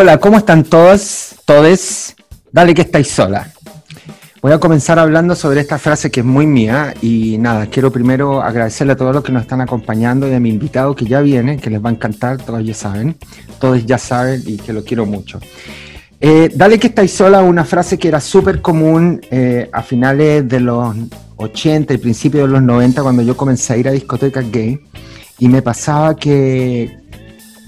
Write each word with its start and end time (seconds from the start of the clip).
Hola, 0.00 0.16
¿cómo 0.16 0.38
están 0.38 0.64
todos? 0.64 1.34
Todes. 1.44 2.16
Dale 2.50 2.72
que 2.72 2.80
estáis 2.80 3.08
sola. 3.08 3.52
Voy 4.40 4.50
a 4.50 4.58
comenzar 4.58 4.98
hablando 4.98 5.34
sobre 5.34 5.60
esta 5.60 5.78
frase 5.78 6.10
que 6.10 6.20
es 6.20 6.26
muy 6.26 6.46
mía 6.46 6.94
y 7.02 7.36
nada, 7.36 7.66
quiero 7.66 7.92
primero 7.92 8.40
agradecerle 8.40 8.94
a 8.94 8.96
todos 8.96 9.14
los 9.14 9.22
que 9.22 9.30
nos 9.30 9.42
están 9.42 9.60
acompañando 9.60 10.26
y 10.26 10.32
a 10.32 10.40
mi 10.40 10.48
invitado 10.48 10.96
que 10.96 11.04
ya 11.04 11.20
viene, 11.20 11.58
que 11.58 11.68
les 11.68 11.84
va 11.84 11.90
a 11.90 11.92
encantar, 11.92 12.38
todos 12.38 12.64
ya 12.64 12.72
saben, 12.72 13.14
todos 13.60 13.84
ya 13.84 13.98
saben 13.98 14.42
y 14.46 14.56
que 14.56 14.72
lo 14.72 14.82
quiero 14.84 15.04
mucho. 15.04 15.38
Eh, 16.18 16.50
dale 16.54 16.78
que 16.78 16.86
estáis 16.86 17.12
sola, 17.12 17.42
una 17.42 17.66
frase 17.66 17.98
que 17.98 18.08
era 18.08 18.20
súper 18.20 18.62
común 18.62 19.20
eh, 19.30 19.68
a 19.70 19.82
finales 19.82 20.48
de 20.48 20.60
los 20.60 20.96
80 21.36 21.92
y 21.92 21.98
principios 21.98 22.48
de 22.48 22.52
los 22.54 22.62
90 22.62 23.02
cuando 23.02 23.20
yo 23.20 23.36
comencé 23.36 23.74
a 23.74 23.76
ir 23.76 23.86
a 23.86 23.92
discotecas 23.92 24.50
gay 24.50 24.80
y 25.38 25.48
me 25.50 25.60
pasaba 25.60 26.16
que 26.16 26.96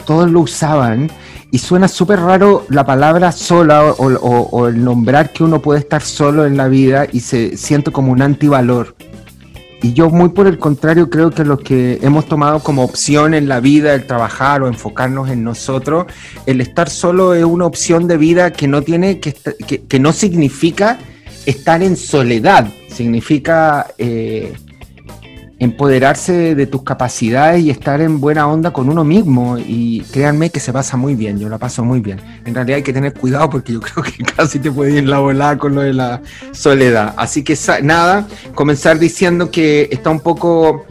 todos 0.07 0.31
lo 0.31 0.41
usaban 0.41 1.11
y 1.53 1.59
suena 1.59 1.87
súper 1.87 2.19
raro 2.19 2.65
la 2.71 2.87
palabra 2.87 3.31
sola 3.31 3.85
o, 3.85 4.69
el 4.69 4.83
nombrar 4.83 5.35
que 5.35 5.45
uno 5.45 5.61
puede 5.61 5.81
estar 5.81 6.01
solo 6.01 6.47
en 6.47 6.57
la 6.57 6.67
vida 6.67 7.07
y 7.13 7.21
se 7.21 7.59
siente 7.59 7.93
como 7.93 8.11
un 8.11 8.23
antivalor. 8.23 8.97
Y 9.83 9.93
yo 9.93 10.09
muy 10.09 10.31
por 10.31 10.47
el 10.47 10.59
contrario 10.59 11.11
creo 11.11 11.31
que 11.31 11.45
lo 11.45 11.59
que 11.59 11.99
hemos 12.01 12.25
tomado 12.25 12.61
como 12.61 12.83
opción 12.83 13.35
en 13.35 13.49
la 13.49 13.61
vida, 13.61 13.93
el 13.93 14.07
trabajar 14.07 14.63
o 14.63 14.67
enfocarnos 14.67 15.29
en 15.29 15.45
nosotros, 15.45 16.07
el 16.47 16.63
estar 16.63 16.89
solo 16.89 17.35
es 17.35 17.45
una 17.45 17.67
opción 17.67 18.09
de 18.09 18.17
vida 18.17 18.51
que 18.51 18.67
no 18.67 18.81
tiene 18.81 19.21
que, 19.21 19.35
que, 19.35 19.99
no 20.01 20.15
significa 20.15 20.99
estar 21.45 21.83
en 21.83 21.99
soledad, 21.99 22.67
significa 22.89 23.89
eh, 23.99 24.55
empoderarse 25.63 26.57
de 26.57 26.67
tus 26.67 26.83
capacidades 26.83 27.63
y 27.63 27.71
estar 27.71 28.01
en 28.01 28.21
buena 28.21 28.49
onda 28.49 28.73
con 28.73 28.89
uno 28.89 29.05
mismo. 29.05 29.59
Y 29.59 30.01
créanme 30.11 30.51
que 30.51 30.59
se 30.59 30.73
pasa 30.73 30.97
muy 30.97 31.15
bien, 31.15 31.39
yo 31.39 31.49
la 31.49 31.59
paso 31.59 31.85
muy 31.85 32.01
bien. 32.01 32.21
En 32.45 32.53
realidad 32.53 32.79
hay 32.79 32.83
que 32.83 32.93
tener 32.93 33.15
cuidado 33.15 33.49
porque 33.49 33.73
yo 33.73 33.81
creo 33.81 34.03
que 34.03 34.25
casi 34.25 34.59
te 34.59 34.73
puede 34.73 34.99
ir 34.99 35.09
la 35.09 35.21
volada 35.21 35.57
con 35.59 35.77
lo 35.77 35.83
de 35.83 35.93
la 35.93 36.21
soledad. 36.51 37.15
Así 37.17 37.45
que 37.45 37.57
nada, 37.83 38.27
comenzar 38.57 38.99
diciendo 38.99 39.53
que 39.53 39.89
está 39.93 40.11
un 40.11 40.19
poco 40.19 40.85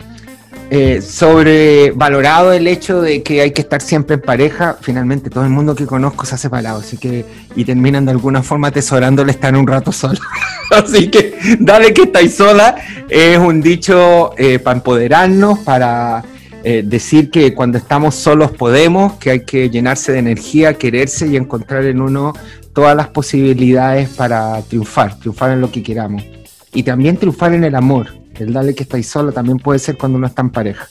eh, 0.74 1.02
sobrevalorado 1.02 2.54
el 2.54 2.66
hecho 2.66 3.02
de 3.02 3.22
que 3.24 3.42
hay 3.42 3.52
que 3.52 3.60
estar 3.60 3.82
siempre 3.82 4.14
en 4.14 4.22
pareja. 4.22 4.78
Finalmente, 4.80 5.30
todo 5.30 5.44
el 5.44 5.50
mundo 5.50 5.76
que 5.76 5.86
conozco 5.86 6.26
se 6.26 6.36
ha 6.36 6.38
separado, 6.38 6.80
así 6.80 6.96
que 6.96 7.26
y 7.58 7.66
terminan 7.66 8.06
de 8.06 8.12
alguna 8.12 8.42
forma 8.42 8.70
atesorándole 8.70 9.34
estar 9.34 9.54
un 9.54 9.68
rato 9.68 9.92
solo. 9.92 10.18
así 10.72 11.10
que 11.10 11.36
dale 11.60 11.94
que 11.94 12.04
estáis 12.04 12.36
sola. 12.36 12.78
Es 13.10 13.38
un 13.38 13.62
dicho 13.62 14.32
eh, 14.38 14.60
para 14.60 14.78
empoderarnos, 14.78 15.60
para 15.60 16.24
eh, 16.64 16.84
decir 16.86 17.30
que 17.30 17.54
cuando 17.54 17.78
estamos 17.78 18.16
solos 18.16 18.52
podemos, 18.52 19.16
que 19.16 19.32
hay 19.32 19.40
que 19.44 19.70
llenarse 19.70 20.14
de 20.14 20.20
energía, 20.20 20.76
quererse 20.76 21.28
y 21.28 21.36
encontrar 21.36 21.84
en 21.84 22.00
uno 22.00 22.32
todas 22.72 22.96
las 22.96 23.10
posibilidades 23.10 24.08
para 24.08 24.62
triunfar, 24.62 25.20
triunfar 25.20 25.52
en 25.52 25.60
lo 25.60 25.70
que 25.70 25.84
queramos. 25.84 26.24
Y 26.74 26.84
también 26.84 27.18
triunfar 27.18 27.54
en 27.54 27.66
el 27.66 27.76
amor 27.76 28.21
el 28.40 28.54
dale 28.54 28.74
que 28.76 28.84
estáis 28.84 29.08
solo 29.08 29.32
también 29.32 29.58
puede 29.58 29.80
ser 29.80 29.98
cuando 29.98 30.18
uno 30.18 30.28
está 30.28 30.42
en 30.42 30.50
pareja. 30.50 30.88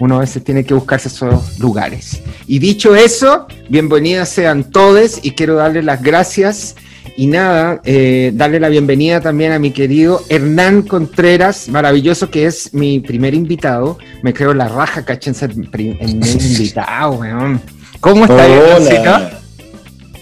Uno 0.00 0.16
a 0.16 0.20
veces 0.20 0.42
tiene 0.42 0.64
que 0.64 0.72
buscarse 0.72 1.08
esos 1.08 1.58
lugares. 1.58 2.22
Y 2.46 2.58
dicho 2.58 2.94
eso, 2.94 3.46
bienvenidas 3.68 4.30
sean 4.30 4.64
todos 4.64 5.20
y 5.22 5.32
quiero 5.32 5.56
darle 5.56 5.82
las 5.82 6.02
gracias 6.02 6.74
y 7.16 7.26
nada, 7.26 7.82
eh, 7.84 8.32
darle 8.34 8.60
la 8.60 8.70
bienvenida 8.70 9.20
también 9.20 9.52
a 9.52 9.58
mi 9.58 9.72
querido 9.72 10.22
Hernán 10.30 10.82
Contreras, 10.82 11.68
maravilloso 11.68 12.30
que 12.30 12.46
es 12.46 12.72
mi 12.72 13.00
primer 13.00 13.34
invitado. 13.34 13.98
Me 14.22 14.32
creo 14.32 14.54
la 14.54 14.68
raja, 14.68 15.04
cáchense 15.04 15.44
en 15.44 15.70
primer 15.70 16.08
invitado, 16.08 17.12
weón. 17.12 17.60
¿Cómo 18.00 18.24
estás. 18.24 19.32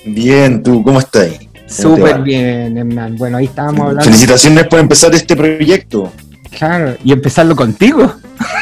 Bien, 0.04 0.62
tú, 0.62 0.82
¿cómo 0.82 0.98
estás? 0.98 1.38
Súper 1.69 2.22
bien, 2.22 2.78
Hernán. 2.78 3.16
Bueno, 3.16 3.37
ahí 3.37 3.44
estábamos 3.44 3.81
hablando. 3.81 4.04
Felicitaciones 4.04 4.66
por 4.66 4.81
empezar 4.81 5.14
este 5.14 5.37
proyecto. 5.37 6.10
Claro, 6.58 6.96
y 7.04 7.12
empezarlo 7.12 7.54
contigo. 7.54 8.12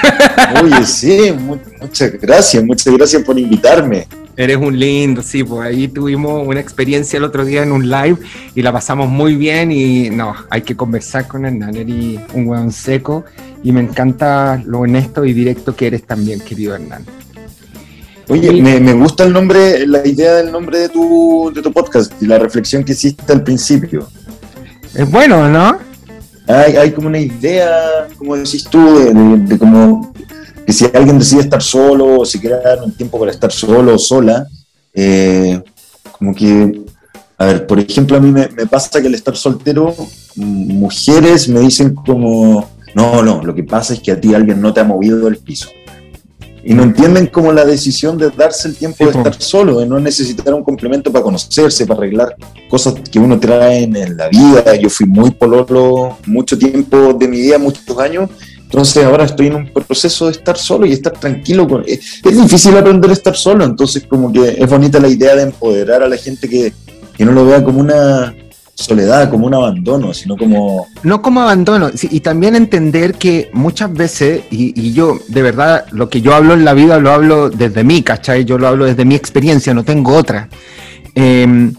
Oye, 0.62 0.84
sí, 0.84 1.32
muchas 1.80 2.12
gracias, 2.20 2.62
muchas 2.62 2.92
gracias 2.92 3.22
por 3.22 3.38
invitarme. 3.38 4.06
Eres 4.36 4.58
un 4.58 4.78
lindo, 4.78 5.22
sí, 5.22 5.42
pues 5.42 5.62
ahí 5.62 5.88
tuvimos 5.88 6.46
una 6.46 6.60
experiencia 6.60 7.16
el 7.16 7.24
otro 7.24 7.42
día 7.42 7.62
en 7.62 7.72
un 7.72 7.88
live 7.88 8.18
y 8.54 8.60
la 8.60 8.70
pasamos 8.70 9.08
muy 9.08 9.34
bien 9.34 9.72
y 9.72 10.10
no, 10.10 10.34
hay 10.50 10.60
que 10.60 10.76
conversar 10.76 11.26
con 11.26 11.46
Hernán, 11.46 11.74
eres 11.74 12.20
un 12.34 12.46
hueón 12.46 12.70
seco 12.70 13.24
y 13.62 13.72
me 13.72 13.80
encanta 13.80 14.62
lo 14.66 14.80
honesto 14.80 15.24
y 15.24 15.32
directo 15.32 15.74
que 15.74 15.86
eres 15.86 16.02
también, 16.02 16.40
querido 16.40 16.74
Hernán. 16.74 17.02
Oye, 18.28 18.60
me, 18.60 18.92
gusta 18.92 19.24
el 19.24 19.32
nombre, 19.32 19.86
la 19.86 20.06
idea 20.06 20.34
del 20.34 20.52
nombre 20.52 20.80
de 20.80 20.88
tu, 20.90 21.50
de 21.54 21.62
tu 21.62 21.72
podcast 21.72 22.12
y 22.20 22.26
la 22.26 22.38
reflexión 22.38 22.84
que 22.84 22.92
hiciste 22.92 23.32
al 23.32 23.42
principio. 23.42 24.06
Es 24.94 25.10
bueno, 25.10 25.48
¿no? 25.48 25.85
Hay, 26.48 26.92
como 26.92 27.08
una 27.08 27.18
idea, 27.18 28.08
como 28.18 28.36
decís 28.36 28.64
tú, 28.64 28.78
de, 28.98 29.58
como 29.58 30.12
que 30.66 30.72
si 30.72 30.84
alguien 30.92 31.18
decide 31.18 31.40
estar 31.40 31.62
solo 31.62 32.20
o 32.20 32.24
si 32.24 32.38
quiere 32.38 32.56
dar 32.62 32.82
un 32.82 32.92
tiempo 32.92 33.18
para 33.18 33.30
estar 33.30 33.52
solo 33.52 33.94
o 33.94 33.98
sola, 33.98 34.46
eh, 34.94 35.60
como 36.18 36.34
que, 36.34 36.82
a 37.38 37.46
ver, 37.46 37.66
por 37.66 37.78
ejemplo, 37.78 38.16
a 38.16 38.20
mí 38.20 38.30
me, 38.30 38.48
me, 38.48 38.66
pasa 38.66 39.00
que 39.00 39.08
al 39.08 39.14
estar 39.14 39.36
soltero, 39.36 39.94
mujeres 40.36 41.48
me 41.48 41.60
dicen 41.60 41.94
como, 41.94 42.68
no, 42.94 43.22
no, 43.22 43.42
lo 43.42 43.54
que 43.54 43.64
pasa 43.64 43.94
es 43.94 44.00
que 44.00 44.12
a 44.12 44.20
ti 44.20 44.34
alguien 44.34 44.60
no 44.60 44.72
te 44.72 44.80
ha 44.80 44.84
movido 44.84 45.18
del 45.26 45.38
piso 45.38 45.68
y 46.69 46.75
no 46.75 46.82
entienden 46.82 47.28
como 47.28 47.53
la 47.53 47.65
decisión 47.65 48.19
de 48.19 48.28
darse 48.31 48.66
el 48.66 48.75
tiempo 48.75 49.04
de 49.04 49.12
estar 49.12 49.41
solo, 49.41 49.78
de 49.78 49.87
no 49.87 50.00
necesitar 50.00 50.53
un 50.53 50.65
complemento 50.65 51.12
para 51.12 51.22
conocerse, 51.22 51.87
para 51.87 51.99
arreglar 51.99 52.34
cosas 52.69 52.94
que 53.09 53.21
uno 53.21 53.38
trae 53.38 53.84
en 53.84 54.16
la 54.16 54.28
vida. 54.28 54.75
Yo 54.75 54.91
fui 54.91 55.06
muy 55.06 55.31
pololo 55.31 56.19
mucho 56.26 56.59
tiempo 56.59 57.12
de 57.12 57.28
mi 57.28 57.37
vida, 57.37 57.59
muchos 57.59 57.97
años, 58.00 58.31
entonces 58.59 59.05
ahora 59.05 59.26
estoy 59.26 59.47
en 59.47 59.55
un 59.55 59.72
proceso 59.72 60.26
de 60.26 60.32
estar 60.32 60.59
solo 60.59 60.87
y 60.87 60.93
estar 60.93 61.12
tranquilo. 61.12 61.69
Con, 61.69 61.84
es, 61.87 62.21
difícil 62.25 62.76
aprender 62.76 63.10
a 63.10 63.12
estar 63.12 63.37
solo, 63.37 63.65
entonces 63.65 64.05
como 64.09 64.32
que 64.32 64.56
es 64.59 64.69
bonita 64.69 64.99
la 64.99 65.09
idea 65.09 65.37
de 65.37 65.43
empoderar 65.43 66.03
a 66.03 66.09
la 66.09 66.16
gente 66.16 66.49
que, 66.49 66.72
que 67.16 67.25
no 67.25 67.31
lo 67.31 67.47
vea 67.47 67.62
como 67.62 67.78
una 67.78 68.34
soledad, 68.76 69.31
como 69.31 69.47
un 69.47 69.54
abandono, 69.54 70.12
sino 70.12 70.37
como... 70.37 70.87
No 71.03 71.22
como 71.22 71.41
abandono, 71.41 71.91
y 72.03 72.20
también 72.20 72.54
entender 72.54 73.14
que 73.14 73.50
muchas 73.54 73.92
veces, 73.92 74.42
y, 74.50 74.92
yo 74.92 75.19
de 75.28 75.42
verdad 75.42 75.87
lo 75.92 76.10
que 76.10 76.20
yo 76.20 76.34
hablo 76.34 76.53
en 76.53 76.64
la 76.64 76.75
vida 76.75 77.00
lo 77.00 77.10
hablo 77.10 77.48
desde 77.48 77.82
mí, 77.82 78.03
¿cachai? 78.03 78.44
Yo 78.44 78.59
lo 78.59 78.69
hablo 78.69 78.84
desde 78.84 79.06
mi 79.06 79.14
experiencia, 79.14 79.72
no 79.72 79.82
tengo 79.82 80.14
otra. 80.14 80.50
Em, 81.14 81.75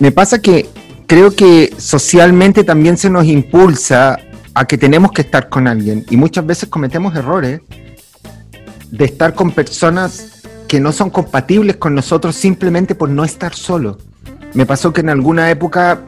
me 0.00 0.10
pasa 0.10 0.42
que 0.42 0.68
creo 1.06 1.30
que 1.30 1.72
socialmente 1.78 2.64
también 2.64 2.96
se 2.96 3.08
nos 3.08 3.24
impulsa 3.24 4.18
a 4.52 4.64
que 4.66 4.76
tenemos 4.76 5.12
que 5.12 5.22
estar 5.22 5.48
con 5.48 5.68
alguien, 5.68 6.04
y 6.10 6.16
muchas 6.16 6.44
veces 6.44 6.68
cometemos 6.68 7.14
errores 7.14 7.60
de 8.90 9.04
estar 9.04 9.34
con 9.34 9.52
personas 9.52 10.42
que 10.66 10.80
no 10.80 10.90
son 10.90 11.08
compatibles 11.08 11.76
con 11.76 11.94
nosotros 11.94 12.34
simplemente 12.34 12.96
por 12.96 13.08
no 13.08 13.24
estar 13.24 13.54
solo. 13.54 13.98
Me 14.54 14.66
pasó 14.66 14.92
que 14.92 15.02
en 15.02 15.08
alguna 15.08 15.50
época 15.50 16.02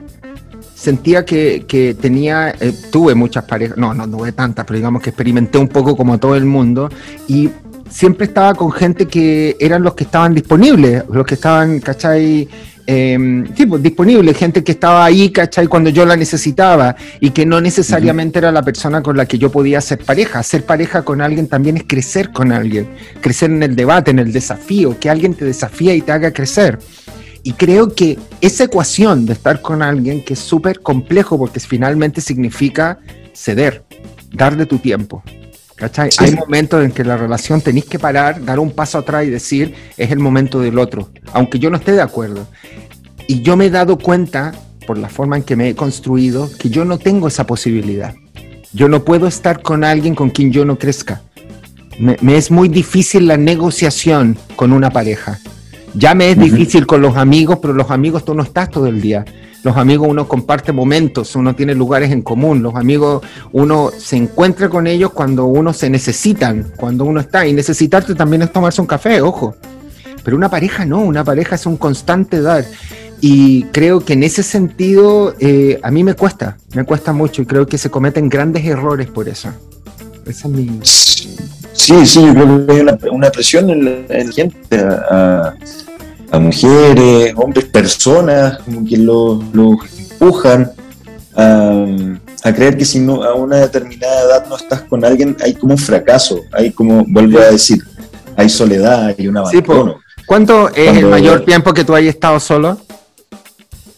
sentía 0.85 1.25
que, 1.25 1.97
tenía, 2.01 2.51
eh, 2.61 2.73
tuve 2.93 3.15
muchas 3.15 3.45
parejas, 3.45 3.79
no, 3.79 3.95
no 3.95 4.09
tuve 4.09 4.33
tantas, 4.33 4.67
pero 4.67 4.77
digamos 4.77 5.03
que 5.03 5.11
experimenté 5.11 5.57
un 5.57 5.69
poco 5.69 5.97
como 5.97 6.19
todo 6.19 6.37
el 6.37 6.45
mundo 6.45 6.91
y 7.27 7.49
siempre 7.89 8.27
estaba 8.27 8.55
con 8.55 8.71
gente 8.71 9.07
que 9.07 9.57
eran 9.59 9.83
los 9.83 9.95
que 9.95 10.05
estaban 10.05 10.35
disponibles, 10.35 11.05
los 11.11 11.25
que 11.25 11.35
estaban, 11.37 11.81
¿cachai? 11.81 12.47
Eh, 12.87 13.45
sí, 13.57 13.65
pues, 13.65 13.83
disponibles, 13.83 14.37
gente 14.37 14.63
que 14.63 14.73
estaba 14.73 15.07
ahí, 15.07 15.31
¿cachai? 15.31 15.69
Cuando 15.69 15.89
yo 15.89 16.05
la 16.05 16.17
necesitaba 16.17 16.97
y 17.19 17.31
que 17.31 17.47
no 17.47 17.63
necesariamente 17.63 18.39
era 18.41 18.53
la 18.53 18.63
persona 18.63 19.03
con 19.03 19.17
la 19.17 19.25
que 19.25 19.39
yo 19.39 19.51
podía 19.51 19.81
ser 19.81 20.01
pareja. 20.05 20.43
Ser 20.43 20.65
pareja 20.65 21.03
con 21.03 21.23
alguien 21.23 21.47
también 21.47 21.79
es 21.79 21.85
crecer 21.87 22.31
con 22.31 22.53
alguien, 22.53 22.89
crecer 23.23 23.51
en 23.51 23.63
el 23.63 23.75
debate, 23.75 24.11
en 24.11 24.19
el 24.19 24.33
desafío, 24.33 24.99
que 25.01 25.09
alguien 25.09 25.33
te 25.33 25.47
desafía 25.47 25.95
y 25.95 26.03
te 26.03 26.13
haga 26.13 26.31
crecer. 26.33 26.79
Y 27.47 27.53
creo 27.53 27.95
que 27.95 28.19
esa 28.41 28.65
ecuación 28.65 29.27
de 29.27 29.35
estar 29.35 29.61
con 29.61 29.83
alguien 29.83 30.25
que 30.25 30.33
es 30.33 30.39
súper 30.39 30.81
complejo 30.81 31.39
porque 31.39 31.61
finalmente 31.61 32.23
significa 32.23 32.99
ceder, 33.35 33.85
darle 34.33 34.65
tu 34.65 34.79
tiempo. 34.79 35.23
¿Cachai? 35.77 36.09
Hay 36.19 36.35
momentos 36.35 36.83
en 36.83 36.91
que 36.91 37.05
la 37.05 37.19
relación 37.19 37.61
tenéis 37.61 37.85
que 37.85 37.99
parar, 37.99 38.43
dar 38.43 38.59
un 38.59 38.71
paso 38.71 38.97
atrás 38.97 39.27
y 39.27 39.31
decir, 39.31 39.75
es 39.99 40.11
el 40.11 40.21
momento 40.21 40.59
del 40.61 40.79
otro, 40.79 41.11
aunque 41.33 41.59
yo 41.59 41.69
no 41.69 41.77
esté 41.77 41.93
de 41.93 42.01
acuerdo. 42.01 42.47
Y 43.27 43.43
yo 43.43 43.59
me 43.59 43.67
he 43.67 43.71
dado 43.71 43.99
cuenta, 43.99 44.53
por 44.87 44.97
la 44.97 45.11
forma 45.11 45.37
en 45.37 45.43
que 45.43 45.57
me 45.57 45.69
he 45.69 45.75
construido, 45.75 46.51
que 46.59 46.71
yo 46.71 46.87
no 46.87 46.99
tengo 46.99 47.29
esa 47.29 47.47
posibilidad. 47.47 48.15
Yo 48.73 48.89
no 48.89 49.05
puedo 49.05 49.27
estar 49.27 49.61
con 49.61 49.85
alguien 49.85 50.15
con 50.15 50.31
quien 50.31 50.51
yo 50.51 50.65
no 50.65 50.79
crezca. 50.79 51.21
me 51.99 52.37
es 52.37 52.51
muy 52.51 52.69
difícil 52.69 53.27
la 53.27 53.37
negociación 53.37 54.39
con 54.57 54.73
una 54.73 54.91
pareja. 54.91 55.41
Ya 55.95 56.15
me 56.15 56.31
es 56.31 56.39
difícil 56.39 56.87
con 56.87 57.01
los 57.01 57.17
amigos, 57.17 57.59
pero 57.63 57.73
los 57.73 57.91
amigos 57.91 58.25
tú 58.25 58.35
no 58.35 58.43
estás 58.43 58.71
todo 58.71 58.87
el 58.87 59.01
día. 59.01 59.25
Los 59.63 59.77
amigos 59.77 60.09
uno 60.11 60.29
comparte 60.29 60.73
momentos, 60.73 61.35
uno 61.37 61.55
tiene 61.55 61.75
lugares 61.75 62.11
en 62.11 62.21
común. 62.21 62.63
Los 62.63 62.75
amigos 62.75 63.25
uno 63.53 63.91
se 63.97 64.17
encuentra 64.17 64.69
con 64.69 64.87
ellos 64.87 65.13
cuando 65.13 65.47
uno 65.47 65.73
se 65.73 65.89
necesitan, 65.89 66.73
cuando 66.77 67.05
uno 67.05 67.21
está. 67.21 67.47
Y 67.47 67.53
necesitarte 67.53 68.15
también 68.15 68.43
es 68.43 68.53
tomarse 68.53 68.81
un 68.81 68.87
café, 68.87 69.23
ojo. 69.23 69.57
Pero 70.23 70.37
una 70.37 70.51
pareja 70.51 70.85
no, 70.85 71.01
una 71.01 71.23
pareja 71.25 71.55
es 71.55 71.65
un 71.65 71.77
constante 71.77 72.43
dar. 72.43 72.65
Y 73.21 73.63
creo 73.73 74.05
que 74.05 74.13
en 74.13 74.23
ese 74.23 74.43
sentido 74.43 75.35
eh, 75.39 75.81
a 75.83 75.91
mí 75.91 76.05
me 76.05 76.15
cuesta, 76.15 76.59
me 76.75 76.85
cuesta 76.85 77.13
mucho 77.13 77.41
y 77.41 77.47
creo 77.47 77.67
que 77.67 77.79
se 77.79 77.91
cometen 77.91 78.29
grandes 78.29 78.67
errores 78.67 79.07
por 79.07 79.29
eso. 79.29 79.49
Esa 80.27 80.49
es 80.49 80.55
mi... 80.55 80.81
Sí, 80.83 82.07
sí, 82.07 82.25
yo 82.25 82.35
creo 82.35 82.67
que 82.67 82.73
hay 82.73 82.81
una, 83.11 83.31
presión 83.31 83.69
en 83.71 83.85
la, 83.85 84.33
gente, 84.33 84.57
a, 86.35 86.39
mujeres, 86.39 87.33
hombres, 87.37 87.65
personas, 87.67 88.59
como 88.63 88.85
que 88.85 88.97
los 88.97 89.41
empujan 89.99 90.73
a, 91.37 92.53
creer 92.55 92.77
que 92.77 92.85
si 92.85 93.01
no, 93.01 93.23
a 93.23 93.35
una 93.35 93.57
determinada 93.57 94.23
edad 94.23 94.47
no 94.49 94.57
estás 94.57 94.83
con 94.83 95.05
alguien, 95.05 95.37
hay 95.43 95.55
como 95.55 95.75
un 95.75 95.79
fracaso, 95.79 96.41
hay 96.53 96.71
como, 96.71 97.05
vuelvo 97.09 97.39
a 97.39 97.51
decir, 97.51 97.83
hay 98.37 98.49
soledad, 98.49 99.15
hay 99.19 99.29
un 99.29 99.37
abandono. 99.39 99.97
¿Cuánto 100.27 100.69
es 100.71 100.97
el 100.97 101.07
mayor 101.07 101.45
tiempo 101.45 101.73
que 101.75 101.85
tú 101.85 101.95
hayas 101.95 102.15
estado 102.15 102.41
solo? 102.41 102.79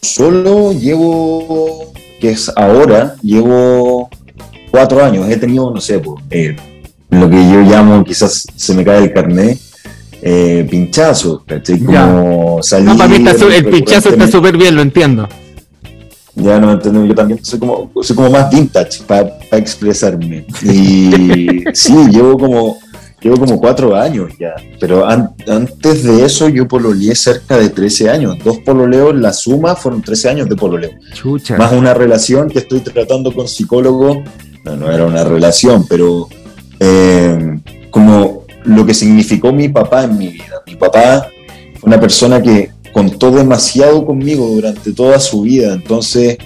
Solo 0.01 0.73
llevo, 0.73 1.93
que 2.19 2.31
es 2.31 2.51
ahora, 2.55 3.15
llevo 3.21 4.09
cuatro 4.71 5.03
años. 5.03 5.29
He 5.29 5.37
tenido, 5.37 5.71
no 5.71 5.81
sé, 5.81 5.99
pues, 5.99 6.23
lo 7.09 7.29
que 7.29 7.51
yo 7.51 7.61
llamo, 7.61 8.03
quizás 8.03 8.45
se 8.55 8.73
me 8.73 8.83
cae 8.83 9.03
el 9.03 9.13
carnet, 9.13 9.57
eh, 10.21 10.67
pinchazo, 10.69 11.43
Como 11.85 12.61
salir, 12.63 12.87
no, 12.87 12.97
para 12.97 13.09
mí 13.09 13.25
el 13.55 13.65
pinchazo 13.65 14.09
está 14.09 14.27
súper 14.27 14.57
bien, 14.57 14.75
lo 14.75 14.81
entiendo. 14.81 15.27
Ya 16.35 16.59
no 16.59 16.71
entiendo, 16.71 17.03
yo 17.05 17.15
también 17.15 17.43
soy 17.43 17.59
como, 17.59 17.91
soy 18.01 18.15
como 18.15 18.29
más 18.29 18.51
vintage 18.51 19.03
para 19.07 19.31
expresarme. 19.51 20.45
Y 20.61 21.63
sí, 21.73 21.93
llevo 22.11 22.37
como, 22.37 22.77
llevo 23.21 23.37
como 23.37 23.59
cuatro 23.59 23.95
años 23.95 24.31
ya, 24.39 24.53
pero 24.79 25.07
antes 25.07 26.03
de 26.03 26.25
eso 26.25 26.47
yo 26.49 26.67
pololeé 26.67 27.15
cerca 27.15 27.57
de 27.57 27.69
13 27.69 28.09
años. 28.09 28.37
Dos 28.43 28.59
pololeos, 28.59 29.15
la 29.15 29.33
suma 29.33 29.75
fueron 29.75 30.01
13 30.01 30.29
años 30.29 30.49
de 30.49 30.55
pololeo. 30.55 30.91
Más 31.57 31.73
una 31.73 31.93
relación 31.95 32.49
que 32.49 32.59
estoy 32.59 32.81
tratando 32.81 33.33
con 33.33 33.47
psicólogo, 33.47 34.23
no, 34.63 34.75
no 34.75 34.91
era 34.91 35.05
una 35.05 35.23
relación, 35.23 35.87
pero 35.87 36.27
eh, 36.79 37.59
como 37.89 38.36
lo 38.67 38.85
que 38.85 38.93
significó 38.93 39.51
mi 39.53 39.69
papá 39.69 40.03
en 40.03 40.17
mi 40.17 40.27
vida. 40.27 40.61
Mi 40.65 40.75
papá 40.75 41.27
fue 41.79 41.87
una 41.87 41.99
persona 41.99 42.41
que 42.41 42.71
contó 42.91 43.31
demasiado 43.31 44.05
conmigo 44.05 44.47
durante 44.47 44.91
toda 44.91 45.19
su 45.19 45.41
vida, 45.41 45.73
entonces 45.73 46.37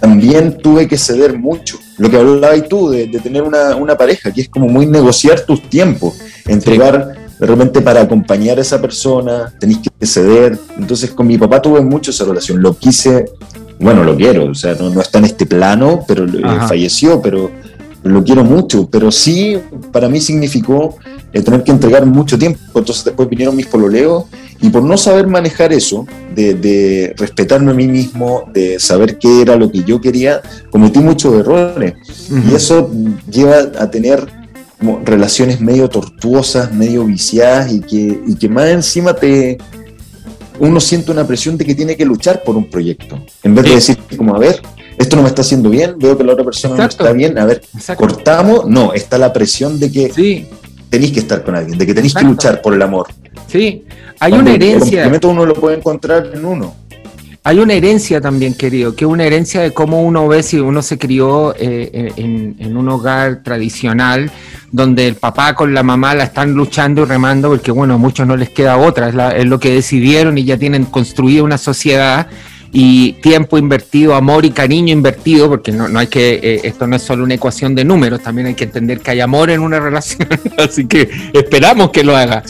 también 0.00 0.58
tuve 0.58 0.86
que 0.86 0.98
ceder 0.98 1.38
mucho. 1.38 1.78
Lo 1.96 2.10
que 2.10 2.18
hablabas 2.18 2.68
tú 2.68 2.90
de, 2.90 3.06
tener 3.06 3.42
una, 3.42 3.96
pareja, 3.96 4.30
que 4.32 4.42
es 4.42 4.48
como 4.48 4.68
muy 4.68 4.86
negociar 4.86 5.40
tus 5.42 5.62
tiempos, 5.70 6.18
entregar 6.46 7.14
de 7.38 7.46
repente 7.46 7.80
para 7.80 8.02
acompañar 8.02 8.58
a 8.58 8.62
esa 8.62 8.80
persona, 8.80 9.52
tenéis 9.58 9.78
que 9.98 10.06
ceder. 10.06 10.58
Entonces 10.76 11.10
con 11.12 11.26
mi 11.26 11.38
papá 11.38 11.62
tuve 11.62 11.80
mucho 11.80 12.10
esa 12.10 12.24
relación, 12.24 12.60
lo 12.60 12.76
quise, 12.76 13.24
bueno, 13.78 14.04
lo 14.04 14.16
quiero, 14.16 14.50
o 14.50 14.54
sea, 14.54 14.74
no, 14.74 15.00
está 15.00 15.18
en 15.18 15.24
este 15.26 15.46
plano, 15.46 16.04
pero 16.06 16.26
falleció, 16.68 17.22
pero 17.22 17.50
lo 18.02 18.22
quiero 18.22 18.44
mucho, 18.44 18.88
pero 18.90 19.10
sí 19.10 19.58
para 19.92 20.08
mí 20.08 20.20
significó 20.20 20.98
eh, 21.34 21.42
tener 21.42 21.62
que 21.64 21.72
entregar 21.72 22.06
mucho 22.06 22.38
tiempo. 22.38 22.60
Entonces 22.78 23.04
después 23.04 23.28
vinieron 23.28 23.56
mis 23.56 23.66
pololeos 23.66 24.24
y 24.60 24.70
por 24.70 24.82
no 24.82 24.96
saber 24.96 25.26
manejar 25.26 25.72
eso, 25.72 26.06
de, 26.34 27.12
respetarme 27.18 27.72
a 27.72 27.74
mí 27.74 27.88
mismo, 27.88 28.48
de 28.52 28.78
saber 28.78 29.18
qué 29.18 29.42
era 29.42 29.56
lo 29.56 29.70
que 29.70 29.82
yo 29.82 30.00
quería, 30.00 30.40
cometí 30.70 31.00
muchos 31.00 31.34
errores. 31.34 31.94
Y 32.50 32.54
eso 32.54 32.90
lleva 33.30 33.56
a 33.78 33.90
tener 33.90 34.26
relaciones 35.04 35.60
medio 35.60 35.88
tortuosas, 35.88 36.72
medio 36.72 37.04
viciadas 37.04 37.72
y 37.72 37.80
que, 37.80 38.20
y 38.26 38.36
que 38.36 38.48
más 38.48 38.68
encima 38.68 39.14
te, 39.14 39.58
uno 40.58 40.80
siente 40.80 41.10
una 41.10 41.26
presión 41.26 41.56
de 41.56 41.64
que 41.64 41.74
tiene 41.74 41.96
que 41.96 42.04
luchar 42.04 42.42
por 42.42 42.56
un 42.56 42.70
proyecto. 42.70 43.18
En 43.42 43.54
vez 43.54 43.64
de 43.64 43.74
decir, 43.74 43.98
como, 44.16 44.34
a 44.34 44.38
ver, 44.38 44.62
esto 44.98 45.16
no 45.16 45.22
me 45.22 45.28
está 45.28 45.42
haciendo 45.42 45.70
bien, 45.70 45.98
veo 45.98 46.16
que 46.16 46.24
la 46.24 46.32
otra 46.32 46.44
persona 46.44 46.76
no 46.76 46.84
está 46.84 47.12
bien, 47.12 47.36
a 47.38 47.44
ver, 47.44 47.62
cortamos, 47.96 48.66
no, 48.66 48.92
está 48.92 49.18
la 49.18 49.32
presión 49.32 49.80
de 49.80 49.90
que 49.90 50.12
sí. 50.12 50.46
Tenéis 50.94 51.12
que 51.12 51.20
estar 51.20 51.42
con 51.42 51.56
alguien, 51.56 51.76
de 51.76 51.86
que 51.86 51.94
tenéis 51.94 52.14
que 52.14 52.24
luchar 52.24 52.62
por 52.62 52.72
el 52.72 52.80
amor. 52.80 53.08
Sí, 53.48 53.84
hay 54.20 54.32
una 54.32 54.54
herencia. 54.54 55.04
El 55.04 55.26
uno 55.26 55.44
lo 55.44 55.54
puede 55.54 55.76
encontrar 55.76 56.30
en 56.32 56.44
uno. 56.44 56.74
Hay 57.42 57.58
una 57.58 57.74
herencia 57.74 58.20
también, 58.20 58.54
querido, 58.54 58.94
que 58.94 59.04
es 59.04 59.10
una 59.10 59.24
herencia 59.24 59.60
de 59.60 59.72
cómo 59.72 60.02
uno 60.02 60.28
ve 60.28 60.42
si 60.42 60.60
uno 60.60 60.80
se 60.82 60.96
crió 60.96 61.54
eh, 61.58 62.12
en, 62.16 62.76
un 62.76 62.88
hogar 62.88 63.42
tradicional, 63.42 64.30
donde 64.70 65.08
el 65.08 65.16
papá 65.16 65.54
con 65.54 65.74
la 65.74 65.82
mamá 65.82 66.14
la 66.14 66.24
están 66.24 66.54
luchando 66.54 67.02
y 67.02 67.04
remando, 67.06 67.48
porque 67.48 67.72
bueno, 67.72 67.94
a 67.94 67.98
muchos 67.98 68.26
no 68.26 68.36
les 68.36 68.50
queda 68.50 68.78
otra, 68.78 69.08
es, 69.08 69.40
es 69.40 69.46
lo 69.46 69.58
que 69.58 69.74
decidieron 69.74 70.38
y 70.38 70.44
ya 70.44 70.56
tienen 70.56 70.84
construida 70.84 71.42
una 71.42 71.58
sociedad 71.58 72.28
y 72.76 73.12
tiempo 73.22 73.56
invertido, 73.56 74.16
amor 74.16 74.44
y 74.44 74.50
cariño 74.50 74.92
invertido, 74.92 75.48
porque 75.48 75.70
no, 75.70 75.88
no 75.88 76.00
hay 76.00 76.08
que, 76.08 76.40
eh, 76.42 76.60
esto 76.64 76.88
no 76.88 76.96
es 76.96 77.02
solo 77.02 77.22
una 77.22 77.34
ecuación 77.34 77.76
de 77.76 77.84
números, 77.84 78.20
también 78.20 78.48
hay 78.48 78.54
que 78.54 78.64
entender 78.64 78.98
que 78.98 79.12
hay 79.12 79.20
amor 79.20 79.50
en 79.50 79.60
una 79.60 79.78
relación, 79.78 80.28
así 80.58 80.84
que 80.86 81.08
esperamos 81.32 81.90
que 81.90 82.02
lo 82.02 82.16
haga. 82.16 82.42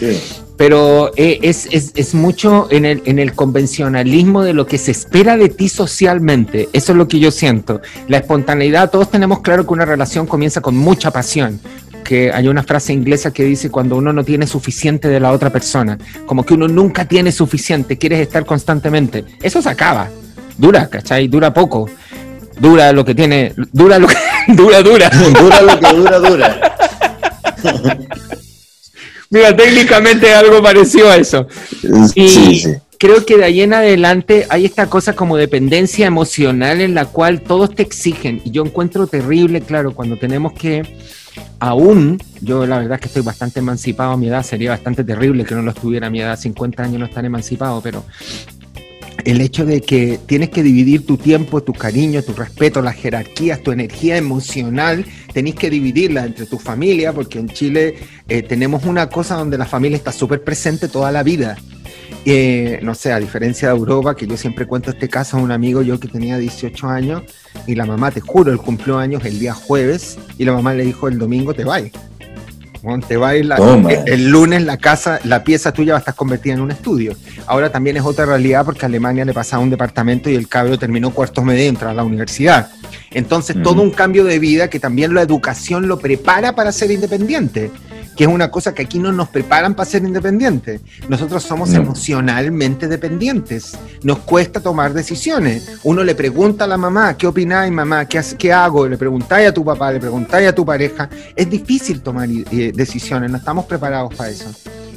Pero 0.57 1.11
eh, 1.17 1.41
es, 1.43 1.69
es, 1.71 1.93
es, 1.95 2.15
mucho 2.15 2.69
en 2.71 2.87
el, 2.87 3.03
en 3.05 3.19
el 3.19 3.35
convencionalismo 3.35 4.43
de 4.43 4.55
lo 4.55 4.67
que 4.67 4.79
se 4.79 4.93
espera 4.93 5.37
de 5.37 5.51
ti 5.51 5.69
socialmente. 5.69 6.69
Eso 6.73 6.93
es 6.93 6.99
lo 6.99 7.07
que 7.07 7.19
yo 7.19 7.31
siento. 7.31 7.83
La 8.09 8.19
espontaneidad, 8.19 8.91
todos 8.91 9.11
tenemos 9.11 9.41
claro 9.41 9.67
que 9.67 9.75
una 9.75 9.85
relación 9.85 10.27
comienza 10.27 10.63
con 10.63 10.77
mucha 10.77 11.11
pasión, 11.11 11.61
que 12.05 12.31
hay 12.31 12.47
una 12.47 12.63
frase 12.63 12.93
inglesa 12.93 13.33
que 13.33 13.43
dice 13.45 13.71
cuando 13.71 13.97
uno 13.97 14.13
no 14.13 14.23
tiene 14.23 14.47
suficiente 14.47 15.09
de 15.09 15.19
la 15.19 15.33
otra 15.33 15.51
persona, 15.51 15.99
como 16.27 16.45
que 16.45 16.55
uno 16.55 16.69
nunca 16.69 17.07
tiene 17.07 17.33
suficiente, 17.33 17.99
quieres 17.99 18.21
estar 18.21 18.45
constantemente. 18.45 19.25
Eso 19.43 19.61
se 19.61 19.71
acaba. 19.71 20.11
Dura, 20.57 20.87
¿cachai? 20.89 21.27
Dura 21.27 21.53
poco. 21.53 21.89
Dura 22.61 22.93
lo 22.93 23.05
que 23.05 23.15
tiene, 23.15 23.53
dura 23.73 23.99
lo 23.99 24.07
que 24.07 24.15
dura, 24.55 24.83
dura. 24.83 25.11
dura 25.11 25.63
lo 25.63 25.81
que 25.81 25.97
dura, 25.97 26.19
dura. 26.21 26.77
Mira, 29.31 29.57
técnicamente 29.57 30.33
algo 30.33 30.63
parecido 30.63 31.11
a 31.11 31.17
eso. 31.17 31.49
Y 32.15 32.63
creo 32.99 33.27
que 33.27 33.37
de 33.37 33.45
ahí 33.45 33.63
en 33.63 33.75
adelante 33.75 34.47
hay 34.49 34.65
esta 34.65 34.87
cosa 34.87 35.15
como 35.15 35.37
dependencia 35.37 36.07
emocional 36.07 36.81
en 36.81 36.95
la 36.95 37.07
cual 37.07 37.41
todos 37.41 37.75
te 37.75 37.83
exigen. 37.83 38.41
Y 38.45 38.53
yo 38.53 38.65
encuentro 38.65 39.09
terrible, 39.09 39.61
claro, 39.61 39.93
cuando 39.93 40.17
tenemos 40.17 40.53
que 40.53 40.85
aún, 41.59 42.19
yo 42.41 42.67
la 42.67 42.79
verdad 42.79 42.95
es 42.95 43.01
que 43.01 43.09
estoy 43.09 43.23
bastante 43.23 43.61
emancipado 43.61 44.13
a 44.13 44.17
mi 44.17 44.29
edad, 44.29 44.43
sería 44.43 44.71
bastante 44.71 45.05
terrible 45.05 45.45
que 45.45 45.55
no 45.55 45.63
lo 45.63 45.71
estuviera 45.71 46.09
a 46.09 46.11
mi 46.11 46.21
edad, 46.21 46.39
50 46.39 46.83
años 46.83 47.01
no 47.01 47.07
estar 47.07 47.25
emancipado, 47.25 47.81
pero 47.81 48.05
el 49.25 49.41
hecho 49.41 49.65
de 49.65 49.81
que 49.81 50.19
tienes 50.27 50.51
que 50.51 50.63
dividir 50.63 51.07
tu 51.07 51.17
tiempo, 51.17 51.63
tu 51.63 51.73
cariño, 51.73 52.23
tu 52.23 52.35
respeto, 52.35 52.83
las 52.83 52.97
jerarquías, 52.97 53.63
tu 53.63 53.73
energía 53.73 54.17
emocional, 54.17 55.05
tenés 55.33 55.55
que 55.55 55.71
dividirla 55.71 56.27
entre 56.27 56.47
tu 56.47 56.59
familia, 56.59 57.13
porque 57.13 57.39
en 57.39 57.49
Chile 57.49 57.95
eh, 58.29 58.43
tenemos 58.43 58.85
una 58.85 59.09
cosa 59.09 59.37
donde 59.37 59.57
la 59.57 59.65
familia 59.65 59.97
está 59.97 60.13
súper 60.13 60.43
presente 60.43 60.89
toda 60.89 61.11
la 61.11 61.23
vida. 61.23 61.57
Eh, 62.27 62.81
no 62.83 62.95
sé, 62.95 63.13
a 63.13 63.21
diferencia 63.21 63.69
de 63.69 63.75
Europa, 63.75 64.17
que 64.17 64.27
yo 64.27 64.37
siempre 64.37 64.67
cuento 64.67 64.91
este 64.91 65.09
caso 65.09 65.37
a 65.37 65.41
un 65.41 65.53
amigo 65.53 65.83
yo 65.83 66.01
que 66.01 66.09
tenía 66.09 66.39
18 66.39 66.89
años 66.89 67.23
y 67.67 67.75
la 67.75 67.85
mamá, 67.85 68.11
te 68.11 68.21
juro, 68.21 68.51
él 68.51 68.59
cumplió 68.59 68.99
años 68.99 69.25
el 69.25 69.39
día 69.39 69.53
jueves 69.53 70.19
y 70.39 70.45
la 70.45 70.53
mamá 70.53 70.73
le 70.73 70.85
dijo 70.85 71.09
el 71.09 71.19
domingo 71.19 71.53
te 71.53 71.65
vas. 71.65 71.83
te 73.07 73.17
vas 73.19 73.35
el, 73.35 74.31
lunes 74.31 74.63
la 74.63 74.79
casa, 74.79 75.21
la 75.25 75.45
pieza 75.45 75.73
tuya 75.73 75.93
va 75.93 75.99
a 75.99 76.01
estar 76.01 76.15
convertida 76.15 76.55
en 76.55 76.61
un 76.63 76.71
estudio. 76.71 77.15
Ahora 77.47 77.71
también 77.71 77.99
es 77.99 78.03
otra 78.05 78.25
realidad 78.25 78.65
porque 78.65 78.87
a 78.87 78.89
Alemania 78.89 79.27
le 79.27 79.35
pasaba 79.35 79.63
un 79.63 79.71
departamento 79.71 80.31
y 80.31 80.35
el 80.35 80.49
cabro 80.49 80.79
terminó 80.79 81.11
cuartos 81.11 81.45
medio 81.45 81.65
y 81.65 81.69
entró 81.69 81.91
a 81.91 81.95
la 81.95 82.05
universidad. 82.05 82.71
Entonces, 83.11 83.63
todo 83.63 83.83
un 83.83 83.91
cambio 83.91 84.25
de 84.25 84.39
vida 84.39 84.69
que 84.71 84.81
también 84.81 85.15
la 85.15 85.23
educación 85.23 85.89
lo 85.89 85.99
prepara 85.99 86.55
para 86.55 86.73
ser 86.73 86.91
independiente 86.91 87.71
que 88.17 88.25
es 88.25 88.31
una 88.31 88.51
cosa 88.51 88.75
que 88.75 88.83
aquí 88.83 88.99
no 88.99 89.13
nos 89.13 89.29
preparan 89.29 89.75
para 89.75 89.89
ser 89.89 90.03
independientes. 90.05 90.81
Nosotros 91.09 91.43
somos 91.43 91.73
emocionalmente 91.73 92.89
dependientes. 92.89 93.77
Nos 94.03 94.19
cuesta 94.19 94.61
tomar 94.61 94.93
decisiones. 94.93 95.79
Uno 95.83 96.05
le 96.05 96.15
pregunta 96.15 96.65
a 96.65 96.67
la 96.67 96.77
mamá, 96.77 97.17
¿qué 97.17 97.27
opináis, 97.27 97.73
mamá? 97.73 98.07
¿Qué, 98.07 98.23
¿Qué, 98.39 98.53
hago? 98.53 98.89
Le 98.89 98.97
preguntáis 98.97 99.49
a 99.49 99.55
tu 99.55 99.65
papá, 99.65 99.93
le 99.93 100.01
preguntáis 100.01 100.49
a 100.49 100.55
tu 100.55 100.65
pareja. 100.65 101.09
Es 101.35 101.49
difícil 101.51 102.01
tomar 102.01 102.29
eh, 102.31 102.73
decisiones, 102.75 103.31
no 103.31 103.39
estamos 103.39 103.65
preparados 103.67 104.15
para 104.15 104.31
eso. 104.31 104.51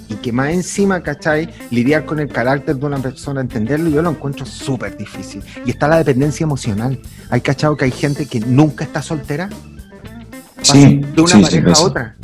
Y 0.10 0.16
que 0.16 0.32
más 0.32 0.52
encima, 0.52 1.02
¿cachai? 1.02 1.50
Lidiar 1.70 2.06
con 2.06 2.20
el 2.20 2.30
carácter 2.30 2.78
de 2.78 2.86
una 2.86 3.00
persona, 3.00 3.42
entenderlo, 3.42 3.90
yo 3.90 4.02
lo 4.02 4.12
encuentro 4.12 4.46
súper 4.46 4.96
difícil. 4.96 5.44
Y 5.66 5.72
está 5.72 5.88
la 5.88 5.98
dependencia 5.98 6.44
emocional. 6.44 7.00
Hay 7.30 7.42
cachado 7.42 7.76
que 7.76 7.86
hay 7.86 7.92
gente 7.92 8.26
que 8.26 8.40
nunca 8.40 8.86
está 8.86 9.02
soltera. 9.02 9.50
Sí, 10.62 11.02
de 11.16 11.22
una 11.22 11.42
pareja 11.42 11.72
a 11.72 11.82
otra. 11.82 12.16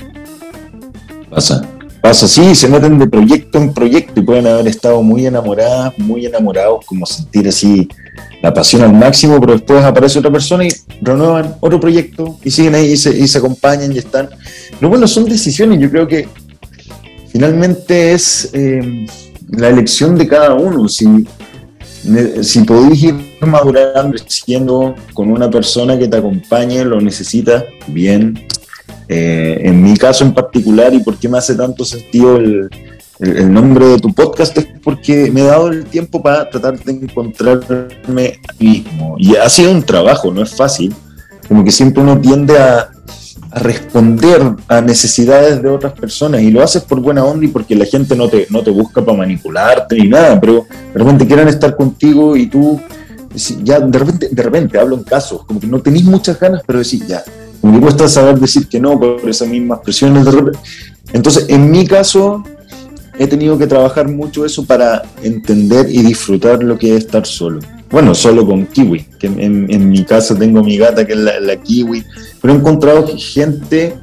Pasa, 1.33 1.67
pasa, 2.01 2.27
sí, 2.27 2.53
se 2.53 2.67
meten 2.67 2.99
de 2.99 3.07
proyecto 3.07 3.57
en 3.57 3.73
proyecto 3.73 4.19
y 4.19 4.23
pueden 4.23 4.45
haber 4.45 4.67
estado 4.67 5.01
muy 5.01 5.25
enamoradas, 5.25 5.97
muy 5.97 6.25
enamorados, 6.25 6.85
como 6.85 7.05
sentir 7.05 7.47
así 7.47 7.87
la 8.41 8.53
pasión 8.53 8.83
al 8.83 8.93
máximo, 8.93 9.39
pero 9.39 9.53
después 9.53 9.83
aparece 9.83 10.19
otra 10.19 10.31
persona 10.31 10.65
y 10.65 10.69
renuevan 11.01 11.55
otro 11.59 11.79
proyecto 11.79 12.37
y 12.43 12.51
siguen 12.51 12.75
ahí 12.75 12.91
y 12.91 12.97
se, 12.97 13.37
acompañan 13.37 13.91
y 13.93 13.97
están. 13.97 14.29
No, 14.79 14.89
bueno, 14.89 15.07
son 15.07 15.25
decisiones, 15.25 15.79
yo 15.79 15.89
creo 15.89 16.07
que 16.07 16.27
finalmente 17.31 18.13
es, 18.13 18.49
eh, 18.53 19.07
la 19.49 19.69
elección 19.69 20.15
de 20.17 20.27
cada 20.27 20.53
uno. 20.53 20.87
Si, 20.87 21.05
si 22.41 22.59
podéis 22.61 23.03
ir 23.03 23.15
madurando, 23.41 24.17
siendo 24.27 24.95
con 25.13 25.31
una 25.31 25.49
persona 25.49 25.97
que 25.97 26.07
te 26.07 26.17
acompañe, 26.17 26.83
lo 26.83 26.99
necesitas, 26.99 27.63
bien. 27.87 28.45
Eh, 29.07 29.61
en 29.63 29.81
mi 29.81 29.95
caso 29.97 30.23
en 30.23 30.33
particular, 30.33 30.93
y 30.93 30.99
por 30.99 31.17
qué 31.17 31.29
me 31.29 31.37
hace 31.37 31.55
tanto 31.55 31.85
sentido 31.85 32.37
el, 32.37 32.69
nombre 33.49 33.85
de 33.85 33.99
tu 33.99 34.13
podcast, 34.13 34.57
es 34.57 34.67
porque 34.83 35.31
me 35.31 35.41
he 35.41 35.45
dado 35.45 35.69
el 35.69 35.85
tiempo 35.85 36.21
para 36.21 36.49
tratar 36.49 36.77
de 36.79 36.91
encontrarme 36.91 38.39
a 38.47 38.53
mí 38.59 38.83
mismo. 38.83 39.15
Y 39.17 39.35
ha 39.35 39.47
sido 39.49 39.71
un 39.71 39.83
trabajo, 39.83 40.33
no 40.33 40.41
es 40.41 40.53
fácil. 40.53 40.93
Como 41.47 41.63
que 41.63 41.71
siempre 41.71 42.03
uno 42.03 42.19
tiende 42.19 42.57
a, 42.57 42.89
responder 43.55 44.41
a 44.67 44.81
necesidades 44.81 45.61
de 45.61 45.69
otras 45.69 45.93
personas 45.93 46.41
y 46.41 46.49
lo 46.49 46.63
haces 46.63 46.81
por 46.81 46.99
buena 46.99 47.23
onda 47.23 47.45
y 47.45 47.49
porque 47.49 47.75
la 47.75 47.85
gente 47.85 48.15
no 48.15 48.27
te, 48.27 48.47
no 48.49 48.63
te 48.63 48.71
busca 48.71 49.05
para 49.05 49.17
manipularte 49.17 49.95
ni 49.95 50.07
nada, 50.07 50.39
pero 50.41 50.65
de 50.93 50.99
repente 50.99 51.27
quieren 51.27 51.47
estar 51.47 51.75
contigo 51.75 52.35
y 52.35 52.47
tú 52.47 52.81
ya 53.63 53.79
de 53.79 53.99
repente, 53.99 54.29
de 54.31 54.43
repente 54.43 54.79
hablo 54.79 54.95
en 54.95 55.03
casos, 55.03 55.45
como 55.45 55.59
que 55.59 55.67
no 55.67 55.81
tenéis 55.81 56.05
muchas 56.05 56.39
ganas, 56.39 56.61
pero 56.65 56.79
decís 56.79 57.05
ya, 57.07 57.23
que 57.71 57.79
cuesta 57.79 58.09
saber 58.09 58.39
decir 58.39 58.67
que 58.67 58.79
no 58.79 58.99
por 58.99 59.29
esas 59.29 59.47
mismas 59.47 59.79
presiones. 59.79 60.25
Entonces, 61.13 61.45
en 61.47 61.71
mi 61.71 61.87
caso, 61.87 62.43
he 63.17 63.27
tenido 63.27 63.57
que 63.57 63.67
trabajar 63.67 64.09
mucho 64.09 64.45
eso 64.45 64.65
para 64.65 65.03
entender 65.21 65.87
y 65.89 66.01
disfrutar 66.01 66.61
lo 66.63 66.77
que 66.77 66.95
es 66.95 67.05
estar 67.05 67.25
solo. 67.25 67.59
Bueno, 67.89 68.15
solo 68.15 68.45
con 68.45 68.65
Kiwi, 68.65 69.05
que 69.19 69.27
en, 69.27 69.89
mi 69.89 70.03
caso 70.03 70.35
tengo 70.35 70.63
mi 70.63 70.77
gata 70.77 71.05
que 71.05 71.13
es 71.13 71.19
la, 71.19 71.55
Kiwi, 71.55 72.03
pero 72.41 72.53
he 72.53 72.57
encontrado 72.57 73.07
gente 73.17 73.95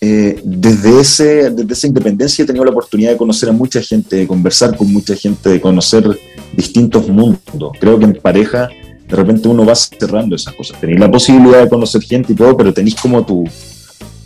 eh, 0.00 0.40
desde, 0.44 1.00
ese, 1.00 1.50
desde 1.50 1.72
esa 1.72 1.86
independencia 1.88 2.42
he 2.44 2.46
tenido 2.46 2.64
la 2.64 2.70
oportunidad 2.70 3.10
de 3.10 3.16
conocer 3.16 3.48
a 3.48 3.52
mucha 3.52 3.82
gente, 3.82 4.16
de 4.16 4.26
conversar 4.26 4.76
con 4.76 4.90
mucha 4.92 5.14
gente, 5.16 5.50
de 5.50 5.60
conocer 5.60 6.18
distintos 6.54 7.08
mundos. 7.08 7.72
Creo 7.78 7.98
que 7.98 8.04
en 8.04 8.14
pareja 8.14 8.68
de 9.10 9.16
repente 9.16 9.48
uno 9.48 9.64
va 9.64 9.74
cerrando 9.74 10.36
esas 10.36 10.54
cosas. 10.54 10.80
Tenéis 10.80 11.00
la 11.00 11.10
posibilidad 11.10 11.62
de 11.62 11.68
conocer 11.68 12.02
gente 12.02 12.32
y 12.32 12.36
todo, 12.36 12.56
pero 12.56 12.72
tenéis 12.72 12.94
como 12.94 13.24
tu, 13.26 13.44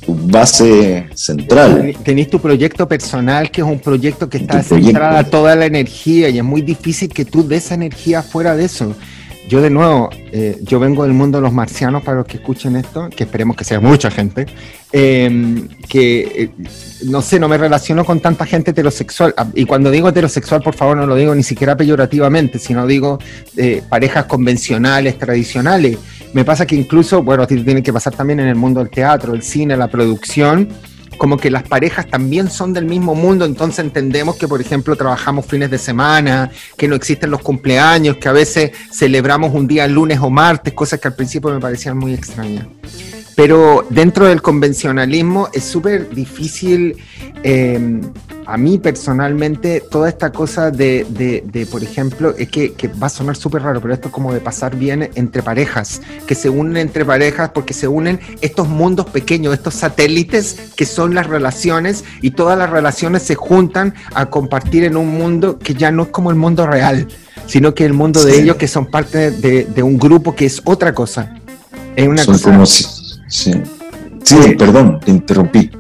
tu 0.04 0.14
base 0.14 1.08
central. 1.14 1.96
Tenéis 2.04 2.28
tu 2.28 2.38
proyecto 2.38 2.86
personal, 2.86 3.50
que 3.50 3.62
es 3.62 3.66
un 3.66 3.78
proyecto 3.78 4.28
que 4.28 4.38
está 4.38 4.62
centrada 4.62 5.24
toda 5.24 5.56
la 5.56 5.66
energía 5.66 6.28
y 6.28 6.38
es 6.38 6.44
muy 6.44 6.60
difícil 6.62 7.08
que 7.08 7.24
tú 7.24 7.46
des 7.46 7.70
energía 7.70 8.22
fuera 8.22 8.54
de 8.54 8.66
eso. 8.66 8.94
Yo 9.46 9.60
de 9.60 9.68
nuevo, 9.68 10.08
eh, 10.32 10.58
yo 10.62 10.80
vengo 10.80 11.02
del 11.02 11.12
mundo 11.12 11.36
de 11.38 11.42
los 11.42 11.52
marcianos 11.52 12.02
para 12.02 12.18
los 12.18 12.26
que 12.26 12.38
escuchen 12.38 12.76
esto, 12.76 13.10
que 13.14 13.24
esperemos 13.24 13.56
que 13.56 13.64
sea 13.64 13.78
mucha 13.78 14.10
gente, 14.10 14.46
em, 14.90 15.68
que 15.86 16.20
eh, 16.20 16.50
no 17.04 17.20
sé, 17.20 17.38
no 17.38 17.46
me 17.46 17.58
relaciono 17.58 18.06
con 18.06 18.20
tanta 18.20 18.46
gente 18.46 18.70
heterosexual. 18.70 19.34
Ah, 19.36 19.46
y 19.54 19.66
cuando 19.66 19.90
digo 19.90 20.08
heterosexual, 20.08 20.62
por 20.62 20.74
favor, 20.74 20.96
no 20.96 21.06
lo 21.06 21.14
digo 21.14 21.34
ni 21.34 21.42
siquiera 21.42 21.76
peyorativamente, 21.76 22.58
sino 22.58 22.86
digo 22.86 23.18
eh, 23.56 23.82
parejas 23.86 24.24
convencionales, 24.24 25.18
tradicionales. 25.18 25.98
Me 26.32 26.44
pasa 26.44 26.64
que 26.66 26.74
incluso, 26.74 27.22
bueno, 27.22 27.46
tiene 27.46 27.82
que 27.82 27.92
pasar 27.92 28.14
también 28.14 28.40
en 28.40 28.46
el 28.46 28.56
mundo 28.56 28.80
del 28.80 28.88
teatro, 28.88 29.34
el 29.34 29.42
cine, 29.42 29.76
la 29.76 29.88
producción 29.88 30.68
como 31.16 31.37
que 31.37 31.50
las 31.50 31.62
parejas 31.62 32.06
también 32.06 32.50
son 32.50 32.73
del 32.73 32.85
mismo 32.85 33.14
mundo, 33.14 33.44
entonces 33.44 33.85
entendemos 33.85 34.37
que, 34.37 34.49
por 34.49 34.61
ejemplo, 34.61 34.97
trabajamos 34.97 35.47
fines 35.47 35.71
de 35.71 35.78
semana, 35.78 36.50
que 36.76 36.88
no 36.88 36.94
existen 36.94 37.30
los 37.30 37.40
cumpleaños, 37.40 38.16
que 38.16 38.28
a 38.28 38.33
veces 38.33 38.73
celebramos 38.92 39.54
un 39.54 39.66
día 39.66 39.87
lunes 39.87 40.18
o 40.21 40.30
martes, 40.30 40.73
cosas 40.75 41.00
que 41.00 41.09
al 41.09 41.14
principio 41.14 41.50
me 41.50 41.61
parecían 41.61 41.99
muy 41.99 42.14
extrañas. 42.14 42.66
Pero 43.37 43.87
dentro 43.90 44.26
del 44.26 44.42
convencionalismo 44.42 45.49
es 45.52 45.64
súper 45.64 46.11
difícil, 46.11 46.97
eh, 47.42 48.00
a 48.46 48.56
mí 48.56 48.78
personalmente, 48.78 49.80
toda 49.80 50.08
esta 50.08 50.32
cosa 50.32 50.70
de, 50.70 51.06
de, 51.44 51.66
por 51.66 51.82
ejemplo, 51.82 52.34
es 52.36 52.48
que, 52.48 52.72
que, 52.72 52.88
va 52.88 53.06
a 53.06 53.10
sonar 53.10 53.36
súper 53.36 53.62
raro, 53.62 53.80
pero 53.80 53.94
esto 53.94 54.08
es 54.08 54.14
como 54.14 54.32
de 54.32 54.40
pasar 54.40 54.76
bien 54.76 55.10
entre 55.14 55.42
parejas, 55.42 56.02
que 56.26 56.34
se 56.34 56.48
unen 56.48 56.76
entre 56.76 57.04
parejas 57.04 57.50
porque 57.54 57.74
se 57.74 57.88
unen 57.88 58.20
estos 58.40 58.68
mundos 58.68 59.06
pequeños, 59.06 59.54
estos 59.54 59.74
satélites 59.74 60.56
que 60.76 60.86
son 60.86 61.14
las 61.14 61.26
relaciones 61.26 62.04
y 62.20 62.32
todas 62.32 62.58
las 62.58 62.70
relaciones 62.70 63.22
se 63.22 63.34
juntan 63.34 63.94
a 64.14 64.26
compartir 64.26 64.84
en 64.84 64.96
un 64.96 65.08
mundo 65.08 65.58
que 65.58 65.74
ya 65.74 65.90
no 65.90 66.04
es 66.04 66.08
como 66.08 66.30
el 66.30 66.36
mundo 66.36 66.66
real, 66.66 67.08
sino 67.46 67.74
que 67.74 67.84
el 67.84 67.92
mundo 67.92 68.22
de 68.24 68.40
ellos 68.40 68.56
que 68.56 68.68
son 68.68 68.86
parte 68.86 69.30
de, 69.30 69.64
de, 69.64 69.82
un 69.82 69.98
grupo 69.98 70.34
que 70.34 70.46
es 70.46 70.60
otra 70.64 70.94
cosa. 70.94 71.34
Es 71.96 72.08
una 72.08 72.24
son 72.24 72.38
Como 72.38 72.66
Sí. 72.66 73.52
Sí, 74.22 74.54
perdón, 74.56 75.00
te 75.00 75.10
interrumpí. 75.10 75.70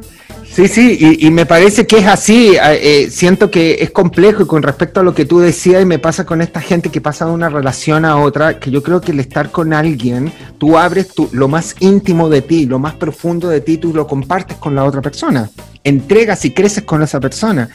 Sí, 0.54 0.68
sí, 0.68 1.16
y, 1.18 1.30
me 1.32 1.46
parece 1.46 1.84
que 1.84 1.98
es 1.98 2.06
así. 2.06 2.54
Eh, 2.62 3.08
siento 3.10 3.50
que 3.50 3.78
es 3.80 3.90
complejo 3.90 4.44
y 4.44 4.46
con 4.46 4.62
respecto 4.62 5.00
a 5.00 5.02
lo 5.02 5.12
que 5.12 5.24
tú 5.24 5.40
decías, 5.40 5.82
y 5.82 5.84
me 5.84 5.98
pasa 5.98 6.24
con 6.24 6.40
esta 6.40 6.60
gente 6.60 6.90
que 6.90 7.00
pasa 7.00 7.26
de 7.26 7.32
una 7.32 7.48
relación 7.48 8.04
a 8.04 8.18
otra, 8.18 8.60
que 8.60 8.70
yo 8.70 8.80
creo 8.80 9.00
que 9.00 9.10
el 9.10 9.18
estar 9.18 9.50
con 9.50 9.72
alguien, 9.72 10.32
tú 10.58 10.78
abres 10.78 11.08
tu, 11.08 11.28
lo 11.32 11.48
más 11.48 11.74
íntimo 11.80 12.28
de 12.28 12.40
ti, 12.40 12.66
lo 12.66 12.78
más 12.78 12.94
profundo 12.94 13.48
de 13.48 13.62
ti, 13.62 13.78
tú 13.78 13.92
lo 13.92 14.06
compartes 14.06 14.56
con 14.58 14.76
la 14.76 14.84
otra 14.84 15.02
persona. 15.02 15.50
Entregas 15.82 16.44
y 16.44 16.52
creces 16.52 16.84
con 16.84 17.02
esa 17.02 17.18
persona. 17.18 17.68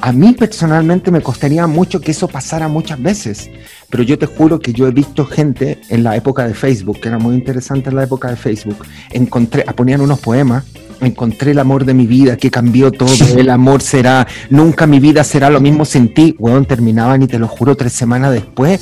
A 0.00 0.10
mí 0.10 0.32
personalmente 0.32 1.12
me 1.12 1.20
costaría 1.20 1.68
mucho 1.68 2.00
que 2.00 2.10
eso 2.10 2.26
pasara 2.26 2.66
muchas 2.66 3.00
veces, 3.00 3.48
pero 3.90 4.02
yo 4.02 4.18
te 4.18 4.26
juro 4.26 4.58
que 4.58 4.72
yo 4.72 4.88
he 4.88 4.90
visto 4.90 5.24
gente 5.24 5.78
en 5.88 6.02
la 6.02 6.16
época 6.16 6.48
de 6.48 6.54
Facebook, 6.54 7.00
que 7.00 7.08
era 7.08 7.18
muy 7.18 7.36
interesante 7.36 7.90
en 7.90 7.96
la 7.96 8.02
época 8.02 8.28
de 8.28 8.36
Facebook, 8.36 8.84
encontré, 9.12 9.62
ponían 9.76 10.00
unos 10.00 10.18
poemas, 10.18 10.64
encontré 11.06 11.52
el 11.52 11.58
amor 11.58 11.84
de 11.84 11.94
mi 11.94 12.06
vida, 12.06 12.36
que 12.36 12.50
cambió 12.50 12.90
todo, 12.90 13.10
el 13.36 13.50
amor 13.50 13.82
será, 13.82 14.26
nunca 14.50 14.86
mi 14.86 15.00
vida 15.00 15.24
será 15.24 15.50
lo 15.50 15.60
mismo 15.60 15.84
sin 15.84 16.12
ti, 16.12 16.34
weón, 16.38 16.64
terminaban 16.66 17.22
y 17.22 17.26
te 17.26 17.38
lo 17.38 17.48
juro 17.48 17.76
tres 17.76 17.92
semanas 17.92 18.32
después. 18.32 18.80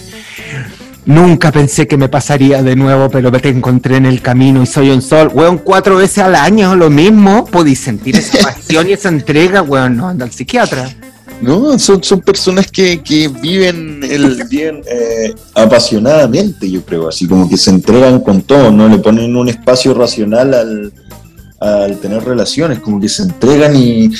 Nunca 1.05 1.50
pensé 1.50 1.88
que 1.88 1.97
me 1.97 2.09
pasaría 2.09 2.62
de 2.62 2.76
nuevo, 2.76 3.11
pero 3.11 3.33
te 3.33 3.49
encontré 3.49 3.97
en 3.97 4.07
el 4.07 4.23
camino 4.23 4.62
y 4.62 4.67
soy 4.67 4.91
un 4.91 5.02
sol. 5.02 5.31
Weón, 5.35 5.59
cuatro 5.59 5.97
veces 5.97 6.19
al 6.19 6.37
año, 6.37 6.76
lo 6.76 6.91
mismo. 6.91 7.45
Podéis 7.45 7.81
sentir 7.81 8.17
esa 8.17 8.38
pasión 8.43 8.88
y 8.88 8.93
esa 8.93 9.09
entrega, 9.09 9.62
weón, 9.62 9.97
no, 9.97 10.09
anda 10.09 10.25
al 10.25 10.31
psiquiatra. 10.31 10.88
No, 11.41 11.76
son, 11.76 12.05
son 12.05 12.21
personas 12.21 12.71
que, 12.71 13.02
que 13.02 13.26
viven 13.26 14.00
el 14.05 14.45
bien 14.49 14.81
eh, 14.88 15.35
apasionadamente, 15.55 16.71
yo 16.71 16.85
creo, 16.85 17.09
así 17.09 17.26
como 17.26 17.49
que 17.49 17.57
se 17.57 17.71
entregan 17.71 18.21
con 18.21 18.43
todo, 18.43 18.71
no 18.71 18.88
le 18.88 18.99
ponen 18.99 19.35
un 19.35 19.49
espacio 19.49 19.93
racional 19.93 20.55
al, 20.55 20.93
al 21.62 21.99
tener 21.99 22.25
relaciones, 22.25 22.81
como 22.81 23.00
que 23.00 23.09
se 23.09 23.23
entregan 23.23 23.76
y, 23.76 24.11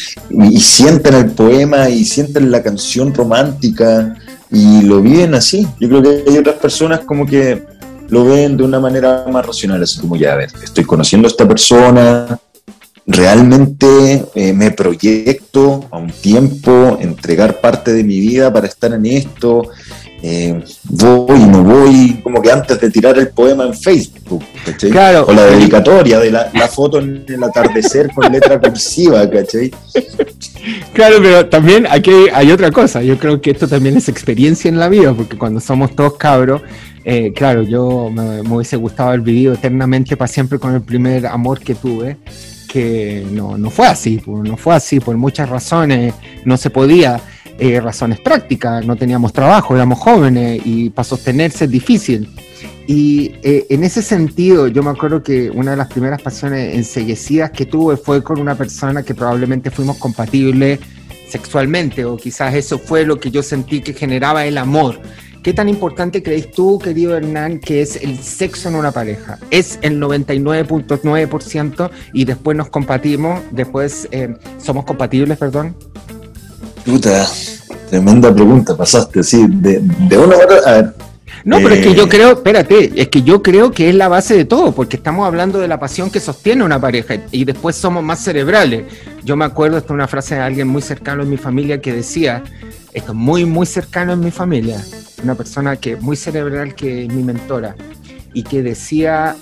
sienten 0.61 1.15
el 1.15 1.31
poema 1.33 1.89
y 1.89 2.05
sienten 2.05 2.51
la 2.51 2.63
canción 2.63 3.13
romántica 3.13 4.15
y 4.51 4.83
lo 4.83 5.03
viven 5.03 5.35
así. 5.35 5.67
Yo 5.81 5.89
creo 5.89 6.03
que 6.03 6.25
hay 6.31 6.39
otras 6.39 6.57
personas 6.57 7.01
como 7.01 7.27
que 7.27 7.63
lo 8.09 8.25
ven 8.27 8.57
de 8.57 8.63
una 8.63 8.79
manera 8.79 9.25
más 9.31 9.45
racional, 9.45 9.83
así 9.83 9.99
como 9.99 10.17
ya, 10.17 10.35
a 10.35 10.37
ver, 10.37 10.51
estoy 10.63 10.85
conociendo 10.85 11.27
a 11.27 11.31
esta 11.31 11.49
persona, 11.49 12.39
realmente 13.07 14.25
eh, 14.35 14.53
me 14.53 14.71
proyecto 14.71 15.87
a 15.91 15.99
un 15.99 16.11
tiempo, 16.11 16.99
entregar 17.01 17.61
parte 17.61 17.93
de 17.93 18.05
mi 18.05 18.21
vida 18.21 18.53
para 18.53 18.67
estar 18.67 18.93
en 18.93 19.07
esto, 19.07 19.69
eh, 20.25 20.63
voy 20.85 21.41
no 21.41 21.65
voy, 21.65 22.21
como 22.23 22.41
que 22.41 22.53
antes 22.53 22.81
de 22.81 22.91
tirar 22.91 23.19
el 23.19 23.29
poema 23.29 23.67
en 23.67 23.75
Facebook, 23.75 24.45
Claro. 24.79 25.27
O 25.27 25.33
la 25.33 25.47
dedicatoria 25.47 26.21
de 26.21 26.31
la, 26.31 26.49
foto 26.69 27.01
en 27.01 27.25
el 27.27 27.43
atardecer 27.43 28.09
con 28.15 28.31
letra 28.31 28.61
cursiva, 28.61 29.29
¿cachai? 29.29 29.73
Claro, 30.93 31.17
pero 31.21 31.47
también 31.47 31.89
aquí 31.91 32.13
hay 32.33 32.53
otra 32.53 32.71
cosa, 32.71 33.03
yo 33.03 33.19
creo 33.19 33.41
que 33.41 33.51
esto 33.51 33.67
también 33.67 33.97
es 33.97 34.09
experiencia 34.09 34.69
en 34.69 34.79
la 34.79 34.89
vida, 34.89 35.13
porque 35.13 35.37
cuando 35.37 35.59
somos 35.59 35.97
todos 35.97 36.17
cabros, 36.17 36.63
eh, 37.05 37.33
claro, 37.35 37.65
yo 37.65 38.09
me, 38.09 38.45
me 38.45 38.57
hubiese 38.57 38.77
gustado 38.77 39.09
haber 39.09 39.23
vivido 39.23 39.55
eternamente 39.55 40.17
para 40.17 40.29
siempre 40.29 40.61
con 40.61 40.73
el 40.73 40.83
primer 40.83 41.27
amor 41.27 41.59
que 41.59 41.75
tuve, 41.75 42.17
que 42.73 43.27
no, 43.31 43.59
no 43.59 43.69
fue 43.71 43.87
así, 43.87 44.23
no 44.27 44.57
fue 44.57 44.75
así 44.75 44.99
por 44.99 45.17
muchas 45.17 45.49
razones, 45.51 46.15
no 46.45 46.57
se 46.57 46.71
podía, 46.71 47.21
eh, 47.59 47.81
razones 47.81 48.19
prácticas, 48.19 48.87
no 48.87 48.97
teníamos 48.97 49.33
trabajo, 49.33 49.75
éramos 49.75 49.99
jóvenes 49.99 50.63
y 50.65 50.89
para 50.89 51.05
sostenerse 51.05 51.67
es 51.67 51.71
difícil. 51.71 52.29
Y 52.87 53.33
eh, 53.43 53.67
en 53.69 53.85
ese 53.85 54.01
sentido, 54.03 54.69
yo 54.69 54.83
me 54.83 54.91
acuerdo 54.91 55.23
que 55.23 55.51
una 55.51 55.73
de 55.73 55.77
las 55.77 55.89
primeras 55.89 56.23
pasiones 56.23 56.75
enseguecidas 56.75 57.51
que 57.51 57.67
tuve 57.67 57.97
fue 57.97 58.23
con 58.23 58.41
una 58.41 58.55
persona 58.55 59.03
que 59.03 59.15
probablemente 59.15 59.71
fuimos 59.71 59.99
compatibles 59.99 60.81
sexualmente, 61.29 62.05
o 62.07 62.17
quizás 62.17 62.55
eso 62.55 62.79
fue 62.79 63.05
lo 63.05 63.21
que 63.21 63.31
yo 63.31 63.43
sentí 63.43 63.81
que 63.81 63.93
generaba 63.93 64.47
el 64.47 64.57
amor. 64.57 64.99
¿Qué 65.43 65.53
tan 65.53 65.69
importante 65.69 66.23
crees 66.23 66.53
tú, 66.53 66.79
querido 66.79 67.17
Hernán, 67.17 67.59
que 67.59 67.83
es 67.83 67.97
el 67.97 68.19
sexo 68.23 68.69
en 68.69 68.77
una 68.77 68.93
pareja? 68.93 69.41
Es 69.51 69.77
el 69.83 70.01
99.9% 70.01 71.91
y 72.13 72.25
después 72.25 72.57
nos 72.57 72.69
compatimos, 72.69 73.41
después 73.51 74.07
eh, 74.13 74.37
somos 74.59 74.85
compatibles, 74.85 75.37
perdón. 75.39 75.75
Puta, 76.85 77.27
tremenda 77.91 78.33
pregunta, 78.33 78.77
pasaste 78.77 79.19
así, 79.19 79.45
de, 79.49 79.81
de 79.81 80.19
una 80.19 80.37
a 80.37 80.71
A 80.71 80.73
ver. 80.75 80.95
No, 81.45 81.57
pero 81.57 81.75
es 81.75 81.85
que 81.85 81.95
yo 81.95 82.05
eh, 82.05 82.09
creo, 82.09 82.33
espérate, 82.35 82.93
es 82.95 83.09
que 83.09 83.23
yo 83.23 83.43
creo 83.43 83.73
que 83.73 83.89
es 83.89 83.97
la 83.97 84.07
base 84.07 84.37
de 84.37 84.45
todo, 84.45 84.71
porque 84.71 84.97
estamos 84.97 85.27
hablando 85.27 85.59
de 85.59 85.67
la 85.67 85.81
pasión 85.81 86.09
que 86.09 86.21
sostiene 86.21 86.63
una 86.63 86.81
pareja 86.81 87.17
y 87.33 87.45
después 87.45 87.75
somos 87.75 88.05
más 88.05 88.21
cerebrales. 88.21 88.85
Yo 89.25 89.35
me 89.37 89.45
acuerdo, 89.45 89.79
es 89.79 89.91
una 89.91 90.07
frase 90.07 90.37
de 90.37 90.43
alguien 90.43 90.69
muy 90.69 90.83
cercano 90.83 91.25
en 91.25 91.31
mi 91.31 91.37
familia 91.37 91.81
que 91.81 91.93
decía, 91.93 92.45
esto 92.93 93.13
es 93.13 93.19
muy, 93.19 93.45
muy 93.45 93.67
cercano 93.67 94.13
en 94.13 94.21
mi 94.21 94.31
familia, 94.31 94.85
una 95.23 95.35
persona 95.35 95.77
que 95.77 95.97
muy 95.97 96.17
cerebral 96.17 96.75
que 96.75 97.05
es 97.05 97.13
mi 97.13 97.23
mentora 97.23 97.77
y 98.35 98.43
que 98.43 98.63
decía, 98.63 99.37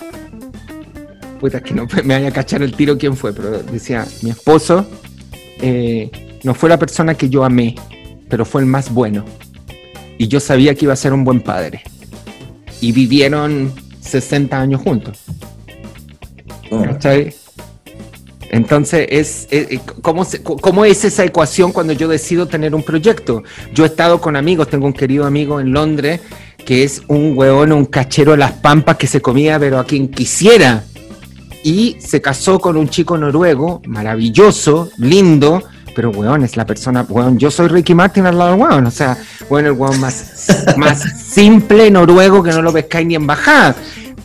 puta, 1.39 1.61
que 1.61 1.73
no 1.73 1.87
me 2.03 2.15
vaya 2.15 2.29
a 2.29 2.31
cachar 2.31 2.61
el 2.61 2.75
tiro 2.75 2.97
quién 2.97 3.15
fue, 3.15 3.33
pero 3.33 3.63
decía, 3.63 4.05
mi 4.21 4.29
esposo 4.29 4.85
eh, 5.61 6.11
no 6.43 6.53
fue 6.53 6.69
la 6.69 6.77
persona 6.77 7.15
que 7.15 7.29
yo 7.29 7.43
amé, 7.43 7.75
pero 8.29 8.45
fue 8.45 8.61
el 8.61 8.67
más 8.67 8.93
bueno. 8.93 9.25
Y 10.17 10.27
yo 10.27 10.39
sabía 10.39 10.75
que 10.75 10.85
iba 10.85 10.93
a 10.93 10.97
ser 10.97 11.13
un 11.13 11.23
buen 11.23 11.41
padre. 11.41 11.83
Y 12.79 12.91
vivieron 12.91 13.73
60 14.01 14.59
años 14.59 14.81
juntos. 14.81 15.23
Oh. 16.69 16.83
Entonces, 18.51 19.07
es, 19.09 19.47
¿cómo, 20.01 20.85
es 20.85 21.05
esa 21.05 21.23
ecuación 21.23 21.71
cuando 21.71 21.93
yo 21.93 22.09
decido 22.09 22.47
tener 22.47 22.75
un 22.75 22.83
proyecto? 22.83 23.43
Yo 23.73 23.85
he 23.85 23.87
estado 23.87 24.19
con 24.19 24.35
amigos, 24.35 24.69
tengo 24.69 24.85
un 24.85 24.93
querido 24.93 25.25
amigo 25.25 25.61
en 25.61 25.71
Londres 25.71 26.19
que 26.65 26.83
es 26.83 27.01
un 27.07 27.35
hueón, 27.35 27.71
un 27.71 27.85
cachero 27.85 28.31
de 28.31 28.37
las 28.37 28.51
pampas 28.51 28.97
que 28.97 29.07
se 29.07 29.21
comía, 29.21 29.57
pero 29.57 29.79
a 29.79 29.85
quien 29.85 30.09
quisiera. 30.09 30.83
Y 31.63 31.95
se 31.99 32.21
casó 32.21 32.59
con 32.59 32.75
un 32.75 32.89
chico 32.89 33.17
noruego, 33.17 33.81
maravilloso, 33.87 34.91
lindo, 34.97 35.63
pero 35.95 36.09
weón, 36.11 36.43
es 36.43 36.57
la 36.57 36.65
persona, 36.65 37.05
weón, 37.07 37.39
yo 37.39 37.49
soy 37.49 37.67
Ricky 37.69 37.95
Martin 37.95 38.25
al 38.25 38.37
lado 38.37 38.55
weón, 38.55 38.85
o 38.85 38.91
sea, 38.91 39.17
bueno, 39.49 39.69
el 39.69 39.75
weón 39.75 39.99
más, 39.99 40.75
más 40.77 41.01
simple 41.23 41.89
noruego 41.89 42.43
que 42.43 42.51
no 42.51 42.61
lo 42.61 42.73
pescáis 42.73 43.07
ni 43.07 43.15
en 43.15 43.25
bajada 43.25 43.75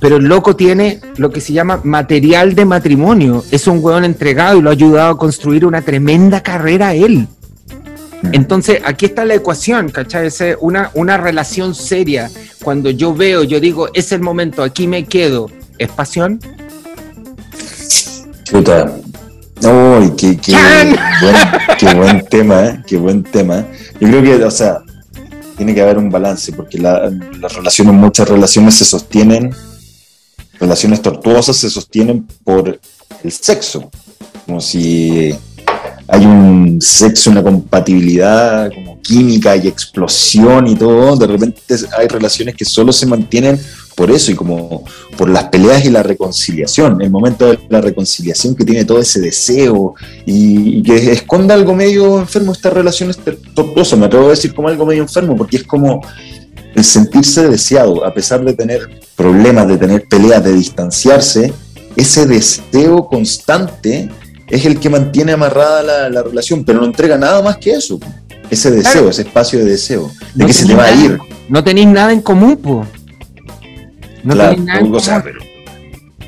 pero 0.00 0.16
el 0.16 0.24
loco 0.24 0.56
tiene 0.56 1.00
lo 1.16 1.30
que 1.30 1.40
se 1.40 1.52
llama 1.52 1.80
material 1.84 2.54
de 2.54 2.64
matrimonio. 2.64 3.44
Es 3.50 3.66
un 3.66 3.82
weón 3.82 4.04
entregado 4.04 4.58
y 4.58 4.62
lo 4.62 4.70
ha 4.70 4.72
ayudado 4.72 5.10
a 5.10 5.18
construir 5.18 5.64
una 5.64 5.82
tremenda 5.82 6.42
carrera 6.42 6.88
a 6.88 6.94
él. 6.94 7.28
Mm. 8.22 8.28
Entonces, 8.32 8.80
aquí 8.84 9.06
está 9.06 9.24
la 9.24 9.34
ecuación, 9.34 9.90
¿cachai? 9.90 10.26
Es 10.26 10.42
una, 10.60 10.90
una 10.94 11.16
relación 11.16 11.74
seria. 11.74 12.30
Cuando 12.62 12.90
yo 12.90 13.14
veo, 13.14 13.42
yo 13.44 13.60
digo, 13.60 13.88
es 13.94 14.12
el 14.12 14.20
momento, 14.20 14.62
aquí 14.62 14.86
me 14.86 15.04
quedo. 15.04 15.50
¿Es 15.78 15.90
pasión? 15.90 16.40
Chuta. 18.44 18.92
Uy, 19.62 20.12
qué, 20.16 20.36
qué, 20.36 20.52
buen, 20.52 20.96
qué 21.78 21.94
buen 21.94 22.26
tema, 22.26 22.66
¿eh? 22.66 22.82
Qué 22.86 22.96
buen 22.98 23.22
tema. 23.22 23.64
Yo 23.98 24.08
creo 24.08 24.22
que, 24.22 24.44
o 24.44 24.50
sea, 24.50 24.82
tiene 25.56 25.74
que 25.74 25.80
haber 25.80 25.96
un 25.96 26.10
balance, 26.10 26.52
porque 26.52 26.78
las 26.78 27.54
relaciones, 27.54 27.94
muchas 27.94 28.28
relaciones 28.28 28.74
se 28.74 28.84
sostienen 28.84 29.54
relaciones 30.58 31.02
tortuosas 31.02 31.56
se 31.56 31.70
sostienen 31.70 32.26
por 32.44 32.78
el 33.22 33.32
sexo, 33.32 33.90
como 34.46 34.60
si 34.60 35.34
hay 36.08 36.24
un 36.24 36.80
sexo, 36.80 37.30
una 37.30 37.42
compatibilidad 37.42 38.70
como 38.72 39.00
química 39.02 39.56
y 39.56 39.66
explosión 39.66 40.66
y 40.68 40.76
todo, 40.76 41.16
de 41.16 41.26
repente 41.26 41.60
hay 41.98 42.06
relaciones 42.06 42.54
que 42.54 42.64
solo 42.64 42.92
se 42.92 43.06
mantienen 43.06 43.58
por 43.96 44.10
eso 44.10 44.30
y 44.30 44.34
como 44.34 44.84
por 45.16 45.28
las 45.28 45.44
peleas 45.44 45.84
y 45.84 45.90
la 45.90 46.02
reconciliación, 46.02 47.00
el 47.00 47.10
momento 47.10 47.50
de 47.50 47.58
la 47.70 47.80
reconciliación 47.80 48.54
que 48.54 48.64
tiene 48.64 48.84
todo 48.84 49.00
ese 49.00 49.20
deseo 49.20 49.94
y, 50.26 50.82
que 50.82 51.12
esconda 51.12 51.54
algo 51.54 51.74
medio 51.74 52.20
enfermo, 52.20 52.52
estas 52.52 52.74
relaciones 52.74 53.18
tortuosas, 53.54 53.98
me 53.98 54.06
atrevo 54.06 54.26
a 54.26 54.30
decir 54.30 54.54
como 54.54 54.68
algo 54.68 54.86
medio 54.86 55.02
enfermo, 55.02 55.34
porque 55.34 55.56
es 55.56 55.64
como 55.64 56.02
el 56.76 56.84
sentirse 56.84 57.48
deseado, 57.48 58.04
a 58.04 58.12
pesar 58.12 58.44
de 58.44 58.52
tener 58.52 59.00
problemas, 59.16 59.66
de 59.66 59.78
tener 59.78 60.04
peleas, 60.04 60.44
de 60.44 60.52
distanciarse, 60.52 61.52
ese 61.96 62.26
deseo 62.26 63.06
constante 63.06 64.10
es 64.46 64.66
el 64.66 64.78
que 64.78 64.90
mantiene 64.90 65.32
amarrada 65.32 66.10
la, 66.10 66.22
relación, 66.22 66.64
pero 66.66 66.80
no 66.80 66.84
entrega 66.84 67.16
nada 67.16 67.40
más 67.40 67.56
que 67.56 67.70
eso. 67.70 67.98
Ese 68.50 68.70
deseo, 68.70 69.08
ese 69.08 69.22
espacio 69.22 69.58
de 69.58 69.64
deseo, 69.64 70.12
de 70.34 70.44
que 70.44 70.52
se 70.52 70.66
te 70.66 70.74
va 70.74 70.84
a 70.84 70.92
ir. 70.92 71.18
No 71.48 71.64
tenéis 71.64 71.88
nada 71.88 72.12
en 72.12 72.20
común, 72.20 72.58
pues. 72.58 72.86
No 74.22 74.36
tenéis 74.36 74.60
nada 74.60 74.80
en 74.80 74.90
común. 74.90 75.02
pero 75.24 75.40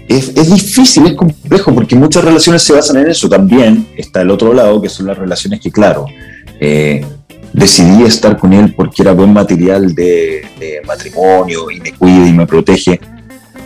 es, 0.08 0.30
es, 0.34 0.50
difícil, 0.50 1.06
es 1.06 1.12
complejo, 1.12 1.74
porque 1.74 1.94
muchas 1.94 2.24
relaciones 2.24 2.62
se 2.62 2.72
basan 2.72 2.96
en 2.96 3.08
eso. 3.08 3.28
También 3.28 3.86
está 3.98 4.22
el 4.22 4.30
otro 4.30 4.54
lado, 4.54 4.80
que 4.80 4.88
son 4.88 5.06
las 5.06 5.18
relaciones 5.18 5.60
que, 5.60 5.70
claro, 5.70 6.06
eh, 6.58 7.04
decidí 7.52 8.04
estar 8.04 8.36
con 8.36 8.52
él 8.52 8.74
porque 8.74 9.02
era 9.02 9.12
buen 9.12 9.32
material 9.32 9.94
de, 9.94 10.82
matrimonio 10.86 11.70
y 11.70 11.80
me 11.80 11.92
cuida 11.92 12.26
y 12.26 12.32
me 12.32 12.46
protege. 12.46 13.00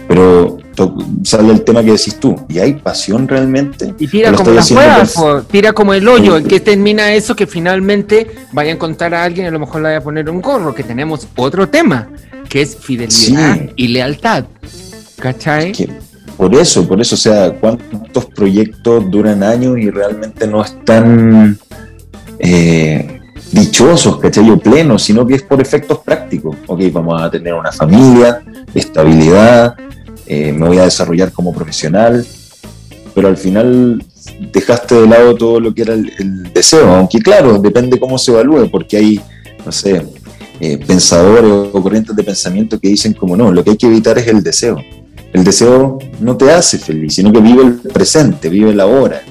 Pero 0.08 0.58
sale 1.22 1.52
el 1.52 1.62
tema 1.62 1.82
que 1.82 1.92
decís 1.92 2.16
tú, 2.18 2.36
¿y 2.48 2.58
hay 2.58 2.74
pasión 2.74 3.28
realmente? 3.28 3.94
Y 3.98 4.08
tira 4.08 4.32
como 4.32 4.50
la 4.50 5.42
tira 5.50 5.72
como 5.72 5.94
el 5.94 6.06
hoyo, 6.08 6.36
en 6.36 6.44
que 6.44 6.60
termina 6.60 7.12
eso 7.12 7.36
que 7.36 7.46
finalmente 7.46 8.30
vaya 8.52 8.70
a 8.70 8.74
encontrar 8.74 9.14
a 9.14 9.24
alguien 9.24 9.46
y 9.46 9.48
a 9.48 9.52
lo 9.52 9.60
mejor 9.60 9.76
le 9.76 9.88
vaya 9.88 9.98
a 9.98 10.02
poner 10.02 10.28
un 10.28 10.40
gorro, 10.40 10.74
que 10.74 10.82
tenemos 10.82 11.28
otro 11.36 11.68
tema, 11.68 12.08
que 12.48 12.62
es 12.62 12.76
fidelidad 12.76 13.70
y 13.76 13.88
lealtad. 13.88 14.44
¿Cachai? 15.18 15.72
por 16.36 16.54
eso, 16.56 16.88
por 16.88 17.00
eso, 17.00 17.14
o 17.14 17.18
sea, 17.18 17.52
¿cuántos 17.52 18.26
proyectos 18.26 19.08
duran 19.10 19.44
años 19.44 19.78
y 19.78 19.90
realmente 19.90 20.46
no 20.46 20.64
están 20.64 21.56
eh, 22.40 23.20
dichosos, 23.52 24.18
¿cachai? 24.18 24.50
O 24.50 24.58
plenos, 24.58 25.02
sino 25.02 25.26
que 25.26 25.34
es 25.34 25.42
por 25.42 25.60
efectos 25.60 25.98
prácticos. 25.98 26.56
Ok, 26.66 26.80
vamos 26.90 27.20
a 27.20 27.30
tener 27.30 27.52
una 27.54 27.70
familia, 27.70 28.42
estabilidad, 28.74 29.76
eh, 30.26 30.52
me 30.52 30.66
voy 30.66 30.78
a 30.78 30.84
desarrollar 30.84 31.30
como 31.32 31.52
profesional, 31.52 32.26
pero 33.14 33.28
al 33.28 33.36
final 33.36 34.02
dejaste 34.52 34.94
de 34.94 35.06
lado 35.06 35.36
todo 35.36 35.60
lo 35.60 35.74
que 35.74 35.82
era 35.82 35.92
el, 35.94 36.50
deseo, 36.54 36.88
aunque 36.94 37.18
claro, 37.18 37.58
depende 37.58 38.00
cómo 38.00 38.18
se 38.18 38.32
evalúe, 38.32 38.70
porque 38.70 38.96
hay, 38.96 39.20
no 39.64 39.72
sé, 39.72 40.06
eh, 40.60 40.78
pensadores 40.78 41.50
o 41.50 41.82
corrientes 41.82 42.16
de 42.16 42.22
pensamiento 42.22 42.80
que 42.80 42.88
dicen 42.88 43.12
como 43.12 43.36
no, 43.36 43.52
lo 43.52 43.62
que 43.62 43.70
hay 43.70 43.76
que 43.76 43.86
evitar 43.86 44.18
es 44.18 44.26
el 44.28 44.42
deseo. 44.42 44.82
El 45.32 45.44
deseo 45.44 45.98
no 46.20 46.36
te 46.36 46.50
hace 46.50 46.78
feliz, 46.78 47.14
sino 47.14 47.32
que 47.32 47.40
vive 47.40 47.62
el 47.62 47.74
presente, 47.74 48.48
vive 48.48 48.74
la 48.74 48.86
hora 48.86 49.22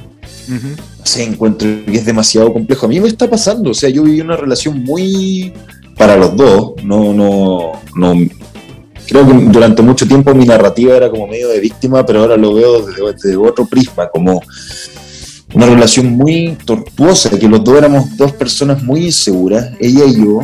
sé, 1.03 1.23
encuentro 1.23 1.67
que 1.85 1.97
es 1.97 2.05
demasiado 2.05 2.53
complejo. 2.53 2.85
A 2.85 2.89
mí 2.89 2.99
me 2.99 3.07
está 3.07 3.29
pasando, 3.29 3.71
o 3.71 3.73
sea, 3.73 3.89
yo 3.89 4.03
viví 4.03 4.21
una 4.21 4.37
relación 4.37 4.83
muy 4.83 5.53
para 5.97 6.15
los 6.15 6.35
dos, 6.35 6.73
no, 6.83 7.13
no, 7.13 7.73
no, 7.95 8.13
creo 9.07 9.27
que 9.27 9.33
durante 9.33 9.81
mucho 9.81 10.07
tiempo 10.07 10.33
mi 10.33 10.45
narrativa 10.45 10.95
era 10.95 11.09
como 11.09 11.27
medio 11.27 11.49
de 11.49 11.59
víctima, 11.59 12.05
pero 12.05 12.21
ahora 12.21 12.37
lo 12.37 12.53
veo 12.53 12.85
desde, 12.85 13.35
otro 13.35 13.65
prisma, 13.65 14.07
como 14.09 14.41
una 15.53 15.65
relación 15.65 16.13
muy 16.13 16.57
tortuosa, 16.65 17.37
que 17.37 17.47
los 17.47 17.63
dos 17.63 17.77
éramos 17.77 18.15
dos 18.15 18.31
personas 18.31 18.81
muy 18.81 19.07
inseguras, 19.07 19.69
ella 19.79 20.05
y 20.05 20.15
yo, 20.15 20.39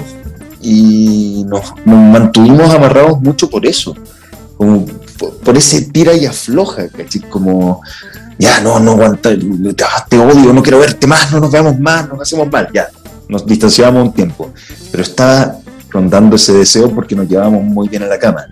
y 0.61 1.45
nos, 1.47 1.73
mantuvimos 1.85 2.69
amarrados 2.71 3.21
mucho 3.21 3.49
por 3.49 3.65
eso, 3.65 3.95
como 4.57 4.85
por, 5.43 5.57
ese 5.57 5.83
tira 5.83 6.13
y 6.13 6.25
afloja, 6.25 6.87
Como 7.29 7.81
ya 8.37 8.61
no, 8.61 8.79
no 8.79 8.91
aguanta, 8.91 9.31
te 10.09 10.17
odio, 10.19 10.53
no 10.53 10.61
quiero 10.61 10.79
verte 10.79 11.07
más, 11.07 11.31
no 11.31 11.39
nos 11.39 11.51
veamos 11.51 11.79
más, 11.79 12.07
nos 12.07 12.21
hacemos 12.21 12.51
mal, 12.51 12.69
ya, 12.73 12.89
nos 13.27 13.45
distanciamos 13.45 14.03
un 14.07 14.13
tiempo, 14.13 14.51
pero 14.91 15.03
estaba 15.03 15.57
rondando 15.89 16.35
ese 16.35 16.53
deseo 16.53 16.93
porque 16.93 17.15
nos 17.15 17.27
llevábamos 17.27 17.63
muy 17.63 17.87
bien 17.87 18.03
a 18.03 18.07
la 18.07 18.19
cama. 18.19 18.47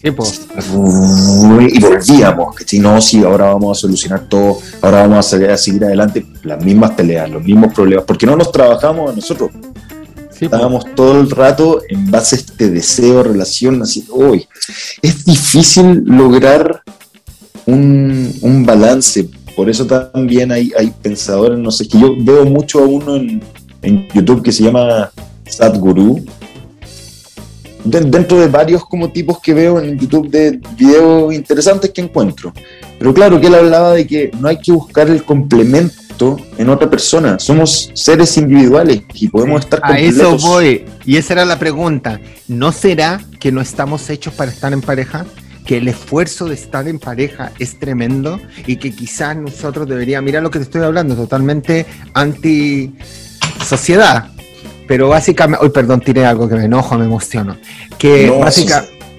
Sí, 0.00 0.12
pues. 0.12 0.46
Y 0.64 1.80
volvíamos, 1.80 2.54
que 2.54 2.78
no, 2.78 3.00
sí, 3.00 3.24
ahora 3.24 3.46
vamos 3.46 3.76
a 3.76 3.80
solucionar 3.80 4.28
todo, 4.28 4.58
ahora 4.80 5.02
vamos 5.02 5.32
a, 5.32 5.56
seguir 5.56 5.84
adelante, 5.84 6.24
las 6.44 6.64
mismas 6.64 6.92
peleas, 6.92 7.28
los 7.28 7.42
mismos 7.42 7.74
problemas, 7.74 8.04
porque 8.04 8.24
no 8.24 8.36
nos 8.36 8.52
trabajamos 8.52 9.14
nosotros. 9.14 9.50
Estábamos 10.40 10.84
todo 10.94 11.20
el 11.20 11.28
rato 11.28 11.82
en 11.88 12.12
base 12.12 12.36
a 12.36 12.38
este 12.38 12.70
deseo, 12.70 13.24
relación, 13.24 13.82
así, 13.82 14.06
hoy 14.10 14.46
es 15.02 15.24
difícil 15.24 16.04
lograr 16.04 16.84
un, 17.68 18.32
un 18.40 18.64
balance. 18.64 19.28
Por 19.54 19.68
eso 19.68 19.86
también 19.86 20.50
hay, 20.52 20.72
hay 20.78 20.92
pensadores, 21.02 21.58
no 21.58 21.70
sé, 21.70 21.86
que 21.86 21.98
yo 21.98 22.14
veo 22.18 22.44
mucho 22.44 22.78
a 22.78 22.86
uno 22.86 23.16
en, 23.16 23.42
en 23.82 24.08
YouTube 24.14 24.42
que 24.42 24.52
se 24.52 24.62
llama 24.62 25.10
Sadhguru. 25.46 26.24
dentro 27.84 28.40
de 28.40 28.48
varios 28.48 28.84
como 28.86 29.10
tipos 29.10 29.40
que 29.40 29.52
veo 29.52 29.80
en 29.80 29.98
YouTube 29.98 30.30
de 30.30 30.60
videos 30.76 31.34
interesantes 31.34 31.90
que 31.90 32.00
encuentro. 32.00 32.52
Pero 32.98 33.12
claro, 33.12 33.40
que 33.40 33.48
él 33.48 33.54
hablaba 33.54 33.92
de 33.92 34.06
que 34.06 34.30
no 34.40 34.48
hay 34.48 34.58
que 34.58 34.72
buscar 34.72 35.08
el 35.10 35.22
complemento 35.24 36.36
en 36.56 36.68
otra 36.68 36.88
persona. 36.88 37.38
Somos 37.38 37.90
seres 37.94 38.36
individuales 38.36 39.02
y 39.14 39.28
podemos 39.28 39.64
estar 39.64 39.80
completos. 39.80 40.18
A 40.20 40.36
eso 40.36 40.48
voy. 40.48 40.84
Y 41.04 41.16
esa 41.16 41.34
era 41.34 41.44
la 41.44 41.58
pregunta. 41.58 42.20
¿No 42.48 42.72
será 42.72 43.20
que 43.38 43.52
no 43.52 43.60
estamos 43.60 44.08
hechos 44.10 44.34
para 44.34 44.50
estar 44.50 44.72
en 44.72 44.80
pareja? 44.80 45.26
Que 45.68 45.76
el 45.76 45.86
esfuerzo 45.86 46.46
de 46.46 46.54
estar 46.54 46.88
en 46.88 46.98
pareja 46.98 47.52
es 47.58 47.78
tremendo 47.78 48.40
y 48.66 48.76
que 48.76 48.90
quizás 48.90 49.36
nosotros 49.36 49.86
deberíamos, 49.86 50.24
mira 50.24 50.40
lo 50.40 50.50
que 50.50 50.60
te 50.60 50.62
estoy 50.62 50.80
hablando, 50.80 51.14
totalmente 51.14 51.84
anti 52.14 52.94
sociedad, 53.66 54.30
pero 54.86 55.10
básicamente, 55.10 55.62
hoy 55.62 55.68
perdón, 55.68 56.00
tiré 56.00 56.24
algo 56.24 56.48
que 56.48 56.54
me 56.54 56.64
enojo, 56.64 56.96
me 56.96 57.04
emociono, 57.04 57.58
que 57.98 58.32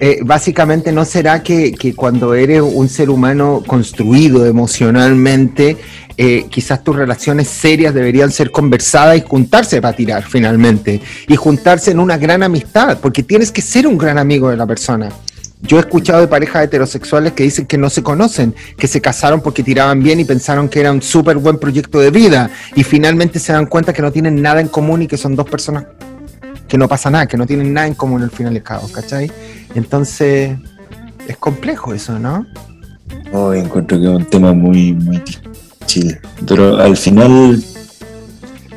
eh, 0.00 0.18
básicamente 0.24 0.90
no 0.90 1.04
será 1.04 1.40
que, 1.40 1.94
cuando 1.94 2.34
eres 2.34 2.62
un 2.62 2.88
ser 2.88 3.10
humano 3.10 3.62
construido 3.64 4.44
emocionalmente, 4.44 5.76
eh, 6.16 6.46
quizás 6.50 6.82
tus 6.82 6.96
relaciones 6.96 7.46
serias 7.46 7.94
deberían 7.94 8.32
ser 8.32 8.50
conversadas 8.50 9.16
y 9.16 9.20
juntarse 9.20 9.80
para 9.80 9.94
tirar 9.94 10.24
finalmente, 10.24 11.00
y 11.28 11.36
juntarse 11.36 11.92
en 11.92 12.00
una 12.00 12.18
gran 12.18 12.42
amistad, 12.42 12.98
porque 13.00 13.22
tienes 13.22 13.52
que 13.52 13.62
ser 13.62 13.86
un 13.86 13.96
gran 13.96 14.18
amigo 14.18 14.50
de 14.50 14.56
la 14.56 14.66
persona. 14.66 15.10
Yo 15.62 15.76
he 15.76 15.80
escuchado 15.80 16.20
de 16.20 16.28
parejas 16.28 16.64
heterosexuales 16.64 17.32
que 17.32 17.42
dicen 17.42 17.66
que 17.66 17.76
no 17.76 17.90
se 17.90 18.02
conocen, 18.02 18.54
que 18.76 18.86
se 18.86 19.00
casaron 19.00 19.40
porque 19.40 19.62
tiraban 19.62 20.02
bien 20.02 20.18
y 20.18 20.24
pensaron 20.24 20.68
que 20.68 20.80
era 20.80 20.90
un 20.90 21.02
súper 21.02 21.36
buen 21.36 21.58
proyecto 21.58 21.98
de 21.98 22.10
vida 22.10 22.50
y 22.74 22.82
finalmente 22.82 23.38
se 23.38 23.52
dan 23.52 23.66
cuenta 23.66 23.92
que 23.92 24.02
no 24.02 24.10
tienen 24.10 24.40
nada 24.40 24.60
en 24.60 24.68
común 24.68 25.02
y 25.02 25.06
que 25.06 25.16
son 25.16 25.36
dos 25.36 25.48
personas 25.48 25.84
que 26.66 26.78
no 26.78 26.88
pasa 26.88 27.10
nada, 27.10 27.26
que 27.26 27.36
no 27.36 27.46
tienen 27.46 27.74
nada 27.74 27.88
en 27.88 27.94
común 27.94 28.22
al 28.22 28.30
final 28.30 28.54
de 28.54 28.62
cabo, 28.62 28.88
¿cachai? 28.88 29.30
Entonces, 29.74 30.56
es 31.26 31.36
complejo 31.36 31.92
eso, 31.92 32.18
¿no? 32.18 32.46
Oh, 33.32 33.52
encuentro 33.52 33.98
que 33.98 34.04
es 34.04 34.10
un 34.10 34.24
tema 34.24 34.52
muy, 34.52 34.92
muy 34.92 35.18
difícil. 35.18 36.18
Pero 36.46 36.76
al 36.76 36.96
final, 36.96 37.62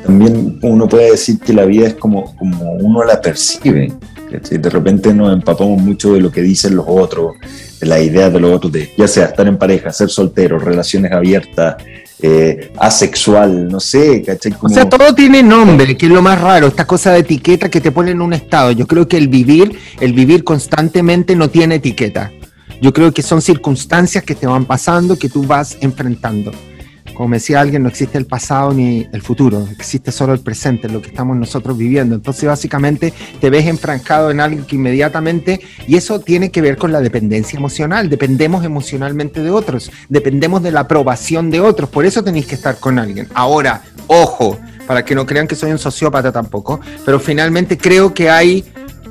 también 0.04 0.58
uno 0.62 0.88
puede 0.88 1.12
decir 1.12 1.38
que 1.38 1.52
la 1.52 1.64
vida 1.64 1.86
es 1.86 1.94
como, 1.94 2.36
como 2.36 2.72
uno 2.72 3.04
la 3.04 3.20
percibe. 3.20 3.92
De 4.40 4.70
repente 4.70 5.12
nos 5.14 5.32
empapamos 5.32 5.80
mucho 5.80 6.14
de 6.14 6.20
lo 6.20 6.30
que 6.30 6.42
dicen 6.42 6.76
los 6.76 6.86
otros, 6.88 7.36
de 7.80 7.86
la 7.86 8.00
idea 8.00 8.30
de 8.30 8.40
los 8.40 8.52
otros, 8.52 8.72
de 8.72 8.92
ya 8.96 9.08
sea 9.08 9.26
estar 9.26 9.46
en 9.46 9.56
pareja, 9.56 9.92
ser 9.92 10.10
soltero, 10.10 10.58
relaciones 10.58 11.12
abiertas, 11.12 11.76
eh, 12.20 12.72
asexual, 12.78 13.68
no 13.68 13.80
sé, 13.80 14.22
¿cachai? 14.22 14.54
O 14.60 14.68
sea, 14.68 14.88
todo 14.88 15.14
tiene 15.14 15.42
nombre, 15.42 15.96
que 15.96 16.06
es 16.06 16.12
lo 16.12 16.22
más 16.22 16.40
raro, 16.40 16.66
esta 16.66 16.86
cosa 16.86 17.12
de 17.12 17.20
etiqueta 17.20 17.68
que 17.68 17.80
te 17.80 17.92
pone 17.92 18.12
en 18.12 18.22
un 18.22 18.32
estado. 18.32 18.72
Yo 18.72 18.86
creo 18.86 19.06
que 19.08 19.16
el 19.16 19.28
vivir, 19.28 19.78
el 20.00 20.12
vivir 20.12 20.44
constantemente 20.44 21.36
no 21.36 21.50
tiene 21.50 21.76
etiqueta. 21.76 22.32
Yo 22.80 22.92
creo 22.92 23.12
que 23.12 23.22
son 23.22 23.40
circunstancias 23.40 24.24
que 24.24 24.34
te 24.34 24.46
van 24.46 24.64
pasando, 24.64 25.18
que 25.18 25.28
tú 25.28 25.44
vas 25.44 25.76
enfrentando 25.80 26.52
como 27.14 27.34
decía 27.34 27.60
alguien, 27.60 27.82
no 27.82 27.88
existe 27.88 28.18
el 28.18 28.26
pasado 28.26 28.72
ni 28.72 29.06
el 29.12 29.22
futuro, 29.22 29.66
existe 29.70 30.12
solo 30.12 30.32
el 30.32 30.40
presente, 30.40 30.88
lo 30.88 31.00
que 31.00 31.08
estamos 31.08 31.36
nosotros 31.36 31.78
viviendo. 31.78 32.14
Entonces, 32.14 32.44
básicamente, 32.44 33.12
te 33.40 33.50
ves 33.50 33.66
enfrancado 33.66 34.30
en 34.30 34.40
algo 34.40 34.66
que 34.66 34.76
inmediatamente, 34.76 35.60
y 35.86 35.96
eso 35.96 36.20
tiene 36.20 36.50
que 36.50 36.60
ver 36.60 36.76
con 36.76 36.92
la 36.92 37.00
dependencia 37.00 37.56
emocional. 37.56 38.10
Dependemos 38.10 38.64
emocionalmente 38.64 39.42
de 39.42 39.50
otros, 39.50 39.90
dependemos 40.08 40.62
de 40.62 40.72
la 40.72 40.80
aprobación 40.80 41.50
de 41.50 41.60
otros, 41.60 41.88
por 41.88 42.04
eso 42.04 42.22
tenéis 42.22 42.46
que 42.46 42.54
estar 42.54 42.78
con 42.78 42.98
alguien. 42.98 43.28
Ahora, 43.34 43.82
ojo, 44.06 44.58
para 44.86 45.04
que 45.04 45.14
no 45.14 45.24
crean 45.24 45.46
que 45.46 45.54
soy 45.54 45.70
un 45.70 45.78
sociópata 45.78 46.32
tampoco, 46.32 46.80
pero 47.04 47.20
finalmente 47.20 47.78
creo 47.78 48.12
que 48.12 48.28
hay 48.28 48.64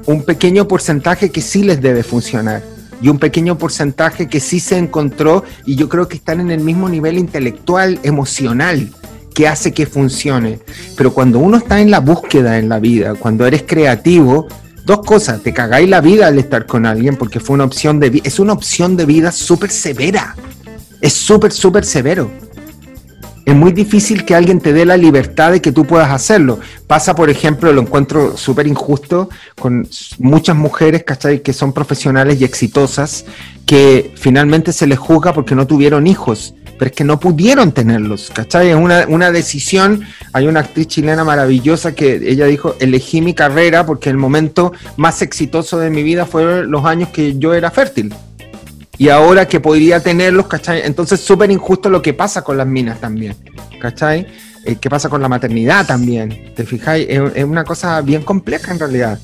un 0.05 0.23
pequeño 0.23 0.67
porcentaje 0.67 1.31
que 1.31 1.41
sí 1.41 1.63
les 1.63 1.81
debe 1.81 2.03
funcionar 2.03 2.72
y 3.03 3.09
un 3.09 3.19
pequeño 3.19 3.57
porcentaje 3.57 4.29
que 4.29 4.39
sí 4.39 4.61
se 4.61 4.77
encontró 4.77 5.43
y 5.65 5.75
yo 5.75 5.89
creo 5.89 6.07
que 6.07 6.15
están 6.15 6.39
en 6.39 6.51
el 6.51 6.61
mismo 6.61 6.87
nivel 6.87 7.17
intelectual, 7.17 7.99
emocional 8.01 8.89
que 9.35 9.45
hace 9.45 9.73
que 9.73 9.85
funcione. 9.85 10.59
Pero 10.95 11.13
cuando 11.13 11.39
uno 11.39 11.57
está 11.57 11.81
en 11.81 11.91
la 11.91 11.99
búsqueda 11.99 12.57
en 12.57 12.69
la 12.69 12.79
vida, 12.79 13.15
cuando 13.15 13.45
eres 13.45 13.63
creativo, 13.63 14.47
dos 14.85 14.99
cosas, 15.05 15.43
te 15.43 15.53
cagáis 15.53 15.89
la 15.89 15.99
vida 15.99 16.27
al 16.27 16.39
estar 16.39 16.65
con 16.65 16.85
alguien 16.85 17.17
porque 17.17 17.41
fue 17.41 17.55
una 17.55 17.65
opción 17.65 17.99
de 17.99 18.21
es 18.23 18.39
una 18.39 18.53
opción 18.53 18.95
de 18.95 19.05
vida 19.05 19.33
súper 19.33 19.69
severa, 19.69 20.37
es 21.01 21.11
súper, 21.11 21.51
súper 21.51 21.83
severo 21.83 22.31
es 23.45 23.55
muy 23.55 23.71
difícil 23.71 24.25
que 24.25 24.35
alguien 24.35 24.59
te 24.59 24.71
dé 24.71 24.85
la 24.85 24.95
libertad 24.95 25.51
de 25.51 25.61
que 25.61 25.71
tú 25.71 25.85
puedas 25.85 26.09
hacerlo. 26.09 26.59
Pasa, 26.87 27.13
por 27.13 27.29
ejemplo, 27.29 27.73
lo 27.73 27.81
encuentro 27.81 28.37
súper 28.37 28.67
injusto 28.67 29.29
con 29.59 29.87
muchas 30.19 30.55
mujeres, 30.55 31.03
¿cachai? 31.03 31.41
Que 31.41 31.51
son 31.51 31.73
profesionales 31.73 32.39
y 32.39 32.45
exitosas, 32.45 33.25
que 33.65 34.11
finalmente 34.15 34.71
se 34.71 34.87
les 34.87 34.97
juzga 34.97 35.33
porque 35.33 35.55
no 35.55 35.67
tuvieron 35.67 36.07
hijos, 36.07 36.53
pero 36.79 36.89
es 36.89 36.95
que 36.95 37.03
no 37.03 37.19
pudieron 37.19 37.73
tenerlos, 37.73 38.31
¿cachai? 38.33 38.69
Es 38.69 38.75
una, 38.75 39.05
una 39.09 39.31
decisión. 39.31 40.03
Hay 40.31 40.47
una 40.47 40.61
actriz 40.61 40.87
chilena 40.87 41.25
maravillosa 41.25 41.93
que 41.93 42.15
ella 42.25 42.45
dijo, 42.45 42.75
elegí 42.79 43.21
mi 43.21 43.33
carrera 43.33 43.85
porque 43.85 44.09
el 44.09 44.17
momento 44.17 44.71
más 44.95 45.21
exitoso 45.21 45.79
de 45.79 45.89
mi 45.89 46.01
vida 46.01 46.25
fueron 46.25 46.71
los 46.71 46.85
años 46.85 47.09
que 47.09 47.37
yo 47.37 47.53
era 47.53 47.71
fértil 47.71 48.13
y 48.97 49.09
ahora 49.09 49.47
que 49.47 49.59
podría 49.59 49.99
tenerlos, 49.99 50.47
¿cachai? 50.47 50.81
Entonces 50.85 51.19
súper 51.19 51.51
injusto 51.51 51.89
lo 51.89 52.01
que 52.01 52.13
pasa 52.13 52.43
con 52.43 52.57
las 52.57 52.67
minas 52.67 52.99
también, 52.99 53.35
¿cachai? 53.79 54.27
Eh, 54.65 54.75
¿Qué 54.79 54.89
pasa 54.89 55.09
con 55.09 55.21
la 55.21 55.27
maternidad 55.27 55.85
también? 55.85 56.53
¿Te 56.55 56.65
fijáis? 56.65 57.07
Es, 57.09 57.43
una 57.43 57.63
cosa 57.63 58.01
bien 58.01 58.23
compleja 58.23 58.71
en 58.71 58.79
realidad. 58.79 59.19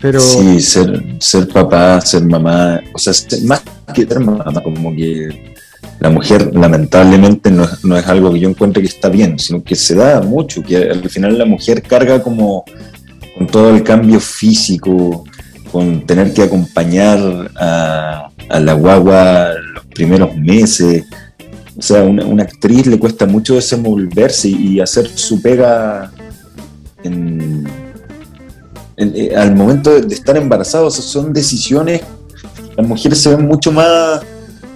Pero... 0.00 0.20
Sí, 0.20 0.60
ser, 0.60 1.16
ser 1.20 1.46
papá, 1.48 2.00
ser 2.00 2.24
mamá, 2.24 2.80
o 2.92 2.98
sea, 2.98 3.12
más 3.44 3.62
que 3.94 4.06
ser 4.06 4.20
mamá, 4.20 4.44
como 4.64 4.96
que 4.96 5.54
la 6.00 6.08
mujer 6.08 6.54
lamentablemente 6.54 7.50
no, 7.50 7.68
no, 7.82 7.96
es 7.98 8.06
algo 8.06 8.32
que 8.32 8.40
yo 8.40 8.48
encuentre 8.48 8.82
que 8.82 8.88
está 8.88 9.10
bien, 9.10 9.38
sino 9.38 9.62
que 9.62 9.76
se 9.76 9.94
da 9.94 10.22
mucho, 10.22 10.62
que 10.62 10.76
al 10.76 11.06
final 11.10 11.36
la 11.36 11.44
mujer 11.44 11.82
carga 11.82 12.22
como 12.22 12.64
con 13.36 13.46
todo 13.46 13.70
el 13.70 13.82
cambio 13.82 14.18
físico, 14.18 15.24
con 15.70 16.06
tener 16.06 16.32
que 16.32 16.42
acompañar 16.42 17.50
a, 17.56 18.29
la 18.58 18.72
guagua 18.72 19.52
los 19.74 19.84
primeros 19.86 20.36
meses. 20.36 21.04
O 21.76 21.82
sea, 21.82 22.00
a 22.00 22.04
una, 22.04 22.42
actriz 22.42 22.86
le 22.86 22.98
cuesta 22.98 23.26
mucho 23.26 23.54
desenvolverse 23.54 24.48
y, 24.48 24.80
hacer 24.80 25.08
su 25.08 25.40
pega 25.40 26.10
en, 27.04 27.66
eh, 28.96 29.34
al 29.34 29.54
momento 29.54 29.98
de, 29.98 30.14
estar 30.14 30.36
embarazados. 30.36 30.94
son 30.96 31.32
decisiones, 31.32 32.02
las 32.76 32.86
mujeres 32.86 33.18
se 33.18 33.34
ven 33.34 33.46
mucho 33.46 33.72
más 33.72 34.20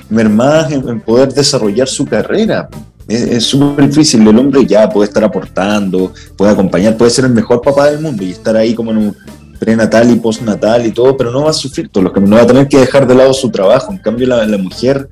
mermadas 0.08 0.72
en, 0.72 1.00
poder 1.00 1.32
desarrollar 1.32 1.88
su 1.88 2.06
carrera. 2.06 2.68
Es 3.06 3.44
súper 3.44 3.86
difícil, 3.88 4.26
el 4.26 4.38
hombre 4.38 4.64
ya 4.64 4.88
puede 4.88 5.08
estar 5.08 5.22
aportando, 5.22 6.14
puede 6.38 6.52
acompañar, 6.52 6.96
puede 6.96 7.10
ser 7.10 7.26
el 7.26 7.32
mejor 7.32 7.60
papá 7.60 7.90
del 7.90 8.00
mundo 8.00 8.24
y 8.24 8.30
estar 8.30 8.56
ahí 8.56 8.74
como 8.74 8.92
en 8.92 8.96
un, 8.96 9.16
prenatal 9.64 10.10
y 10.10 10.16
postnatal 10.16 10.86
y 10.86 10.92
todo, 10.92 11.16
pero 11.16 11.30
no 11.30 11.44
va 11.44 11.50
a 11.50 11.54
sufrir 11.54 11.88
todo, 11.88 12.12
que 12.12 12.20
no 12.20 12.36
va 12.36 12.42
a 12.42 12.46
tener 12.46 12.68
que 12.68 12.78
dejar 12.78 13.06
de 13.06 13.14
lado 13.14 13.32
su 13.32 13.50
trabajo. 13.50 13.92
En 13.92 13.98
cambio, 13.98 14.26
la, 14.26 14.44
la 14.46 14.58
mujer 14.58 15.08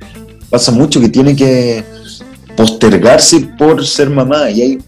pasa 0.50 0.70
mucho 0.70 1.00
que 1.00 1.08
tiene 1.08 1.34
que 1.34 1.82
postergarse 2.56 3.40
por 3.58 3.86
ser 3.86 4.10
mamá 4.10 4.50
y 4.50 4.60
hay 4.60 4.78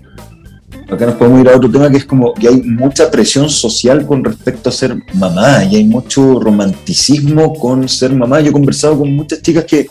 acá 0.91 1.07
nos 1.07 1.15
podemos 1.15 1.41
ir 1.41 1.49
a 1.49 1.57
otro 1.57 1.71
tema 1.71 1.91
que 1.91 1.97
es 1.97 2.05
como 2.05 2.35
que 2.35 2.47
hay 2.47 2.61
mucha 2.61 3.11
presión 3.11 3.49
social 3.49 4.07
con 4.07 4.23
respecto 4.23 4.69
a 4.69 4.73
ser 4.73 4.95
mamá 5.15 5.65
y 5.65 5.77
hay 5.77 5.85
mucho 5.85 6.39
romanticismo 6.41 7.55
con 7.55 7.89
ser 7.89 8.15
mamá. 8.15 8.41
Yo 8.41 8.51
he 8.51 8.53
conversado 8.53 8.99
con 8.99 9.15
muchas 9.15 9.41
chicas 9.41 9.65
que, 9.65 9.89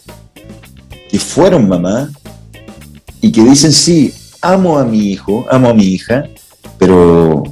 que 1.10 1.20
fueron 1.20 1.68
mamá 1.68 2.12
y 3.22 3.32
que 3.32 3.42
dicen, 3.42 3.72
sí, 3.72 4.14
amo 4.40 4.78
a 4.78 4.86
mi 4.86 5.12
hijo, 5.12 5.46
amo 5.50 5.70
a 5.70 5.74
mi 5.74 5.86
hija, 5.86 6.26
pero 6.78 7.44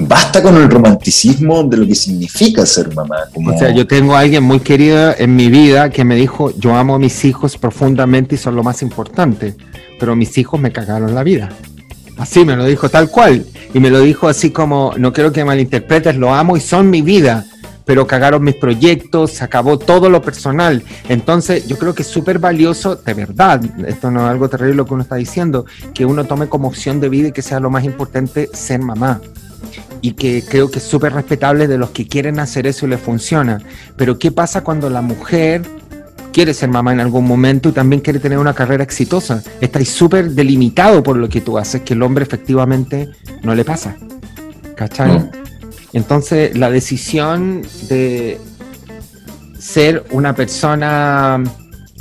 basta 0.00 0.42
con 0.42 0.56
el 0.56 0.70
romanticismo 0.70 1.62
de 1.64 1.76
lo 1.76 1.86
que 1.86 1.94
significa 1.94 2.64
ser 2.64 2.94
mamá. 2.94 3.16
O 3.34 3.58
sea, 3.58 3.70
yo 3.70 3.86
tengo 3.86 4.14
a 4.14 4.20
alguien 4.20 4.42
muy 4.42 4.60
querido 4.60 5.14
en 5.16 5.36
mi 5.36 5.48
vida 5.48 5.90
que 5.90 6.04
me 6.04 6.16
dijo, 6.16 6.52
yo 6.56 6.74
amo 6.74 6.94
a 6.94 6.98
mis 6.98 7.24
hijos 7.24 7.56
profundamente 7.58 8.34
y 8.34 8.38
son 8.38 8.56
lo 8.56 8.62
más 8.62 8.82
importante, 8.82 9.54
pero 9.98 10.16
mis 10.16 10.36
hijos 10.38 10.60
me 10.60 10.72
cagaron 10.72 11.14
la 11.14 11.22
vida. 11.22 11.50
Así 12.16 12.44
me 12.44 12.56
lo 12.56 12.64
dijo 12.64 12.88
tal 12.88 13.10
cual. 13.10 13.46
Y 13.72 13.80
me 13.80 13.90
lo 13.90 14.00
dijo 14.00 14.28
así 14.28 14.50
como, 14.50 14.94
no 14.96 15.12
quiero 15.12 15.32
que 15.32 15.44
malinterpretes, 15.44 16.16
lo 16.16 16.34
amo 16.34 16.56
y 16.56 16.60
son 16.60 16.90
mi 16.90 17.02
vida, 17.02 17.44
pero 17.84 18.06
cagaron 18.06 18.42
mis 18.42 18.56
proyectos, 18.56 19.32
se 19.32 19.44
acabó 19.44 19.78
todo 19.78 20.10
lo 20.10 20.20
personal. 20.20 20.82
Entonces 21.08 21.66
yo 21.68 21.78
creo 21.78 21.94
que 21.94 22.02
es 22.02 22.08
súper 22.08 22.38
valioso, 22.38 22.96
de 22.96 23.14
verdad, 23.14 23.60
esto 23.86 24.10
no 24.10 24.24
es 24.24 24.30
algo 24.30 24.48
terrible 24.48 24.74
lo 24.74 24.86
que 24.86 24.94
uno 24.94 25.02
está 25.02 25.16
diciendo, 25.16 25.66
que 25.94 26.04
uno 26.04 26.24
tome 26.24 26.48
como 26.48 26.68
opción 26.68 27.00
de 27.00 27.08
vida 27.08 27.28
y 27.28 27.32
que 27.32 27.42
sea 27.42 27.60
lo 27.60 27.70
más 27.70 27.84
importante 27.84 28.48
ser 28.52 28.80
mamá 28.80 29.20
y 30.00 30.12
que 30.12 30.42
creo 30.46 30.70
que 30.70 30.78
es 30.78 30.84
súper 30.84 31.12
respetable 31.12 31.68
de 31.68 31.78
los 31.78 31.90
que 31.90 32.06
quieren 32.06 32.38
hacer 32.40 32.66
eso 32.66 32.86
y 32.86 32.90
les 32.90 33.00
funciona. 33.00 33.60
Pero 33.96 34.18
¿qué 34.18 34.30
pasa 34.32 34.62
cuando 34.62 34.88
la 34.90 35.02
mujer 35.02 35.62
quiere 36.32 36.54
ser 36.54 36.70
mamá 36.70 36.92
en 36.92 37.00
algún 37.00 37.26
momento 37.26 37.68
y 37.68 37.72
también 37.72 38.00
quiere 38.00 38.18
tener 38.18 38.38
una 38.38 38.54
carrera 38.54 38.82
exitosa? 38.82 39.42
Estáis 39.60 39.90
súper 39.90 40.30
delimitado 40.30 41.02
por 41.02 41.16
lo 41.16 41.28
que 41.28 41.40
tú 41.40 41.58
haces, 41.58 41.82
que 41.82 41.94
el 41.94 42.02
hombre 42.02 42.24
efectivamente 42.24 43.10
no 43.42 43.54
le 43.54 43.64
pasa. 43.64 43.96
¿Cachai? 44.76 45.28
Entonces, 45.92 46.56
la 46.56 46.70
decisión 46.70 47.62
de 47.88 48.40
ser 49.58 50.04
una 50.10 50.34
persona 50.34 51.42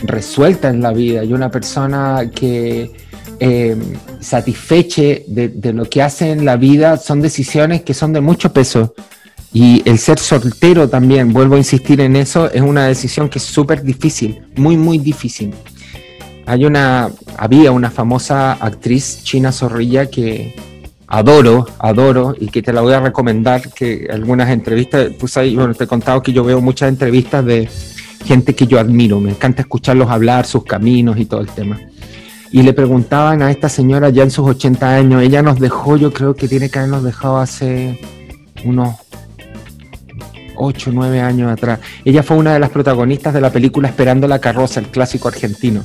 resuelta 0.04 0.70
en 0.70 0.82
la 0.82 0.94
vida 0.94 1.24
y 1.24 1.34
una 1.34 1.52
persona 1.52 2.30
que 2.34 2.92
eh, 3.40 3.76
de, 5.28 5.74
lo 5.74 5.86
que 5.86 6.02
hace 6.02 6.32
en 6.32 6.46
la 6.46 6.58
vida 6.58 6.98
son 6.98 7.22
decisiones 7.22 7.82
que 7.82 7.94
son 7.94 8.14
de 8.14 8.22
mucho 8.22 8.52
peso. 8.52 8.94
Y 9.52 9.82
el 9.90 9.98
ser 9.98 10.20
soltero 10.20 10.90
también, 10.90 11.34
vuelvo 11.34 11.56
a 11.56 11.58
insistir 11.58 12.02
en 12.02 12.16
eso, 12.16 12.52
es 12.52 12.62
una 12.62 12.86
decisión 12.86 13.30
que 13.30 13.40
es 13.40 13.46
súper 13.46 13.82
difícil, 13.82 14.42
muy, 14.56 14.78
muy 14.78 15.00
difícil. 15.00 15.56
Hay 16.46 16.66
una, 16.66 17.10
había 17.38 17.72
una 17.72 17.90
famosa 17.90 18.54
actriz 18.54 19.24
china 19.24 19.52
zorrilla 19.52 20.08
que 20.08 20.56
adoro, 21.08 21.68
adoro, 21.80 22.36
y 22.40 22.48
que 22.50 22.62
te 22.62 22.72
la 22.72 22.82
voy 22.82 22.94
a 22.94 23.00
recomendar, 23.00 23.74
que 23.74 24.08
algunas 24.12 24.50
entrevistas, 24.50 25.10
pues 25.20 25.36
ahí, 25.38 25.56
bueno, 25.56 25.74
te 25.74 25.86
he 25.86 25.88
contado 25.88 26.22
que 26.22 26.32
yo 26.32 26.44
veo 26.44 26.62
muchas 26.62 26.90
entrevistas 26.90 27.44
de 27.44 27.68
gente 28.26 28.54
que 28.54 28.68
yo 28.68 28.80
admiro, 28.80 29.20
me 29.20 29.32
encanta 29.32 29.64
escucharlos 29.64 30.10
hablar, 30.10 30.46
sus 30.46 30.64
caminos 30.64 31.18
y 31.18 31.26
todo 31.26 31.42
el 31.42 31.48
tema. 31.48 31.80
Y 32.52 32.64
le 32.64 32.74
preguntaban 32.74 33.42
a 33.42 33.52
esta 33.52 33.70
señora 33.70 34.10
ya 34.10 34.24
en 34.24 34.32
sus 34.32 34.48
80 34.48 34.96
años, 34.96 35.22
ella 35.22 35.42
nos 35.42 35.60
dejó, 35.60 35.98
yo 35.98 36.12
creo 36.12 36.34
que 36.36 36.48
tiene 36.48 36.70
que 36.70 36.80
habernos 36.80 37.04
dejado 37.04 37.38
hace 37.38 38.00
unos 38.66 38.96
8, 40.56 40.92
9 40.94 41.22
años 41.22 41.52
atrás. 41.52 41.80
Ella 42.04 42.24
fue 42.24 42.38
una 42.38 42.54
de 42.54 42.60
las 42.60 42.70
protagonistas 42.70 43.34
de 43.34 43.42
la 43.42 43.52
película 43.52 43.88
Esperando 43.88 44.28
la 44.28 44.40
carroza, 44.40 44.80
el 44.80 44.88
clásico 44.88 45.28
argentino. 45.28 45.84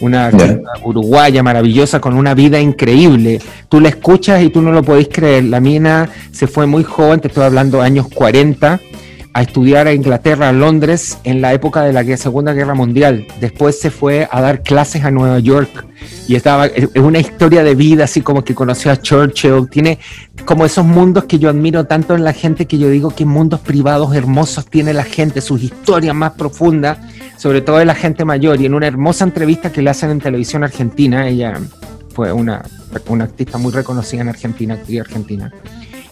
Una 0.00 0.30
uruguaya 0.82 1.42
maravillosa 1.42 2.00
con 2.00 2.14
una 2.14 2.34
vida 2.34 2.60
increíble. 2.60 3.40
Tú 3.68 3.80
la 3.80 3.88
escuchas 3.88 4.42
y 4.42 4.50
tú 4.50 4.60
no 4.60 4.72
lo 4.72 4.82
podés 4.82 5.08
creer. 5.08 5.44
La 5.44 5.60
mina 5.60 6.08
se 6.32 6.48
fue 6.48 6.66
muy 6.66 6.82
joven, 6.82 7.20
te 7.20 7.28
estoy 7.28 7.44
hablando 7.44 7.80
años 7.80 8.08
40, 8.08 8.80
a 9.34 9.42
estudiar 9.42 9.88
a 9.88 9.92
Inglaterra, 9.92 10.48
a 10.48 10.52
Londres, 10.52 11.18
en 11.24 11.42
la 11.42 11.52
época 11.52 11.82
de 11.82 11.92
la 11.92 12.16
Segunda 12.16 12.52
Guerra 12.52 12.74
Mundial. 12.74 13.26
Después 13.40 13.78
se 13.80 13.90
fue 13.90 14.28
a 14.30 14.40
dar 14.40 14.62
clases 14.62 15.04
a 15.04 15.10
Nueva 15.10 15.40
York 15.40 15.86
y 16.28 16.36
estaba, 16.36 16.66
es 16.66 16.88
una 16.94 17.18
historia 17.18 17.64
de 17.64 17.74
vida, 17.74 18.04
así 18.04 18.20
como 18.20 18.44
que 18.44 18.54
conoció 18.54 18.92
a 18.92 18.96
Churchill. 18.96 19.68
Tiene 19.68 19.98
como 20.44 20.64
esos 20.64 20.86
mundos 20.86 21.24
que 21.24 21.40
yo 21.40 21.50
admiro 21.50 21.84
tanto 21.84 22.14
en 22.14 22.22
la 22.22 22.32
gente 22.32 22.66
que 22.66 22.78
yo 22.78 22.88
digo 22.88 23.10
que 23.10 23.24
mundos 23.24 23.58
privados 23.58 24.14
hermosos 24.14 24.66
tiene 24.66 24.94
la 24.94 25.04
gente, 25.04 25.40
sus 25.40 25.64
historias 25.64 26.14
más 26.14 26.34
profundas, 26.34 26.98
sobre 27.36 27.60
todo 27.60 27.78
de 27.78 27.86
la 27.86 27.96
gente 27.96 28.24
mayor. 28.24 28.60
Y 28.60 28.66
en 28.66 28.74
una 28.74 28.86
hermosa 28.86 29.24
entrevista 29.24 29.72
que 29.72 29.82
le 29.82 29.90
hacen 29.90 30.10
en 30.10 30.20
televisión 30.20 30.62
argentina, 30.62 31.26
ella 31.26 31.58
fue 32.14 32.32
una, 32.32 32.64
una 33.08 33.24
artista 33.24 33.58
muy 33.58 33.72
reconocida 33.72 34.22
en 34.22 34.28
Argentina, 34.28 34.74
actriz 34.74 35.00
argentina 35.00 35.52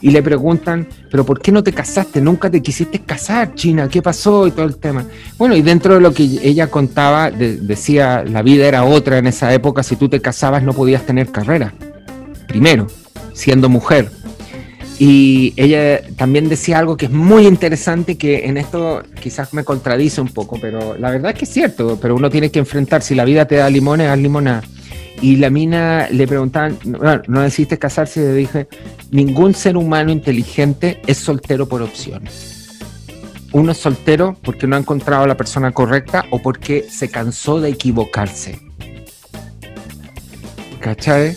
y 0.03 0.11
le 0.11 0.23
preguntan, 0.23 0.87
pero 1.11 1.25
¿por 1.25 1.41
qué 1.41 1.53
no 1.53 1.63
te 1.63 1.73
casaste? 1.73 2.21
Nunca 2.21 2.51
te 2.51 2.61
quisiste 2.61 2.99
casar, 2.99 3.55
China, 3.55 3.89
¿qué 3.89 4.03
pasó? 4.03 4.47
Y 4.49 4.51
todo 4.51 4.67
el 4.67 4.77
tema. 4.77 5.07
Bueno, 5.39 5.55
y 5.57 5.63
dentro 5.63 5.95
de 5.95 6.01
lo 6.01 6.13
que 6.13 6.25
ella 6.25 6.67
contaba, 6.67 7.31
decía, 7.31 8.25
la 8.25 8.43
vida 8.43 8.67
era 8.67 8.85
otra 8.85 9.19
en 9.19 9.29
esa 9.29 9.55
época, 9.55 9.83
si 9.85 9.97
tú 9.97 10.09
te 10.09 10.21
casabas 10.21 10.65
no 10.65 10.73
podías 10.73 11.07
tener 11.07 11.29
carrera, 11.29 11.73
primero, 12.49 12.89
siendo 13.33 13.69
mujer. 13.69 14.11
Y 14.99 15.55
ella 15.57 16.01
también 16.17 16.49
decía 16.49 16.79
algo 16.79 16.97
que 16.97 17.07
es 17.07 17.13
muy 17.13 17.47
interesante, 17.47 18.19
que 18.19 18.47
en 18.47 18.57
esto 18.57 19.03
quizás 19.21 19.55
me 19.55 19.65
contradice 19.65 20.21
un 20.21 20.29
poco, 20.29 20.59
pero 20.61 20.97
la 20.99 21.11
verdad 21.11 21.33
es 21.33 21.39
que 21.39 21.45
es 21.45 21.51
cierto, 21.51 21.99
pero 22.01 22.15
uno 22.15 22.29
tiene 22.29 22.51
que 22.51 22.59
enfrentar, 22.59 23.03
si 23.03 23.15
la 23.15 23.25
vida 23.25 23.47
te 23.47 23.57
da 23.57 23.71
limones, 23.71 24.09
haz 24.09 24.19
limonada. 24.19 24.63
Y 25.21 25.37
la 25.37 25.51
mina 25.51 26.09
le 26.11 26.27
preguntaban, 26.27 26.79
no 27.29 27.41
decidiste 27.41 27.79
casarse, 27.79 28.21
y 28.21 28.25
le 28.25 28.35
dije, 28.35 28.67
ningún 29.13 29.55
ser 29.55 29.77
humano 29.77 30.11
inteligente 30.11 31.01
es 31.07 31.19
soltero 31.19 31.69
por 31.69 31.83
opción. 31.83 32.25
Uno 33.53 33.73
es 33.73 33.79
soltero 33.79 34.37
porque 34.43 34.67
no 34.67 34.75
ha 34.75 34.79
encontrado 34.79 35.25
a 35.25 35.27
la 35.27 35.37
persona 35.37 35.71
correcta 35.71 36.25
o 36.31 36.41
porque 36.41 36.87
se 36.91 37.11
cansó 37.11 37.61
de 37.61 37.69
equivocarse. 37.69 38.59
¿Cachai? 40.81 41.37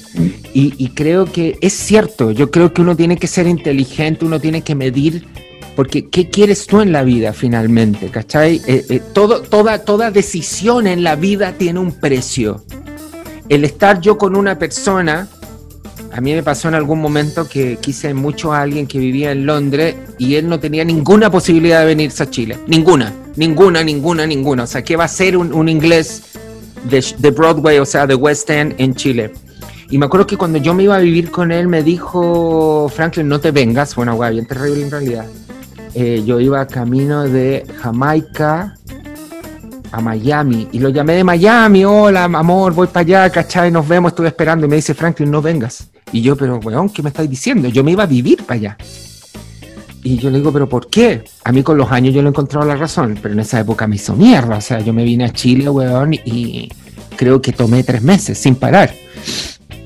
Y, 0.54 0.74
y, 0.84 0.90
creo 0.90 1.32
que 1.32 1.60
es 1.62 1.74
cierto, 1.74 2.32
yo 2.32 2.50
creo 2.50 2.74
que 2.74 2.82
uno 2.82 2.96
tiene 2.96 3.18
que 3.18 3.28
ser 3.28 3.46
inteligente, 3.46 4.26
uno 4.26 4.40
tiene 4.40 4.62
que 4.62 4.74
medir, 4.74 5.28
porque 5.76 6.08
¿qué 6.08 6.32
quieres 6.32 6.66
tú 6.66 6.82
en 6.82 6.92
la 6.92 7.04
vida 7.04 7.32
finalmente? 7.32 8.08
¿Cachai? 8.08 8.60
Eh, 8.66 8.86
eh, 8.90 9.02
todo, 9.14 9.44
toda, 9.44 9.86
toda 9.86 10.10
decisión 10.10 10.88
en 10.88 11.04
la 11.04 11.16
vida 11.16 11.52
tiene 11.60 11.80
un 11.80 11.92
precio 11.92 12.64
el 13.50 13.64
estar 13.64 14.02
yo 14.02 14.18
con 14.18 14.36
una 14.36 14.58
persona, 14.58 15.28
a 16.15 16.21
mí 16.21 16.34
me 16.34 16.43
pasó 16.43 16.69
en 16.69 16.75
algún 16.75 17.01
momento 17.01 17.45
que 17.45 17.75
quise 17.75 18.13
mucho 18.13 18.54
a 18.54 18.62
alguien 18.62 18.88
que 18.88 18.97
vivía 18.97 19.34
en 19.34 19.45
Londres 19.45 19.95
y 20.17 20.36
él 20.36 20.47
no 20.47 20.62
tenía 20.62 20.86
ninguna 20.86 21.30
posibilidad 21.30 21.82
de 21.82 21.88
venirse 21.88 22.23
a 22.23 22.30
Chile. 22.30 22.58
Ninguna, 22.67 23.12
ninguna, 23.36 23.84
ninguna, 23.84 24.25
ninguna. 24.25 24.63
O 24.63 24.67
sea, 24.67 24.82
¿qué 24.82 24.95
va 24.95 25.04
a 25.04 25.10
ser 25.10 25.36
un, 25.36 25.67
inglés 25.67 26.23
de, 26.86 27.32
Broadway, 27.32 27.80
o 27.80 27.86
sea, 27.86 28.08
de 28.08 28.15
West 28.15 28.49
End 28.49 28.75
en 28.78 28.95
Chile? 28.95 29.34
Y 29.89 29.97
me 29.97 30.06
acuerdo 30.06 30.25
que 30.25 30.38
cuando 30.38 30.58
yo 30.58 30.73
me 30.73 30.84
iba 30.84 30.95
a 30.95 30.99
vivir 30.99 31.32
con 31.32 31.51
él, 31.51 31.67
me 31.67 31.84
dijo, 31.84 32.89
Franklin, 32.95 33.28
no 33.28 33.41
te 33.41 33.51
vengas. 33.51 33.93
Bueno, 33.93 34.15
guay, 34.15 34.36
bien 34.36 34.47
terrible 34.47 34.84
en 34.84 34.91
realidad. 34.91 35.25
Eh, 35.95 36.23
yo 36.25 36.39
iba 36.39 36.65
camino 36.65 37.23
de 37.23 37.67
Jamaica 37.82 38.73
a 39.91 39.99
Miami 39.99 40.69
y 40.71 40.80
lo 40.80 40.88
llamé 40.88 41.15
de 41.15 41.25
Miami, 41.25 41.84
hola 41.84 42.23
amor, 42.23 42.73
voy 42.73 42.88
para 42.88 43.01
allá, 43.01 43.30
¿cachai? 43.30 43.69
Nos 43.69 43.86
vemos, 43.86 44.13
estuve 44.13 44.30
esperando 44.30 44.65
y 44.65 44.69
me 44.69 44.78
dice 44.78 44.93
Franklin, 44.93 45.30
no 45.30 45.41
vengas. 45.41 45.89
Y 46.12 46.22
yo, 46.22 46.36
pero 46.36 46.58
weón, 46.60 46.89
¿qué 46.89 47.02
me 47.02 47.10
estáis 47.10 47.30
diciendo? 47.30 47.68
Yo 47.70 47.84
me 47.84 47.91
iba 47.91 48.04
a 48.04 48.08
vivir 48.08 48.44
para 48.44 48.60
allá. 48.60 48.78
Y 50.04 50.18
yo 50.18 50.30
le 50.30 50.38
digo, 50.38 50.54
pero 50.54 50.70
¿por 50.70 50.88
qué? 50.88 51.24
A 51.44 51.52
mí 51.52 51.63
con 51.63 51.78
los 51.78 51.91
años 51.91 52.13
yo 52.13 52.22
le 52.22 52.28
he 52.28 52.30
encontrado 52.30 52.65
la 52.65 52.76
razón, 52.76 53.18
pero 53.22 53.34
en 53.34 53.39
esa 53.39 53.60
época 53.60 53.88
me 53.88 53.96
hizo 53.96 54.15
mierda. 54.15 54.58
O 54.58 54.62
sea, 54.62 54.80
yo 54.80 54.94
me 54.94 55.04
vine 55.04 55.26
a 55.26 55.34
Chile, 55.34 55.68
weón, 55.70 56.13
y 56.13 56.70
creo 57.15 57.41
que 57.41 57.52
tomé 57.52 57.84
tres 57.84 58.04
meses 58.04 58.38
sin 58.38 58.56
parar. 58.56 58.94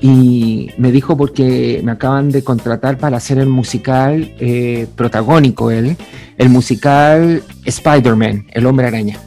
Y 0.02 0.70
me 0.78 0.92
dijo 0.92 1.16
porque 1.16 1.80
me 1.82 1.92
acaban 1.92 2.30
de 2.30 2.44
contratar 2.44 2.98
para 2.98 3.16
hacer 3.16 3.38
el 3.38 3.48
musical 3.48 4.34
eh, 4.38 4.86
protagónico, 4.94 5.70
él, 5.70 5.96
el 6.38 6.48
musical 6.48 7.42
Spider-Man, 7.64 8.46
el 8.52 8.66
hombre 8.66 8.86
araña 8.86 9.18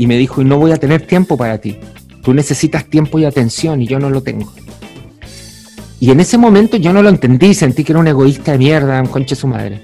y 0.00 0.06
me 0.06 0.16
dijo, 0.16 0.40
y 0.40 0.46
no 0.46 0.58
voy 0.58 0.72
a 0.72 0.78
tener 0.78 1.06
tiempo 1.06 1.36
para 1.36 1.58
ti. 1.58 1.76
Tú 2.22 2.32
necesitas 2.32 2.86
tiempo 2.86 3.18
y 3.18 3.26
atención 3.26 3.82
y 3.82 3.86
yo 3.86 3.98
no 3.98 4.08
lo 4.08 4.22
tengo. 4.22 4.50
Y 6.00 6.10
en 6.10 6.18
ese 6.18 6.38
momento 6.38 6.78
yo 6.78 6.94
no 6.94 7.02
lo 7.02 7.10
entendí, 7.10 7.52
sentí 7.52 7.84
que 7.84 7.92
era 7.92 8.00
un 8.00 8.08
egoísta 8.08 8.52
de 8.52 8.58
mierda, 8.58 9.02
un 9.02 9.08
conche 9.08 9.36
su 9.36 9.46
madre. 9.46 9.82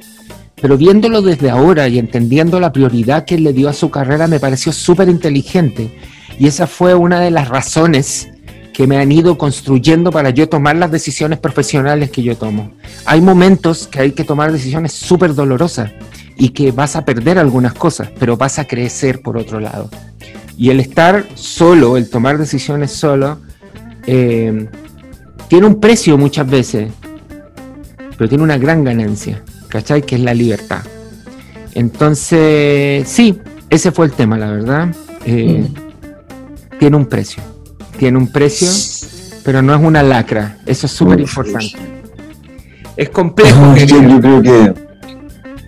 Pero 0.61 0.79
viéndolo 0.79 1.21
desde 1.21 1.51
ahora 1.51 1.87
y 1.89 1.99
entendiendo 1.99 2.59
la 2.59 2.73
prioridad 2.73 3.27
que 3.27 3.35
él 3.35 3.45
le 3.45 3.53
dio 3.53 3.69
a 3.69 3.75
su 3.75 3.91
carrera, 3.91 4.27
me 4.27 4.41
pareció 4.41 4.73
súper 4.73 5.11
inteligente. 5.11 5.95
Y 6.39 6.47
esa 6.47 6.67
fue 6.67 6.95
una 6.95 7.21
de 7.21 7.31
las 7.31 7.49
razones 7.49 8.31
que 8.73 8.87
me 8.87 8.97
han 8.97 9.13
ido 9.13 9.37
construyendo 9.37 10.11
para 10.11 10.31
yo 10.31 10.49
tomar 10.49 10.77
las 10.77 10.91
decisiones 10.91 11.39
profesionales 11.39 12.11
que 12.11 12.23
yo 12.23 12.37
tomo. 12.37 12.73
Hay 13.05 13.21
momentos 13.21 13.87
que 13.87 14.01
hay 14.01 14.13
que 14.13 14.25
tomar 14.25 14.53
decisiones 14.53 14.93
súper 14.93 15.35
dolorosas 15.35 15.93
y 16.39 16.51
que 16.51 16.73
vas 16.73 16.97
a 16.97 17.05
perder 17.05 17.39
algunas 17.39 17.75
cosas, 17.75 18.09
pero 18.19 18.39
vas 18.39 18.59
a 18.59 18.67
crecer 18.67 19.21
por 19.21 19.37
otro 19.37 19.61
lado. 19.61 19.91
Y 20.57 20.71
el 20.71 20.81
estar 20.81 21.27
solo, 21.35 21.99
el 21.99 22.09
tomar 22.09 22.39
decisiones 22.39 22.93
solo, 22.93 23.39
eh, 24.07 24.69
tiene 25.49 25.67
un 25.67 25.81
precio 25.81 26.19
muchas 26.19 26.49
veces, 26.49 26.91
pero 28.17 28.29
tiene 28.29 28.45
una 28.45 28.59
gran 28.59 28.85
ganancia, 28.85 29.43
¿cachai? 29.69 30.03
Que 30.03 30.17
es 30.17 30.21
la 30.21 30.35
libertad. 30.35 30.83
Entonces, 31.75 33.09
sí, 33.09 33.39
ese 33.69 33.93
fue 33.93 34.07
el 34.07 34.13
tema, 34.13 34.39
la 34.39 34.51
verdad. 34.51 34.89
Eh, 35.25 35.69
mm. 35.69 36.79
Tiene 36.79 36.97
un 36.97 37.07
precio, 37.07 37.43
tiene 37.99 38.19
un 38.19 38.31
precio, 38.31 38.69
pero 39.45 39.63
no 39.63 39.75
es 39.75 39.83
una 39.83 40.03
lacra, 40.03 40.59
eso 40.67 40.87
es 40.87 40.93
súper 40.93 41.21
importante. 41.21 41.77
Es 42.97 43.09
complejo. 43.11 43.77
yo 43.77 44.21
creo 44.21 44.43
que 44.43 44.87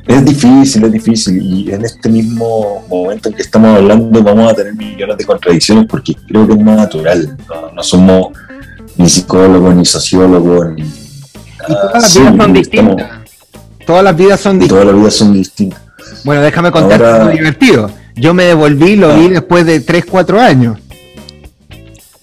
es 0.08 0.24
difícil, 0.24 0.84
es 0.84 0.92
difícil. 0.92 1.42
Y 1.42 1.70
en 1.70 1.84
este 1.84 2.08
mismo 2.08 2.84
momento 2.88 3.28
en 3.28 3.34
que 3.34 3.42
estamos 3.42 3.76
hablando 3.76 4.22
vamos 4.22 4.50
a 4.50 4.54
tener 4.54 4.74
millones 4.74 5.18
de 5.18 5.24
contradicciones 5.24 5.84
porque 5.86 6.14
creo 6.26 6.46
que 6.46 6.54
es 6.54 6.60
más 6.60 6.76
natural. 6.76 7.36
No, 7.74 7.82
somos 7.82 8.28
ni 8.98 9.08
psicólogos, 9.08 9.74
ni 9.74 9.84
sociólogos, 9.84 10.74
ni... 10.74 10.84
todas 11.66 12.02
las 12.02 12.14
vidas 12.14 12.36
son 12.36 12.52
distintas. 12.52 13.10
Todas 13.86 14.04
las 14.04 14.16
vidas 14.16 14.40
son 14.40 14.58
distintas. 14.58 14.68
Todas 14.68 14.86
las 14.86 14.96
vidas 14.96 15.14
son 15.14 15.32
distintas. 15.32 15.80
Bueno, 16.24 16.42
déjame 16.42 16.70
contarte 16.70 17.06
algo 17.06 17.30
divertido. 17.30 17.90
Yo 18.14 18.34
me 18.34 18.44
devolví, 18.44 18.96
lo 18.96 19.14
vi 19.14 19.26
ah. 19.26 19.30
después 19.30 19.64
de 19.64 19.80
3, 19.80 20.04
4 20.04 20.40
años. 20.40 20.78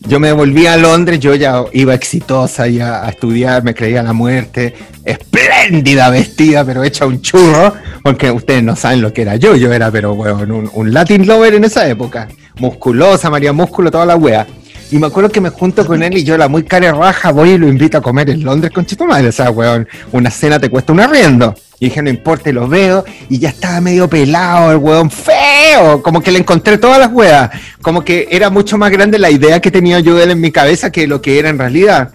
Yo 0.07 0.19
me 0.19 0.31
volví 0.31 0.67
a 0.67 0.77
Londres, 0.77 1.19
yo 1.19 1.33
ya 1.33 1.63
iba 1.73 1.95
exitosa 1.95 2.67
ya 2.67 3.03
a 3.03 3.09
estudiar, 3.09 3.63
me 3.63 3.73
creía 3.73 4.03
la 4.03 4.13
muerte, 4.13 4.75
espléndida 5.03 6.11
vestida, 6.11 6.63
pero 6.63 6.83
hecha 6.83 7.07
un 7.07 7.21
churro, 7.21 7.73
porque 8.03 8.29
ustedes 8.29 8.61
no 8.61 8.75
saben 8.75 9.01
lo 9.01 9.11
que 9.11 9.23
era 9.23 9.35
yo, 9.37 9.55
yo 9.55 9.73
era, 9.73 9.89
pero 9.89 10.13
bueno, 10.13 10.69
un, 10.73 10.93
Latin 10.93 11.25
lover 11.25 11.55
en 11.55 11.63
esa 11.63 11.89
época, 11.89 12.27
musculosa, 12.59 13.31
María 13.31 13.51
Músculo, 13.51 13.89
toda 13.89 14.05
la 14.05 14.15
wea. 14.15 14.45
Y 14.91 14.99
me 14.99 15.07
acuerdo 15.07 15.29
que 15.29 15.41
me 15.41 15.49
junto 15.49 15.85
con 15.85 16.03
él 16.03 16.15
y 16.17 16.23
yo, 16.23 16.37
la 16.37 16.47
muy 16.47 16.63
cara 16.63 16.91
raja, 16.91 17.31
voy 17.31 17.51
y 17.51 17.57
lo 17.57 17.67
invito 17.67 17.97
a 17.97 18.01
comer 18.01 18.29
en 18.29 18.43
Londres 18.43 18.71
con 18.71 18.85
Chito 18.85 19.05
Madre. 19.05 19.29
O 19.29 19.31
sea, 19.31 19.49
weón, 19.49 19.87
una 20.11 20.29
cena 20.29 20.59
te 20.59 20.69
cuesta 20.69 20.93
un 20.93 20.99
arriendo. 20.99 21.55
Y 21.79 21.85
dije, 21.85 22.01
no 22.01 22.09
importa, 22.09 22.51
lo 22.51 22.67
veo. 22.67 23.03
Y 23.27 23.39
ya 23.39 23.49
estaba 23.49 23.81
medio 23.81 24.07
pelado, 24.07 24.71
el 24.71 24.77
weón 24.77 25.09
feo. 25.09 26.03
Como 26.03 26.21
que 26.21 26.31
le 26.31 26.39
encontré 26.39 26.77
todas 26.77 26.99
las 26.99 27.11
weas. 27.11 27.49
Como 27.81 28.05
que 28.05 28.27
era 28.29 28.49
mucho 28.51 28.77
más 28.77 28.91
grande 28.91 29.17
la 29.17 29.31
idea 29.31 29.59
que 29.59 29.71
tenía 29.71 29.99
yo 29.99 30.21
él 30.21 30.31
en 30.31 30.39
mi 30.39 30.51
cabeza 30.51 30.91
que 30.91 31.07
lo 31.07 31.19
que 31.19 31.39
era 31.39 31.49
en 31.49 31.57
realidad. 31.57 32.13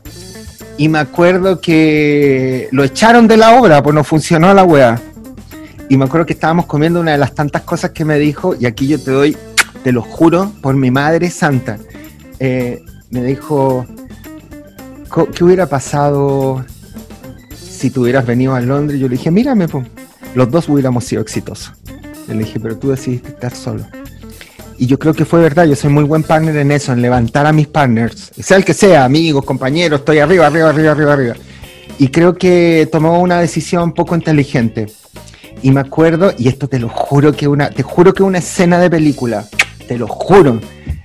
Y 0.78 0.88
me 0.88 1.00
acuerdo 1.00 1.60
que 1.60 2.68
lo 2.70 2.84
echaron 2.84 3.26
de 3.26 3.36
la 3.36 3.60
obra, 3.60 3.82
pues 3.82 3.94
no 3.94 4.04
funcionó 4.04 4.54
la 4.54 4.62
wea. 4.62 4.98
Y 5.88 5.96
me 5.96 6.04
acuerdo 6.04 6.24
que 6.24 6.34
estábamos 6.34 6.66
comiendo 6.66 7.00
una 7.00 7.12
de 7.12 7.18
las 7.18 7.34
tantas 7.34 7.62
cosas 7.62 7.90
que 7.90 8.04
me 8.04 8.16
dijo, 8.16 8.54
y 8.58 8.64
aquí 8.64 8.86
yo 8.86 8.98
te 9.02 9.10
doy, 9.10 9.36
te 9.82 9.92
lo 9.92 10.02
juro, 10.02 10.52
por 10.62 10.76
mi 10.76 10.90
madre 10.90 11.30
santa 11.30 11.78
eh, 12.40 12.82
me 13.10 13.22
dijo, 13.22 13.86
¿qué 15.34 15.44
hubiera 15.44 15.66
pasado 15.66 16.64
si 17.80 17.88
tú 17.88 18.02
hubieras 18.02 18.26
venido 18.26 18.54
a 18.54 18.60
Londres, 18.60 19.00
yo 19.00 19.08
le 19.08 19.16
dije, 19.16 19.30
mírame, 19.30 19.66
po. 19.66 19.82
los 20.34 20.50
dos 20.50 20.68
hubiéramos 20.68 21.02
sido 21.02 21.22
exitosos. 21.22 21.72
le 22.28 22.34
dije, 22.34 22.60
pero 22.60 22.76
tú 22.76 22.90
decidiste 22.90 23.30
estar 23.30 23.54
solo. 23.54 23.86
Y 24.76 24.86
yo 24.86 24.98
creo 24.98 25.14
que 25.14 25.24
fue 25.24 25.40
verdad, 25.40 25.64
yo 25.64 25.74
soy 25.74 25.88
muy 25.88 26.04
buen 26.04 26.22
partner 26.22 26.56
en 26.56 26.72
eso, 26.72 26.92
en 26.92 27.00
levantar 27.00 27.46
a 27.46 27.52
mis 27.54 27.68
partners, 27.68 28.32
sea 28.38 28.58
el 28.58 28.66
que 28.66 28.74
sea, 28.74 29.06
amigos, 29.06 29.46
compañeros, 29.46 30.00
estoy 30.00 30.18
arriba, 30.18 30.46
arriba, 30.46 30.68
arriba, 30.68 30.92
arriba, 30.92 31.12
arriba. 31.14 31.34
Y 31.98 32.08
creo 32.08 32.34
que 32.34 32.86
tomó 32.92 33.18
una 33.20 33.40
decisión 33.40 33.92
poco 33.92 34.14
inteligente. 34.14 34.86
Y 35.62 35.70
me 35.70 35.80
acuerdo, 35.80 36.34
y 36.36 36.48
esto 36.48 36.68
te 36.68 36.78
lo 36.78 36.90
juro 36.90 37.32
que 37.32 37.48
una, 37.48 37.70
te 37.70 37.82
juro 37.82 38.12
que 38.12 38.22
una 38.22 38.38
escena 38.38 38.78
de 38.78 38.90
película, 38.90 39.46
te 39.88 39.96
lo 39.96 40.06
juro. 40.06 40.60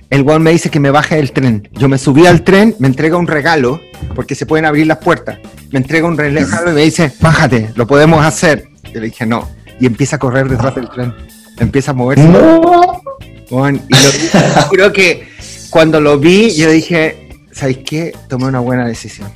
El 0.08 0.22
guau 0.22 0.38
me 0.38 0.52
dice 0.52 0.70
que 0.70 0.78
me 0.78 0.90
baje 0.90 1.16
del 1.16 1.32
tren. 1.32 1.68
Yo 1.72 1.88
me 1.88 1.98
subí 1.98 2.26
al 2.26 2.42
tren, 2.42 2.76
me 2.78 2.86
entrega 2.86 3.16
un 3.16 3.26
regalo, 3.26 3.80
porque 4.14 4.34
se 4.34 4.46
pueden 4.46 4.64
abrir 4.64 4.86
las 4.86 4.98
puertas. 4.98 5.38
Me 5.72 5.78
entrega 5.78 6.06
un 6.06 6.16
regalo 6.16 6.70
y 6.70 6.74
me 6.74 6.82
dice, 6.82 7.12
bájate, 7.20 7.70
lo 7.74 7.86
podemos 7.86 8.24
hacer. 8.24 8.68
Yo 8.84 9.00
le 9.00 9.06
dije, 9.06 9.26
no. 9.26 9.48
Y 9.80 9.86
empieza 9.86 10.16
a 10.16 10.18
correr 10.18 10.48
detrás 10.48 10.74
del 10.76 10.88
tren. 10.88 11.12
Empieza 11.58 11.90
a 11.90 11.94
moverse. 11.94 12.24
No. 12.24 13.02
y 13.50 13.54
lo, 13.54 14.68
creo 14.70 14.92
que 14.92 15.28
cuando 15.70 16.00
lo 16.00 16.18
vi, 16.18 16.54
yo 16.54 16.70
dije, 16.70 17.28
¿sabes 17.50 17.78
qué? 17.78 18.14
Tomé 18.28 18.44
una 18.46 18.60
buena 18.60 18.86
decisión. 18.86 19.30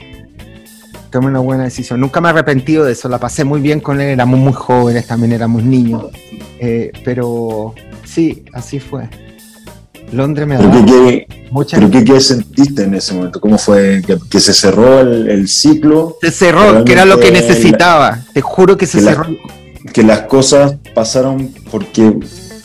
Tomé 1.10 1.26
una 1.26 1.40
buena 1.40 1.64
decisión. 1.64 1.98
Nunca 1.98 2.20
me 2.20 2.28
he 2.28 2.30
arrepentido 2.30 2.84
de 2.84 2.92
eso. 2.92 3.08
La 3.08 3.18
pasé 3.18 3.42
muy 3.42 3.60
bien 3.60 3.80
con 3.80 4.00
él. 4.00 4.10
Éramos 4.10 4.38
muy 4.38 4.52
jóvenes, 4.52 5.08
también 5.08 5.32
éramos 5.32 5.64
niños. 5.64 6.06
Eh, 6.60 6.92
pero 7.04 7.74
sí, 8.04 8.44
así 8.52 8.78
fue. 8.78 9.08
Londres 10.12 10.46
me 10.46 10.56
da 10.56 10.84
qué, 10.86 11.26
¿Pero 11.70 11.90
qué, 11.90 12.20
sentiste 12.20 12.84
en 12.84 12.94
ese 12.94 13.14
momento? 13.14 13.40
¿Cómo 13.40 13.58
fue 13.58 14.02
que, 14.30 14.40
se 14.40 14.52
cerró 14.52 15.00
el, 15.00 15.48
ciclo? 15.48 16.16
Se 16.20 16.30
cerró, 16.30 16.84
que 16.84 16.92
era 16.92 17.04
lo 17.04 17.18
que 17.18 17.30
necesitaba. 17.30 18.20
Te 18.32 18.40
juro 18.40 18.76
que 18.76 18.86
se 18.86 19.00
cerró. 19.00 19.26
que 19.92 20.02
las 20.02 20.22
cosas 20.22 20.76
pasaron 20.94 21.52
porque 21.70 22.18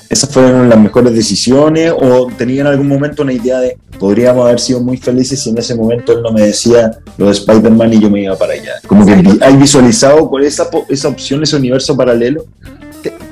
esas 0.09 0.29
fueron 0.29 0.69
las 0.69 0.79
mejores 0.79 1.13
decisiones 1.13 1.91
o 1.97 2.27
tenía 2.27 2.61
en 2.61 2.67
algún 2.67 2.87
momento 2.87 3.23
una 3.23 3.33
idea 3.33 3.59
de 3.59 3.77
podríamos 3.99 4.45
haber 4.45 4.59
sido 4.59 4.79
muy 4.81 4.97
felices 4.97 5.41
si 5.41 5.49
en 5.49 5.57
ese 5.57 5.75
momento 5.75 6.13
él 6.13 6.21
no 6.21 6.31
me 6.31 6.43
decía 6.43 6.99
lo 7.17 7.25
de 7.25 7.31
Spider-Man 7.31 7.93
y 7.93 7.99
yo 7.99 8.09
me 8.09 8.21
iba 8.21 8.35
para 8.37 8.53
allá. 8.53 8.73
Como 8.87 9.05
que 9.05 9.23
hay 9.41 9.55
visualizado 9.57 10.29
con 10.29 10.43
esa, 10.43 10.69
esa 10.89 11.07
opción, 11.07 11.41
ese 11.41 11.55
universo 11.55 11.97
paralelo. 11.97 12.45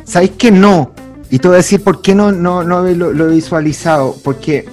¿Sabéis 0.04 0.32
que 0.32 0.52
no? 0.52 0.91
Y 1.34 1.39
te 1.39 1.48
voy 1.48 1.56
a 1.56 1.58
decir 1.58 1.84
por 1.84 2.04
qué 2.04 2.13
no, 2.13 2.32
no, 2.32 2.63
no 2.63 2.84
lo, 2.84 3.12
lo 3.12 3.28
he 3.28 3.34
visualizado. 3.34 4.15
Porque 4.24 4.69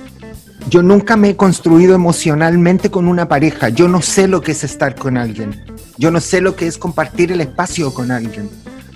yo 0.68 0.83
nunca 0.83 1.16
me 1.16 1.31
he 1.31 1.37
construido 1.37 1.94
emocionalmente 1.94 2.90
con 2.90 3.09
una 3.09 3.27
pareja. 3.29 3.70
Yo 3.70 3.88
no 3.88 4.03
sé 4.03 4.29
lo 4.29 4.42
que 4.42 4.53
es 4.53 4.62
estar 4.62 4.94
con 4.94 5.16
alguien. 5.16 5.64
Yo 5.96 6.11
no 6.11 6.20
sé 6.20 6.42
lo 6.42 6.57
que 6.57 6.66
es 6.66 6.77
compartir 6.77 7.33
el 7.33 7.40
espacio 7.40 7.94
con 7.94 8.11
alguien. 8.11 8.51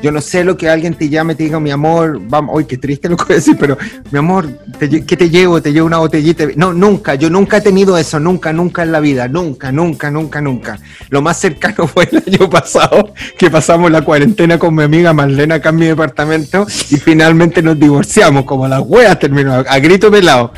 Yo 0.05 0.13
no 0.13 0.21
sé 0.21 0.45
lo 0.45 0.55
que 0.55 0.69
alguien 0.69 0.93
te 0.93 1.09
llame 1.09 1.35
te 1.35 1.45
diga, 1.45 1.59
mi 1.59 1.71
amor, 1.71 2.21
vamos, 2.21 2.55
hoy 2.55 2.67
qué 2.67 2.77
triste 2.77 3.09
lo 3.09 3.17
que 3.17 3.25
voy 3.25 3.33
a 3.33 3.37
decir, 3.37 3.57
pero 3.59 3.79
mi 4.11 4.19
amor, 4.19 4.47
¿qué 4.79 5.17
te 5.17 5.31
llevo? 5.31 5.63
Te 5.63 5.73
llevo 5.73 5.87
una 5.87 5.97
botellita. 5.97 6.45
No, 6.57 6.75
nunca, 6.75 7.15
yo 7.15 7.31
nunca 7.31 7.57
he 7.57 7.61
tenido 7.63 7.97
eso, 7.97 8.21
nunca, 8.21 8.53
nunca 8.53 8.83
en 8.83 8.93
la 8.93 9.01
vida, 9.01 9.29
nunca, 9.29 9.73
nunca, 9.73 10.11
nunca, 10.11 10.43
nunca. 10.43 10.79
Lo 11.09 11.23
más 11.23 11.41
cercano 11.41 11.87
fue 11.95 12.07
el 12.13 12.23
año 12.27 12.51
pasado, 12.51 13.15
que 13.39 13.51
pasamos 13.51 13.91
la 13.91 14.03
cuarentena 14.03 14.59
con 14.59 14.75
mi 14.75 14.83
amiga 14.83 15.15
Marlena 15.15 15.55
acá 15.55 15.71
en 15.71 15.77
mi 15.77 15.87
departamento 15.87 16.67
y 16.91 16.97
finalmente 16.97 17.63
nos 17.63 17.81
divorciamos, 17.81 18.45
como 18.45 18.69
las 18.69 18.83
weas 18.83 19.19
terminó, 19.19 19.55
a 19.55 19.79
grito 19.79 20.11
pelado. 20.11 20.53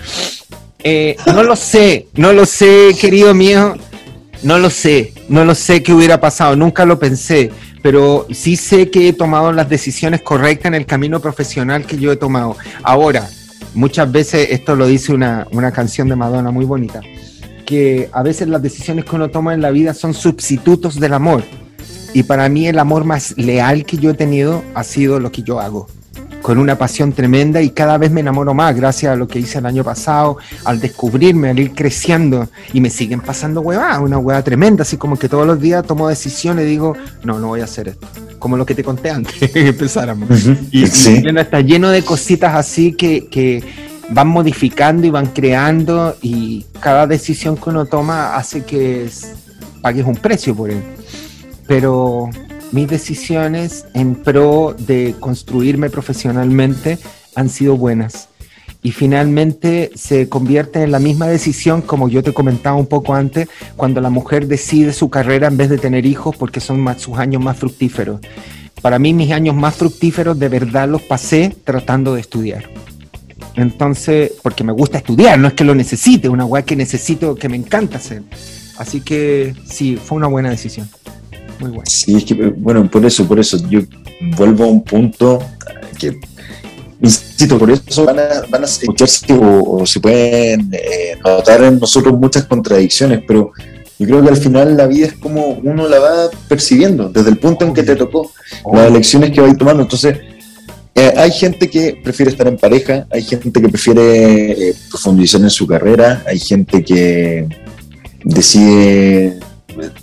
Eh, 0.82 1.16
no 1.24 1.44
lo 1.44 1.54
sé, 1.54 2.08
no 2.14 2.32
lo 2.32 2.46
sé, 2.46 2.96
querido 3.00 3.32
mío, 3.32 3.76
no 4.42 4.58
lo 4.58 4.70
sé, 4.70 5.12
no 5.28 5.44
lo 5.44 5.54
sé 5.54 5.84
qué 5.84 5.92
hubiera 5.92 6.20
pasado, 6.20 6.56
nunca 6.56 6.84
lo 6.84 6.98
pensé 6.98 7.52
pero 7.86 8.26
sí 8.32 8.56
sé 8.56 8.90
que 8.90 9.06
he 9.06 9.12
tomado 9.12 9.52
las 9.52 9.68
decisiones 9.68 10.20
correctas 10.20 10.66
en 10.66 10.74
el 10.74 10.86
camino 10.86 11.20
profesional 11.20 11.86
que 11.86 11.96
yo 11.96 12.10
he 12.10 12.16
tomado. 12.16 12.56
Ahora, 12.82 13.28
muchas 13.74 14.10
veces, 14.10 14.48
esto 14.50 14.74
lo 14.74 14.88
dice 14.88 15.14
una, 15.14 15.46
una 15.52 15.70
canción 15.70 16.08
de 16.08 16.16
Madonna 16.16 16.50
muy 16.50 16.64
bonita, 16.64 17.00
que 17.64 18.10
a 18.10 18.24
veces 18.24 18.48
las 18.48 18.60
decisiones 18.60 19.04
que 19.04 19.14
uno 19.14 19.30
toma 19.30 19.54
en 19.54 19.62
la 19.62 19.70
vida 19.70 19.94
son 19.94 20.14
sustitutos 20.14 20.98
del 20.98 21.14
amor. 21.14 21.44
Y 22.12 22.24
para 22.24 22.48
mí 22.48 22.66
el 22.66 22.80
amor 22.80 23.04
más 23.04 23.38
leal 23.38 23.86
que 23.86 23.98
yo 23.98 24.10
he 24.10 24.14
tenido 24.14 24.64
ha 24.74 24.82
sido 24.82 25.20
lo 25.20 25.30
que 25.30 25.44
yo 25.44 25.60
hago 25.60 25.86
con 26.46 26.58
una 26.58 26.78
pasión 26.78 27.12
tremenda 27.12 27.60
y 27.60 27.70
cada 27.70 27.98
vez 27.98 28.12
me 28.12 28.20
enamoro 28.20 28.54
más 28.54 28.72
gracias 28.76 29.12
a 29.12 29.16
lo 29.16 29.26
que 29.26 29.40
hice 29.40 29.58
el 29.58 29.66
año 29.66 29.82
pasado, 29.82 30.36
al 30.64 30.78
descubrirme, 30.78 31.50
al 31.50 31.58
ir 31.58 31.72
creciendo 31.72 32.48
y 32.72 32.80
me 32.80 32.88
siguen 32.88 33.20
pasando 33.20 33.62
huevadas, 33.62 33.98
una 33.98 34.18
hueva 34.18 34.40
tremenda, 34.44 34.82
así 34.82 34.96
como 34.96 35.18
que 35.18 35.28
todos 35.28 35.44
los 35.44 35.60
días 35.60 35.84
tomo 35.84 36.08
decisiones 36.08 36.66
y 36.66 36.68
digo, 36.68 36.96
no, 37.24 37.40
no 37.40 37.48
voy 37.48 37.62
a 37.62 37.64
hacer 37.64 37.88
esto, 37.88 38.06
como 38.38 38.56
lo 38.56 38.64
que 38.64 38.76
te 38.76 38.84
conté 38.84 39.10
antes 39.10 39.50
que 39.52 39.66
empezáramos. 39.66 40.28
y, 40.70 40.84
está 40.84 41.62
lleno 41.62 41.88
de 41.90 42.02
cositas 42.02 42.54
así 42.54 42.92
que, 42.92 43.26
que 43.26 43.64
van 44.10 44.28
modificando 44.28 45.04
y 45.04 45.10
van 45.10 45.26
creando 45.26 46.16
y 46.22 46.64
cada 46.78 47.08
decisión 47.08 47.56
que 47.56 47.70
uno 47.70 47.86
toma 47.86 48.36
hace 48.36 48.62
que 48.62 49.08
pagues 49.82 50.06
un 50.06 50.14
precio 50.14 50.54
por 50.54 50.70
él. 50.70 50.80
Pero 51.66 52.30
mis 52.72 52.88
decisiones 52.88 53.86
en 53.94 54.14
pro 54.14 54.74
de 54.78 55.14
construirme 55.20 55.90
profesionalmente 55.90 56.98
han 57.34 57.48
sido 57.48 57.76
buenas. 57.76 58.28
Y 58.82 58.92
finalmente 58.92 59.90
se 59.94 60.28
convierte 60.28 60.82
en 60.82 60.92
la 60.92 60.98
misma 60.98 61.26
decisión, 61.26 61.82
como 61.82 62.08
yo 62.08 62.22
te 62.22 62.32
comentaba 62.32 62.76
un 62.76 62.86
poco 62.86 63.14
antes, 63.14 63.48
cuando 63.76 64.00
la 64.00 64.10
mujer 64.10 64.46
decide 64.46 64.92
su 64.92 65.10
carrera 65.10 65.48
en 65.48 65.56
vez 65.56 65.70
de 65.70 65.78
tener 65.78 66.06
hijos 66.06 66.36
porque 66.36 66.60
son 66.60 66.86
sus 66.98 67.18
años 67.18 67.42
más 67.42 67.56
fructíferos. 67.56 68.20
Para 68.82 68.98
mí 68.98 69.12
mis 69.12 69.32
años 69.32 69.56
más 69.56 69.74
fructíferos 69.74 70.38
de 70.38 70.48
verdad 70.48 70.88
los 70.88 71.02
pasé 71.02 71.56
tratando 71.64 72.14
de 72.14 72.20
estudiar. 72.20 72.70
Entonces, 73.56 74.32
porque 74.42 74.62
me 74.62 74.72
gusta 74.72 74.98
estudiar, 74.98 75.38
no 75.38 75.48
es 75.48 75.54
que 75.54 75.64
lo 75.64 75.74
necesite, 75.74 76.28
una 76.28 76.44
weá 76.44 76.62
que 76.62 76.76
necesito, 76.76 77.34
que 77.34 77.48
me 77.48 77.56
encanta 77.56 77.96
hacer. 77.96 78.22
Así 78.78 79.00
que 79.00 79.54
sí, 79.64 79.96
fue 79.96 80.18
una 80.18 80.26
buena 80.26 80.50
decisión. 80.50 80.88
Muy 81.58 81.70
bueno. 81.70 81.84
Sí, 81.86 82.16
es 82.16 82.24
que, 82.24 82.34
bueno, 82.34 82.90
por 82.90 83.04
eso, 83.04 83.26
por 83.26 83.38
eso, 83.38 83.58
yo 83.68 83.80
vuelvo 84.36 84.64
a 84.64 84.68
un 84.68 84.82
punto 84.82 85.42
que, 85.98 86.18
insisto, 87.00 87.58
por 87.58 87.70
eso 87.70 88.04
van 88.04 88.18
a, 88.18 88.24
van 88.50 88.62
a 88.62 88.66
escucharse 88.66 89.26
o, 89.32 89.84
se 89.86 90.00
pueden 90.00 90.70
eh, 90.72 91.16
notar 91.24 91.62
en 91.64 91.78
nosotros 91.78 92.18
muchas 92.18 92.44
contradicciones, 92.44 93.22
pero 93.26 93.52
yo 93.98 94.06
creo 94.06 94.22
que 94.22 94.28
al 94.28 94.36
final 94.36 94.76
la 94.76 94.86
vida 94.86 95.06
es 95.06 95.14
como 95.14 95.48
uno 95.48 95.88
la 95.88 95.98
va 95.98 96.30
percibiendo, 96.48 97.08
desde 97.08 97.30
el 97.30 97.38
punto 97.38 97.64
en 97.64 97.72
que 97.72 97.82
te 97.82 97.96
tocó, 97.96 98.30
las 98.72 98.88
elecciones 98.88 99.30
que 99.30 99.40
vais 99.40 99.56
tomando. 99.56 99.82
Entonces, 99.84 100.18
eh, 100.94 101.12
hay 101.16 101.30
gente 101.30 101.68
que 101.70 101.98
prefiere 102.02 102.30
estar 102.30 102.46
en 102.46 102.58
pareja, 102.58 103.06
hay 103.10 103.22
gente 103.22 103.60
que 103.60 103.68
prefiere 103.68 104.68
eh, 104.70 104.74
profundizar 104.90 105.40
en 105.40 105.50
su 105.50 105.66
carrera, 105.66 106.22
hay 106.26 106.38
gente 106.38 106.82
que 106.82 107.46
decide 108.24 109.38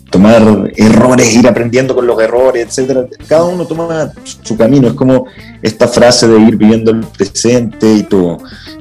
tomar 0.09 0.71
errores, 0.75 1.36
ir 1.36 1.47
aprendiendo 1.47 1.95
con 1.95 2.05
los 2.05 2.19
errores, 2.21 2.67
etcétera. 2.67 3.05
Cada 3.27 3.45
uno 3.45 3.65
toma 3.65 4.12
su 4.41 4.55
camino, 4.55 4.88
es 4.88 4.93
como 4.93 5.25
esta 5.62 5.88
frase 5.88 6.27
de 6.27 6.39
ir 6.39 6.55
viviendo 6.55 6.91
el 6.91 7.01
presente 7.01 7.91
y 7.93 8.03
todo. 8.03 8.38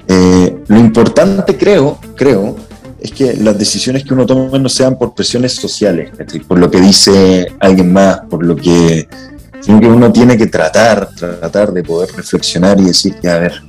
Eh, 0.07 0.57
lo 0.67 0.79
importante 0.79 1.57
creo, 1.57 1.99
creo, 2.17 2.57
es 3.01 3.11
que 3.13 3.35
las 3.35 3.59
decisiones 3.59 4.05
que 4.05 4.15
uno 4.15 4.27
toma 4.27 4.59
no 4.59 4.69
sean 4.69 4.97
por 4.97 5.15
presiones 5.15 5.53
sociales, 5.53 6.11
por 6.47 6.59
lo 6.59 6.71
que 6.71 6.81
dice 6.81 7.53
alguien 7.59 7.93
más, 7.93 8.21
por 8.31 8.45
lo 8.45 8.55
que, 8.55 9.09
sino 9.61 9.81
que 9.81 9.89
uno 9.89 10.13
tiene 10.13 10.37
que 10.37 10.47
tratar, 10.47 11.09
tratar 11.15 11.73
de 11.73 11.83
poder 11.83 12.11
reflexionar 12.15 12.79
y 12.81 12.85
decir 12.85 13.15
que, 13.17 13.29
a 13.29 13.39
ver, 13.39 13.63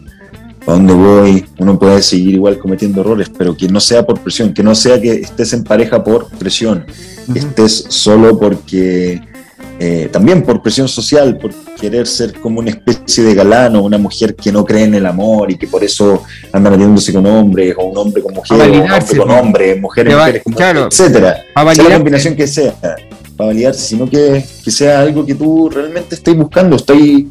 a 0.65 0.71
dónde 0.71 0.93
voy, 0.93 1.45
uno 1.60 1.78
puede 1.78 2.02
seguir 2.02 2.36
igual 2.36 2.58
cometiendo 2.58 3.02
errores, 3.02 3.30
pero 3.38 3.56
que 3.56 3.67
no 3.67 3.80
sea 3.80 4.06
por 4.06 4.19
presión, 4.21 4.54
que 4.54 4.63
no 4.63 4.73
sea 4.76 4.99
que 4.99 5.13
estés 5.13 5.54
en 5.54 5.63
pareja 5.63 6.04
por 6.04 6.30
presión, 6.30 6.86
que 7.32 7.39
estés 7.39 7.86
solo 7.89 8.39
porque, 8.39 9.21
eh, 9.80 10.10
también 10.12 10.43
por 10.43 10.62
presión 10.62 10.88
social, 10.88 11.38
por 11.38 11.54
querer 11.80 12.08
ser 12.08 12.34
como 12.39 12.60
una 12.60 12.69
especie 12.69 13.23
de 13.26 13.36
galán 13.36 13.76
o 13.76 13.84
una 13.84 13.97
mujer 13.97 14.36
que 14.36 14.51
no 14.53 14.64
cree 14.64 14.86
en 14.86 14.95
el 14.95 15.05
amor 15.05 15.51
y 15.51 15.57
que 15.57 15.68
por 15.68 15.84
eso 15.84 16.24
anda 16.53 16.70
metiéndose 16.70 17.11
con 17.11 17.26
hombres, 17.26 17.76
o 17.78 17.84
un 17.84 17.97
hombre 17.97 18.22
con 18.22 18.34
mujeres, 18.34 18.68
o 18.68 18.84
un 18.84 18.91
hombre 18.91 19.18
con 19.18 19.32
hombres, 19.32 19.82
mujeres, 19.82 20.16
mujeres 20.16 20.43
con 20.43 20.53
claro, 20.53 20.88
etcétera. 20.89 21.43
Sea 21.74 21.89
la 21.89 21.95
combinación 21.95 22.36
que 22.38 22.47
sea, 22.47 22.74
para 23.36 23.47
validarse, 23.47 23.82
sino 23.82 24.09
que, 24.09 24.45
que 24.64 24.72
sea 24.72 25.01
algo 25.01 25.26
que 25.26 25.36
tú 25.36 25.70
realmente 25.70 26.16
estés 26.16 26.38
buscando, 26.38 26.78
estáis 26.78 27.26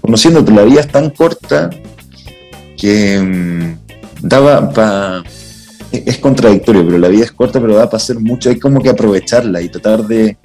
conociéndote, 0.00 0.50
la 0.50 0.64
vida 0.64 0.80
es 0.80 0.88
tan 0.88 1.10
corta 1.10 1.70
que 2.82 3.20
mm, 3.20 4.26
daba 4.26 4.68
para... 4.68 5.22
Es 5.92 6.18
contradictorio, 6.18 6.84
pero 6.84 6.98
la 6.98 7.08
vida 7.08 7.24
es 7.24 7.32
corta, 7.32 7.60
pero 7.60 7.76
da 7.76 7.84
para 7.84 7.98
hacer 7.98 8.18
mucho. 8.18 8.48
Hay 8.48 8.58
como 8.58 8.80
que 8.80 8.88
aprovecharla 8.88 9.60
y 9.60 9.68
tratar 9.68 10.06
de, 10.06 10.38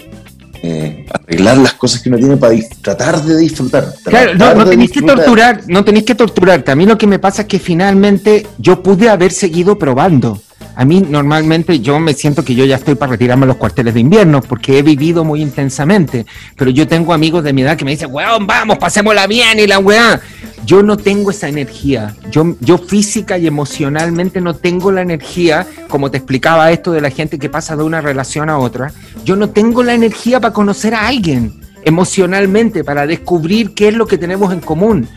eh, 0.62 1.06
arreglar 1.10 1.58
las 1.58 1.74
cosas 1.74 2.02
que 2.02 2.10
uno 2.10 2.18
tiene 2.18 2.36
para 2.36 2.54
tratar 2.82 3.24
de 3.24 3.38
disfrutar. 3.38 3.88
Claro, 4.04 4.36
no, 4.36 4.54
no 4.54 4.66
tenéis 4.66 4.92
que 4.92 5.02
torturar, 5.02 5.64
no 5.68 5.86
tenéis 5.86 6.06
que 6.06 6.16
torturarte. 6.16 6.72
A 6.72 6.76
mí 6.76 6.86
lo 6.86 6.98
que 6.98 7.08
me 7.08 7.18
pasa 7.18 7.44
es 7.44 7.48
que 7.48 7.60
finalmente 7.60 8.46
yo 8.58 8.84
pude 8.84 9.10
haber 9.10 9.32
seguido 9.32 9.80
probando. 9.80 10.42
A 10.78 10.86
mí 10.86 11.02
normalmente 11.02 11.80
yo 11.80 12.00
me 12.00 12.14
siento 12.14 12.46
que 12.46 12.54
yo 12.54 12.64
ya 12.64 12.76
estoy 12.76 12.94
para 12.94 13.14
retirarme 13.14 13.46
a 13.46 13.48
los 13.48 13.58
cuarteles 13.58 13.96
de 13.96 14.00
invierno 14.00 14.44
porque 14.44 14.78
he 14.78 14.84
vivido 14.84 15.24
muy 15.24 15.42
intensamente, 15.42 16.28
pero 16.56 16.70
yo 16.70 16.88
tengo 16.88 17.14
amigos 17.14 17.44
de 17.44 17.52
mi 17.52 17.64
edad 17.64 17.76
que 17.76 17.84
me 17.84 17.90
dicen, 17.90 18.10
weón, 18.12 18.46
vamos, 18.46 18.78
pasémosla 18.78 19.26
bien 19.26 19.60
y 19.60 19.66
la 19.66 19.80
weá. 19.80 20.22
Yo 20.68 20.84
no 20.84 20.96
tengo 20.96 21.32
esa 21.32 21.48
energía. 21.48 22.16
Yo, 22.30 22.56
yo 22.60 22.78
física 22.78 23.40
y 23.40 23.48
emocionalmente 23.48 24.40
no 24.40 24.56
tengo 24.56 24.92
la 24.92 25.02
energía, 25.02 25.66
como 25.88 26.12
te 26.12 26.18
explicaba 26.18 26.72
esto 26.72 26.92
de 26.92 27.02
la 27.02 27.10
gente 27.10 27.40
que 27.40 27.50
pasa 27.50 27.76
de 27.76 27.82
una 27.82 28.00
relación 28.00 28.48
a 28.48 28.60
otra. 28.60 28.94
Yo 29.26 29.36
no 29.36 29.50
tengo 29.50 29.82
la 29.82 29.96
energía 29.96 30.40
para 30.40 30.54
conocer 30.54 30.94
a 30.94 31.08
alguien 31.08 31.60
emocionalmente, 31.86 32.84
para 32.84 33.08
descubrir 33.08 33.74
qué 33.74 33.88
es 33.88 33.96
lo 33.96 34.06
que 34.06 34.20
tenemos 34.20 34.54
en 34.54 34.60
común. 34.60 35.10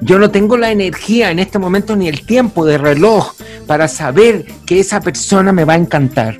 Yo 0.00 0.18
no 0.18 0.30
tengo 0.30 0.56
la 0.56 0.70
energía 0.70 1.30
en 1.30 1.40
este 1.40 1.58
momento 1.58 1.96
ni 1.96 2.08
el 2.08 2.24
tiempo 2.24 2.64
de 2.64 2.78
reloj 2.78 3.32
para 3.66 3.88
saber 3.88 4.46
que 4.64 4.78
esa 4.78 5.00
persona 5.00 5.52
me 5.52 5.64
va 5.64 5.72
a 5.72 5.76
encantar. 5.76 6.38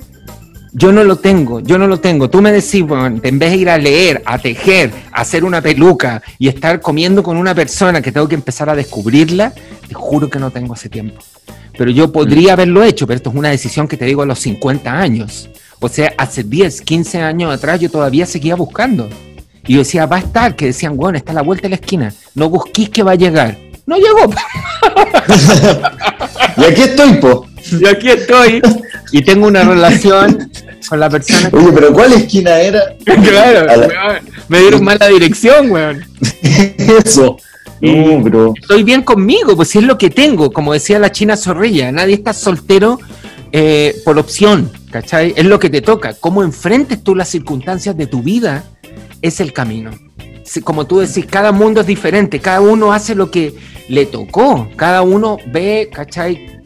Yo 0.71 0.91
no 0.91 1.03
lo 1.03 1.17
tengo, 1.17 1.59
yo 1.59 1.77
no 1.77 1.87
lo 1.87 1.99
tengo. 1.99 2.29
Tú 2.29 2.41
me 2.41 2.51
decís, 2.51 2.83
bueno, 2.83 3.19
en 3.21 3.39
vez 3.39 3.51
de 3.51 3.57
ir 3.57 3.69
a 3.69 3.77
leer, 3.77 4.21
a 4.25 4.37
tejer, 4.37 4.91
a 5.11 5.21
hacer 5.21 5.43
una 5.43 5.61
peluca 5.61 6.21
y 6.37 6.47
estar 6.47 6.79
comiendo 6.79 7.21
con 7.21 7.37
una 7.37 7.53
persona 7.53 8.01
que 8.01 8.11
tengo 8.11 8.29
que 8.29 8.35
empezar 8.35 8.69
a 8.69 8.75
descubrirla, 8.75 9.51
te 9.87 9.93
juro 9.93 10.29
que 10.29 10.39
no 10.39 10.51
tengo 10.51 10.75
ese 10.75 10.87
tiempo. 10.87 11.21
Pero 11.77 11.91
yo 11.91 12.11
podría 12.11 12.53
haberlo 12.53 12.83
hecho, 12.83 13.07
pero 13.07 13.17
esto 13.17 13.29
es 13.29 13.35
una 13.35 13.49
decisión 13.49 13.87
que 13.87 13.97
te 13.97 14.05
digo 14.05 14.21
a 14.21 14.25
los 14.25 14.39
50 14.39 14.91
años. 14.91 15.49
O 15.79 15.89
sea, 15.89 16.13
hace 16.17 16.43
10, 16.43 16.81
15 16.81 17.21
años 17.21 17.53
atrás 17.53 17.79
yo 17.79 17.89
todavía 17.89 18.25
seguía 18.25 18.55
buscando. 18.55 19.09
Y 19.67 19.73
yo 19.73 19.79
decía, 19.79 20.05
va 20.05 20.17
a 20.17 20.19
estar, 20.19 20.55
que 20.55 20.67
decían, 20.67 20.97
bueno, 20.97 21.17
está 21.17 21.31
a 21.31 21.35
la 21.35 21.41
vuelta 21.41 21.63
de 21.63 21.69
la 21.69 21.75
esquina, 21.75 22.13
no 22.35 22.49
busquís 22.49 22.89
que 22.89 23.03
va 23.03 23.11
a 23.11 23.15
llegar. 23.15 23.57
No 23.85 23.97
llegó. 23.97 24.31
y 26.57 26.63
aquí 26.63 26.81
estoy, 26.81 27.13
po. 27.13 27.47
Y 27.71 27.87
aquí 27.87 28.09
estoy. 28.09 28.61
Y 29.11 29.23
tengo 29.23 29.47
una 29.47 29.63
relación 29.63 30.51
con 30.87 30.99
la 30.99 31.09
persona. 31.09 31.49
Oye, 31.51 31.71
pero 31.73 31.91
¿cuál 31.93 32.13
esquina 32.13 32.59
era? 32.59 32.81
claro, 33.03 34.21
me 34.47 34.59
dieron 34.59 34.83
mala 34.83 35.07
dirección, 35.07 35.71
weón. 35.71 36.05
Eso. 36.77 37.37
No, 37.81 38.23
pero... 38.23 38.53
Estoy 38.59 38.83
bien 38.83 39.03
conmigo, 39.03 39.55
pues 39.55 39.69
si 39.69 39.79
es 39.79 39.85
lo 39.85 39.97
que 39.97 40.09
tengo, 40.09 40.51
como 40.51 40.73
decía 40.73 40.99
la 40.99 41.11
China 41.11 41.37
Zorrilla, 41.37 41.91
nadie 41.91 42.15
está 42.15 42.33
soltero 42.33 42.99
eh, 43.51 43.95
por 44.03 44.19
opción, 44.19 44.71
¿cachai? 44.91 45.33
Es 45.35 45.45
lo 45.45 45.59
que 45.59 45.69
te 45.69 45.81
toca. 45.81 46.13
Cómo 46.13 46.43
enfrentes 46.43 47.03
tú 47.03 47.15
las 47.15 47.29
circunstancias 47.29 47.95
de 47.97 48.05
tu 48.05 48.21
vida 48.21 48.65
es 49.21 49.39
el 49.39 49.53
camino. 49.53 49.91
Como 50.63 50.87
tú 50.87 50.99
decís, 50.99 51.25
cada 51.29 51.51
mundo 51.51 51.81
es 51.81 51.87
diferente, 51.87 52.39
cada 52.39 52.61
uno 52.61 52.91
hace 52.91 53.13
lo 53.13 53.29
que 53.29 53.53
le 53.87 54.05
tocó, 54.05 54.67
cada 54.75 55.03
uno 55.03 55.37
ve, 55.51 55.89
¿cachai? 55.93 56.59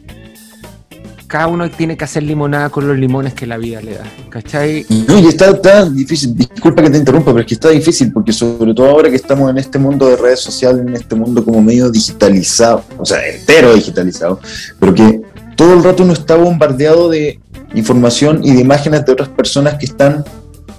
Cada 1.26 1.48
uno 1.48 1.68
tiene 1.70 1.96
que 1.96 2.04
hacer 2.04 2.22
limonada 2.22 2.70
con 2.70 2.86
los 2.86 2.96
limones 2.96 3.34
que 3.34 3.46
la 3.46 3.58
vida 3.58 3.82
le 3.82 3.94
da, 3.94 4.04
¿cachai? 4.30 4.86
No, 5.06 5.18
y 5.18 5.26
está, 5.26 5.50
está 5.50 5.84
difícil, 5.88 6.34
disculpa 6.34 6.82
que 6.82 6.90
te 6.90 6.98
interrumpa, 6.98 7.32
pero 7.32 7.40
es 7.40 7.46
que 7.46 7.54
está 7.54 7.70
difícil, 7.70 8.12
porque 8.12 8.32
sobre 8.32 8.72
todo 8.72 8.88
ahora 8.88 9.10
que 9.10 9.16
estamos 9.16 9.50
en 9.50 9.58
este 9.58 9.78
mundo 9.78 10.08
de 10.08 10.16
redes 10.16 10.40
sociales, 10.40 10.80
en 10.86 10.94
este 10.94 11.14
mundo 11.14 11.44
como 11.44 11.60
medio 11.60 11.90
digitalizado, 11.90 12.84
o 12.96 13.04
sea, 13.04 13.26
entero 13.26 13.74
digitalizado, 13.74 14.40
pero 14.78 14.94
que 14.94 15.22
todo 15.56 15.74
el 15.74 15.84
rato 15.84 16.04
uno 16.04 16.12
está 16.12 16.36
bombardeado 16.36 17.10
de 17.10 17.38
información 17.74 18.40
y 18.42 18.52
de 18.52 18.60
imágenes 18.60 19.04
de 19.04 19.12
otras 19.12 19.28
personas 19.28 19.74
que 19.74 19.86
están 19.86 20.24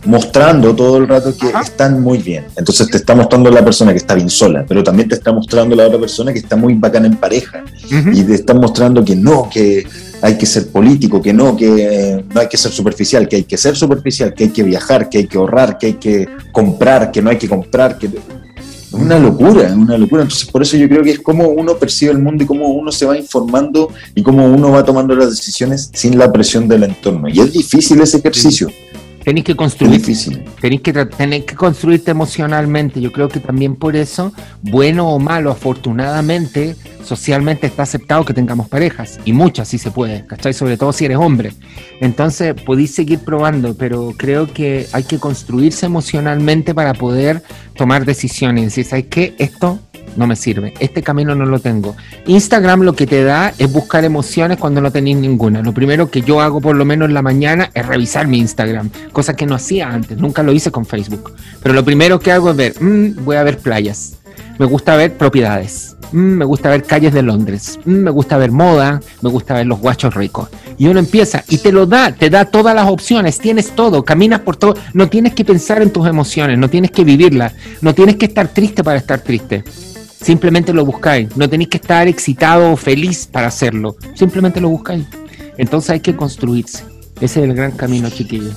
mostrando 0.06 0.76
todo 0.76 0.98
el 0.98 1.08
rato 1.08 1.36
que 1.38 1.52
están 1.62 2.02
muy 2.02 2.20
bien. 2.20 2.46
Entonces 2.56 2.90
te 2.90 2.98
está 2.98 3.16
mostrando 3.16 3.50
la 3.50 3.64
persona 3.64 3.92
que 3.92 3.98
está 3.98 4.16
bien 4.16 4.30
sola, 4.30 4.66
pero 4.68 4.84
también 4.84 5.10
te 5.10 5.16
está 5.16 5.32
mostrando 5.32 5.76
la 5.76 5.88
otra 5.88 6.00
persona 6.00 6.32
que 6.32 6.40
está 6.40 6.56
muy 6.56 6.74
bacana 6.76 7.08
en 7.08 7.16
pareja. 7.16 7.64
Y 8.14 8.24
te 8.24 8.36
están 8.36 8.60
mostrando 8.60 9.04
que 9.04 9.16
no, 9.16 9.50
que 9.50 9.86
hay 10.22 10.38
que 10.38 10.46
ser 10.46 10.68
político, 10.70 11.22
que 11.22 11.34
no, 11.34 11.56
que 11.56 12.24
no 12.34 12.42
hay 12.42 12.48
que 12.48 12.58
ser 12.58 12.72
superficial, 12.72 13.28
que 13.28 13.38
hay 13.38 13.44
que 13.44 13.58
ser 13.58 13.76
superficial, 13.76 14.34
que 14.34 14.46
hay 14.46 14.50
que 14.50 14.64
viajar, 14.64 15.10
que 15.10 15.20
hay 15.20 15.28
que 15.28 15.38
ahorrar, 15.38 15.78
que 15.78 15.88
hay 15.88 15.94
que 15.94 16.28
comprar, 16.52 17.12
que 17.12 17.22
no 17.22 17.30
hay 17.30 17.38
que 17.38 17.50
comprar, 17.50 17.98
que 17.98 18.10
una 18.96 19.20
locura, 19.20 19.74
una 19.74 19.98
locura. 19.98 20.24
Entonces, 20.24 20.50
por 20.50 20.62
eso 20.62 20.78
yo 20.78 20.88
creo 20.88 21.04
que 21.04 21.12
es 21.12 21.20
como 21.20 21.48
uno 21.50 21.76
percibe 21.78 22.12
el 22.12 22.20
mundo 22.20 22.44
y 22.44 22.48
cómo 22.48 22.68
uno 22.70 22.92
se 22.92 23.06
va 23.06 23.18
informando 23.18 23.90
y 24.14 24.24
cómo 24.24 24.46
uno 24.46 24.72
va 24.72 24.84
tomando 24.84 25.16
las 25.16 25.30
decisiones 25.30 25.90
sin 25.94 26.18
la 26.18 26.32
presión 26.32 26.68
del 26.68 26.84
entorno. 26.84 27.28
Y 27.30 27.40
es 27.40 27.52
difícil 27.52 28.00
ese 28.02 28.18
ejercicio. 28.18 28.70
Tenéis 29.26 29.44
que 29.44 29.56
construir, 29.56 30.04
tenéis 30.62 30.82
que, 30.82 30.94
tenéis 30.94 31.46
que 31.46 31.56
construirte 31.56 32.12
emocionalmente. 32.12 33.02
Yo 33.02 33.12
creo 33.12 33.28
que 33.28 33.40
también 33.40 33.76
por 33.76 33.96
eso, 33.96 34.32
bueno 34.62 35.10
o 35.10 35.18
malo, 35.18 35.50
afortunadamente, 35.50 36.76
socialmente 37.04 37.66
está 37.66 37.82
aceptado 37.82 38.24
que 38.24 38.36
tengamos 38.36 38.70
parejas. 38.70 39.20
Y 39.26 39.34
muchas 39.34 39.68
sí 39.68 39.80
se 39.80 39.90
puede, 39.90 40.28
¿cachai? 40.28 40.54
Sobre 40.54 40.78
todo 40.78 40.94
si 40.94 41.06
eres 41.06 41.18
hombre. 41.18 41.54
Entonces, 42.02 42.54
podéis 42.54 42.94
seguir 42.94 43.18
probando, 43.18 43.76
pero 43.76 44.14
creo 44.16 44.46
que 44.54 44.86
hay 44.92 45.02
que 45.02 45.18
construirse 45.18 45.88
emocionalmente 45.88 46.76
para 46.76 46.94
poder 46.94 47.42
tomar 47.76 48.06
decisiones. 48.06 48.62
Y 48.62 48.66
decir, 48.66 48.86
¿sabes 48.86 49.06
qué? 49.10 49.34
Esto 49.40 49.80
no 50.16 50.28
me 50.28 50.36
sirve, 50.36 50.74
este 50.80 51.04
camino 51.04 51.36
no 51.36 51.46
lo 51.46 51.60
tengo. 51.60 51.96
Instagram 52.28 52.82
lo 52.82 52.94
que 52.94 53.08
te 53.08 53.24
da 53.24 53.54
es 53.58 53.72
buscar 53.72 54.04
emociones 54.04 54.58
cuando 54.58 54.82
no 54.82 54.92
tenéis 54.92 55.18
ninguna. 55.18 55.62
Lo 55.62 55.74
primero 55.74 56.10
que 56.10 56.22
yo 56.22 56.42
hago 56.42 56.62
por 56.62 56.76
lo 56.76 56.86
menos 56.86 57.08
en 57.08 57.14
la 57.14 57.22
mañana 57.22 57.70
es 57.74 57.86
revisar 57.86 58.28
mi 58.28 58.40
Instagram, 58.40 58.90
cosa 59.12 59.36
que 59.36 59.46
no 59.46 59.56
hacía 59.56 59.90
antes, 59.90 60.18
nunca 60.18 60.44
lo 60.44 60.52
hice 60.52 60.72
con 60.72 60.86
Facebook. 60.86 61.34
Pero 61.62 61.74
lo 61.74 61.84
primero 61.84 62.20
que 62.20 62.32
hago 62.32 62.52
es 62.52 62.56
ver, 62.56 62.82
mm, 62.82 63.24
voy 63.24 63.36
a 63.36 63.44
ver 63.44 63.58
playas, 63.60 64.18
me 64.58 64.66
gusta 64.66 64.96
ver 64.96 65.18
propiedades, 65.18 65.96
mm, 66.12 66.18
me 66.18 66.46
gusta 66.46 66.70
ver 66.70 66.84
calles 66.84 67.14
de 67.14 67.22
Londres, 67.22 67.80
mm, 67.84 67.92
me 67.92 68.12
gusta 68.12 68.38
ver 68.38 68.52
moda, 68.52 69.02
me 69.22 69.30
gusta 69.30 69.54
ver 69.54 69.66
los 69.66 69.80
guachos 69.80 70.14
ricos. 70.14 70.50
Y 70.78 70.88
uno 70.88 71.00
empieza 71.00 71.44
y 71.50 71.58
te 71.58 71.72
lo 71.72 71.86
da, 71.86 72.14
te 72.14 72.30
da 72.30 72.46
todas 72.46 72.76
las 72.76 72.88
opciones, 72.88 73.40
tienes 73.40 73.76
todo, 73.76 74.04
caminas 74.04 74.42
por 74.42 74.56
todo, 74.56 74.76
no 74.94 75.10
tienes 75.10 75.34
que 75.34 75.46
pensar 75.46 75.82
en 75.82 75.92
tus 75.92 76.08
emociones, 76.08 76.58
no 76.58 76.70
tienes 76.70 76.92
que 76.92 77.04
vivirlas, 77.04 77.54
no 77.82 77.94
tienes 77.94 78.16
que 78.16 78.26
estar 78.26 78.48
triste 78.48 78.84
para 78.84 78.98
estar 78.98 79.20
triste 79.20 79.64
Simplemente 80.26 80.74
lo 80.74 80.84
buscáis. 80.84 81.38
No 81.38 81.48
tenéis 81.48 81.70
que 81.70 81.78
estar 81.78 82.08
excitado 82.08 82.72
o 82.72 82.76
feliz 82.76 83.30
para 83.32 83.46
hacerlo. 83.46 83.96
Simplemente 84.16 84.60
lo 84.60 84.70
buscáis. 84.70 85.06
Entonces 85.56 85.92
hay 85.92 86.00
que 86.00 86.16
construirse. 86.16 86.84
Ese 87.22 87.42
es 87.42 87.48
el 87.48 87.54
gran 87.54 87.74
camino, 87.74 88.10
chiquillo. 88.10 88.50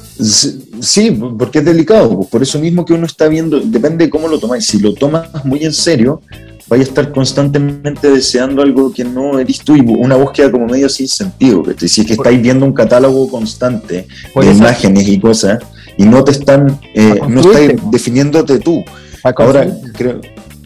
Sí, 0.80 1.10
porque 1.38 1.58
es 1.58 1.66
delicado. 1.66 2.20
Por 2.22 2.42
eso 2.42 2.58
mismo 2.58 2.86
que 2.86 2.94
uno 2.94 3.04
está 3.04 3.28
viendo, 3.28 3.60
depende 3.60 4.06
de 4.06 4.10
cómo 4.10 4.28
lo 4.28 4.40
tomáis. 4.40 4.64
Si 4.64 4.78
lo 4.78 4.94
tomas 4.94 5.44
muy 5.44 5.62
en 5.62 5.74
serio, 5.74 6.22
vaya 6.68 6.84
a 6.84 6.86
estar 6.86 7.12
constantemente 7.12 8.10
deseando 8.10 8.62
algo 8.62 8.90
que 8.90 9.04
no 9.04 9.38
eres 9.38 9.58
tú 9.58 9.76
y 9.76 9.80
una 9.80 10.16
búsqueda 10.16 10.50
como 10.50 10.68
medio 10.68 10.88
sin 10.88 11.06
sentido. 11.06 11.62
Si 11.76 12.00
es 12.00 12.06
que 12.06 12.14
estáis 12.14 12.40
viendo 12.40 12.64
un 12.64 12.72
catálogo 12.72 13.28
constante 13.28 14.08
de 14.34 14.52
imágenes 14.52 15.06
y 15.06 15.20
cosas 15.20 15.58
y 15.98 16.04
no 16.04 16.24
te 16.24 16.30
están, 16.30 16.80
eh, 16.94 17.20
no 17.28 17.42
estáis 17.42 17.74
definiéndote 17.90 18.58
tú. 18.58 18.82
Ahora, 19.22 19.68
creo, 19.92 20.22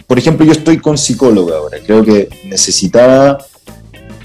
por 0.07 0.19
ejemplo, 0.19 0.45
yo 0.45 0.53
estoy 0.53 0.79
con 0.79 0.99
psicóloga 0.99 1.57
ahora, 1.57 1.79
creo 1.85 2.05
que 2.05 2.29
necesitaba 2.45 3.39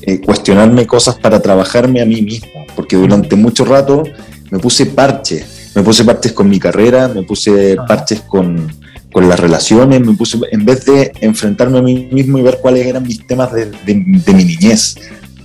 eh, 0.02 0.22
cuestionarme 0.22 0.88
cosas 0.88 1.16
para 1.16 1.42
trabajarme 1.42 2.02
a 2.02 2.06
mí 2.06 2.22
mismo, 2.22 2.66
porque 2.76 2.96
durante 2.96 3.36
mucho 3.36 3.66
rato 3.66 4.04
me 4.52 4.60
puse 4.60 4.86
parches, 4.86 5.72
me 5.76 5.84
puse 5.84 6.06
parches 6.06 6.32
con 6.32 6.50
mi 6.50 6.60
carrera, 6.60 7.08
me 7.08 7.24
puse 7.24 7.76
parches 7.88 8.22
con, 8.22 8.72
con 9.12 9.28
las 9.28 9.40
relaciones, 9.40 10.00
me 10.00 10.14
puse, 10.14 10.38
en 10.52 10.64
vez 10.64 10.86
de 10.86 11.12
enfrentarme 11.22 11.80
a 11.80 11.82
mí 11.82 12.08
mismo 12.12 12.38
y 12.38 12.42
ver 12.42 12.60
cuáles 12.62 12.86
eran 12.86 13.04
mis 13.04 13.26
temas 13.28 13.52
de, 13.52 13.70
mi 13.86 14.44
niñez. 14.44 14.96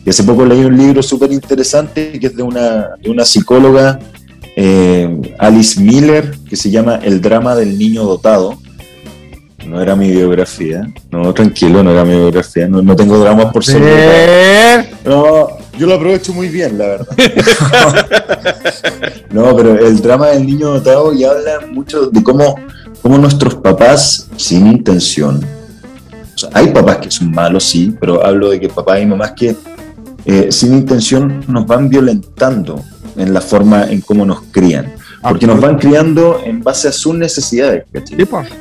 Y 0.05 0.11
hace 0.11 0.23
poco 0.25 0.45
leí 0.45 0.65
un 0.65 0.77
libro 0.77 1.03
súper 1.03 1.33
interesante 1.33 2.19
que 2.21 2.27
es 2.27 2.37
de 2.37 2.43
una, 2.43 2.91
de 3.03 3.11
una 3.11 3.25
psicóloga, 3.25 3.99
eh, 4.57 5.09
Alice 5.39 5.81
Miller, 5.81 6.37
que 6.49 6.57
se 6.57 6.71
llama 6.71 7.01
El 7.03 7.21
drama 7.21 7.55
del 7.55 7.79
niño 7.79 8.05
dotado 8.05 8.59
no 9.67 9.81
era 9.81 9.97
mi 9.97 10.11
biografía. 10.11 10.89
No, 11.11 11.33
tranquilo, 11.33 11.83
no 11.83 11.91
era 11.91 12.05
mi 12.05 12.17
biografía. 12.17 12.69
No, 12.69 12.97
tengo 12.97 13.19
dramas 13.19 13.53
por 13.53 13.65
ser. 13.65 14.89
No, 15.05 15.49
yo 15.79 15.87
lo 15.87 15.95
aprovecho 15.95 16.33
muy 16.33 16.49
bien, 16.49 16.79
la 16.79 16.87
verdad. 16.87 17.17
no, 19.31 19.57
pero 19.57 19.79
el 19.79 20.01
drama 20.01 20.29
del 20.29 20.47
niño 20.47 20.75
dotado 20.75 21.13
ya 21.13 21.31
habla 21.31 21.67
mucho 21.71 22.07
de 22.07 22.23
cómo, 22.23 22.57
cómo 23.01 23.19
nuestros 23.19 23.57
papás, 23.57 24.29
sin 24.37 24.67
intención, 24.67 25.45
o 26.35 26.39
sea, 26.39 26.51
hay 26.55 26.69
papás 26.69 26.99
que 26.99 27.11
son 27.11 27.31
malos, 27.31 27.65
sí, 27.65 27.95
pero 28.01 28.25
hablo 28.25 28.51
de 28.51 28.61
que 28.61 28.69
papás 28.69 29.01
y 29.01 29.07
mamás 29.07 29.33
que 29.33 29.57
eh, 30.25 30.53
sin 30.53 30.75
intención 30.75 31.45
nos 31.49 31.67
van 31.67 31.89
violentando 31.89 32.83
en 33.17 33.35
la 33.35 33.41
forma 33.41 33.85
en 33.85 34.01
cómo 34.01 34.25
nos 34.25 34.43
crían. 34.51 34.93
Porque 35.23 35.47
nos 35.47 35.61
van 35.61 35.79
criando 35.79 36.41
en 36.45 36.63
base 36.63 36.89
a 36.89 36.93
sus 36.93 37.15
necesidades. 37.15 37.85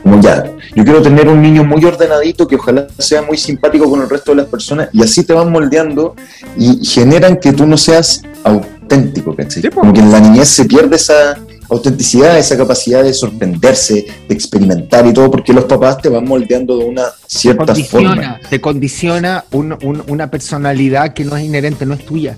Como 0.04 0.22
ya, 0.22 0.44
yo 0.76 0.84
quiero 0.84 1.02
tener 1.02 1.28
un 1.28 1.42
niño 1.42 1.64
muy 1.64 1.84
ordenadito 1.86 2.48
que 2.48 2.56
ojalá 2.56 2.88
sea 2.98 3.22
muy 3.24 3.38
simpático 3.38 3.90
con 3.90 4.02
el 4.02 4.10
resto 4.10 4.32
de 4.32 4.38
las 4.38 4.48
personas 4.48 4.90
y 4.94 5.02
así 5.02 5.24
te 5.24 5.34
van 5.34 5.52
moldeando 5.52 6.16
y 6.58 6.86
generan 6.86 7.38
que 7.38 7.54
tú 7.54 7.66
no 7.66 7.78
seas 7.78 8.22
auténtico. 8.44 9.36
Como 9.74 9.94
que 9.94 10.02
en 10.02 10.12
la 10.12 10.20
niñez 10.20 10.50
se 10.50 10.66
pierde 10.66 10.98
esa 10.98 11.38
autenticidad, 11.70 12.38
esa 12.38 12.58
capacidad 12.58 13.04
de 13.04 13.14
sorprenderse, 13.14 14.06
de 14.28 14.34
experimentar 14.36 15.08
y 15.08 15.14
todo, 15.14 15.32
porque 15.32 15.54
los 15.54 15.64
papás 15.64 16.00
te 16.00 16.10
van 16.10 16.26
moldeando 16.26 16.78
de 16.78 16.86
una 16.86 17.06
cierta 17.26 17.74
forma. 17.74 18.40
Te 18.50 18.60
condiciona 18.60 19.46
una 19.52 20.30
personalidad 20.30 21.14
que 21.14 21.24
no 21.24 21.38
es 21.38 21.46
inherente, 21.46 21.86
no 21.86 21.94
es 21.94 22.06
tuya. 22.06 22.38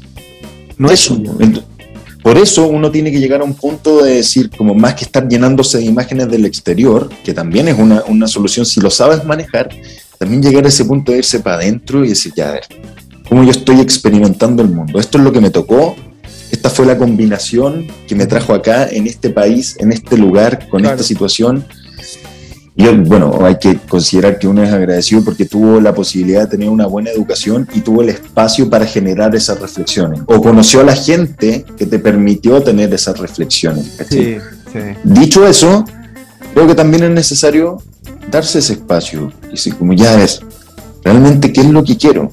No 0.78 0.90
eso. 0.90 1.20
Por 2.24 2.38
eso 2.38 2.68
uno 2.68 2.90
tiene 2.90 3.12
que 3.12 3.20
llegar 3.20 3.42
a 3.42 3.44
un 3.44 3.54
punto 3.54 4.02
de 4.04 4.16
decir, 4.16 4.50
como 4.50 4.74
más 4.74 4.96
que 4.96 5.04
estar 5.04 5.28
llenándose 5.28 5.80
de 5.80 5.84
imágenes 5.84 6.30
del 6.30 6.46
exterior, 6.46 7.10
que 7.24 7.34
también 7.34 7.68
es 7.68 7.78
una, 7.78 8.04
una 8.08 8.28
solución 8.28 8.66
si 8.66 8.80
lo 8.80 8.90
sabes 8.90 9.26
manejar, 9.26 9.70
también 10.18 10.42
llegar 10.42 10.64
a 10.66 10.70
ese 10.70 10.86
punto 10.86 11.12
de 11.12 11.18
irse 11.18 11.42
para 11.42 11.58
adentro 11.58 12.06
y 12.06 12.10
decir, 12.10 12.32
ya, 12.34 12.48
a 12.48 12.52
ver, 12.54 12.64
¿cómo 13.28 13.44
yo 13.44 13.52
estoy 13.52 13.82
experimentando 13.82 14.64
el 14.64 14.70
mundo? 14.70 15.00
Esto 15.00 15.18
es 15.18 15.24
lo 15.26 15.34
que 15.34 15.42
me 15.42 15.50
tocó, 15.50 15.98
esta 16.50 16.70
fue 16.70 16.86
la 16.86 16.98
combinación 16.98 17.88
que 18.08 18.16
me 18.16 18.26
trajo 18.26 18.54
acá, 18.54 18.88
en 18.88 19.06
este 19.06 19.30
país, 19.30 19.76
en 19.80 19.92
este 19.92 20.18
lugar, 20.18 20.70
con 20.70 20.86
esta 20.86 21.04
situación. 21.04 21.66
Y 22.76 22.88
bueno, 22.88 23.46
hay 23.46 23.58
que 23.60 23.78
considerar 23.78 24.40
que 24.40 24.48
uno 24.48 24.64
es 24.64 24.74
agradecido 24.74 25.24
porque 25.24 25.46
tuvo 25.46 25.80
la 25.80 25.94
posibilidad 25.94 26.42
de 26.42 26.48
tener 26.48 26.70
una 26.70 26.88
buena 26.88 27.12
educación 27.12 27.68
y 27.74 27.82
tuvo 27.82 28.02
el 28.02 28.10
espacio 28.10 28.68
para 28.68 28.86
generar 28.86 29.36
esas 29.36 29.60
reflexiones. 29.60 30.22
O 30.26 30.42
conoció 30.42 30.82
a 30.82 30.84
la 30.84 30.96
gente 30.96 31.66
que 31.78 31.86
te 31.86 32.00
permitió 32.00 32.64
tener 32.64 32.92
esas 32.92 33.20
reflexiones. 33.20 33.98
Sí, 34.10 34.38
sí. 34.72 34.80
Dicho 35.04 35.48
eso, 35.48 35.86
creo 36.56 36.66
que 36.66 36.74
también 36.74 37.04
es 37.04 37.12
necesario 37.12 37.78
darse 38.32 38.58
ese 38.58 38.74
espacio. 38.74 39.32
Y 39.50 39.52
decir, 39.52 39.76
como 39.76 39.94
ya 39.94 40.24
es, 40.24 40.42
realmente, 41.04 41.54
¿qué 41.54 41.62
es 41.62 41.70
lo 41.70 41.84
que 41.84 41.96
quiero? 41.96 42.32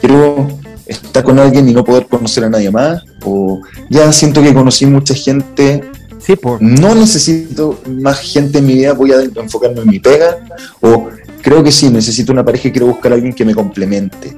Quiero 0.00 0.48
estar 0.86 1.22
con 1.22 1.38
alguien 1.38 1.68
y 1.68 1.72
no 1.72 1.84
poder 1.84 2.06
conocer 2.06 2.42
a 2.42 2.50
nadie 2.50 2.72
más. 2.72 3.04
O 3.24 3.60
ya 3.88 4.10
siento 4.12 4.42
que 4.42 4.52
conocí 4.52 4.84
mucha 4.86 5.14
gente 5.14 5.82
no 6.60 6.94
necesito 6.94 7.80
más 7.88 8.20
gente 8.20 8.58
en 8.58 8.66
mi 8.66 8.74
vida, 8.74 8.92
voy 8.92 9.12
a 9.12 9.22
enfocarme 9.22 9.80
en 9.80 9.88
mi 9.88 9.98
pega. 9.98 10.38
O 10.80 11.08
creo 11.42 11.62
que 11.62 11.72
sí, 11.72 11.88
necesito 11.88 12.32
una 12.32 12.44
pareja 12.44 12.68
y 12.68 12.72
quiero 12.72 12.86
buscar 12.86 13.12
a 13.12 13.14
alguien 13.14 13.32
que 13.32 13.44
me 13.44 13.54
complemente. 13.54 14.36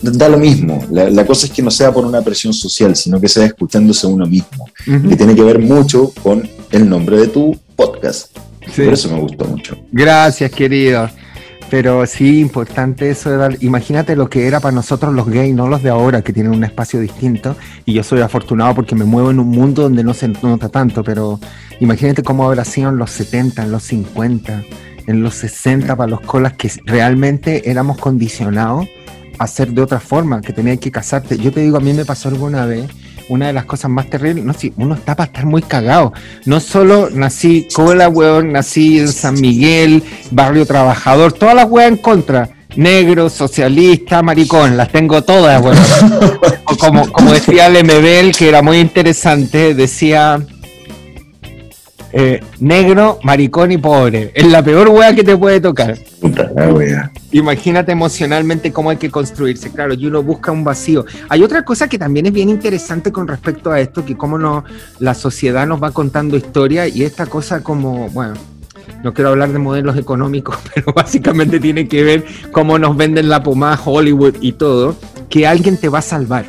Da 0.00 0.28
lo 0.28 0.38
mismo. 0.38 0.84
La, 0.90 1.26
cosa 1.26 1.46
es 1.46 1.52
que 1.52 1.62
no 1.62 1.70
sea 1.70 1.92
por 1.92 2.04
una 2.04 2.22
presión 2.22 2.52
social, 2.52 2.94
sino 2.94 3.20
que 3.20 3.28
sea 3.28 3.46
escuchándose 3.46 4.06
uno 4.06 4.26
mismo. 4.26 4.66
Que 4.84 5.16
tiene 5.16 5.34
que 5.34 5.42
ver 5.42 5.58
mucho 5.58 6.12
con 6.22 6.48
el 6.70 6.88
nombre 6.88 7.18
de 7.18 7.28
tu 7.28 7.58
podcast. 7.74 8.36
Por 8.74 8.92
eso 8.92 9.10
me 9.10 9.20
gustó 9.20 9.44
mucho. 9.44 9.78
Gracias, 9.92 10.50
querido. 10.50 11.08
Pero 11.70 12.06
sí, 12.06 12.40
importante 12.40 13.10
eso 13.10 13.30
de 13.30 13.36
dar. 13.36 13.56
Imagínate 13.60 14.14
lo 14.14 14.30
que 14.30 14.46
era 14.46 14.60
para 14.60 14.74
nosotros 14.74 15.12
los 15.14 15.28
gays, 15.28 15.54
no 15.54 15.66
los 15.66 15.82
de 15.82 15.90
ahora, 15.90 16.22
que 16.22 16.32
tienen 16.32 16.52
un 16.52 16.62
espacio 16.62 17.00
distinto. 17.00 17.56
Y 17.84 17.92
yo 17.92 18.02
soy 18.02 18.20
afortunado 18.20 18.74
porque 18.74 18.94
me 18.94 19.04
muevo 19.04 19.30
en 19.30 19.40
un 19.40 19.48
mundo 19.48 19.82
donde 19.82 20.04
no 20.04 20.14
se 20.14 20.28
nota 20.28 20.68
tanto. 20.68 21.02
Pero 21.02 21.40
imagínate 21.80 22.22
cómo 22.22 22.46
habrá 22.46 22.64
sido 22.64 22.90
en 22.90 22.98
los 22.98 23.10
70, 23.10 23.64
en 23.64 23.72
los 23.72 23.82
50, 23.82 24.62
en 25.06 25.22
los 25.22 25.34
60 25.34 25.96
para 25.96 26.08
los 26.08 26.20
colas 26.20 26.52
que 26.52 26.70
realmente 26.84 27.68
éramos 27.68 27.98
condicionados 27.98 28.86
a 29.38 29.46
ser 29.46 29.72
de 29.72 29.82
otra 29.82 30.00
forma, 30.00 30.40
que 30.40 30.52
tenías 30.52 30.78
que 30.78 30.90
casarte. 30.90 31.36
Yo 31.36 31.52
te 31.52 31.60
digo, 31.60 31.76
a 31.76 31.80
mí 31.80 31.92
me 31.92 32.04
pasó 32.04 32.28
alguna 32.28 32.64
vez 32.64 32.88
una 33.28 33.48
de 33.48 33.52
las 33.52 33.64
cosas 33.64 33.90
más 33.90 34.08
terribles, 34.08 34.44
no 34.44 34.52
sé, 34.52 34.72
uno 34.76 34.94
está 34.94 35.14
para 35.14 35.26
estar 35.26 35.46
muy 35.46 35.62
cagado. 35.62 36.12
No 36.44 36.60
solo 36.60 37.08
nací 37.10 37.66
cola, 37.72 38.08
weón, 38.08 38.52
nací 38.52 38.98
en 38.98 39.08
San 39.08 39.40
Miguel, 39.40 40.02
barrio 40.30 40.66
trabajador, 40.66 41.32
todas 41.32 41.54
las 41.54 41.68
weas 41.68 41.88
en 41.90 41.96
contra. 41.98 42.50
Negro, 42.76 43.30
socialista, 43.30 44.22
maricón, 44.22 44.76
las 44.76 44.90
tengo 44.90 45.22
todas, 45.22 45.62
weón. 45.62 45.78
como, 46.78 47.10
como 47.10 47.32
decía 47.32 47.68
Lemebel, 47.68 48.32
que 48.36 48.48
era 48.48 48.62
muy 48.62 48.78
interesante, 48.78 49.74
decía 49.74 50.40
eh, 52.18 52.40
negro, 52.60 53.18
maricón 53.24 53.72
y 53.72 53.76
pobre. 53.76 54.32
Es 54.34 54.46
la 54.46 54.62
peor 54.62 54.88
wea 54.88 55.14
que 55.14 55.22
te 55.22 55.36
puede 55.36 55.60
tocar. 55.60 55.98
Imagínate 57.30 57.92
emocionalmente 57.92 58.72
cómo 58.72 58.88
hay 58.88 58.96
que 58.96 59.10
construirse. 59.10 59.70
Claro, 59.70 59.92
y 59.92 60.06
uno 60.06 60.22
busca 60.22 60.50
un 60.50 60.64
vacío. 60.64 61.04
Hay 61.28 61.42
otra 61.42 61.62
cosa 61.62 61.88
que 61.88 61.98
también 61.98 62.24
es 62.24 62.32
bien 62.32 62.48
interesante 62.48 63.12
con 63.12 63.28
respecto 63.28 63.70
a 63.70 63.80
esto, 63.80 64.02
que 64.02 64.16
cómo 64.16 64.38
no, 64.38 64.64
la 64.98 65.12
sociedad 65.12 65.66
nos 65.66 65.82
va 65.82 65.90
contando 65.90 66.38
historia 66.38 66.88
y 66.88 67.02
esta 67.02 67.26
cosa 67.26 67.62
como, 67.62 68.08
bueno, 68.08 68.32
no 69.04 69.12
quiero 69.12 69.28
hablar 69.28 69.52
de 69.52 69.58
modelos 69.58 69.98
económicos, 69.98 70.56
pero 70.74 70.94
básicamente 70.94 71.60
tiene 71.60 71.86
que 71.86 72.02
ver 72.02 72.24
cómo 72.50 72.78
nos 72.78 72.96
venden 72.96 73.28
la 73.28 73.42
pomada 73.42 73.78
Hollywood 73.84 74.36
y 74.40 74.52
todo, 74.52 74.96
que 75.28 75.46
alguien 75.46 75.76
te 75.76 75.90
va 75.90 75.98
a 75.98 76.02
salvar. 76.02 76.46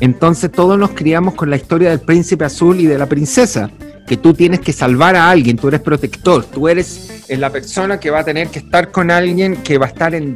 Entonces 0.00 0.50
todos 0.50 0.78
nos 0.78 0.92
criamos 0.92 1.34
con 1.34 1.50
la 1.50 1.56
historia 1.56 1.90
del 1.90 2.00
príncipe 2.00 2.46
azul 2.46 2.80
y 2.80 2.86
de 2.86 2.96
la 2.96 3.04
princesa 3.04 3.70
que 4.06 4.16
tú 4.16 4.34
tienes 4.34 4.60
que 4.60 4.72
salvar 4.72 5.16
a 5.16 5.30
alguien, 5.30 5.56
tú 5.56 5.68
eres 5.68 5.80
protector, 5.80 6.44
tú 6.44 6.68
eres 6.68 7.24
la 7.28 7.50
persona 7.50 8.00
que 8.00 8.10
va 8.10 8.20
a 8.20 8.24
tener 8.24 8.48
que 8.48 8.58
estar 8.60 8.90
con 8.90 9.10
alguien 9.10 9.56
que 9.58 9.78
va 9.78 9.86
a 9.86 9.88
estar 9.88 10.14
en 10.14 10.34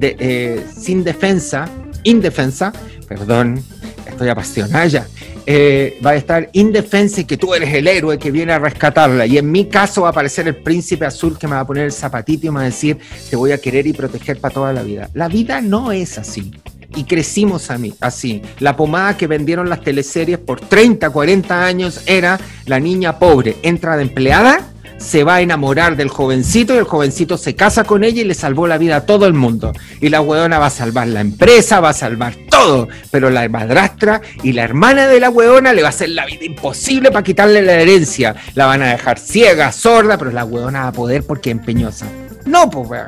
eh, 0.00 0.64
sin 0.76 1.04
defensa, 1.04 1.68
indefensa, 2.04 2.72
perdón, 3.06 3.62
estoy 4.06 4.28
apasionada 4.28 4.86
ya, 4.86 5.06
eh, 5.44 5.98
va 6.04 6.10
a 6.10 6.16
estar 6.16 6.48
indefensa 6.52 7.20
y 7.20 7.24
que 7.24 7.36
tú 7.36 7.54
eres 7.54 7.72
el 7.74 7.86
héroe 7.86 8.18
que 8.18 8.30
viene 8.30 8.52
a 8.52 8.58
rescatarla. 8.58 9.26
Y 9.26 9.38
en 9.38 9.50
mi 9.50 9.66
caso 9.66 10.02
va 10.02 10.08
a 10.08 10.10
aparecer 10.10 10.48
el 10.48 10.56
príncipe 10.56 11.04
azul 11.04 11.38
que 11.38 11.46
me 11.46 11.54
va 11.54 11.60
a 11.60 11.66
poner 11.66 11.84
el 11.84 11.92
zapatito 11.92 12.46
y 12.46 12.50
me 12.50 12.56
va 12.56 12.62
a 12.62 12.64
decir, 12.64 12.98
te 13.28 13.36
voy 13.36 13.52
a 13.52 13.58
querer 13.58 13.86
y 13.86 13.92
proteger 13.92 14.40
para 14.40 14.54
toda 14.54 14.72
la 14.72 14.82
vida. 14.82 15.10
La 15.14 15.28
vida 15.28 15.60
no 15.60 15.92
es 15.92 16.18
así 16.18 16.50
y 16.94 17.04
crecimos 17.04 17.70
a 17.70 17.78
mí, 17.78 17.94
así. 18.00 18.42
La 18.58 18.76
pomada 18.76 19.16
que 19.16 19.26
vendieron 19.26 19.68
las 19.68 19.82
teleseries 19.82 20.38
por 20.38 20.60
30, 20.60 21.10
40 21.10 21.64
años 21.64 22.02
era 22.06 22.38
la 22.66 22.80
niña 22.80 23.18
pobre, 23.18 23.56
entra 23.62 23.96
de 23.96 24.02
empleada, 24.02 24.72
se 24.98 25.24
va 25.24 25.36
a 25.36 25.40
enamorar 25.40 25.96
del 25.96 26.08
jovencito 26.08 26.74
y 26.74 26.78
el 26.78 26.84
jovencito 26.84 27.36
se 27.36 27.54
casa 27.54 27.84
con 27.84 28.04
ella 28.04 28.22
y 28.22 28.24
le 28.24 28.34
salvó 28.34 28.66
la 28.66 28.78
vida 28.78 28.96
a 28.96 29.06
todo 29.06 29.26
el 29.26 29.34
mundo. 29.34 29.72
Y 30.00 30.08
la 30.08 30.20
hueona 30.20 30.58
va 30.58 30.66
a 30.66 30.70
salvar 30.70 31.08
la 31.08 31.20
empresa, 31.20 31.80
va 31.80 31.90
a 31.90 31.94
salvar 31.94 32.34
todo, 32.50 32.88
pero 33.10 33.30
la 33.30 33.48
madrastra 33.48 34.20
y 34.42 34.52
la 34.52 34.64
hermana 34.64 35.06
de 35.06 35.20
la 35.20 35.30
hueona 35.30 35.72
le 35.72 35.82
va 35.82 35.88
a 35.88 35.90
hacer 35.90 36.10
la 36.10 36.26
vida 36.26 36.44
imposible 36.44 37.10
para 37.10 37.24
quitarle 37.24 37.62
la 37.62 37.74
herencia. 37.74 38.34
La 38.54 38.66
van 38.66 38.82
a 38.82 38.90
dejar 38.90 39.18
ciega, 39.18 39.72
sorda, 39.72 40.16
pero 40.16 40.30
la 40.30 40.44
hueona 40.44 40.82
va 40.82 40.88
a 40.88 40.92
poder 40.92 41.24
porque 41.24 41.50
empeñosa. 41.50 42.06
No, 42.46 42.70
pues. 42.70 43.02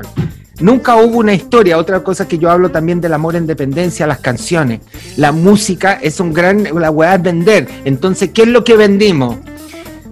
Nunca 0.60 0.96
hubo 0.96 1.18
una 1.18 1.34
historia, 1.34 1.78
otra 1.78 2.02
cosa 2.02 2.26
que 2.26 2.38
yo 2.38 2.50
hablo 2.50 2.70
también 2.70 3.00
del 3.00 3.12
amor 3.12 3.36
en 3.36 3.46
dependencia, 3.46 4.08
las 4.08 4.18
canciones. 4.18 4.80
La 5.16 5.30
música 5.30 5.98
es 6.02 6.18
un 6.18 6.32
gran, 6.32 6.64
la 6.74 6.90
weá 6.90 7.14
es 7.14 7.22
vender. 7.22 7.68
Entonces, 7.84 8.30
¿qué 8.34 8.42
es 8.42 8.48
lo 8.48 8.64
que 8.64 8.76
vendimos? 8.76 9.36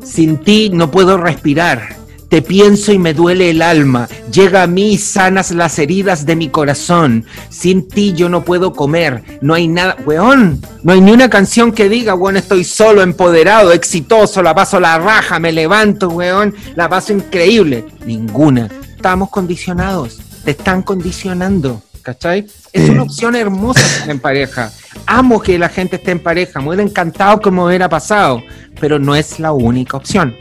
Sin 0.04 0.38
ti 0.38 0.70
no 0.72 0.90
puedo 0.90 1.16
respirar. 1.16 1.96
Te 2.28 2.42
pienso 2.42 2.92
y 2.92 2.98
me 2.98 3.12
duele 3.12 3.50
el 3.50 3.62
alma. 3.62 4.08
Llega 4.32 4.62
a 4.62 4.66
mí 4.66 4.98
sanas 4.98 5.50
las 5.50 5.78
heridas 5.78 6.26
de 6.26 6.36
mi 6.36 6.48
corazón. 6.48 7.24
Sin 7.50 7.88
ti 7.88 8.12
yo 8.14 8.28
no 8.28 8.44
puedo 8.44 8.72
comer. 8.72 9.22
No 9.40 9.54
hay 9.54 9.66
nada. 9.66 9.96
Weón, 10.04 10.60
no 10.82 10.92
hay 10.92 11.00
ni 11.00 11.12
una 11.12 11.30
canción 11.30 11.72
que 11.72 11.88
diga, 11.88 12.14
weón, 12.14 12.36
estoy 12.36 12.62
solo, 12.62 13.02
empoderado, 13.02 13.72
exitoso, 13.72 14.42
la 14.42 14.54
paso 14.54 14.78
la 14.78 14.98
raja, 14.98 15.40
me 15.40 15.52
levanto, 15.52 16.08
weón, 16.08 16.54
la 16.76 16.88
paso 16.88 17.12
increíble. 17.12 17.84
Ninguna. 18.04 18.68
Estamos 18.96 19.30
condicionados 19.30 20.20
te 20.46 20.52
están 20.52 20.82
condicionando, 20.82 21.82
¿cachai? 22.02 22.46
Es 22.72 22.88
una 22.88 23.02
opción 23.02 23.34
hermosa 23.34 23.80
estar 23.80 24.10
en 24.10 24.20
pareja. 24.20 24.70
Amo 25.04 25.42
que 25.42 25.58
la 25.58 25.68
gente 25.68 25.96
esté 25.96 26.12
en 26.12 26.20
pareja, 26.20 26.60
muy 26.60 26.80
encantado 26.80 27.40
como 27.40 27.66
hubiera 27.66 27.88
pasado, 27.88 28.40
pero 28.80 29.00
no 29.00 29.16
es 29.16 29.40
la 29.40 29.50
única 29.50 29.96
opción. 29.96 30.36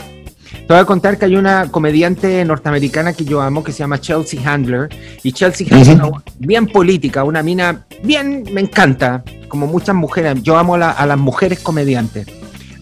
Te 0.51 0.67
voy 0.67 0.77
a 0.77 0.85
contar 0.85 1.17
que 1.17 1.25
hay 1.25 1.35
una 1.35 1.71
comediante 1.71 2.45
norteamericana 2.45 3.13
que 3.13 3.25
yo 3.25 3.41
amo 3.41 3.63
que 3.63 3.71
se 3.71 3.79
llama 3.79 3.99
Chelsea 3.99 4.39
Handler. 4.45 4.89
Y 5.23 5.31
Chelsea 5.31 5.65
Handler, 5.71 6.11
bien 6.37 6.67
política, 6.67 7.23
una 7.23 7.41
mina 7.41 7.87
bien, 8.03 8.43
me 8.51 8.61
encanta, 8.61 9.23
como 9.47 9.65
muchas 9.65 9.95
mujeres. 9.95 10.43
Yo 10.43 10.55
amo 10.55 10.75
a 10.75 11.05
las 11.07 11.17
mujeres 11.17 11.61
comediantes. 11.61 12.27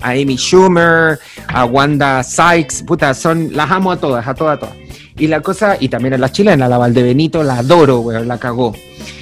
A 0.02 0.10
Amy 0.10 0.36
Schumer, 0.36 1.20
a 1.48 1.64
Wanda 1.64 2.22
Sykes, 2.22 2.84
puta, 2.84 3.14
son, 3.14 3.54
las 3.54 3.72
amo 3.72 3.94
a 3.94 3.98
todas, 3.98 4.28
a 4.28 4.34
todas, 4.34 4.58
a 4.58 4.60
todas. 4.60 4.83
Y 5.18 5.28
la 5.28 5.42
cosa, 5.42 5.78
y 5.80 5.90
también 5.90 6.16
a 6.16 6.18
la 6.18 6.32
chilena, 6.32 6.68
la 6.68 6.78
Valdebenito, 6.78 7.44
la 7.44 7.60
adoro, 7.60 8.00
weón, 8.00 8.28
la 8.28 8.40
cagó. 8.40 8.74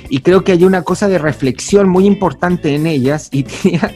Y 0.09 0.19
creo 0.19 0.43
que 0.43 0.53
hay 0.53 0.63
una 0.63 0.83
cosa 0.83 1.07
de 1.07 1.17
reflexión 1.17 1.89
muy 1.89 2.05
importante 2.05 2.75
en 2.75 2.87
ellas. 2.87 3.29
Y 3.31 3.43
tenía, 3.43 3.95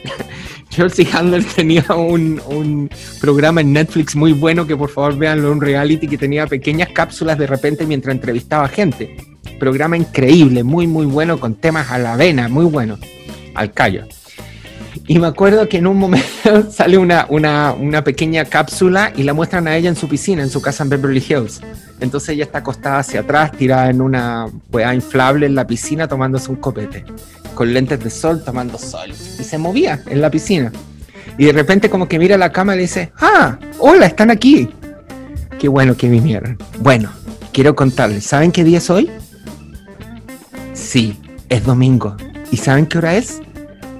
Chelsea 0.68 1.06
Handler 1.12 1.44
tenía 1.44 1.84
un, 1.94 2.40
un, 2.48 2.90
programa 3.20 3.60
en 3.60 3.72
Netflix 3.72 4.14
muy 4.14 4.32
bueno 4.32 4.66
que 4.66 4.76
por 4.76 4.90
favor 4.90 5.16
veanlo, 5.16 5.52
un 5.52 5.60
reality 5.60 6.06
que 6.06 6.18
tenía 6.18 6.46
pequeñas 6.46 6.90
cápsulas 6.90 7.38
de 7.38 7.46
repente 7.46 7.86
mientras 7.86 8.14
entrevistaba 8.14 8.68
gente. 8.68 9.16
Programa 9.58 9.96
increíble, 9.96 10.64
muy, 10.64 10.86
muy 10.86 11.06
bueno, 11.06 11.40
con 11.40 11.54
temas 11.54 11.90
a 11.90 11.98
la 11.98 12.16
vena, 12.16 12.48
muy 12.48 12.66
bueno. 12.66 12.98
Al 13.54 13.72
callo. 13.72 14.04
Y 15.08 15.18
me 15.18 15.28
acuerdo 15.28 15.68
que 15.68 15.78
en 15.78 15.86
un 15.86 15.98
momento 15.98 16.26
sale 16.70 16.98
una, 16.98 17.26
una, 17.28 18.02
pequeña 18.02 18.44
cápsula 18.44 19.12
y 19.14 19.22
la 19.22 19.34
muestran 19.34 19.68
a 19.68 19.76
ella 19.76 19.88
en 19.88 19.96
su 19.96 20.08
piscina, 20.08 20.42
en 20.42 20.50
su 20.50 20.60
casa 20.60 20.82
en 20.82 20.90
Beverly 20.90 21.24
Hills. 21.26 21.60
Entonces 22.00 22.30
ella 22.30 22.44
está 22.44 22.58
acostada 22.58 22.98
hacia 22.98 23.20
atrás, 23.20 23.52
tirada 23.52 23.88
en 23.88 24.00
una 24.00 24.46
hueá 24.72 24.94
inflable 24.94 25.46
en 25.46 25.54
la 25.54 25.66
piscina, 25.66 26.08
tomándose 26.08 26.50
un 26.50 26.56
copete, 26.56 27.04
con 27.54 27.72
lentes 27.72 28.02
de 28.02 28.10
sol, 28.10 28.42
tomando 28.44 28.78
sol. 28.78 29.10
Y 29.10 29.44
se 29.44 29.58
movía 29.58 30.02
en 30.06 30.20
la 30.20 30.30
piscina. 30.30 30.72
Y 31.38 31.44
de 31.44 31.52
repente 31.52 31.88
como 31.88 32.08
que 32.08 32.18
mira 32.18 32.36
la 32.36 32.50
cama 32.50 32.74
y 32.74 32.76
le 32.76 32.82
dice, 32.82 33.12
ah, 33.20 33.58
hola, 33.78 34.06
están 34.06 34.30
aquí. 34.30 34.70
Qué 35.58 35.68
bueno 35.68 35.96
que 35.96 36.08
vinieron. 36.08 36.58
Bueno, 36.80 37.10
quiero 37.52 37.76
contarles, 37.76 38.24
¿saben 38.24 38.52
qué 38.52 38.64
día 38.64 38.78
es 38.78 38.90
hoy? 38.90 39.10
Sí, 40.74 41.18
es 41.48 41.64
domingo. 41.64 42.16
¿Y 42.50 42.56
saben 42.58 42.86
qué 42.86 42.98
hora 42.98 43.14
es? 43.16 43.40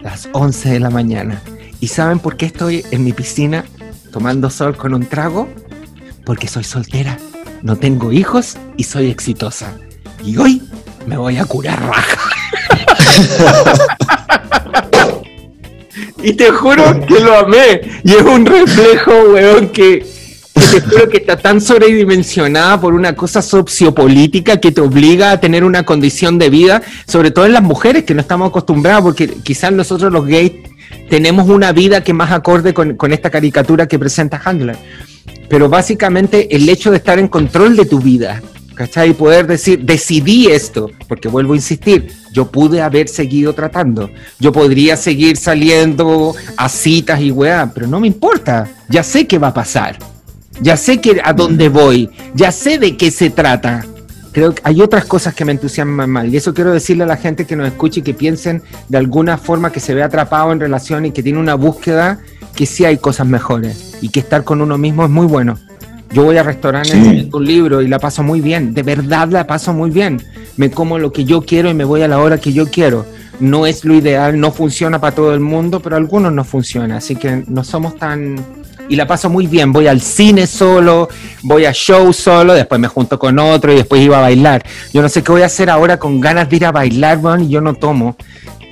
Las 0.07 0.29
11 0.33 0.71
de 0.71 0.79
la 0.79 0.89
mañana. 0.89 1.43
¿Y 1.81 1.89
saben 1.89 2.21
por 2.21 2.37
qué 2.37 2.47
estoy 2.47 2.87
en 2.93 3.03
mi 3.03 3.13
piscina 3.13 3.65
tomando 4.13 4.51
sol 4.51 4.77
con 4.77 4.95
un 4.95 5.05
trago? 5.05 5.49
Porque 6.25 6.47
soy 6.47 6.63
soltera, 6.63 7.19
no 7.63 7.75
tengo 7.75 8.13
hijos 8.13 8.57
y 8.77 8.85
soy 8.85 9.11
exitosa. 9.11 9.77
Y 10.25 10.37
hoy 10.37 10.63
me 11.09 11.17
voy 11.17 11.39
a 11.39 11.45
curar 11.45 11.83
raja. 11.83 12.21
y 16.23 16.35
te 16.35 16.53
juro 16.53 16.85
que 17.05 17.19
lo 17.19 17.39
amé. 17.39 17.81
Y 18.05 18.13
es 18.13 18.23
un 18.23 18.47
reflejo, 18.47 19.11
weón, 19.33 19.71
que, 19.71 20.07
que 20.71 20.81
te 20.81 20.87
juro 20.87 21.09
que 21.09 21.17
está 21.19 21.37
tan 21.37 21.61
sobredimensionada 21.61 22.81
por 22.81 22.95
una 22.95 23.15
cosa 23.15 23.43
sociopolítica 23.43 24.59
que 24.59 24.73
te 24.73 24.81
obliga 24.81 25.31
a 25.33 25.41
tener 25.41 25.65
una 25.65 25.85
condición 25.85 26.39
de 26.39 26.51
vida, 26.51 26.83
sobre 27.07 27.31
todo 27.31 27.47
en 27.47 27.53
las 27.53 27.63
mujeres 27.63 28.05
que 28.05 28.15
no 28.15 28.21
estamos 28.21 28.49
acostumbradas, 28.49 29.03
porque 29.03 29.29
quizás 29.29 29.73
nosotros 29.73 30.13
los 30.13 30.27
gays 30.27 30.53
tenemos 31.09 31.49
una 31.49 31.73
vida 31.73 32.03
que 32.03 32.13
más 32.13 32.33
acorde 32.33 32.75
con, 32.75 32.97
con 32.97 33.13
esta 33.13 33.31
caricatura 33.31 33.87
que 33.87 33.99
presenta 33.99 34.41
Handler. 34.45 34.77
Pero 35.49 35.69
básicamente 35.69 36.55
el 36.55 36.69
hecho 36.69 36.91
de 36.91 36.99
estar 36.99 37.19
en 37.19 37.29
control 37.29 37.77
de 37.77 37.87
tu 37.87 38.01
vida, 38.01 38.43
¿cachai? 38.75 39.11
Y 39.11 39.15
poder 39.15 39.47
decir, 39.47 39.81
decidí 39.81 40.49
esto, 40.49 40.91
porque 41.09 41.29
vuelvo 41.29 41.53
a 41.53 41.57
insistir, 41.57 42.13
yo 42.33 42.51
pude 42.51 42.83
haber 42.83 43.09
seguido 43.09 43.53
tratando, 43.55 44.11
yo 44.39 44.53
podría 44.53 44.97
seguir 44.97 45.37
saliendo 45.37 46.35
a 46.57 46.69
citas 46.69 47.21
y 47.21 47.31
weá, 47.31 47.71
pero 47.75 47.87
no 47.87 48.01
me 48.01 48.07
importa, 48.07 48.69
ya 48.89 49.03
sé 49.03 49.27
qué 49.27 49.39
va 49.39 49.49
a 49.49 49.55
pasar, 49.55 49.99
ya 50.61 50.77
sé 50.77 51.01
que 51.01 51.21
a 51.23 51.33
dónde 51.33 51.69
voy, 51.69 52.11
ya 52.35 52.51
sé 52.53 52.79
de 52.79 52.97
qué 52.97 53.11
se 53.11 53.31
trata. 53.31 53.85
Creo 54.33 54.55
que 54.55 54.61
hay 54.65 54.83
otras 54.83 55.07
cosas 55.07 55.35
que 55.35 55.47
me 55.47 55.53
entusiasman 55.53 56.11
mal 56.11 56.33
y 56.33 56.37
eso 56.37 56.53
quiero 56.53 56.71
decirle 56.73 57.05
a 57.05 57.07
la 57.07 57.17
gente 57.17 57.47
que 57.47 57.57
nos 57.57 57.67
escuche 57.69 58.01
y 58.01 58.03
que 58.03 58.13
piensen 58.13 58.63
de 58.89 58.99
alguna 58.99 59.39
forma 59.39 59.73
que 59.73 59.81
se 59.81 59.95
ve 59.95 60.03
atrapado 60.03 60.53
en 60.53 60.61
relación 60.61 61.07
y 61.07 61.11
que 61.13 61.23
tiene 61.23 61.39
una 61.39 61.55
búsqueda 61.55 62.19
que 62.55 62.67
sí 62.67 62.85
hay 62.85 62.99
cosas 62.99 63.27
mejores 63.27 63.97
y 64.03 64.11
que 64.11 64.21
estar 64.21 64.45
con 64.45 64.61
uno 64.61 64.77
mismo 64.77 65.05
es 65.05 65.11
muy 65.11 65.27
bueno. 65.27 65.59
Yo 66.13 66.25
voy 66.25 66.37
a 66.37 66.43
restaurantes, 66.43 66.93
Sí. 66.93 67.31
un 67.33 67.45
libro 67.45 67.81
y 67.83 67.89
la 67.89 67.99
paso 67.99 68.23
muy 68.23 68.41
bien, 68.41 68.75
de 68.75 68.83
verdad 68.83 69.29
la 69.31 69.47
paso 69.47 69.73
muy 69.73 69.91
bien. 69.91 70.23
Me 70.57 70.71
como 70.71 70.99
lo 70.99 71.13
que 71.13 71.25
yo 71.25 71.43
quiero 71.43 71.71
y 71.71 71.75
me 71.75 71.85
voy 71.85 72.03
a 72.03 72.09
la 72.09 72.19
hora 72.19 72.39
que 72.39 72.53
yo 72.53 72.67
quiero. 72.71 73.07
No 73.41 73.67
es 73.67 73.85
lo 73.85 73.95
ideal, 73.95 74.39
no 74.39 74.53
funciona 74.53 74.99
para 75.01 75.15
todo 75.15 75.35
el 75.35 75.41
mundo, 75.41 75.81
pero 75.81 75.97
a 75.97 75.99
algunos 75.99 76.33
no 76.33 76.45
funciona, 76.45 76.99
así 76.99 77.17
que 77.17 77.45
no 77.49 77.65
somos 77.65 77.97
tan... 77.97 78.37
Y 78.89 78.97
la 78.97 79.07
paso 79.07 79.29
muy 79.29 79.47
bien, 79.47 79.73
voy 79.73 79.87
al 79.89 80.01
cine 80.01 80.47
solo, 80.47 81.09
voy 81.43 81.65
a 81.65 81.73
show 81.73 82.13
solo, 82.13 82.55
después 82.55 82.81
me 82.81 82.89
junto 82.89 83.19
con 83.19 83.39
otro 83.39 83.73
y 83.73 83.77
después 83.77 84.01
iba 84.03 84.19
a 84.19 84.21
bailar. 84.23 84.65
Yo 84.93 85.03
no 85.03 85.09
sé 85.09 85.23
qué 85.23 85.33
voy 85.33 85.43
a 85.43 85.47
hacer 85.47 85.69
ahora 85.71 85.99
con 85.99 86.21
ganas 86.21 86.49
de 86.49 86.57
ir 86.57 86.67
a 86.67 86.73
bailar, 86.73 87.19
weón, 87.19 87.43
y 87.45 87.49
yo 87.49 87.61
no 87.61 87.75
tomo. 87.75 88.17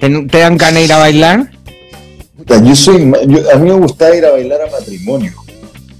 ¿Te, 0.01 0.09
te 0.27 0.39
dan 0.39 0.57
ganas 0.57 0.75
de 0.75 0.85
ir 0.85 0.93
a 0.93 0.99
bailar? 0.99 1.51
Yo 2.62 2.77
soy, 2.77 3.11
yo- 3.27 3.51
a 3.53 3.57
mí 3.57 3.69
me 3.71 3.75
gusta 3.75 4.15
ir 4.15 4.25
a 4.25 4.31
bailar 4.33 4.61
a 4.62 4.71
matrimonio. 4.71 5.33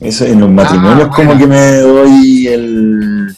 Eso, 0.01 0.25
en 0.27 0.41
los 0.41 0.51
matrimonios 0.51 1.09
Ah, 1.11 1.15
como 1.15 1.29
bueno. 1.35 1.41
que 1.41 1.47
me 1.47 1.77
doy 1.79 2.47
el, 2.49 3.37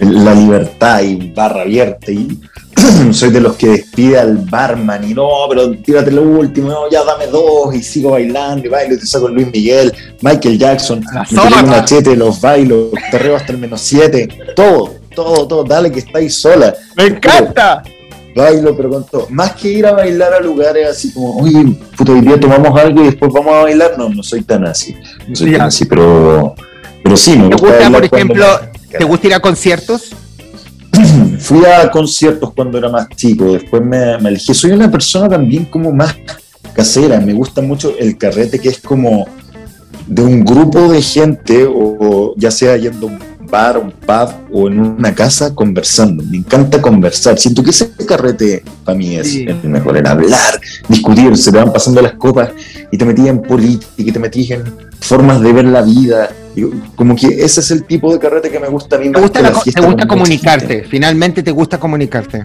el- 0.00 0.24
la 0.24 0.34
libertad 0.34 1.00
y 1.02 1.32
barra 1.32 1.62
abierta 1.62 2.12
y 2.12 2.40
soy 3.12 3.30
de 3.30 3.40
los 3.40 3.56
que 3.56 3.68
despide 3.68 4.18
al 4.18 4.36
barman 4.36 5.08
y 5.08 5.14
no, 5.14 5.28
pero 5.48 5.70
tírate 5.72 6.10
lo 6.10 6.22
último, 6.22 6.68
no, 6.68 6.90
ya 6.90 7.04
dame 7.04 7.26
dos 7.26 7.74
y 7.74 7.82
sigo 7.82 8.10
bailando 8.10 8.66
y 8.66 8.70
bailo 8.70 8.94
y 8.94 8.98
te 8.98 9.06
saco 9.06 9.28
Luis 9.28 9.50
Miguel, 9.52 9.92
Michael 10.20 10.58
Jackson, 10.58 11.02
zorra. 11.28 11.62
un 11.62 11.70
machete, 11.70 12.16
los 12.16 12.40
bailo, 12.40 12.90
perreo 13.10 13.36
hasta 13.36 13.52
el 13.52 13.58
menos 13.58 13.80
siete, 13.80 14.28
todo, 14.56 14.94
todo, 15.14 15.46
todo, 15.46 15.64
dale 15.64 15.90
que 15.90 16.00
estáis 16.00 16.38
sola. 16.38 16.74
¡Me 16.96 17.06
encanta! 17.06 17.82
Bailo, 18.34 18.76
pero 18.76 18.90
con 18.90 19.06
todo. 19.06 19.26
Más 19.30 19.52
que 19.52 19.68
ir 19.68 19.86
a 19.86 19.92
bailar 19.92 20.34
a 20.34 20.40
lugares 20.40 20.88
así 20.88 21.12
como, 21.12 21.36
oye, 21.38 21.64
puto, 21.96 22.12
hoy 22.12 22.20
día 22.20 22.38
tomamos 22.38 22.76
algo 22.78 23.02
y 23.02 23.04
después 23.04 23.32
vamos 23.32 23.54
a 23.54 23.62
bailar. 23.62 23.96
No, 23.96 24.08
no 24.08 24.24
soy 24.24 24.42
tan 24.42 24.66
así. 24.66 24.96
No 25.28 25.36
soy 25.36 25.52
tan 25.52 25.62
así, 25.62 25.84
pero, 25.84 26.54
pero 27.02 27.16
sí, 27.16 27.38
me 27.38 27.50
¿Te 27.50 27.54
gusta 27.54 27.66
gusta, 27.68 27.78
bailar 27.78 28.08
por 28.08 28.18
ejemplo, 28.18 28.46
¿te 28.98 29.04
gusta 29.04 29.26
ir 29.28 29.34
a 29.34 29.40
conciertos? 29.40 30.16
Fui 31.38 31.64
a 31.64 31.90
conciertos 31.90 32.52
cuando 32.54 32.78
era 32.78 32.88
más 32.88 33.08
chico, 33.10 33.52
después 33.52 33.82
me, 33.82 34.18
me 34.18 34.28
alejé. 34.28 34.54
Soy 34.54 34.72
una 34.72 34.90
persona 34.90 35.28
también 35.28 35.64
como 35.66 35.92
más 35.92 36.14
casera, 36.74 37.20
me 37.20 37.32
gusta 37.32 37.60
mucho 37.62 37.94
el 37.98 38.16
carrete 38.18 38.58
que 38.58 38.68
es 38.70 38.80
como 38.80 39.26
de 40.06 40.22
un 40.22 40.44
grupo 40.44 40.88
de 40.92 41.00
gente, 41.02 41.64
o, 41.64 41.72
o 41.74 42.34
ya 42.36 42.50
sea 42.50 42.76
yendo 42.76 43.08
a 43.08 43.10
un 43.10 43.18
bar, 43.50 43.78
un 43.78 43.90
pub 43.92 44.30
o 44.52 44.68
en 44.68 44.80
una 44.80 45.14
casa 45.14 45.54
conversando. 45.54 46.22
Me 46.24 46.38
encanta 46.38 46.80
conversar. 46.80 47.38
Siento 47.38 47.62
que 47.62 47.70
ese 47.70 47.90
carrete 48.06 48.64
para 48.84 48.96
mí 48.98 49.14
es 49.16 49.30
Sí. 49.30 49.46
el 49.46 49.68
mejor, 49.70 49.96
el 49.96 50.06
hablar, 50.06 50.60
discutir, 50.88 51.36
se 51.36 51.52
te 51.52 51.58
van 51.58 51.72
pasando 51.72 52.02
las 52.02 52.14
copas 52.14 52.50
y 52.90 52.98
te 52.98 53.04
metías 53.04 53.28
en 53.28 53.42
política 53.42 53.86
y 53.96 54.10
te 54.12 54.18
metías 54.18 54.50
en 54.60 54.64
formas 55.00 55.40
de 55.40 55.52
ver 55.52 55.66
la 55.66 55.82
vida. 55.82 56.30
Y 56.56 56.62
como 56.94 57.16
que 57.16 57.26
ese 57.26 57.60
es 57.60 57.70
el 57.70 57.84
tipo 57.84 58.12
de 58.12 58.18
carrete 58.18 58.50
que 58.50 58.60
me 58.60 58.68
gusta 58.68 58.96
a 58.96 58.98
mí 58.98 59.10
¿Te 59.10 59.20
gusta, 59.20 59.42
la 59.42 59.52
te 59.52 59.80
gusta 59.80 60.06
comunicarte? 60.06 60.74
gente 60.74 60.88
Finalmente 60.88 61.42
te 61.42 61.50
gusta 61.50 61.78
comunicarte. 61.78 62.44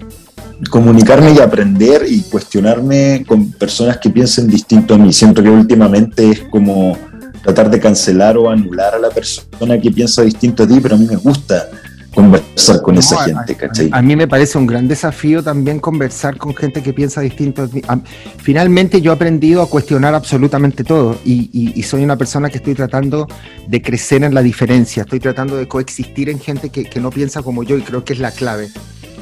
comunicarme 0.70 1.34
y 1.34 1.40
aprender 1.40 2.06
y 2.08 2.22
cuestionarme 2.22 3.24
con 3.28 3.52
personas 3.52 3.98
que 3.98 4.10
piensen 4.10 4.48
distinto 4.48 4.96
a 4.96 4.98
mí. 4.98 5.14
Siento 5.14 5.44
que 5.44 5.50
últimamente 5.50 6.30
es 6.32 6.42
como 6.50 6.98
tratar 7.44 7.70
de 7.70 7.80
cancelar 7.80 8.38
o 8.38 8.50
anular 8.50 8.96
a 8.96 9.00
la 9.00 9.10
persona 9.10 9.80
que 9.80 9.92
piensa 9.92 10.24
distinto 10.24 10.64
a 10.64 10.68
ti, 10.68 10.80
pero 10.82 10.96
a 10.96 10.98
mí 10.98 11.06
me 11.06 11.16
gusta 11.16 11.70
conversar 12.14 12.82
con 12.82 12.98
esa 12.98 13.16
No, 13.16 13.22
a- 13.22 13.26
gente, 13.26 13.56
¿cachai? 13.56 13.90
A, 13.92 14.02
mí 14.02 14.16
me 14.16 14.28
parece 14.28 14.58
un 14.58 14.66
gran 14.68 14.88
desafío 14.88 15.44
también 15.44 15.80
conversar 15.80 16.38
con 16.38 16.56
gente 16.56 16.82
que 16.84 16.94
piensa 16.94 17.22
distinto. 17.22 17.70
Finalmente 18.38 19.02
yo 19.02 19.12
he 19.12 19.16
aprendido 19.16 19.62
a 19.62 19.70
cuestionar 19.70 20.14
absolutamente 20.16 20.84
todo 20.84 21.18
y, 21.26 21.50
y- 21.54 21.74
y 21.80 21.84
soy 21.84 22.04
una 22.04 22.18
persona 22.18 22.50
que 22.50 22.58
estoy 22.58 22.76
tratando 22.76 23.28
de 23.68 23.82
crecer 23.82 24.24
en 24.24 24.34
la 24.34 24.42
diferencia, 24.42 25.04
estoy 25.04 25.20
tratando 25.20 25.56
de 25.58 25.68
coexistir 25.68 26.30
en 26.30 26.40
gente 26.40 26.70
que, 26.70 26.86
que 26.86 27.00
no 27.00 27.10
piensa 27.10 27.42
como 27.44 27.64
yo 27.64 27.78
y 27.78 27.82
creo 27.82 28.04
que 28.04 28.14
es 28.14 28.20
la 28.20 28.32
clave. 28.32 28.70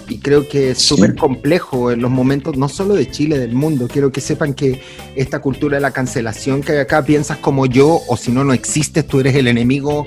Y 0.10 0.20
creo 0.20 0.48
que 0.48 0.72
es 0.72 0.78
súper 0.78 1.16
complejo 1.16 1.92
en 1.92 2.02
los 2.02 2.10
momentos, 2.10 2.56
no 2.58 2.70
solo 2.70 2.94
de 2.96 3.12
Chile, 3.12 3.38
del 3.40 3.52
mundo. 3.54 3.90
Quiero 3.92 4.10
que 4.10 4.22
sepan 4.22 4.54
que 4.54 4.82
esta 5.18 5.40
cultura 5.40 5.76
de 5.76 5.82
la 5.82 5.92
cancelación 5.92 6.62
que 6.62 6.72
hay 6.72 6.78
acá, 6.78 7.04
piensas 7.04 7.40
como 7.40 7.66
yo, 7.66 8.00
o 8.08 8.16
si 8.16 8.32
no, 8.32 8.46
no 8.46 8.54
existes, 8.54 9.06
tú 9.06 9.20
eres 9.20 9.36
el 9.36 9.50
enemigo 9.50 10.06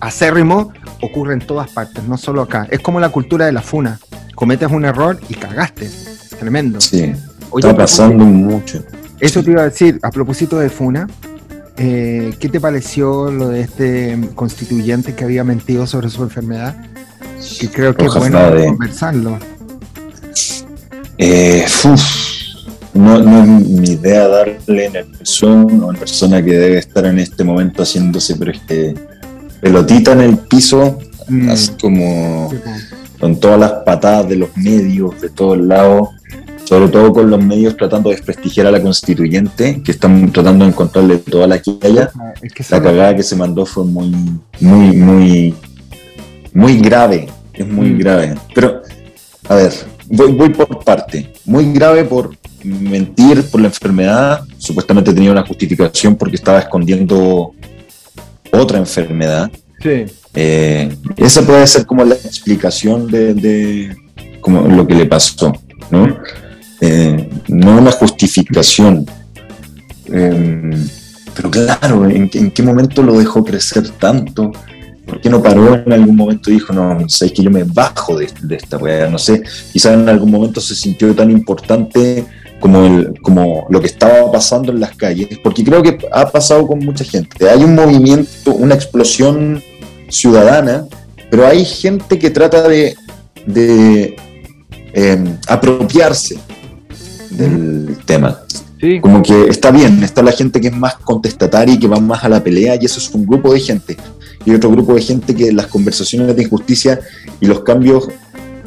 acérrimo, 0.00 0.72
ocurre 1.02 1.34
en 1.34 1.40
todas 1.40 1.70
partes, 1.70 2.04
no 2.04 2.16
solo 2.16 2.42
acá. 2.42 2.66
Es 2.70 2.80
como 2.80 2.98
la 3.00 3.10
cultura 3.10 3.46
de 3.46 3.52
la 3.52 3.62
funa. 3.62 4.00
Cometes 4.34 4.70
un 4.70 4.84
error 4.84 5.20
y 5.28 5.34
cagaste. 5.34 5.90
Tremendo. 6.38 6.80
Sí, 6.80 7.12
Oye, 7.50 7.68
está 7.68 7.76
pasando 7.76 8.24
mucho. 8.24 8.82
Eso 9.20 9.42
te 9.42 9.50
iba 9.50 9.60
a 9.60 9.64
decir, 9.64 9.98
a 10.02 10.10
propósito 10.10 10.58
de 10.58 10.70
funa, 10.70 11.06
eh, 11.76 12.34
¿qué 12.40 12.48
te 12.48 12.58
pareció 12.60 13.30
lo 13.30 13.48
de 13.48 13.60
este 13.60 14.18
constituyente 14.34 15.14
que 15.14 15.24
había 15.24 15.44
mentido 15.44 15.86
sobre 15.86 16.08
su 16.08 16.22
enfermedad? 16.22 16.74
Que 17.58 17.70
creo 17.70 17.94
que 17.94 18.06
es 18.06 18.14
bueno 18.14 18.38
conversarlo. 18.66 19.38
Eh, 21.18 21.66
uf, 21.84 22.02
no, 22.94 23.18
no 23.18 23.42
es 23.42 23.68
mi 23.68 23.90
idea 23.90 24.26
darle 24.26 24.86
en 24.86 24.96
el 24.96 25.06
persona 25.06 25.86
o 25.86 25.90
en 25.92 25.98
persona 25.98 26.42
que 26.42 26.52
debe 26.52 26.78
estar 26.78 27.04
en 27.04 27.18
este 27.18 27.44
momento 27.44 27.82
haciéndose, 27.82 28.36
pero 28.36 28.52
es 28.52 28.60
que 28.60 28.94
pelotita 29.60 30.12
en 30.12 30.20
el 30.22 30.38
piso, 30.38 30.98
Mm. 31.28 31.48
así 31.50 31.70
como 31.80 32.50
con 33.20 33.38
todas 33.38 33.60
las 33.60 33.70
patadas 33.84 34.28
de 34.28 34.36
los 34.36 34.56
medios, 34.56 35.20
de 35.20 35.28
todos 35.28 35.58
lados, 35.58 36.08
sobre 36.64 36.88
todo 36.88 37.12
con 37.12 37.30
los 37.30 37.40
medios 37.44 37.76
tratando 37.76 38.08
de 38.10 38.16
desprestigiar 38.16 38.66
a 38.66 38.72
la 38.72 38.82
constituyente, 38.82 39.80
que 39.84 39.92
están 39.92 40.32
tratando 40.32 40.64
de 40.64 40.70
encontrarle 40.72 41.18
toda 41.18 41.46
la 41.46 41.58
quilla. 41.60 42.10
Es 42.42 42.52
que 42.52 42.64
La 42.70 42.82
cagada 42.82 43.14
que 43.14 43.22
se 43.22 43.36
mandó 43.36 43.64
fue 43.64 43.84
muy, 43.84 44.12
muy, 44.60 44.96
muy, 44.96 45.54
muy 46.52 46.78
grave. 46.78 47.28
Es 47.54 47.68
muy 47.68 47.90
Mm. 47.90 47.98
grave. 47.98 48.34
Pero, 48.54 48.82
a 49.48 49.54
ver, 49.54 49.72
voy, 50.08 50.32
voy 50.32 50.48
por 50.48 50.82
parte. 50.82 51.32
Muy 51.44 51.72
grave 51.72 52.04
por 52.04 52.30
mentir 52.64 53.44
por 53.50 53.60
la 53.60 53.68
enfermedad. 53.68 54.40
Supuestamente 54.58 55.12
tenía 55.12 55.30
una 55.32 55.46
justificación 55.46 56.16
porque 56.16 56.36
estaba 56.36 56.58
escondiendo 56.60 57.52
otra 58.52 58.78
enfermedad. 58.78 59.50
Sí. 59.82 60.04
Eh, 60.34 60.94
esa 61.16 61.42
puede 61.42 61.66
ser 61.66 61.86
como 61.86 62.04
la 62.04 62.14
explicación 62.14 63.06
de, 63.08 63.34
de 63.34 63.96
como 64.40 64.62
lo 64.62 64.86
que 64.86 64.94
le 64.94 65.06
pasó, 65.06 65.52
¿no? 65.90 66.18
Eh, 66.80 67.28
no 67.48 67.78
una 67.78 67.90
justificación. 67.90 69.06
Eh, 70.12 70.70
pero 71.34 71.50
claro, 71.50 72.08
¿en, 72.08 72.30
en 72.32 72.50
qué 72.50 72.62
momento 72.62 73.02
lo 73.02 73.18
dejó 73.18 73.44
crecer 73.44 73.88
tanto? 73.90 74.52
¿Por 75.06 75.20
qué 75.20 75.28
no 75.28 75.42
paró 75.42 75.74
en 75.74 75.92
algún 75.92 76.14
momento 76.14 76.50
y 76.50 76.54
dijo, 76.54 76.72
no, 76.72 77.08
sabes 77.08 77.32
que 77.32 77.42
yo 77.42 77.50
me 77.50 77.64
bajo 77.64 78.16
de, 78.16 78.28
de 78.42 78.56
esta 78.56 78.76
weá? 78.76 79.08
No 79.08 79.18
sé, 79.18 79.42
quizás 79.72 79.94
en 79.94 80.08
algún 80.08 80.30
momento 80.30 80.60
se 80.60 80.74
sintió 80.74 81.14
tan 81.14 81.30
importante 81.30 82.24
como, 82.60 82.84
el, 82.84 83.20
como 83.22 83.66
lo 83.70 83.80
que 83.80 83.86
estaba 83.86 84.30
pasando 84.30 84.70
en 84.70 84.80
las 84.80 84.94
calles, 84.96 85.38
porque 85.42 85.64
creo 85.64 85.82
que 85.82 85.98
ha 86.12 86.30
pasado 86.30 86.66
con 86.66 86.78
mucha 86.80 87.04
gente. 87.04 87.48
Hay 87.48 87.64
un 87.64 87.74
movimiento, 87.74 88.54
una 88.54 88.74
explosión 88.74 89.62
ciudadana, 90.08 90.86
pero 91.30 91.46
hay 91.46 91.64
gente 91.64 92.18
que 92.18 92.30
trata 92.30 92.68
de, 92.68 92.94
de 93.46 94.16
eh, 94.92 95.24
apropiarse 95.48 96.38
del 97.30 97.96
tema. 98.04 98.40
Como 99.02 99.22
que 99.22 99.48
está 99.48 99.70
bien, 99.70 100.02
está 100.02 100.22
la 100.22 100.32
gente 100.32 100.60
que 100.60 100.68
es 100.68 100.76
más 100.76 100.94
contestataria 100.96 101.74
y 101.74 101.78
que 101.78 101.86
va 101.86 102.00
más 102.00 102.24
a 102.24 102.28
la 102.28 102.42
pelea, 102.42 102.76
y 102.80 102.86
eso 102.86 102.98
es 102.98 103.10
un 103.10 103.26
grupo 103.26 103.52
de 103.52 103.60
gente. 103.60 103.96
Y 104.44 104.54
otro 104.54 104.70
grupo 104.70 104.94
de 104.94 105.02
gente 105.02 105.34
que 105.34 105.52
las 105.52 105.66
conversaciones 105.66 106.34
de 106.34 106.42
injusticia 106.42 106.98
y 107.40 107.46
los 107.46 107.60
cambios 107.60 108.08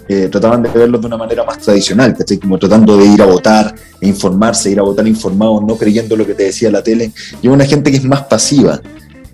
eh, 0.07 0.27
trataban 0.29 0.61
de 0.63 0.69
verlos 0.69 1.01
de 1.01 1.07
una 1.07 1.17
manera 1.17 1.43
más 1.43 1.59
tradicional, 1.59 2.15
¿cachai? 2.15 2.37
Como 2.37 2.57
tratando 2.57 2.97
de 2.97 3.05
ir 3.05 3.21
a 3.21 3.25
votar, 3.25 3.73
e 3.99 4.07
informarse, 4.07 4.71
ir 4.71 4.79
a 4.79 4.83
votar 4.83 5.07
informados, 5.07 5.63
no 5.63 5.75
creyendo 5.77 6.15
lo 6.15 6.25
que 6.25 6.33
te 6.33 6.43
decía 6.43 6.69
la 6.71 6.83
tele. 6.83 7.11
Y 7.41 7.47
una 7.47 7.65
gente 7.65 7.91
que 7.91 7.97
es 7.97 8.03
más 8.03 8.23
pasiva. 8.23 8.81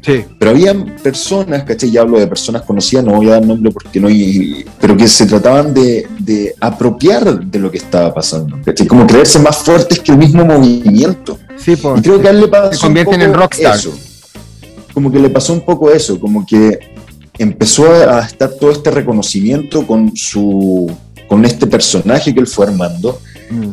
Sí. 0.02 0.24
Pero 0.40 0.52
había 0.52 0.74
personas, 1.04 1.64
¿cachai? 1.64 1.92
Ya 1.92 2.02
hablo 2.02 2.20
de 2.20 2.28
personas 2.28 2.62
conocidas, 2.62 3.04
no 3.04 3.14
voy 3.14 3.28
a 3.28 3.32
dar 3.32 3.46
nombre 3.46 3.72
porque 3.72 4.00
no 4.00 4.08
hay. 4.08 4.66
Pero 4.80 4.96
que 4.96 5.08
se 5.08 5.26
trataban 5.26 5.74
de, 5.74 6.08
de 6.20 6.56
apropiar 6.60 7.40
de 7.40 7.60
lo 7.60 7.70
que 7.70 7.80
estaba 7.80 8.14
pasando, 8.14 8.58
¿cachai? 8.64 8.88
Como 8.88 9.06
creerse 9.06 9.40
más 9.40 9.58
fuertes 9.58 10.00
que 10.00 10.12
el 10.12 10.18
mismo 10.18 10.46
movimiento. 10.46 11.38
Sí, 11.58 11.76
pues. 11.76 12.00
Y 12.00 12.02
creo 12.02 12.22
que 12.22 12.28
a 12.28 12.32
él 12.32 12.42
le 12.42 12.48
pasó. 12.48 12.74
Se 12.74 12.80
convierten 12.80 13.22
en 13.22 13.34
rockstar. 13.34 13.78
Como 14.94 15.12
que 15.12 15.20
le 15.20 15.30
pasó 15.30 15.54
un 15.54 15.62
poco 15.62 15.92
eso, 15.92 16.20
como 16.20 16.46
que 16.46 16.80
empezó 17.40 17.92
a 17.92 18.22
estar 18.22 18.52
todo 18.52 18.72
este 18.72 18.92
reconocimiento 18.92 19.88
con 19.88 20.16
su 20.16 20.92
con 21.28 21.46
este 21.46 21.68
personaje 21.68 22.34
que 22.34 22.40
él 22.40 22.48
fue 22.48 22.66
armando. 22.66 23.22
Mm. 23.50 23.70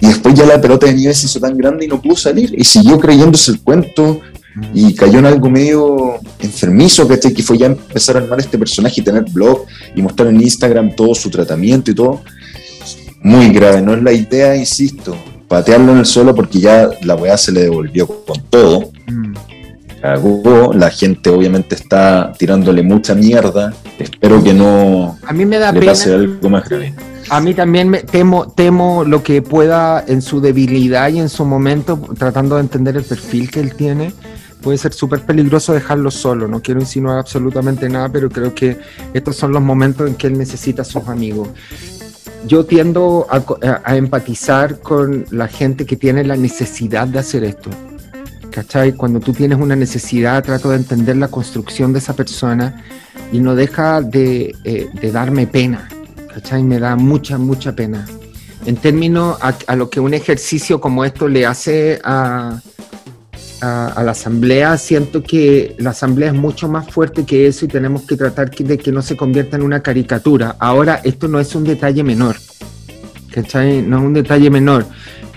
Y 0.00 0.06
después 0.06 0.34
ya 0.34 0.46
la 0.46 0.60
pelota 0.60 0.86
de 0.86 0.94
nieve 0.94 1.14
se 1.14 1.26
hizo 1.26 1.40
tan 1.40 1.56
grande 1.56 1.86
y 1.86 1.88
no 1.88 2.00
pudo 2.00 2.16
salir. 2.16 2.54
Y 2.56 2.64
siguió 2.64 2.98
creyéndose 2.98 3.50
el 3.52 3.60
cuento 3.60 4.20
y 4.72 4.94
cayó 4.94 5.18
en 5.18 5.26
algo 5.26 5.50
medio 5.50 6.20
enfermizo, 6.38 7.08
Que 7.08 7.42
fue 7.42 7.58
ya 7.58 7.66
empezar 7.66 8.16
a 8.16 8.20
armar 8.20 8.38
este 8.38 8.58
personaje 8.58 9.00
y 9.00 9.04
tener 9.04 9.24
blog 9.24 9.64
y 9.96 10.02
mostrar 10.02 10.28
en 10.28 10.40
Instagram 10.40 10.94
todo 10.94 11.14
su 11.14 11.30
tratamiento 11.30 11.90
y 11.90 11.94
todo. 11.94 12.22
Muy 13.22 13.48
grave, 13.48 13.80
no 13.80 13.94
es 13.94 14.02
la 14.02 14.12
idea, 14.12 14.54
insisto, 14.54 15.16
patearlo 15.48 15.92
en 15.92 15.98
el 15.98 16.06
suelo 16.06 16.34
porque 16.34 16.60
ya 16.60 16.90
la 17.02 17.16
weá 17.16 17.36
se 17.38 17.52
le 17.52 17.62
devolvió 17.62 18.06
con 18.06 18.42
todo. 18.50 18.90
Mm. 19.06 19.34
La 20.74 20.90
gente 20.90 21.30
obviamente 21.30 21.74
está 21.74 22.32
tirándole 22.38 22.82
mucha 22.82 23.14
mierda. 23.14 23.72
Espero 23.98 24.42
que 24.42 24.52
no 24.52 25.18
a 25.26 25.32
mí 25.32 25.46
me 25.46 25.58
da 25.58 25.72
le 25.72 25.80
pena. 25.80 25.92
pase 25.92 26.14
algo 26.14 26.50
más 26.50 26.68
grave. 26.68 26.94
A 27.30 27.40
mí 27.40 27.54
también 27.54 27.88
me 27.88 28.02
temo, 28.02 28.52
temo 28.52 29.02
lo 29.04 29.22
que 29.22 29.40
pueda 29.40 30.04
en 30.06 30.20
su 30.20 30.42
debilidad 30.42 31.08
y 31.08 31.20
en 31.20 31.30
su 31.30 31.46
momento, 31.46 31.98
tratando 32.18 32.56
de 32.56 32.60
entender 32.60 32.96
el 32.98 33.04
perfil 33.04 33.50
que 33.50 33.60
él 33.60 33.74
tiene, 33.74 34.12
puede 34.60 34.76
ser 34.76 34.92
súper 34.92 35.22
peligroso 35.22 35.72
dejarlo 35.72 36.10
solo. 36.10 36.48
No 36.48 36.60
quiero 36.60 36.80
insinuar 36.80 37.18
absolutamente 37.18 37.88
nada, 37.88 38.10
pero 38.10 38.28
creo 38.28 38.54
que 38.54 38.76
estos 39.14 39.36
son 39.36 39.52
los 39.52 39.62
momentos 39.62 40.06
en 40.06 40.16
que 40.16 40.26
él 40.26 40.36
necesita 40.36 40.82
a 40.82 40.84
sus 40.84 41.08
amigos. 41.08 41.48
Yo 42.46 42.66
tiendo 42.66 43.26
a, 43.30 43.96
empatizar 43.96 44.80
con 44.80 45.24
la 45.30 45.48
gente 45.48 45.86
que 45.86 45.96
tiene 45.96 46.24
la 46.24 46.36
necesidad 46.36 47.08
de 47.08 47.18
hacer 47.20 47.44
esto. 47.44 47.70
¿Cachai? 48.54 48.92
Cuando 48.92 49.18
tú 49.18 49.32
tienes 49.32 49.58
una 49.58 49.74
necesidad, 49.74 50.44
trato 50.44 50.70
de 50.70 50.76
entender 50.76 51.16
la 51.16 51.26
construcción 51.26 51.92
de 51.92 51.98
esa 51.98 52.14
persona 52.14 52.84
y 53.32 53.40
no 53.40 53.56
deja 53.56 54.00
de, 54.00 54.54
eh, 54.62 55.10
darme 55.12 55.48
pena. 55.48 55.88
¿Cachai? 56.32 56.62
Me 56.62 56.78
da 56.78 56.94
mucha, 56.94 57.36
mucha 57.36 57.74
pena. 57.74 58.06
En 58.64 58.76
términos 58.76 59.38
a 59.40 59.74
lo 59.74 59.90
que 59.90 59.98
un 59.98 60.14
ejercicio 60.14 60.80
como 60.80 61.04
esto 61.04 61.26
le 61.26 61.44
hace 61.44 62.00
a, 62.04 62.60
a, 63.60 64.02
la 64.04 64.12
asamblea, 64.12 64.76
siento 64.78 65.22
que 65.22 65.74
la 65.78 65.90
asamblea 65.90 66.28
es 66.28 66.34
mucho 66.34 66.68
más 66.68 66.90
fuerte 66.90 67.24
que 67.24 67.46
eso 67.46 67.64
y 67.64 67.68
tenemos 67.68 68.02
que 68.02 68.16
tratar 68.16 68.50
de 68.50 68.78
que 68.78 68.92
no 68.92 69.02
se 69.02 69.16
convierta 69.16 69.56
en 69.56 69.62
una 69.62 69.80
caricatura. 69.80 70.56
Ahora, 70.58 71.00
esto 71.04 71.28
no 71.28 71.40
es 71.40 71.54
un 71.54 71.64
detalle 71.64 72.02
menor, 72.02 72.36
¿cachai? 73.32 73.82
No 73.82 73.98
es 73.98 74.04
un 74.04 74.14
detalle 74.14 74.50
menor, 74.50 74.86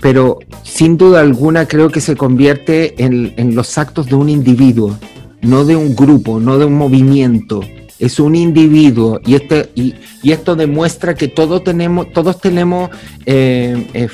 pero 0.00 0.38
sin 0.62 0.96
duda 0.96 1.20
alguna 1.20 1.66
creo 1.66 1.90
que 1.90 2.00
se 2.00 2.16
convierte 2.16 3.02
en, 3.02 3.34
en 3.36 3.54
los 3.54 3.78
actos 3.78 4.06
de 4.06 4.14
un 4.14 4.28
individuo, 4.28 4.96
no 5.42 5.64
de 5.64 5.76
un 5.76 5.94
grupo, 5.94 6.40
no 6.40 6.58
de 6.58 6.64
un 6.64 6.74
movimiento 6.74 7.60
es 7.98 8.20
un 8.20 8.34
individuo 8.34 9.20
y, 9.24 9.34
este, 9.34 9.70
y, 9.74 9.94
esto 10.22 10.54
demuestra 10.56 11.14
que 11.14 11.28
todos 11.28 11.64
tenemos, 11.64 12.12
todos 12.12 12.38
tenemos 12.40 12.90
eh, 13.24 13.86
eh, 13.94 14.08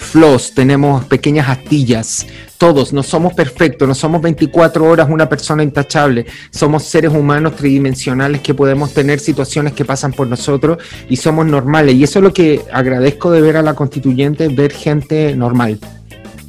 tenemos 0.55 1.05
pequeñas 1.07 1.49
astillas, 1.49 2.27
todos, 2.57 2.93
no 2.93 3.03
somos 3.03 3.35
perfectos, 3.35 3.89
no 3.89 3.95
somos 3.95 4.23
24 4.23 4.85
horas 4.85 5.09
una 5.11 5.29
persona 5.29 5.63
intachable, 5.63 6.27
somos 6.51 6.85
seres 6.85 7.13
humanos 7.13 7.57
tridimensionales 7.57 8.41
que 8.43 8.55
podemos 8.55 8.93
tener 8.93 9.19
situaciones 9.19 9.73
que 9.73 9.85
pasan 9.85 10.13
por 10.13 10.29
nosotros 10.29 10.79
y 11.09 11.17
somos 11.17 11.47
normales. 11.47 11.95
Y 11.95 12.05
eso 12.05 12.21
es 12.21 12.23
lo 12.23 12.33
que 12.33 12.63
agradezco 12.73 13.31
de 13.33 13.41
ver 13.41 13.57
a 13.57 13.63
la 13.63 13.75
constituyente, 13.75 14.49
ver 14.49 14.73
gente 14.73 15.35
normal 15.35 15.79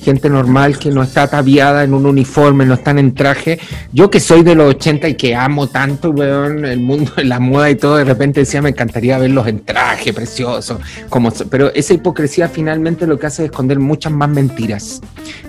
gente 0.05 0.29
normal 0.29 0.77
que 0.77 0.91
no 0.91 1.01
está 1.01 1.23
ataviada 1.23 1.83
en 1.83 1.95
un 1.95 2.05
uniforme, 2.05 2.63
no 2.63 2.75
están 2.75 2.99
en 2.99 3.15
traje. 3.15 3.59
Yo 3.91 4.11
que 4.11 4.19
soy 4.19 4.43
de 4.43 4.53
los 4.53 4.75
80 4.75 5.09
y 5.09 5.15
que 5.15 5.35
amo 5.35 5.67
tanto, 5.67 6.11
weón, 6.11 6.63
el 6.63 6.79
mundo 6.79 7.11
la 7.23 7.39
moda 7.39 7.71
y 7.71 7.75
todo, 7.75 7.97
de 7.97 8.03
repente 8.03 8.41
decía, 8.41 8.61
me 8.61 8.69
encantaría 8.69 9.17
verlos 9.17 9.47
en 9.47 9.65
traje 9.65 10.13
precioso. 10.13 10.79
Como, 11.09 11.31
pero 11.49 11.73
esa 11.73 11.95
hipocresía 11.95 12.47
finalmente 12.47 13.07
lo 13.07 13.17
que 13.17 13.25
hace 13.25 13.43
es 13.43 13.49
esconder 13.49 13.79
muchas 13.79 14.13
más 14.13 14.29
mentiras. 14.29 15.01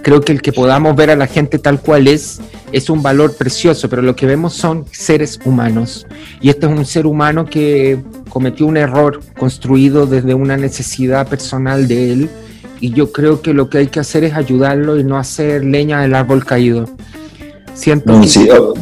Creo 0.03 0.23
que 0.23 0.33
el 0.33 0.41
que 0.41 0.53
podamos 0.53 0.97
ver 0.97 1.11
a 1.11 1.17
la 1.17 1.27
gente 1.27 1.59
tal 1.59 1.79
cual 1.81 2.09
es, 2.09 2.41
es 2.73 2.89
un 2.89 3.03
valor 3.03 3.37
precioso, 3.37 3.91
pero 3.91 4.01
lo 4.01 4.17
que 4.17 4.25
vemos 4.25 4.55
son 4.55 4.87
seres 4.91 5.39
humanos. 5.45 6.07
Y 6.41 6.49
este 6.49 6.65
es 6.65 6.73
un 6.73 6.87
ser 6.87 7.07
humano 7.07 7.45
que 7.45 7.99
cometió 8.31 8.65
un 8.65 8.79
error 8.79 9.21
construido 9.37 10.07
desde 10.07 10.33
una 10.33 10.57
necesidad 10.57 11.29
personal 11.29 11.87
de 11.89 12.13
él 12.13 12.31
y 12.81 12.91
yo 12.91 13.13
creo 13.13 13.41
que 13.41 13.55
lo 13.55 13.69
que 13.69 13.79
hay 13.79 13.87
que 13.89 14.01
hacer 14.01 14.25
es 14.25 14.35
ayudarlo 14.35 14.99
y 14.99 15.05
no 15.05 15.17
hacer 15.17 15.65
leña 15.65 16.01
del 16.01 16.15
árbol 16.15 16.45
caído. 16.45 16.89
Siento 17.75 18.23
sí, 18.25 18.49
oh, 18.51 18.75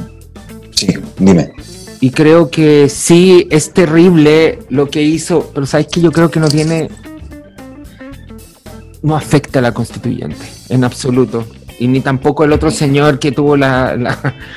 sí, 0.70 0.94
dime. 1.18 1.52
Y 2.00 2.10
creo 2.10 2.50
que 2.50 2.88
sí 2.88 3.48
es 3.50 3.72
terrible 3.72 4.58
lo 4.68 4.88
que 4.90 5.02
hizo, 5.02 5.50
pero 5.54 5.66
sabes 5.66 5.86
que 5.86 6.00
yo 6.00 6.12
creo 6.12 6.30
que 6.30 6.38
no 6.38 6.48
tiene, 6.48 6.90
no 9.02 9.16
afecta 9.16 9.60
a 9.60 9.62
la 9.62 9.72
constituyente 9.72 10.44
en 10.68 10.84
absoluto. 10.84 11.46
Y 11.78 11.88
ni 11.88 12.00
tampoco 12.00 12.44
el 12.44 12.52
otro 12.52 12.70
señor 12.70 13.18
que 13.18 13.32
tuvo 13.32 13.56
la, 13.56 13.96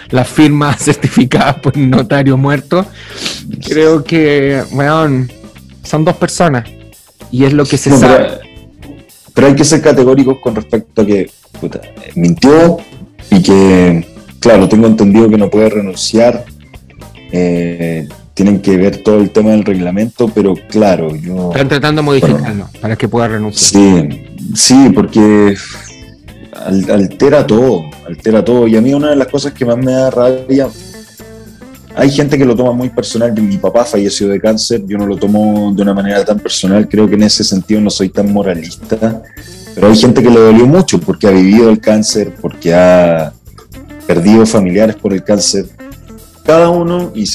la, 0.09 0.23
firma 0.23 0.73
certificada 0.77 1.59
por 1.59 1.75
un 1.75 1.89
notario 1.89 2.37
muerto. 2.37 2.85
Creo 3.67 4.03
que, 4.03 4.63
bueno, 4.71 5.25
son 5.83 6.05
dos 6.05 6.15
personas. 6.17 6.69
Y 7.31 7.45
es 7.45 7.53
lo 7.53 7.65
que 7.65 7.77
se 7.77 7.97
sabe. 7.97 8.46
Pero 9.37 9.49
hay 9.49 9.55
que 9.55 9.63
ser 9.63 9.83
categóricos 9.83 10.39
con 10.39 10.55
respecto 10.55 11.03
a 11.03 11.05
que 11.05 11.29
mintió 12.15 12.77
y 13.29 13.43
que, 13.43 14.03
claro, 14.39 14.67
tengo 14.67 14.87
entendido 14.87 15.29
que 15.29 15.37
no 15.37 15.47
puede 15.47 15.69
renunciar. 15.69 16.43
Eh, 17.31 18.07
tienen 18.33 18.61
que 18.61 18.77
ver 18.77 19.03
todo 19.03 19.19
el 19.19 19.29
tema 19.29 19.51
del 19.51 19.63
reglamento, 19.63 20.27
pero 20.29 20.55
claro, 20.71 21.15
yo... 21.15 21.51
Están 21.51 21.67
tratando 21.67 22.01
de 22.01 22.05
modificarlo 22.07 22.67
para 22.81 22.95
que 22.95 23.07
pueda 23.07 23.27
renunciar. 23.27 24.09
Sí, 24.09 24.25
sí, 24.55 24.89
porque 24.89 25.55
altera 26.89 27.45
todo, 27.45 27.83
altera 28.07 28.43
todo. 28.43 28.67
Y 28.67 28.75
a 28.75 28.81
mí 28.81 28.91
una 28.95 29.11
de 29.11 29.17
las 29.17 29.27
cosas 29.27 29.53
que 29.53 29.65
más 29.65 29.77
me 29.77 29.91
da 29.91 30.09
rabia 30.09 30.67
hay 31.97 32.11
gente 32.11 32.37
que 32.37 32.45
lo 32.45 32.55
toma 32.55 32.73
muy 32.73 32.89
personal. 32.89 33.33
Mi 33.41 33.57
papá 33.57 33.83
falleció 33.83 34.27
de 34.27 34.39
cáncer, 34.39 34.83
yo 34.85 34.99
no 34.99 35.07
lo 35.07 35.17
tomo 35.17 35.73
de 35.73 35.81
una 35.81 35.95
manera 35.95 36.23
tan 36.23 36.39
personal. 36.39 36.87
Creo 36.87 37.07
que 37.07 37.15
en 37.15 37.23
ese 37.23 37.43
sentido 37.43 37.81
no 37.81 37.89
soy 37.89 38.09
tan 38.09 38.31
moralista. 38.31 39.23
Pero 39.73 39.87
hay 39.87 39.95
gente 39.95 40.21
que 40.21 40.29
le 40.29 40.39
dolió 40.39 40.67
mucho 40.67 40.99
porque 40.99 41.27
ha 41.27 41.31
vivido 41.31 41.69
el 41.69 41.79
cáncer, 41.79 42.35
porque 42.39 42.73
ha 42.73 43.33
perdido 44.05 44.45
familiares 44.45 44.95
por 44.95 45.11
el 45.11 45.23
cáncer. 45.23 45.65
Cada 46.47 46.69
uno, 46.69 47.11
y 47.13 47.25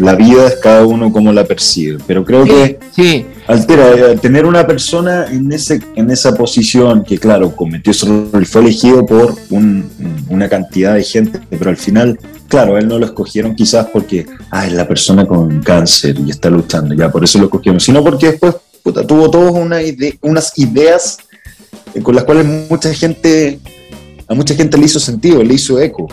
la 0.00 0.16
vida 0.16 0.48
es 0.48 0.56
cada 0.56 0.84
uno 0.84 1.12
como 1.12 1.32
la 1.32 1.44
percibe. 1.44 1.98
Pero 2.06 2.24
creo 2.24 2.44
que 2.44 2.80
sí. 2.90 3.26
altera 3.46 3.90
eh, 3.90 4.16
tener 4.16 4.46
una 4.46 4.66
persona 4.66 5.26
en, 5.30 5.52
ese, 5.52 5.80
en 5.94 6.10
esa 6.10 6.34
posición 6.34 7.04
que, 7.04 7.18
claro, 7.18 7.54
cometió 7.54 7.92
y 7.92 8.44
fue 8.46 8.62
elegido 8.62 9.06
por 9.06 9.36
una 9.50 10.48
cantidad 10.48 10.94
de 10.94 11.04
gente, 11.04 11.38
pero 11.50 11.70
al 11.70 11.76
final 11.76 12.18
claro, 12.52 12.76
él 12.76 12.86
no 12.86 12.98
lo 12.98 13.06
escogieron 13.06 13.54
quizás 13.54 13.86
porque, 13.90 14.26
ah, 14.50 14.66
es 14.66 14.74
la 14.74 14.86
persona 14.86 15.26
con 15.26 15.62
cáncer 15.62 16.18
y 16.18 16.28
está 16.30 16.50
luchando, 16.50 16.94
ya 16.94 17.10
por 17.10 17.24
eso 17.24 17.38
lo 17.38 17.46
escogieron, 17.46 17.80
sino 17.80 18.04
porque 18.04 18.32
después 18.32 18.56
tuvo 19.08 19.30
todos 19.30 19.52
una 19.52 19.78
unas 20.20 20.58
ideas 20.58 21.16
eh, 21.94 22.02
con 22.02 22.14
las 22.14 22.24
cuales 22.24 22.44
mucha 22.68 22.92
gente, 22.92 23.58
a 24.28 24.34
mucha 24.34 24.54
gente 24.54 24.76
le 24.76 24.84
hizo 24.84 25.00
sentido, 25.00 25.42
le 25.42 25.54
hizo 25.54 25.80
eco. 25.80 26.08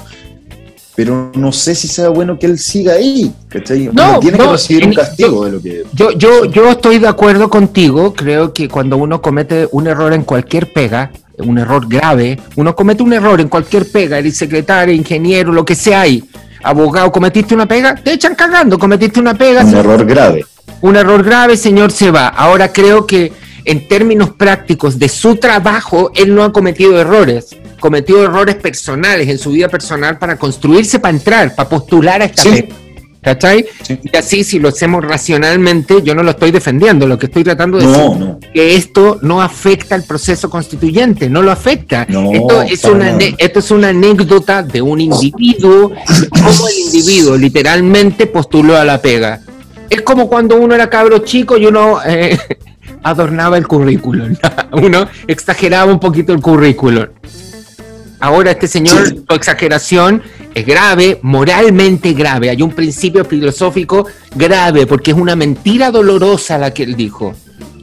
Pero 1.00 1.32
no 1.34 1.54
sé 1.54 1.76
si 1.76 1.88
sea 1.88 2.10
bueno 2.10 2.38
que 2.38 2.46
él 2.46 2.60
siga 2.60 2.96
ahí, 2.96 3.32
¿cachai? 3.48 3.90
No, 3.94 4.20
tiene 4.20 4.38
que 4.38 4.48
recibir 4.48 4.86
un 4.86 4.94
castigo 4.94 5.46
de 5.46 5.52
lo 5.54 5.62
que... 5.62 5.86
Yo, 5.94 6.12
yo, 6.12 6.44
yo 6.44 6.72
estoy 6.72 7.00
de 7.00 7.08
acuerdo 7.08 7.50
contigo, 7.50 8.14
creo 8.14 8.52
que 8.52 8.68
cuando 8.68 8.98
uno 8.98 9.22
comete 9.22 9.70
un 9.72 9.88
error 9.88 10.12
en 10.12 10.24
cualquier 10.24 10.74
pega, 10.74 11.10
un 11.38 11.58
error 11.58 11.88
grave, 11.88 12.38
uno 12.58 12.76
comete 12.76 13.02
un 13.02 13.14
error 13.14 13.40
en 13.40 13.48
cualquier 13.48 13.90
pega, 13.90 14.20
eres 14.20 14.36
secretario, 14.36 14.94
ingeniero, 14.94 15.54
lo 15.54 15.64
que 15.64 15.74
sea 15.74 16.02
ahí, 16.02 16.22
abogado, 16.62 17.14
cometiste 17.14 17.56
una 17.56 17.66
pega, 17.66 17.96
te 17.96 18.12
echan 18.12 18.36
cagando, 18.36 18.78
cometiste 18.78 19.22
una 19.22 19.36
pega. 19.36 19.64
Un 19.64 19.76
error 19.76 20.06
grave. 20.06 20.46
Un 20.82 20.98
error 20.98 21.24
grave, 21.24 21.56
señor, 21.56 21.94
se 21.94 22.12
va. 22.12 22.28
Ahora 22.28 22.74
creo 22.74 23.08
que 23.08 23.32
en 23.64 23.88
términos 23.88 24.32
prácticos 24.32 25.00
de 25.00 25.08
su 25.08 25.38
trabajo, 25.38 26.12
él 26.14 26.36
no 26.36 26.44
ha 26.44 26.52
cometido 26.52 27.00
errores, 27.00 27.56
cometido 27.80 28.24
errores 28.24 28.56
personales 28.56 29.28
en 29.30 29.38
su 29.40 29.52
vida 29.52 29.68
personal 29.70 30.18
para 30.18 30.38
construirse, 30.38 31.00
para 31.00 31.16
entrar, 31.16 31.56
para 31.56 31.70
postular 31.70 32.22
a 32.22 32.26
esta 32.26 32.44
Sí. 32.44 32.50
pega. 32.64 32.76
¿Cachai? 33.22 33.66
Sí. 33.84 34.00
Y 34.02 34.16
así, 34.16 34.46
si 34.46 34.60
lo 34.60 34.70
hacemos 34.70 35.04
racionalmente, 35.04 36.02
yo 36.04 36.16
no 36.16 36.24
lo 36.24 36.32
estoy 36.32 36.52
defendiendo, 36.52 37.06
lo 37.06 37.18
que 37.20 37.26
estoy 37.26 37.44
tratando 37.44 37.78
de 37.78 37.86
decir 37.86 38.02
No, 38.02 38.40
que 38.54 38.76
esto 38.78 39.20
no 39.24 39.42
afecta 39.42 39.96
al 39.96 40.04
proceso 40.04 40.50
constituyente, 40.50 41.30
no 41.30 41.42
lo 41.42 41.52
afecta. 41.52 42.06
No, 42.08 42.32
esto, 42.32 42.62
es 42.62 42.84
una, 42.86 43.06
nada. 43.08 43.18
ane- 43.18 43.36
esto 43.38 43.60
es 43.60 43.72
una 43.72 43.90
anécdota 43.90 44.64
de 44.64 44.82
un 44.82 45.02
individuo, 45.02 45.90
de 45.90 46.30
cómo 46.30 46.68
el 46.70 46.78
individuo 46.86 47.36
literalmente 47.36 48.26
postuló 48.26 48.78
a 48.78 48.86
la 48.86 49.02
pega. 49.02 49.42
Es 49.90 50.02
como 50.02 50.30
cuando 50.30 50.56
uno 50.56 50.74
era 50.74 50.90
cabro 50.90 51.18
chico 51.20 51.58
y 51.58 51.66
uno 51.66 52.00
eh, 52.06 52.38
adornaba 53.04 53.58
el 53.58 53.68
currículum, 53.68 54.34
uno 54.72 55.10
exageraba 55.28 55.92
un 55.92 56.00
poquito 56.00 56.32
el 56.32 56.40
currículum. 56.40 57.06
Ahora 58.20 58.52
este 58.52 58.68
señor, 58.68 59.08
Sí. 59.08 59.22
su 59.28 59.36
exageración 59.36 60.22
es 60.54 60.66
grave, 60.66 61.20
moralmente 61.22 62.14
grave. 62.14 62.50
Hay 62.50 62.62
un 62.62 62.72
principio 62.72 63.24
filosófico 63.24 64.06
grave 64.36 64.86
porque 64.88 65.12
es 65.12 65.18
una 65.18 65.36
mentira 65.36 65.92
dolorosa 65.92 66.58
la 66.58 66.74
que 66.74 66.84
él 66.84 66.96
dijo. 66.96 67.34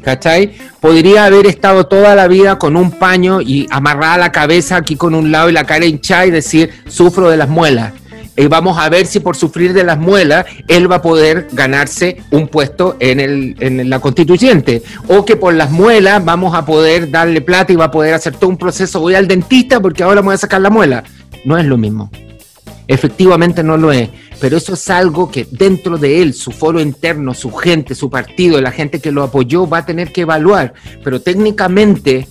¿Cachai? 0.03 0.53
Podría 0.81 1.25
haber 1.25 1.47
estado 1.47 1.87
toda 1.87 2.15
la 2.15 2.29
vida 2.29 2.59
con 2.59 2.77
un 2.77 2.93
paño 2.93 3.41
y 3.41 3.67
amarrada 3.71 4.19
la 4.19 4.31
cabeza 4.31 4.77
aquí 4.77 4.95
con 4.95 5.17
un 5.17 5.33
lado 5.33 5.49
y 5.49 5.53
la 5.53 5.65
cara 5.65 5.85
hinchada 5.85 6.27
y 6.27 6.31
decir, 6.31 6.71
sufro 6.87 7.29
de 7.29 7.37
las 7.37 7.49
muelas. 7.49 7.93
Y 8.37 8.47
vamos 8.49 8.79
a 8.79 8.89
ver 8.89 9.07
si 9.07 9.21
por 9.21 9.37
sufrir 9.37 9.73
de 9.73 9.85
las 9.85 9.99
muelas 9.99 10.47
él 10.69 10.91
va 10.91 10.97
a 10.97 11.03
poder 11.03 11.49
ganarse 11.53 12.19
un 12.31 12.49
puesto 12.49 12.97
en, 13.01 13.57
en 13.59 13.91
la 13.91 13.99
constituyente. 13.99 14.83
O 15.09 15.25
que 15.25 15.37
por 15.37 15.55
las 15.55 15.71
muelas 15.71 16.25
vamos 16.25 16.55
a 16.55 16.67
poder 16.67 17.11
darle 17.11 17.41
plata 17.41 17.73
y 17.73 17.77
va 17.77 17.87
a 17.87 17.91
poder 17.91 18.15
hacer 18.15 18.37
todo 18.37 18.51
un 18.51 18.59
proceso. 18.59 19.01
Voy 19.01 19.15
al 19.15 19.27
dentista 19.27 19.81
porque 19.81 20.03
ahora 20.03 20.21
me 20.21 20.27
voy 20.27 20.35
a 20.35 20.39
sacar 20.39 20.61
la 20.61 20.71
muela. 20.71 21.05
No 21.45 21.57
es 21.57 21.65
lo 21.65 21.79
mismo. 21.79 22.11
Efectivamente 22.89 23.65
no 23.65 23.77
lo 23.77 23.91
es, 23.91 24.11
pero 24.41 24.57
eso 24.57 24.75
es 24.75 24.91
algo 24.91 25.29
que 25.31 25.47
dentro 25.51 25.99
de 25.99 26.23
él, 26.23 26.35
su 26.35 26.53
foro 26.53 26.81
interno, 26.81 27.35
su 27.35 27.51
gente, 27.51 27.97
su 27.97 28.11
partido, 28.11 28.61
la 28.61 28.71
gente 28.71 29.01
que 29.01 29.11
lo 29.11 29.25
apoyó 29.25 29.69
va 29.69 29.79
a 29.79 29.87
tener 29.87 30.13
que 30.13 30.21
evaluar. 30.21 30.75
Pero 31.03 31.21
técnicamente 31.21 32.29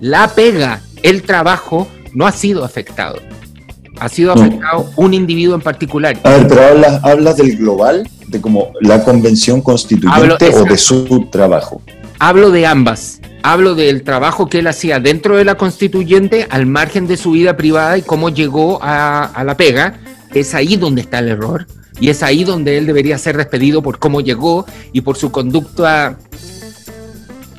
la 0.00 0.28
pega, 0.28 0.82
el 1.02 1.22
trabajo, 1.22 1.88
no 2.12 2.26
ha 2.26 2.32
sido 2.32 2.64
afectado. 2.64 3.20
Ha 4.00 4.08
sido 4.08 4.34
No. 4.34 4.42
afectado 4.42 4.90
un 4.96 5.14
individuo 5.14 5.54
en 5.54 5.60
particular. 5.62 6.18
A 6.22 6.30
ver, 6.30 6.48
pero 6.48 6.62
hablas, 6.66 7.00
hablas 7.04 7.36
del 7.36 7.56
global, 7.56 8.08
de 8.28 8.40
como 8.40 8.72
la 8.80 9.02
convención 9.04 9.60
constituyente 9.62 10.46
Hablo- 10.50 10.62
o 10.62 10.64
de 10.64 10.76
su 10.78 11.26
trabajo. 11.30 11.80
Hablo 12.18 12.50
de 12.50 12.66
ambas. 12.66 13.20
Hablo 13.42 13.74
del 13.74 14.02
trabajo 14.02 14.48
que 14.48 14.58
él 14.58 14.66
hacía 14.66 14.98
dentro 15.00 15.36
de 15.36 15.44
la 15.44 15.54
constituyente, 15.56 16.46
al 16.50 16.66
margen 16.66 17.06
de 17.06 17.16
su 17.16 17.30
vida 17.32 17.56
privada 17.56 17.96
y 17.96 18.02
cómo 18.02 18.30
llegó 18.30 18.80
a, 18.82 19.24
a 19.24 19.44
la 19.44 19.56
pega. 19.56 20.00
Es 20.34 20.54
ahí 20.54 20.76
donde 20.76 21.02
está 21.02 21.20
el 21.20 21.28
error. 21.28 21.66
Y 22.00 22.10
es 22.10 22.22
ahí 22.22 22.44
donde 22.44 22.76
él 22.76 22.86
debería 22.86 23.16
ser 23.16 23.36
despedido 23.36 23.82
por 23.82 23.98
cómo 23.98 24.20
llegó 24.20 24.66
y 24.92 25.00
por 25.02 25.16
su 25.16 25.30
conducta 25.30 26.18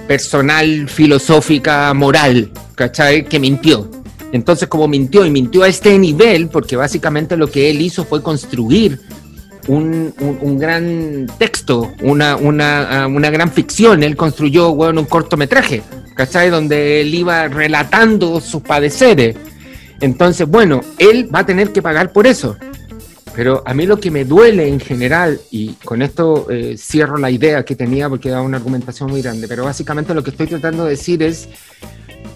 personal, 0.07 0.87
filosófica, 0.87 1.93
moral, 1.93 2.51
¿cachai? 2.75 3.25
Que 3.25 3.39
mintió. 3.39 3.89
Entonces, 4.31 4.67
como 4.67 4.87
mintió 4.87 5.25
y 5.25 5.31
mintió 5.31 5.63
a 5.63 5.67
este 5.67 5.97
nivel, 5.97 6.49
porque 6.49 6.75
básicamente 6.75 7.37
lo 7.37 7.47
que 7.47 7.69
él 7.69 7.81
hizo 7.81 8.03
fue 8.03 8.21
construir 8.21 8.99
un, 9.67 10.13
un- 10.19 10.57
gran 10.59 11.27
texto, 11.37 11.91
una, 12.01 12.35
una, 12.35 13.03
ah, 13.03 13.07
una 13.07 13.29
gran 13.29 13.51
ficción. 13.51 14.03
Él 14.03 14.15
construyó 14.15 14.73
bueno, 14.75 15.01
un 15.01 15.07
cortometraje, 15.07 15.81
¿cachai? 16.15 16.49
Donde 16.49 17.01
él 17.01 17.13
iba 17.13 17.47
relatando 17.47 18.39
sus 18.41 18.61
padeceres. 18.61 19.35
Entonces, 20.01 20.47
bueno, 20.47 20.81
él 20.99 21.29
va 21.33 21.39
a 21.39 21.45
tener 21.45 21.71
que 21.71 21.81
pagar 21.81 22.11
por 22.11 22.27
eso. 22.27 22.55
Pero 23.35 23.61
a 23.65 23.73
mí 23.73 23.85
lo 23.85 23.99
que 23.99 24.09
me 24.09 24.25
duele 24.25 24.67
en 24.67 24.79
general, 24.79 25.39
y 25.51 25.73
con 25.85 26.01
esto 26.01 26.47
eh, 26.49 26.75
cierro 26.77 27.17
la 27.17 27.29
idea 27.29 27.63
que 27.63 27.75
tenía 27.75 28.09
porque 28.09 28.29
da 28.29 28.41
una 28.41 28.57
argumentación 28.57 29.11
muy 29.11 29.21
grande, 29.21 29.47
pero 29.47 29.63
básicamente 29.63 30.13
lo 30.15 30.23
que 30.23 30.31
estoy 30.31 30.47
tratando 30.47 30.85
de 30.85 30.91
decir 30.91 31.21
es 31.21 31.47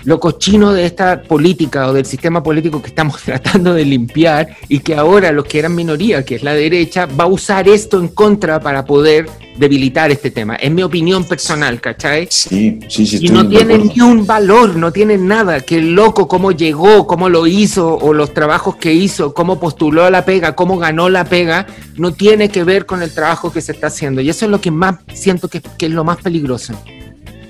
lo 0.03 0.19
cochino 0.19 0.73
de 0.73 0.85
esta 0.85 1.21
política 1.21 1.87
o 1.87 1.93
del 1.93 2.05
sistema 2.05 2.41
político 2.43 2.81
que 2.81 2.87
estamos 2.87 3.21
tratando 3.25 3.73
de 3.73 3.85
limpiar 3.85 4.55
y 4.67 4.79
que 4.79 4.95
ahora 4.95 5.31
los 5.31 5.45
que 5.45 5.59
eran 5.59 5.75
minoría, 5.75 6.23
que 6.25 6.35
es 6.35 6.43
la 6.43 6.53
derecha, 6.53 7.05
va 7.05 7.25
a 7.25 7.27
usar 7.27 7.67
esto 7.67 7.99
en 7.99 8.09
contra 8.09 8.59
para 8.59 8.85
poder 8.85 9.27
debilitar 9.57 10.11
este 10.11 10.31
tema. 10.31 10.55
Es 10.55 10.71
mi 10.71 10.83
opinión 10.83 11.23
personal, 11.23 11.79
¿cachai? 11.79 12.27
Sí, 12.29 12.79
sí, 12.87 13.05
sí. 13.05 13.19
Y 13.21 13.29
no 13.29 13.47
tiene 13.47 13.77
ni 13.77 14.01
un 14.01 14.25
valor, 14.25 14.75
no 14.75 14.91
tiene 14.91 15.17
nada. 15.17 15.59
Que 15.59 15.77
el 15.77 15.93
loco, 15.93 16.27
cómo 16.27 16.51
llegó, 16.51 17.05
cómo 17.05 17.29
lo 17.29 17.47
hizo, 17.47 17.95
o 17.95 18.13
los 18.13 18.33
trabajos 18.33 18.77
que 18.77 18.93
hizo, 18.93 19.33
cómo 19.33 19.59
postuló 19.59 20.05
a 20.05 20.09
la 20.09 20.25
pega, 20.25 20.55
cómo 20.55 20.77
ganó 20.77 21.09
la 21.09 21.25
pega, 21.25 21.67
no 21.97 22.13
tiene 22.13 22.49
que 22.49 22.63
ver 22.63 22.85
con 22.85 23.03
el 23.03 23.13
trabajo 23.13 23.51
que 23.51 23.61
se 23.61 23.71
está 23.71 23.87
haciendo. 23.87 24.21
Y 24.21 24.29
eso 24.29 24.45
es 24.45 24.51
lo 24.51 24.61
que 24.61 24.71
más 24.71 24.95
siento 25.13 25.47
que, 25.47 25.61
que 25.61 25.87
es 25.87 25.91
lo 25.91 26.03
más 26.03 26.17
peligroso. 26.17 26.73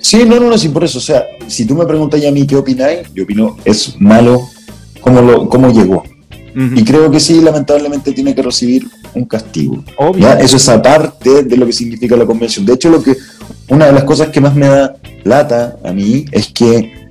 Sí, 0.02 0.24
no, 0.26 0.40
no, 0.40 0.50
no, 0.50 0.58
sí, 0.58 0.70
por 0.70 0.84
eso. 0.84 0.98
O 0.98 1.02
sea, 1.02 1.24
si 1.48 1.66
tú 1.66 1.76
me 1.76 1.86
preguntas 1.86 2.24
a 2.26 2.32
mí 2.32 2.46
qué 2.46 2.56
opináis, 2.56 3.08
yo 3.14 3.24
opino 3.24 3.58
es 3.64 3.96
malo 4.00 4.50
cómo, 5.00 5.22
lo, 5.22 5.48
cómo 5.48 5.72
llegó. 5.72 6.04
Y 6.54 6.84
creo 6.84 7.10
que 7.10 7.20
sí, 7.20 7.40
lamentablemente 7.40 8.12
tiene 8.12 8.36
que 8.36 8.42
recibir 8.42 8.86
un 9.14 9.24
castigo. 9.24 9.84
Obvio. 9.98 10.24
¿ya? 10.24 10.34
Eso 10.34 10.58
es 10.58 10.68
aparte 10.68 11.44
de 11.44 11.56
lo 11.56 11.66
que 11.66 11.72
significa 11.72 12.18
la 12.18 12.26
convención. 12.26 12.66
De 12.66 12.74
hecho, 12.74 12.90
lo 12.90 13.02
que 13.02 13.16
una 13.70 13.86
de 13.86 13.94
las 13.94 14.04
cosas 14.04 14.30
que 14.30 14.42
más 14.42 14.54
me 14.54 14.68
da 14.68 14.96
lata 15.24 15.78
a 15.84 15.94
mí 15.94 16.26
es 16.32 16.52
que 16.52 17.10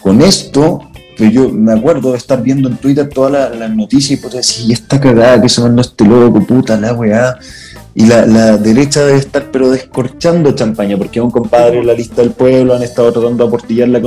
con 0.00 0.22
esto, 0.22 0.82
que 1.16 1.32
yo 1.32 1.48
me 1.48 1.72
acuerdo 1.72 2.12
de 2.12 2.18
estar 2.18 2.40
viendo 2.40 2.68
en 2.68 2.76
Twitter 2.76 3.08
todas 3.08 3.56
las 3.56 3.74
noticias 3.74 4.12
y 4.12 4.22
pues 4.22 4.34
decir, 4.34 4.70
y 4.70 4.72
esta 4.72 5.00
cagada 5.00 5.42
que 5.42 5.48
se 5.48 5.60
mandó 5.60 5.82
este 5.82 6.04
loco, 6.04 6.46
puta 6.46 6.78
la 6.78 6.92
weá. 6.92 7.36
Y 7.98 8.04
la, 8.04 8.26
la 8.26 8.58
derecha 8.58 9.02
debe 9.06 9.18
estar 9.18 9.50
pero 9.50 9.70
descorchando 9.70 10.52
champaña, 10.52 10.98
porque 10.98 11.18
un 11.18 11.30
compadre 11.30 11.82
la 11.82 11.94
lista 11.94 12.20
del 12.20 12.32
pueblo, 12.32 12.74
han 12.74 12.82
estado 12.82 13.10
tratando 13.10 13.44
de 13.44 13.48
aportillar 13.48 13.88
la, 13.88 14.00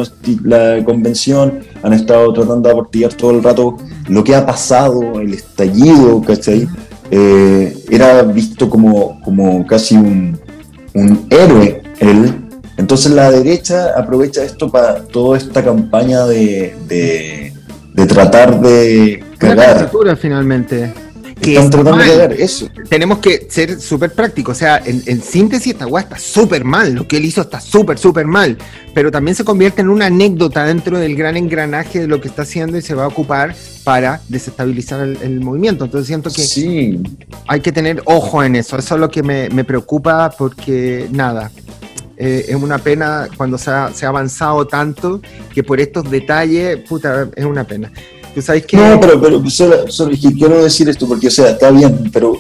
la 0.43 0.85
convención, 0.85 1.61
han 1.81 1.93
estado 1.93 2.31
tratando 2.31 2.69
de 2.69 2.73
aportillar 2.73 3.11
todo 3.15 3.31
el 3.31 3.41
rato 3.41 3.77
lo 4.07 4.23
que 4.23 4.35
ha 4.35 4.45
pasado, 4.45 5.19
el 5.19 5.33
estallido, 5.33 6.21
¿cachai? 6.21 6.67
Eh, 7.09 7.75
era 7.89 8.21
visto 8.21 8.69
como, 8.69 9.19
como 9.21 9.65
casi 9.65 9.95
un, 9.95 10.39
un 10.93 11.25
héroe 11.31 11.81
él. 11.99 12.45
Entonces 12.77 13.11
la 13.11 13.31
derecha 13.31 13.93
aprovecha 13.97 14.43
esto 14.43 14.69
para 14.69 15.03
toda 15.03 15.35
esta 15.35 15.63
campaña 15.63 16.25
de, 16.27 16.75
de, 16.87 17.53
de 17.95 18.05
tratar 18.05 18.61
de 18.61 19.23
Una 19.25 19.37
cagar. 19.37 19.73
caricatura, 19.73 20.15
finalmente. 20.15 20.93
Que 21.41 21.57
Están 21.57 21.97
de 21.97 22.43
eso. 22.43 22.69
tenemos 22.89 23.19
que 23.19 23.47
ser 23.49 23.79
súper 23.79 24.13
prácticos. 24.13 24.57
O 24.57 24.59
sea, 24.59 24.77
en, 24.85 25.01
en 25.05 25.21
síntesis, 25.21 25.73
esta 25.73 25.87
weá 25.87 26.03
está 26.03 26.17
súper 26.17 26.63
mal. 26.65 26.93
Lo 26.93 27.07
que 27.07 27.17
él 27.17 27.25
hizo 27.25 27.41
está 27.41 27.61
súper, 27.61 27.97
súper 27.97 28.25
mal. 28.25 28.57
Pero 28.93 29.09
también 29.11 29.35
se 29.35 29.43
convierte 29.45 29.81
en 29.81 29.89
una 29.89 30.07
anécdota 30.07 30.65
dentro 30.65 30.99
del 30.99 31.15
gran 31.15 31.37
engranaje 31.37 31.99
de 32.01 32.07
lo 32.07 32.19
que 32.19 32.27
está 32.27 32.41
haciendo 32.41 32.77
y 32.77 32.81
se 32.81 32.93
va 32.93 33.05
a 33.05 33.07
ocupar 33.07 33.55
para 33.83 34.21
desestabilizar 34.27 35.01
el, 35.01 35.17
el 35.21 35.39
movimiento. 35.39 35.85
Entonces 35.85 36.07
siento 36.07 36.29
que 36.29 36.41
Sí, 36.41 36.99
hay 37.47 37.61
que 37.61 37.71
tener 37.71 38.01
ojo 38.05 38.43
en 38.43 38.55
eso. 38.55 38.77
Eso 38.77 38.95
es 38.95 39.01
lo 39.01 39.09
que 39.09 39.23
me, 39.23 39.49
me 39.49 39.63
preocupa 39.63 40.31
porque, 40.37 41.07
nada, 41.11 41.51
eh, 42.17 42.47
es 42.49 42.55
una 42.55 42.79
pena 42.79 43.29
cuando 43.37 43.57
se 43.57 43.71
ha, 43.71 43.93
se 43.93 44.05
ha 44.05 44.09
avanzado 44.09 44.67
tanto 44.67 45.21
que 45.53 45.63
por 45.63 45.79
estos 45.79 46.11
detalles, 46.11 46.77
puta, 46.87 47.29
es 47.33 47.45
una 47.45 47.63
pena. 47.63 47.91
Tú 48.33 48.41
sabes 48.41 48.65
que... 48.65 48.77
No, 48.77 48.99
pero, 48.99 49.19
pero 49.19 49.49
solo, 49.49 49.89
solo 49.89 50.15
quiero 50.17 50.63
decir 50.63 50.87
esto 50.89 51.07
porque, 51.07 51.27
o 51.27 51.31
sea, 51.31 51.49
está 51.49 51.71
bien, 51.71 52.09
pero 52.11 52.37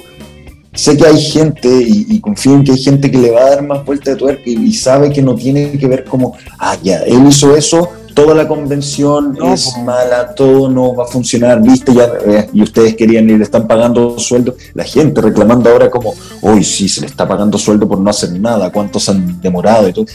sé 0.73 0.95
que 0.95 1.05
hay 1.05 1.19
gente 1.19 1.67
y, 1.67 2.05
y 2.09 2.19
confío 2.19 2.53
en 2.53 2.63
que 2.63 2.71
hay 2.71 2.77
gente 2.77 3.09
que 3.09 3.17
le 3.17 3.31
va 3.31 3.41
a 3.41 3.49
dar 3.49 3.67
más 3.67 3.85
vuelta 3.85 4.11
de 4.11 4.17
tuerca 4.17 4.43
y, 4.45 4.53
y 4.53 4.73
sabe 4.73 5.11
que 5.11 5.21
no 5.21 5.35
tiene 5.35 5.71
que 5.77 5.87
ver 5.87 6.05
como, 6.05 6.35
ah, 6.59 6.77
ya, 6.81 6.99
él 6.99 7.27
hizo 7.27 7.55
eso, 7.55 7.89
toda 8.13 8.35
la 8.35 8.47
convención 8.47 9.33
No, 9.33 9.53
es 9.53 9.73
mala, 9.83 10.33
todo 10.35 10.69
no 10.69 10.95
va 10.95 11.05
a 11.05 11.07
funcionar, 11.07 11.61
viste, 11.61 11.93
ya, 11.93 12.11
eh, 12.25 12.49
y 12.53 12.61
ustedes 12.61 12.95
querían 12.95 13.29
y 13.29 13.37
le 13.37 13.43
están 13.43 13.67
pagando 13.67 14.19
sueldo. 14.19 14.55
La 14.73 14.83
gente 14.83 15.21
reclamando 15.21 15.69
ahora 15.69 15.89
como, 15.89 16.13
hoy 16.41 16.63
sí, 16.63 16.89
se 16.89 17.01
le 17.01 17.07
está 17.07 17.27
pagando 17.27 17.57
sueldo 17.57 17.87
por 17.87 17.99
no 17.99 18.09
hacer 18.09 18.37
nada, 18.39 18.71
cuántos 18.71 19.07
han 19.09 19.41
demorado 19.41 19.87
y 19.87 19.93
todo. 19.93 20.05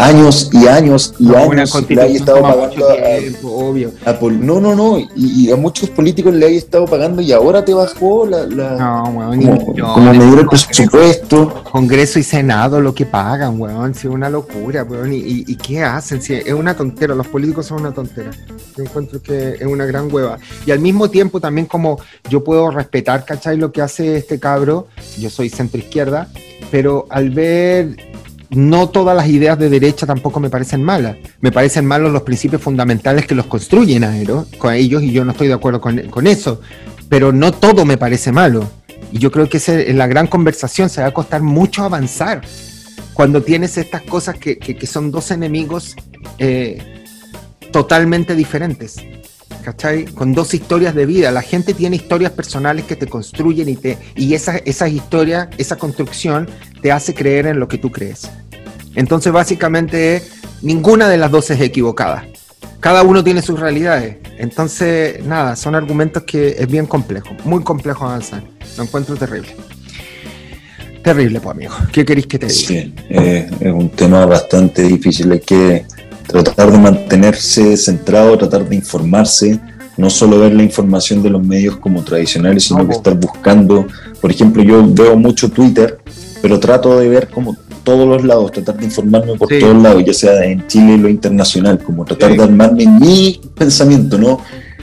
Años 0.00 0.50
y 0.52 0.66
años 0.66 1.14
y 1.18 1.24
No, 1.24 1.36
años 1.36 1.54
le 1.54 1.60
hay 1.62 1.68
constitución 1.68 2.16
estado 2.16 2.42
pagando 2.42 2.66
mucho 2.68 2.90
a- 2.90 3.18
tiempo, 3.18 3.48
obvio. 3.48 3.92
a 4.06 4.12
no, 4.30 4.60
no, 4.60 4.74
no, 4.74 4.98
y, 4.98 5.08
y 5.16 5.50
a 5.52 5.56
muchos 5.56 5.90
políticos 5.90 6.32
le 6.34 6.46
hay 6.46 6.56
estado 6.56 6.86
pagando 6.86 7.20
y 7.20 7.32
ahora 7.32 7.64
te 7.64 7.74
bajó 7.74 8.26
la, 8.26 8.46
la- 8.46 8.76
No, 8.76 9.02
weón, 9.10 9.42
como, 9.74 10.12
medir 10.12 10.38
el 10.38 10.46
presupuesto. 10.46 11.62
Congreso 11.70 12.18
y 12.18 12.22
Senado 12.22 12.80
lo 12.80 12.94
que 12.94 13.06
pagan, 13.06 13.60
weón, 13.60 13.94
si 13.94 14.06
es 14.08 14.12
una 14.12 14.28
locura, 14.30 14.84
weón, 14.84 15.12
y, 15.12 15.16
y- 15.18 15.44
y 15.46 15.56
qué 15.56 15.82
hacen, 15.82 16.20
si 16.22 16.34
es 16.34 16.52
una 16.52 16.74
tontera, 16.76 17.14
los 17.14 17.26
políticos 17.28 17.66
son 17.66 17.80
una 17.80 17.92
tontera. 17.92 18.30
Yo 18.76 18.84
encuentro 18.84 19.22
que 19.22 19.54
es 19.60 19.66
una 19.66 19.84
gran 19.84 20.12
hueva. 20.12 20.38
Y 20.66 20.70
al 20.70 20.78
mismo 20.80 21.10
tiempo 21.10 21.40
también 21.40 21.66
como 21.66 21.98
yo 22.28 22.42
puedo 22.42 22.70
respetar, 22.70 23.24
¿cachai? 23.24 23.56
Lo 23.56 23.72
que 23.72 23.82
hace 23.82 24.16
este 24.16 24.38
cabro, 24.40 24.86
yo 25.18 25.28
soy 25.30 25.48
centro 25.50 25.78
izquierda, 25.78 26.28
pero 26.70 27.06
al 27.10 27.30
ver 27.30 27.96
no 28.50 28.88
todas 28.88 29.16
las 29.16 29.28
ideas 29.28 29.58
de 29.58 29.70
derecha 29.70 30.06
tampoco 30.06 30.40
me 30.40 30.50
parecen 30.50 30.82
malas. 30.82 31.16
Me 31.40 31.52
parecen 31.52 31.86
malos 31.86 32.12
los 32.12 32.22
principios 32.22 32.60
fundamentales 32.60 33.26
que 33.26 33.34
los 33.34 33.46
construyen 33.46 34.04
a 34.04 34.14
con 34.58 34.74
ellos 34.74 35.02
y 35.02 35.12
yo 35.12 35.24
no 35.24 35.32
estoy 35.32 35.48
de 35.48 35.54
acuerdo 35.54 35.80
con, 35.80 36.26
eso. 36.26 36.60
Pero 37.08 37.32
no 37.32 37.52
todo 37.52 37.84
me 37.84 37.96
parece 37.96 38.32
malo. 38.32 38.68
Y 39.12 39.18
yo 39.18 39.30
creo 39.30 39.48
que 39.48 39.60
en 39.66 39.98
la 39.98 40.06
gran 40.06 40.26
conversación 40.26 40.88
se 40.88 41.00
va 41.00 41.08
a 41.08 41.14
costar 41.14 41.42
mucho 41.42 41.84
avanzar 41.84 42.42
cuando 43.12 43.42
tienes 43.42 43.76
estas 43.78 44.02
cosas 44.02 44.36
que, 44.36 44.86
son 44.86 45.10
dos 45.10 45.30
enemigos 45.30 45.96
eh, 46.38 47.04
totalmente 47.70 48.34
diferentes. 48.34 48.96
¿Cachai? 49.62 50.06
Con 50.06 50.32
dos 50.32 50.54
historias 50.54 50.94
de 50.94 51.06
vida. 51.06 51.30
La 51.30 51.42
gente 51.42 51.74
tiene 51.74 51.96
historias 51.96 52.32
personales 52.32 52.84
que 52.84 52.96
te 52.96 53.06
construyen 53.06 53.68
y, 53.68 53.76
te, 53.76 53.98
y 54.16 54.34
esas, 54.34 54.62
esas 54.64 54.90
historias, 54.90 55.48
esa 55.58 55.76
construcción 55.76 56.48
te 56.82 56.92
hace 56.92 57.14
creer 57.14 57.46
en 57.46 57.60
lo 57.60 57.68
que 57.68 57.78
tú 57.78 57.90
crees. 57.90 58.30
Entonces, 58.94 59.32
básicamente, 59.32 60.22
ninguna 60.62 61.08
de 61.08 61.18
las 61.18 61.30
dos 61.30 61.50
es 61.50 61.60
equivocada. 61.60 62.26
Cada 62.80 63.02
uno 63.02 63.22
tiene 63.22 63.42
sus 63.42 63.60
realidades. 63.60 64.16
Entonces, 64.38 65.24
nada, 65.24 65.54
son 65.54 65.74
argumentos 65.74 66.22
que 66.22 66.56
es 66.58 66.66
bien 66.66 66.86
complejo, 66.86 67.28
muy 67.44 67.62
complejo 67.62 68.06
avanzar. 68.06 68.42
Lo 68.76 68.84
encuentro 68.84 69.16
terrible. 69.16 69.54
Terrible, 71.02 71.40
pues, 71.40 71.54
amigo. 71.54 71.74
¿Qué 71.92 72.04
queréis 72.04 72.26
que 72.26 72.38
te 72.38 72.46
diga? 72.46 72.58
Sí, 72.58 72.94
eh, 73.10 73.50
es 73.60 73.72
un 73.72 73.90
tema 73.90 74.26
bastante 74.26 74.82
difícil. 74.82 75.32
Hay 75.32 75.40
que 75.40 75.84
tratar 76.32 76.70
de 76.72 76.78
mantenerse 76.78 77.76
centrado, 77.76 78.38
tratar 78.38 78.68
de 78.68 78.76
informarse, 78.76 79.60
no 79.96 80.08
solo 80.08 80.38
ver 80.38 80.54
la 80.54 80.62
información 80.62 81.22
de 81.22 81.30
los 81.30 81.44
medios 81.44 81.76
como 81.76 82.02
tradicionales, 82.02 82.64
sino 82.64 82.86
que 82.86 82.94
estar 82.94 83.14
buscando. 83.14 83.86
Por 84.20 84.30
ejemplo, 84.30 84.62
yo 84.62 84.86
veo 84.86 85.16
mucho 85.16 85.50
Twitter 85.50 85.98
pero 86.42 86.58
trato 86.58 86.98
de 86.98 87.08
ver 87.08 87.28
como 87.28 87.56
todos 87.84 88.06
los 88.06 88.24
lados, 88.24 88.52
tratar 88.52 88.76
de 88.76 88.84
informarme 88.84 89.36
por 89.36 89.48
todos 89.48 89.82
lados, 89.82 90.04
ya 90.04 90.14
sea 90.14 90.44
en 90.44 90.66
Chile 90.66 90.94
y 90.94 90.98
lo 90.98 91.08
internacional, 91.08 91.78
como 91.78 92.04
tratar 92.04 92.36
de 92.36 92.42
armarme 92.42 92.86
mi 92.86 93.40
pensamiento, 93.54 94.18
no 94.18 94.40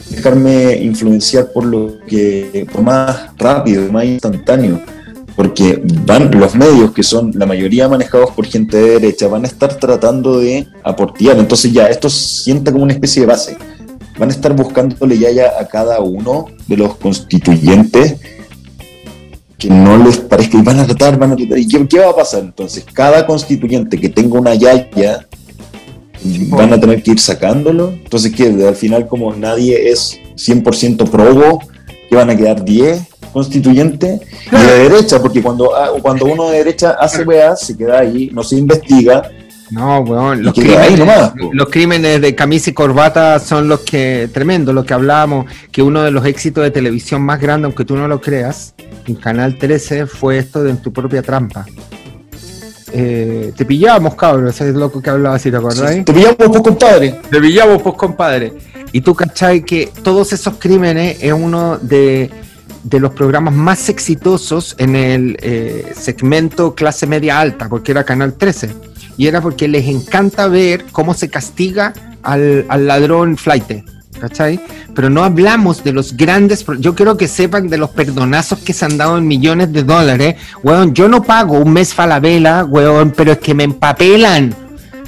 dejarme 0.09 0.77
influenciar 0.83 1.51
por 1.51 1.65
lo 1.65 1.99
que 2.07 2.65
por 2.71 2.81
más 2.81 3.31
rápido, 3.37 3.91
más 3.91 4.05
instantáneo, 4.05 4.81
porque 5.37 5.79
van 6.03 6.31
los 6.31 6.55
medios 6.55 6.91
que 6.91 7.03
son 7.03 7.31
la 7.35 7.45
mayoría 7.45 7.87
manejados 7.87 8.31
por 8.31 8.47
gente 8.47 8.75
de 8.75 8.89
derecha 8.99 9.27
van 9.27 9.45
a 9.45 9.47
estar 9.47 9.75
tratando 9.75 10.39
de 10.39 10.67
aportear, 10.83 11.37
entonces 11.37 11.71
ya 11.71 11.85
esto 11.85 12.09
sienta 12.09 12.71
como 12.71 12.83
una 12.83 12.93
especie 12.93 13.21
de 13.21 13.27
base. 13.27 13.55
Van 14.17 14.29
a 14.29 14.31
estar 14.31 14.55
buscándole 14.55 15.19
ya, 15.19 15.29
ya 15.29 15.51
a 15.59 15.67
cada 15.67 16.01
uno 16.01 16.47
de 16.67 16.75
los 16.75 16.95
constituyentes 16.95 18.15
que 19.59 19.69
no 19.69 20.03
les 20.03 20.17
parezca 20.17 20.57
y 20.57 20.63
van 20.63 20.79
a 20.79 20.87
tratar, 20.87 21.19
van 21.19 21.33
a 21.33 21.35
tratar. 21.35 21.59
¿Y 21.59 21.67
qué, 21.67 21.99
va 21.99 22.09
a 22.09 22.15
pasar? 22.15 22.41
Entonces, 22.41 22.83
cada 22.91 23.27
constituyente 23.27 23.99
que 23.99 24.09
tenga 24.09 24.39
una 24.39 24.55
yaya 24.55 25.27
van 26.49 26.73
a 26.73 26.79
tener 26.79 27.03
que 27.03 27.11
ir 27.11 27.19
sacándolo. 27.19 27.89
Entonces, 27.89 28.33
que 28.33 28.47
al 28.67 28.75
final, 28.75 29.07
como 29.07 29.35
nadie 29.35 29.91
es 29.91 30.19
100% 30.35 31.07
probo, 31.11 31.59
que 32.09 32.15
van 32.15 32.31
a 32.31 32.35
quedar 32.35 32.65
10 32.65 33.16
constituyentes 33.37 34.21
y 34.47 34.55
de 34.55 34.89
derecha, 34.89 35.21
porque 35.21 35.43
cuando, 35.43 35.75
ah, 35.75 35.91
cuando 36.01 36.25
uno 36.25 36.49
de 36.49 36.57
derecha 36.57 36.97
hace 36.99 37.21
weá, 37.21 37.55
se 37.55 37.77
queda 37.77 37.99
ahí, 37.99 38.31
no 38.33 38.41
se 38.43 38.55
investiga. 38.55 39.29
No, 39.69 39.99
weón, 39.99 40.41
los, 40.41 40.55
crímenes, 40.55 41.33
los 41.51 41.69
crímenes 41.69 42.19
de 42.19 42.33
camisa 42.33 42.71
y 42.71 42.73
corbata 42.73 43.37
son 43.37 43.67
los 43.67 43.81
que, 43.81 44.27
tremendo, 44.33 44.73
lo 44.73 44.83
que 44.83 44.95
hablábamos, 44.95 45.45
que 45.71 45.83
uno 45.83 46.01
de 46.01 46.09
los 46.09 46.25
éxitos 46.25 46.63
de 46.63 46.71
televisión 46.71 47.21
más 47.21 47.39
grandes, 47.39 47.65
aunque 47.65 47.85
tú 47.85 47.95
no 47.95 48.07
lo 48.07 48.19
creas, 48.19 48.73
en 49.05 49.13
Canal 49.13 49.59
13 49.59 50.07
fue 50.07 50.39
esto 50.39 50.63
de 50.63 50.71
en 50.71 50.77
tu 50.77 50.91
propia 50.91 51.21
trampa. 51.21 51.67
Eh, 52.91 53.53
te 53.55 53.65
pillábamos, 53.65 54.15
cabrón, 54.15 54.47
ese 54.47 54.67
es 54.69 54.73
loco 54.73 54.99
que 54.99 55.11
hablaba 55.11 55.35
así, 55.35 55.51
¿te 55.51 55.57
acordáis? 55.57 56.03
te 56.05 56.11
pillamos, 56.11 56.37
pues, 56.37 56.61
compadre. 56.61 57.19
Te 57.29 57.39
pillamos, 57.39 57.83
pues, 57.83 57.95
compadre. 57.95 58.53
Y 58.93 59.01
tú, 59.01 59.13
¿cachai? 59.13 59.61
Que 59.61 59.91
todos 60.01 60.33
esos 60.33 60.55
crímenes 60.55 61.17
es 61.21 61.33
uno 61.33 61.77
de, 61.77 62.31
los 62.99 63.11
programas 63.11 63.53
más 63.53 63.89
exitosos 63.89 64.75
en 64.77 64.95
el 64.95 65.37
eh, 65.41 65.93
segmento 65.95 66.75
clase 66.75 67.07
media 67.07 67.39
alta, 67.39 67.69
porque 67.69 67.91
era 67.91 68.03
Canal 68.03 68.33
13. 68.33 68.73
Y 69.17 69.27
era 69.27 69.41
porque 69.41 69.67
les 69.67 69.87
encanta 69.87 70.47
ver 70.47 70.85
cómo 70.91 71.13
se 71.13 71.29
castiga 71.29 71.93
al, 72.23 72.65
al 72.69 72.87
ladrón 72.87 73.37
flight 73.37 73.83
¿cachai? 74.19 74.59
Pero 74.95 75.09
no 75.09 75.23
hablamos 75.23 75.83
de 75.83 75.93
los 75.93 76.15
grandes, 76.17 76.65
yo 76.79 76.95
quiero 76.95 77.17
que 77.17 77.27
sepan 77.27 77.69
de 77.69 77.77
los 77.77 77.91
perdonazos 77.91 78.59
que 78.59 78.73
se 78.73 78.85
han 78.85 78.97
dado 78.97 79.17
en 79.17 79.27
millones 79.27 79.71
de 79.71 79.83
dólares, 79.83 80.35
weón, 80.63 80.93
yo 80.93 81.07
no 81.07 81.23
pago 81.23 81.59
un 81.59 81.73
mes 81.73 81.93
falabella, 81.93 82.65
weón, 82.65 83.13
pero 83.15 83.33
es 83.33 83.37
que 83.37 83.53
me 83.53 83.63
empapelan, 83.63 84.55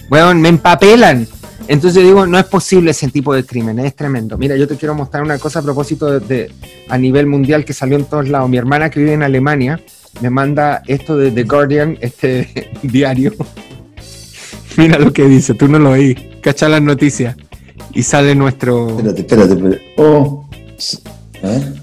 weón, 0.09 0.41
me 0.41 0.49
empapelan. 0.49 1.27
Entonces 1.69 2.03
digo, 2.03 2.25
no 2.25 2.39
es 2.39 2.45
posible 2.45 2.89
ese 2.89 3.09
tipo 3.09 3.31
de 3.31 3.45
crimen, 3.45 3.77
es 3.77 3.95
tremendo. 3.95 4.39
Mira, 4.39 4.55
yo 4.55 4.67
te 4.67 4.75
quiero 4.75 4.95
mostrar 4.95 5.21
una 5.21 5.37
cosa 5.37 5.59
a 5.59 5.61
propósito 5.61 6.19
de, 6.19 6.51
a 6.89 6.97
nivel 6.97 7.27
mundial 7.27 7.63
que 7.63 7.73
salió 7.73 7.95
en 7.95 8.05
todos 8.05 8.27
lados. 8.27 8.49
Mi 8.49 8.57
hermana 8.57 8.89
que 8.89 8.99
vive 8.99 9.13
en 9.13 9.21
Alemania 9.21 9.79
me 10.19 10.31
manda 10.31 10.81
esto 10.87 11.15
de 11.15 11.29
The 11.29 11.43
Guardian, 11.43 11.95
este 12.01 12.71
diario. 12.81 13.33
Mira 14.77 14.97
lo 14.97 15.13
que 15.13 15.25
dice, 15.27 15.53
tú 15.53 15.67
no 15.67 15.77
lo 15.77 15.91
oí, 15.91 16.15
cacha 16.41 16.67
las 16.69 16.81
noticias 16.81 17.35
y 17.93 18.01
sale 18.01 18.33
nuestro. 18.33 18.89
Espérate, 18.89 19.21
espérate, 19.21 19.53
espérate. 19.53 19.93
Oh, 19.97 20.49
¿eh? 21.43 21.73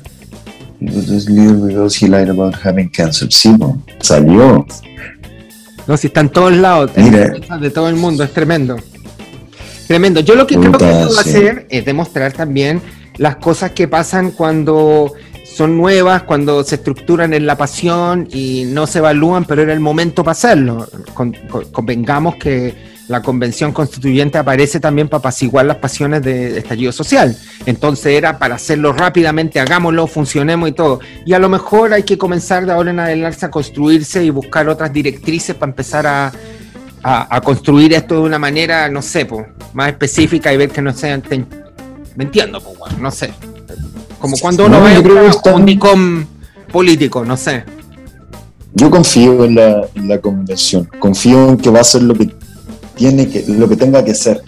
This 0.80 1.28
little 1.28 1.88
he 1.88 2.08
lied 2.08 2.28
about 2.28 2.56
having 2.56 2.88
cancer. 2.90 3.28
Sí, 3.30 3.50
no, 3.56 3.80
salió. 4.00 4.66
No, 5.86 5.96
si 5.96 6.08
está 6.08 6.22
en 6.22 6.30
todos 6.30 6.56
lados, 6.56 6.90
Mira. 6.96 7.28
de 7.60 7.70
todo 7.70 7.88
el 7.88 7.94
mundo, 7.94 8.24
es 8.24 8.32
tremendo. 8.32 8.76
Tremendo. 9.86 10.20
Yo 10.20 10.34
lo 10.34 10.46
que 10.46 10.56
creo 10.56 10.72
que 10.72 10.78
puedo 10.78 11.18
hacer 11.18 11.66
es 11.70 11.84
demostrar 11.84 12.32
también 12.32 12.80
las 13.18 13.36
cosas 13.36 13.70
que 13.70 13.88
pasan 13.88 14.32
cuando 14.32 15.12
son 15.44 15.76
nuevas, 15.76 16.24
cuando 16.24 16.62
se 16.64 16.74
estructuran 16.74 17.32
en 17.32 17.46
la 17.46 17.56
pasión 17.56 18.28
y 18.30 18.64
no 18.66 18.86
se 18.86 18.98
evalúan, 18.98 19.44
pero 19.44 19.62
era 19.62 19.72
el 19.72 19.80
momento 19.80 20.22
para 20.22 20.32
hacerlo. 20.32 20.86
convengamos 21.72 22.36
que 22.36 22.74
la 23.08 23.22
convención 23.22 23.72
constituyente 23.72 24.36
aparece 24.36 24.80
también 24.80 25.08
para 25.08 25.20
apaciguar 25.20 25.64
las 25.64 25.76
pasiones 25.76 26.22
de 26.22 26.58
estallido 26.58 26.92
social. 26.92 27.36
Entonces 27.64 28.06
era 28.06 28.38
para 28.38 28.56
hacerlo 28.56 28.92
rápidamente, 28.92 29.60
hagámoslo, 29.60 30.06
funcionemos 30.06 30.68
y 30.68 30.72
todo. 30.72 31.00
Y 31.24 31.32
a 31.32 31.38
lo 31.38 31.48
mejor 31.48 31.92
hay 31.92 32.02
que 32.02 32.18
comenzar 32.18 32.66
de 32.66 32.72
ahora 32.72 32.90
en 32.90 32.98
adelante 32.98 33.46
a 33.46 33.50
construirse 33.50 34.24
y 34.24 34.30
buscar 34.30 34.68
otras 34.68 34.92
directrices 34.92 35.54
para 35.54 35.70
empezar 35.70 36.06
a, 36.06 36.32
construir 37.42 37.92
esto 37.92 38.14
de 38.16 38.20
una 38.20 38.38
manera, 38.38 38.88
no 38.88 39.02
sé, 39.02 39.26
más 39.72 39.88
específica 39.88 40.52
y 40.52 40.56
ver 40.56 40.70
que 40.70 40.82
no 40.82 40.92
sean... 40.92 41.22
¿Me 42.16 42.24
entiendo? 42.24 42.62
no 42.98 43.10
sé. 43.10 43.32
Como 44.18 44.36
cuando 44.38 44.66
uno 44.66 44.80
ve 44.82 44.98
un 45.52 45.66
DICOM 45.66 46.24
político, 46.72 47.24
no 47.24 47.36
sé. 47.36 47.64
Yo 48.74 48.90
confío 48.90 49.44
en 49.44 49.54
la, 49.54 49.86
en 49.94 50.08
la 50.08 50.18
convención, 50.18 50.88
confío 50.98 51.50
en 51.50 51.56
que 51.56 51.70
va 51.70 51.80
a 51.80 51.84
ser 51.84 52.02
lo 52.02 52.14
que 52.14 52.34
tiene 52.94 53.28
que, 53.28 53.44
lo 53.46 53.68
que 53.68 53.76
tenga 53.76 54.04
que 54.04 54.14
ser. 54.14 54.42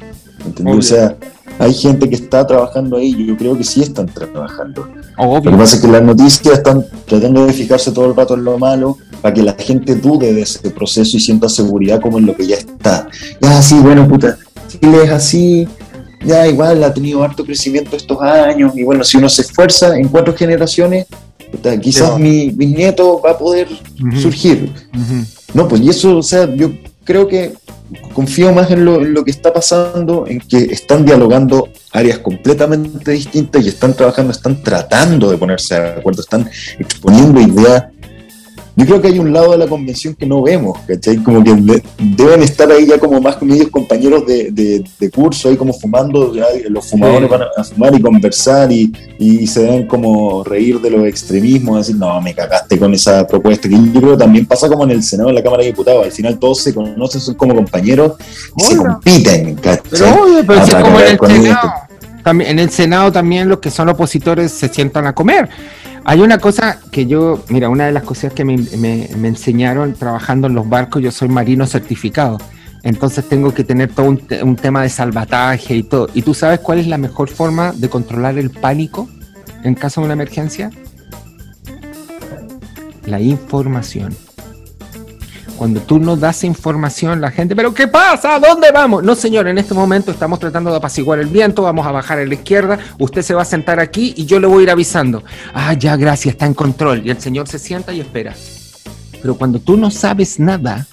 O 0.64 0.82
sea, 0.82 1.16
hay 1.58 1.74
gente 1.74 2.08
que 2.08 2.14
está 2.14 2.46
trabajando 2.46 2.96
ahí, 2.96 3.26
yo 3.26 3.36
creo 3.36 3.56
que 3.56 3.64
sí 3.64 3.82
están 3.82 4.06
trabajando. 4.06 4.88
Lo 5.18 5.42
que 5.42 5.50
pasa 5.50 5.76
es 5.76 5.82
que 5.82 5.88
las 5.88 6.02
noticias 6.02 6.58
están 6.58 6.84
tratando 7.06 7.44
de 7.44 7.52
fijarse 7.52 7.90
todo 7.90 8.06
el 8.06 8.16
rato 8.16 8.34
en 8.34 8.44
lo 8.44 8.56
malo 8.56 8.98
para 9.20 9.34
que 9.34 9.42
la 9.42 9.54
gente 9.54 9.96
dude 9.96 10.32
de 10.32 10.42
ese 10.42 10.70
proceso 10.70 11.16
y 11.16 11.20
sienta 11.20 11.48
seguridad 11.48 12.00
como 12.00 12.18
en 12.18 12.26
lo 12.26 12.36
que 12.36 12.46
ya 12.46 12.56
está. 12.56 13.08
Ya, 13.40 13.60
sí, 13.60 13.74
bueno, 13.80 14.06
puta, 14.06 14.38
Chile 14.68 15.04
es 15.04 15.10
así, 15.10 15.66
ya 16.24 16.46
igual 16.46 16.84
ha 16.84 16.94
tenido 16.94 17.24
harto 17.24 17.44
crecimiento 17.44 17.96
estos 17.96 18.20
años 18.20 18.72
y 18.76 18.84
bueno, 18.84 19.02
si 19.02 19.16
uno 19.16 19.28
se 19.28 19.42
esfuerza 19.42 19.96
en 19.98 20.06
cuatro 20.08 20.34
generaciones, 20.36 21.06
quizás 21.82 22.18
mi, 22.18 22.48
nieto 22.48 23.20
va 23.20 23.32
a 23.32 23.38
poder 23.38 23.68
surgir. 24.20 24.72
No, 25.52 25.66
pues 25.66 25.80
y 25.80 25.88
eso, 25.88 26.18
o 26.18 26.22
sea, 26.22 26.52
yo 26.54 26.70
creo 27.04 27.26
que 27.26 27.54
confío 28.12 28.52
más 28.52 28.70
en 28.70 28.84
lo, 28.84 29.24
que 29.24 29.30
está 29.30 29.52
pasando, 29.52 30.26
en 30.26 30.40
que 30.40 30.58
están 30.58 31.04
dialogando 31.04 31.68
áreas 31.92 32.18
completamente 32.18 33.12
distintas 33.12 33.64
y 33.64 33.68
están 33.68 33.94
trabajando, 33.94 34.32
están 34.32 34.62
tratando 34.62 35.30
de 35.30 35.38
ponerse 35.38 35.80
de 35.80 35.88
acuerdo, 35.88 36.22
están 36.22 36.48
exponiendo 36.78 37.40
ideas 37.40 37.84
yo 38.78 38.86
creo 38.86 39.00
que 39.02 39.08
hay 39.08 39.18
un 39.18 39.32
lado 39.32 39.50
de 39.50 39.58
la 39.58 39.66
convención 39.66 40.14
que 40.14 40.24
no 40.24 40.40
vemos, 40.40 40.78
¿cachai? 40.86 41.16
Como 41.16 41.42
que 41.42 41.82
deben 41.98 42.42
estar 42.44 42.70
ahí 42.70 42.86
ya 42.86 42.96
como 42.96 43.20
más 43.20 43.34
con 43.34 43.50
ellos 43.50 43.70
compañeros 43.70 44.24
de, 44.24 44.84
curso, 45.12 45.48
ahí 45.48 45.56
como 45.56 45.72
fumando, 45.72 46.32
los 46.68 46.88
fumadores 46.88 47.28
van 47.28 47.42
a, 47.56 47.64
fumar 47.64 47.92
y 47.96 48.00
conversar 48.00 48.70
y, 48.70 49.46
se 49.48 49.62
deben 49.62 49.88
como 49.88 50.44
reír 50.44 50.80
de 50.80 50.90
los 50.90 51.04
extremismos, 51.06 51.78
decir, 51.78 51.96
no, 51.96 52.20
me 52.20 52.32
cagaste 52.32 52.78
con 52.78 52.94
esa 52.94 53.26
propuesta, 53.26 53.68
que 53.68 53.74
yo 53.74 54.00
creo 54.00 54.12
que 54.12 54.18
también 54.18 54.46
pasa 54.46 54.68
como 54.68 54.84
en 54.84 54.92
el 54.92 55.02
Senado, 55.02 55.30
en 55.30 55.34
la 55.34 55.42
Cámara 55.42 55.64
de 55.64 55.70
Diputados, 55.70 56.04
al 56.04 56.12
final 56.12 56.38
todos 56.38 56.62
se 56.62 56.72
conocen, 56.72 57.20
son 57.20 57.34
como 57.34 57.56
compañeros 57.56 58.12
y 58.58 58.62
se 58.62 58.76
compiten, 58.76 59.56
¿cachai? 59.56 59.82
Pero 59.90 60.44
pero 60.46 60.82
como 60.84 61.00
en 61.00 61.06
el 61.08 61.42
Senado. 61.42 61.72
También, 62.22 62.50
en 62.50 62.58
el 62.60 62.70
Senado 62.70 63.10
también 63.10 63.48
los 63.48 63.58
que 63.58 63.70
son 63.70 63.88
opositores 63.88 64.52
se 64.52 64.68
sientan 64.68 65.06
a 65.06 65.14
comer 65.14 65.48
Hay 66.08 66.22
una 66.22 66.38
cosa 66.38 66.80
que 66.90 67.04
yo, 67.04 67.44
mira, 67.50 67.68
una 67.68 67.84
de 67.84 67.92
las 67.92 68.02
cosas 68.02 68.32
que 68.32 68.42
me, 68.42 68.56
me 68.56 69.28
enseñaron 69.28 69.92
trabajando 69.92 70.46
en 70.46 70.54
los 70.54 70.66
barcos, 70.66 71.02
yo 71.02 71.12
soy 71.12 71.28
marino 71.28 71.66
certificado. 71.66 72.38
Entonces 72.82 73.28
tengo 73.28 73.52
que 73.52 73.62
tener 73.62 73.92
todo 73.92 74.06
un, 74.06 74.56
tema 74.56 74.82
de 74.82 74.88
salvataje 74.88 75.76
y 75.76 75.82
todo. 75.82 76.08
¿Y 76.14 76.22
tú 76.22 76.32
sabes 76.32 76.60
cuál 76.60 76.78
es 76.78 76.86
la 76.86 76.96
mejor 76.96 77.28
forma 77.28 77.72
de 77.72 77.90
controlar 77.90 78.38
el 78.38 78.48
pánico 78.48 79.06
en 79.62 79.74
caso 79.74 80.00
de 80.00 80.06
una 80.06 80.14
emergencia? 80.14 80.70
La 83.04 83.20
información. 83.20 84.16
Cuando 85.58 85.80
tú 85.80 85.98
no 85.98 86.16
das 86.16 86.44
información, 86.44 87.20
la 87.20 87.32
gente, 87.32 87.56
pero 87.56 87.74
¿qué 87.74 87.88
pasa? 87.88 88.36
¿A 88.36 88.38
dónde 88.38 88.70
vamos? 88.70 89.02
No, 89.02 89.16
señor, 89.16 89.48
en 89.48 89.58
este 89.58 89.74
momento 89.74 90.12
estamos 90.12 90.38
tratando 90.38 90.70
de 90.70 90.76
apaciguar 90.76 91.18
el 91.18 91.26
viento, 91.26 91.62
vamos 91.62 91.84
a 91.84 91.90
bajar 91.90 92.20
a 92.20 92.24
la 92.24 92.32
izquierda, 92.32 92.78
usted 93.00 93.22
se 93.22 93.34
va 93.34 93.42
a 93.42 93.44
sentar 93.44 93.80
aquí 93.80 94.14
y 94.16 94.24
yo 94.24 94.38
le 94.38 94.46
voy 94.46 94.60
a 94.60 94.62
ir 94.62 94.70
avisando. 94.70 95.24
Ah, 95.52 95.72
ya, 95.72 95.96
gracias, 95.96 96.34
está 96.34 96.46
en 96.46 96.54
control. 96.54 97.04
Y 97.04 97.10
el 97.10 97.20
señor 97.20 97.48
se 97.48 97.58
sienta 97.58 97.92
y 97.92 98.00
espera. 98.00 98.36
Pero 99.20 99.34
cuando 99.34 99.58
tú 99.58 99.76
no 99.76 99.90
sabes 99.90 100.38
nada, 100.38 100.86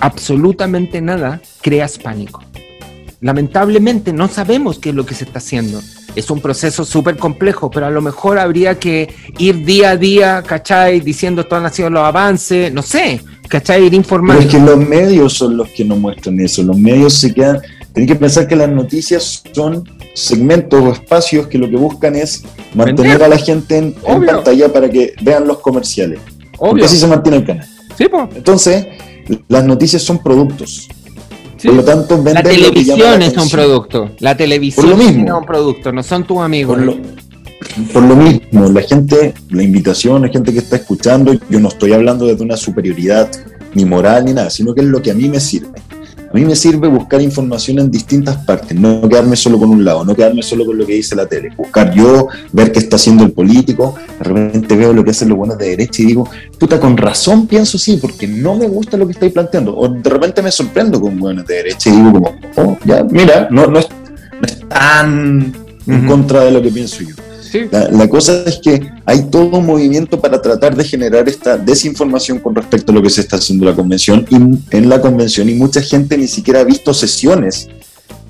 absolutamente 0.00 1.02
nada, 1.02 1.42
creas 1.60 1.98
pánico. 1.98 2.42
Lamentablemente 3.20 4.14
no 4.14 4.28
sabemos 4.28 4.78
qué 4.78 4.88
es 4.88 4.94
lo 4.94 5.04
que 5.04 5.14
se 5.14 5.24
está 5.24 5.38
haciendo. 5.38 5.82
Es 6.16 6.30
un 6.30 6.40
proceso 6.40 6.86
súper 6.86 7.18
complejo, 7.18 7.70
pero 7.70 7.84
a 7.84 7.90
lo 7.90 8.00
mejor 8.00 8.38
habría 8.38 8.78
que 8.78 9.14
ir 9.36 9.66
día 9.66 9.90
a 9.90 9.96
día, 9.98 10.42
¿cachai? 10.46 11.00
Diciendo 11.00 11.44
todos 11.44 11.62
han 11.62 11.72
sido 11.74 11.90
los 11.90 12.04
avances, 12.04 12.72
no 12.72 12.80
sé, 12.80 13.20
¿cachai? 13.48 13.86
Ir 13.86 13.94
informando. 13.94 14.40
Pero 14.40 14.48
es 14.48 14.54
que 14.54 14.62
los 14.62 14.88
medios 14.88 15.32
son 15.32 15.56
los 15.56 15.68
que 15.70 15.84
nos 15.84 15.98
muestran 15.98 16.38
eso. 16.40 16.62
Los 16.62 16.76
medios 16.76 17.14
se 17.14 17.32
quedan. 17.32 17.60
Tienen 17.92 18.06
que 18.06 18.14
pensar 18.14 18.46
que 18.46 18.54
las 18.54 18.68
noticias 18.68 19.42
son 19.52 19.88
segmentos 20.14 20.80
o 20.80 20.92
espacios 20.92 21.48
que 21.48 21.58
lo 21.58 21.68
que 21.68 21.76
buscan 21.76 22.14
es 22.14 22.44
mantener 22.74 23.22
a 23.22 23.28
la 23.28 23.38
gente 23.38 23.78
en, 23.78 23.94
pantalla 23.94 24.72
para 24.72 24.88
que 24.88 25.14
vean 25.22 25.46
los 25.46 25.58
comerciales. 25.58 26.20
Porque 26.56 26.84
así 26.84 26.96
se 26.96 27.06
mantiene 27.06 27.38
el 27.38 27.44
canal. 27.44 27.66
Sí, 27.96 28.06
pues. 28.08 28.28
Entonces, 28.36 28.86
las 29.48 29.64
noticias 29.64 30.02
son 30.02 30.18
productos. 30.22 30.88
Por 31.62 31.74
lo 31.74 31.84
tanto, 31.84 32.22
la 32.24 32.42
televisión 32.42 33.22
es 33.22 33.36
un 33.36 33.48
producto. 33.48 34.10
La 34.20 34.36
televisión 34.36 35.00
es 35.00 35.32
un 35.32 35.44
producto, 35.44 35.90
no 35.92 36.02
son 36.02 36.24
tus 36.24 36.38
amigos. 36.38 36.76
Por 36.76 36.86
lo, 36.86 36.96
por 37.92 38.02
lo, 38.02 38.16
mismo, 38.16 38.68
la 38.68 38.82
gente, 38.82 39.34
la 39.50 39.62
invitación, 39.62 40.22
la 40.22 40.28
gente 40.28 40.52
que 40.52 40.58
está 40.58 40.76
escuchando, 40.76 41.32
yo 41.48 41.60
no 41.60 41.68
estoy 41.68 41.92
hablando 41.92 42.26
desde 42.26 42.44
una 42.44 42.56
superioridad 42.56 43.30
ni 43.74 43.84
moral 43.84 44.24
ni 44.24 44.32
nada, 44.32 44.50
sino 44.50 44.74
que 44.74 44.80
es 44.80 44.86
lo 44.86 45.02
que 45.02 45.10
a 45.10 45.14
mí 45.14 45.28
me 45.28 45.40
sirve. 45.40 45.78
A 46.30 46.34
mí 46.34 46.44
me 46.44 46.54
sirve 46.54 46.88
buscar 46.88 47.22
información 47.22 47.78
en 47.78 47.90
distintas 47.90 48.36
partes, 48.44 48.78
no 48.78 49.08
quedarme 49.08 49.34
solo 49.34 49.58
con 49.58 49.70
un 49.70 49.82
lado, 49.82 50.04
no 50.04 50.14
quedarme 50.14 50.42
solo 50.42 50.66
con 50.66 50.76
lo 50.76 50.84
que 50.84 50.92
dice 50.92 51.16
la 51.16 51.24
tele, 51.24 51.50
buscar 51.56 51.94
yo, 51.94 52.28
ver 52.52 52.70
qué 52.70 52.80
está 52.80 52.96
haciendo 52.96 53.24
el 53.24 53.32
político, 53.32 53.94
de 54.18 54.24
repente 54.24 54.76
veo 54.76 54.92
lo 54.92 55.02
que 55.02 55.12
hacen 55.12 55.30
los 55.30 55.38
buenos 55.38 55.56
de 55.56 55.70
derecha 55.70 56.02
y 56.02 56.06
digo, 56.06 56.28
puta, 56.58 56.78
con 56.78 56.98
razón 56.98 57.46
pienso 57.46 57.78
sí, 57.78 57.96
porque 57.96 58.28
no 58.28 58.56
me 58.56 58.68
gusta 58.68 58.98
lo 58.98 59.06
que 59.06 59.12
estáis 59.12 59.32
planteando, 59.32 59.74
o 59.74 59.88
de 59.88 60.10
repente 60.10 60.42
me 60.42 60.52
sorprendo 60.52 61.00
con 61.00 61.18
buenos 61.18 61.46
de 61.46 61.54
derecha 61.54 61.88
y 61.88 61.96
digo 61.96 62.12
como, 62.12 62.34
oh, 62.56 62.78
ya, 62.84 63.02
mira, 63.04 63.48
no, 63.50 63.66
no, 63.66 63.78
es, 63.78 63.88
tan 64.68 65.54
en 65.86 66.06
contra 66.06 66.44
de 66.44 66.50
lo 66.50 66.60
que 66.60 66.68
pienso 66.68 67.02
yo. 67.02 67.14
La, 67.70 68.08
cosa 68.08 68.42
es 68.46 68.58
que 68.62 68.90
hay 69.04 69.22
todo 69.30 69.58
un 69.58 69.66
movimiento 69.66 70.20
para 70.20 70.40
tratar 70.40 70.76
de 70.76 70.84
generar 70.84 71.28
esta 71.28 71.56
desinformación 71.56 72.38
con 72.40 72.54
respecto 72.54 72.92
a 72.92 72.94
lo 72.94 73.02
que 73.02 73.10
se 73.10 73.20
está 73.22 73.36
haciendo 73.36 73.64
en 73.64 73.70
la 73.70 73.76
convención 73.76 74.26
y 74.28 74.36
en 74.76 74.88
la 74.88 75.00
convención 75.00 75.48
y 75.48 75.54
mucha 75.54 75.80
gente 75.80 76.18
ni 76.18 76.26
siquiera 76.26 76.60
ha 76.60 76.64
visto 76.64 76.92
sesiones 76.92 77.68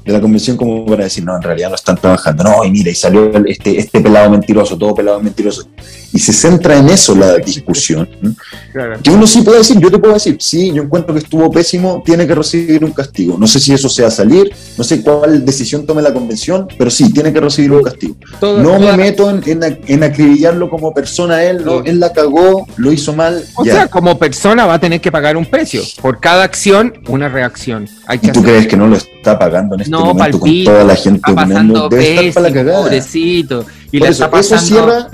de 0.09 0.15
la 0.15 0.23
convención 0.23 0.57
como 0.57 0.87
para 0.87 1.05
decir, 1.05 1.23
no, 1.23 1.37
en 1.37 1.43
realidad 1.43 1.69
no 1.69 1.75
están 1.75 1.99
trabajando, 1.99 2.43
no, 2.43 2.65
y 2.65 2.71
mira, 2.71 2.91
y 2.91 2.95
salió 2.95 3.31
este, 3.45 3.79
este 3.79 4.01
pelado 4.01 4.31
mentiroso, 4.31 4.79
todo 4.79 4.95
pelado 4.95 5.21
mentiroso. 5.21 5.69
Y 6.15 6.19
se 6.19 6.33
centra 6.33 6.79
en 6.79 6.89
eso 6.89 7.15
la 7.15 7.37
discusión. 7.37 8.09
Que 9.03 9.11
uno 9.11 9.27
sí 9.27 9.43
puede 9.43 9.59
decir, 9.59 9.79
yo 9.79 9.91
te 9.91 9.99
puedo 9.99 10.15
decir, 10.15 10.39
sí, 10.41 10.73
yo 10.73 10.83
encuentro 10.83 11.13
que 11.13 11.21
estuvo 11.21 11.51
pésimo, 11.51 12.03
tiene 12.03 12.27
que 12.27 12.35
recibir 12.35 12.83
un 12.83 12.93
castigo. 12.93 13.37
No 13.39 13.47
sé 13.47 13.61
si 13.61 13.75
eso 13.75 13.91
sea 13.91 14.11
salir, 14.11 14.51
no 14.79 14.83
sé 14.85 15.03
cuál 15.03 15.45
decisión 15.45 15.85
tome 15.85 16.01
la 16.01 16.15
convención, 16.15 16.67
pero 16.79 16.91
sí, 16.91 17.13
tiene 17.13 17.31
que 17.31 17.41
recibir 17.41 17.71
un 17.73 17.83
castigo. 17.83 18.17
no 18.41 18.81
me 18.81 18.97
meto 18.97 19.29
en, 19.29 19.43
en, 19.87 20.03
acribillarlo 20.03 20.71
como 20.71 20.95
persona 20.95 21.43
él, 21.43 21.63
no, 21.67 21.85
él 21.85 22.01
la 22.01 22.15
cagó, 22.15 22.67
lo 22.79 22.91
hizo 22.91 23.13
mal. 23.13 23.45
O 23.57 23.65
sea, 23.65 23.89
como 23.89 24.19
persona 24.19 24.65
va 24.65 24.75
a 24.75 24.81
tener 24.81 25.03
que 25.03 25.13
pagar 25.13 25.37
un 25.37 25.45
precio. 25.45 25.83
Por 26.01 26.19
cada 26.19 26.45
acción, 26.45 26.95
una 27.09 27.29
reacción. 27.29 27.87
Hay 28.07 28.21
¿Y 28.23 28.33
tú 28.33 28.43
crees 28.43 28.67
que 28.67 28.77
no 28.79 28.87
lo 28.87 28.97
está 28.97 29.39
pagando 29.39 29.75
en 29.75 29.83
este 29.83 29.91
no, 29.91 29.98
momento 30.05 30.41
con 30.41 30.65
toda 30.65 30.85
la 30.85 30.97
gente 30.97 31.17
está 31.19 31.35
pasando 31.35 31.91
estar 31.91 32.35
para 32.35 32.49
la 32.49 32.55
cagada. 32.55 32.83
Pobrecito. 32.83 33.67
Y 33.93 33.99
le 33.99 34.09
está 34.09 34.31
pasando... 34.31 34.57
Eso 34.57 34.67
cierra 34.67 35.09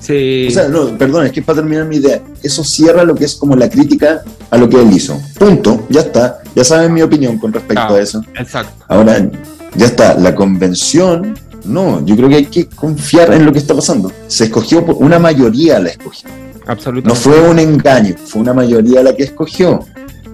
Sí. 0.00 0.46
O 0.48 0.50
sea, 0.50 0.68
no, 0.68 0.96
perdón, 0.96 1.26
es 1.26 1.32
que 1.32 1.42
para 1.42 1.60
terminar 1.60 1.84
mi 1.84 1.96
idea, 1.96 2.22
eso 2.42 2.64
cierra 2.64 3.04
lo 3.04 3.14
que 3.14 3.26
es 3.26 3.34
como 3.34 3.54
la 3.54 3.68
crítica 3.68 4.22
a 4.50 4.56
lo 4.56 4.68
que 4.68 4.80
él 4.80 4.90
hizo. 4.92 5.20
Punto, 5.38 5.86
ya 5.90 6.00
está. 6.00 6.40
Ya 6.54 6.64
saben 6.64 6.92
mi 6.92 7.02
opinión 7.02 7.38
con 7.38 7.52
respecto 7.52 7.94
a 7.94 8.00
eso. 8.00 8.22
Exacto. 8.34 8.84
Ahora, 8.88 9.28
ya 9.76 9.86
está. 9.86 10.14
La 10.14 10.34
convención, 10.34 11.38
no, 11.64 12.04
yo 12.04 12.16
creo 12.16 12.28
que 12.28 12.36
hay 12.36 12.46
que 12.46 12.66
confiar 12.66 13.32
en 13.34 13.44
lo 13.44 13.52
que 13.52 13.58
está 13.58 13.74
pasando. 13.74 14.10
Se 14.26 14.44
escogió, 14.44 14.84
por 14.84 14.96
una 14.96 15.18
mayoría 15.18 15.78
la 15.78 15.90
escogió. 15.90 16.28
Absolutamente. 16.66 17.08
No 17.08 17.14
fue 17.14 17.48
un 17.48 17.58
engaño, 17.58 18.14
fue 18.24 18.40
una 18.40 18.54
mayoría 18.54 19.02
la 19.02 19.14
que 19.14 19.24
escogió. 19.24 19.80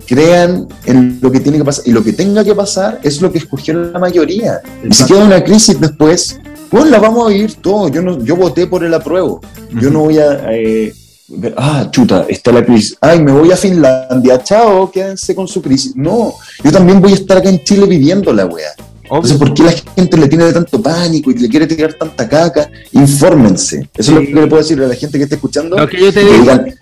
Crean 0.06 0.68
en 0.84 1.18
lo 1.20 1.30
que 1.30 1.40
tiene 1.40 1.58
que 1.58 1.64
pasar. 1.64 1.86
Y 1.86 1.92
lo 1.92 2.02
que 2.02 2.12
tenga 2.12 2.44
que 2.44 2.54
pasar 2.54 3.00
es 3.02 3.20
lo 3.20 3.30
que 3.32 3.38
escogió 3.38 3.74
la 3.74 3.98
mayoría. 3.98 4.60
Y 4.88 4.94
si 4.94 5.04
queda 5.04 5.24
una 5.24 5.42
crisis 5.42 5.80
después, 5.80 6.38
pues 6.70 6.90
la 6.90 6.98
vamos 6.98 7.26
a 7.26 7.30
vivir 7.30 7.54
todo. 7.54 7.88
Yo, 7.88 8.02
no, 8.02 8.22
yo 8.22 8.36
voté 8.36 8.66
por 8.66 8.84
el 8.84 8.94
apruebo. 8.94 9.40
Yo 9.80 9.90
no 9.90 10.00
voy 10.00 10.18
a. 10.18 10.52
Eh, 10.52 10.94
ver, 11.28 11.54
ah, 11.56 11.88
chuta, 11.90 12.26
está 12.28 12.52
la 12.52 12.64
crisis. 12.64 12.96
Ay, 13.00 13.20
me 13.20 13.32
voy 13.32 13.50
a 13.52 13.56
Finlandia. 13.56 14.42
Chao, 14.42 14.90
quédense 14.90 15.34
con 15.34 15.48
su 15.48 15.60
crisis. 15.60 15.94
No, 15.96 16.34
yo 16.62 16.72
también 16.72 17.00
voy 17.00 17.12
a 17.12 17.16
estar 17.16 17.38
acá 17.38 17.48
en 17.48 17.62
Chile 17.64 17.86
viviendo 17.86 18.32
la 18.32 18.46
wea. 18.46 18.70
Entonces, 19.02 19.36
¿por 19.38 19.54
qué 19.54 19.62
la 19.62 19.72
gente 19.72 20.16
le 20.16 20.28
tiene 20.28 20.52
tanto 20.52 20.82
pánico 20.82 21.30
y 21.30 21.34
le 21.34 21.48
quiere 21.48 21.66
tirar 21.66 21.94
tanta 21.94 22.28
caca? 22.28 22.68
Infórmense. 22.92 23.88
Eso 23.96 24.10
es 24.12 24.16
lo 24.16 24.20
que 24.20 24.34
le 24.34 24.46
puedo 24.48 24.62
decir 24.62 24.80
a 24.80 24.88
la 24.88 24.94
gente 24.94 25.16
que 25.18 25.24
está 25.24 25.36
escuchando. 25.36 25.76
Lo 25.76 25.88
que 25.88 26.00
yo 26.00 26.12
te 26.12 26.24
digo. 26.24 26.40
Digan, 26.40 26.74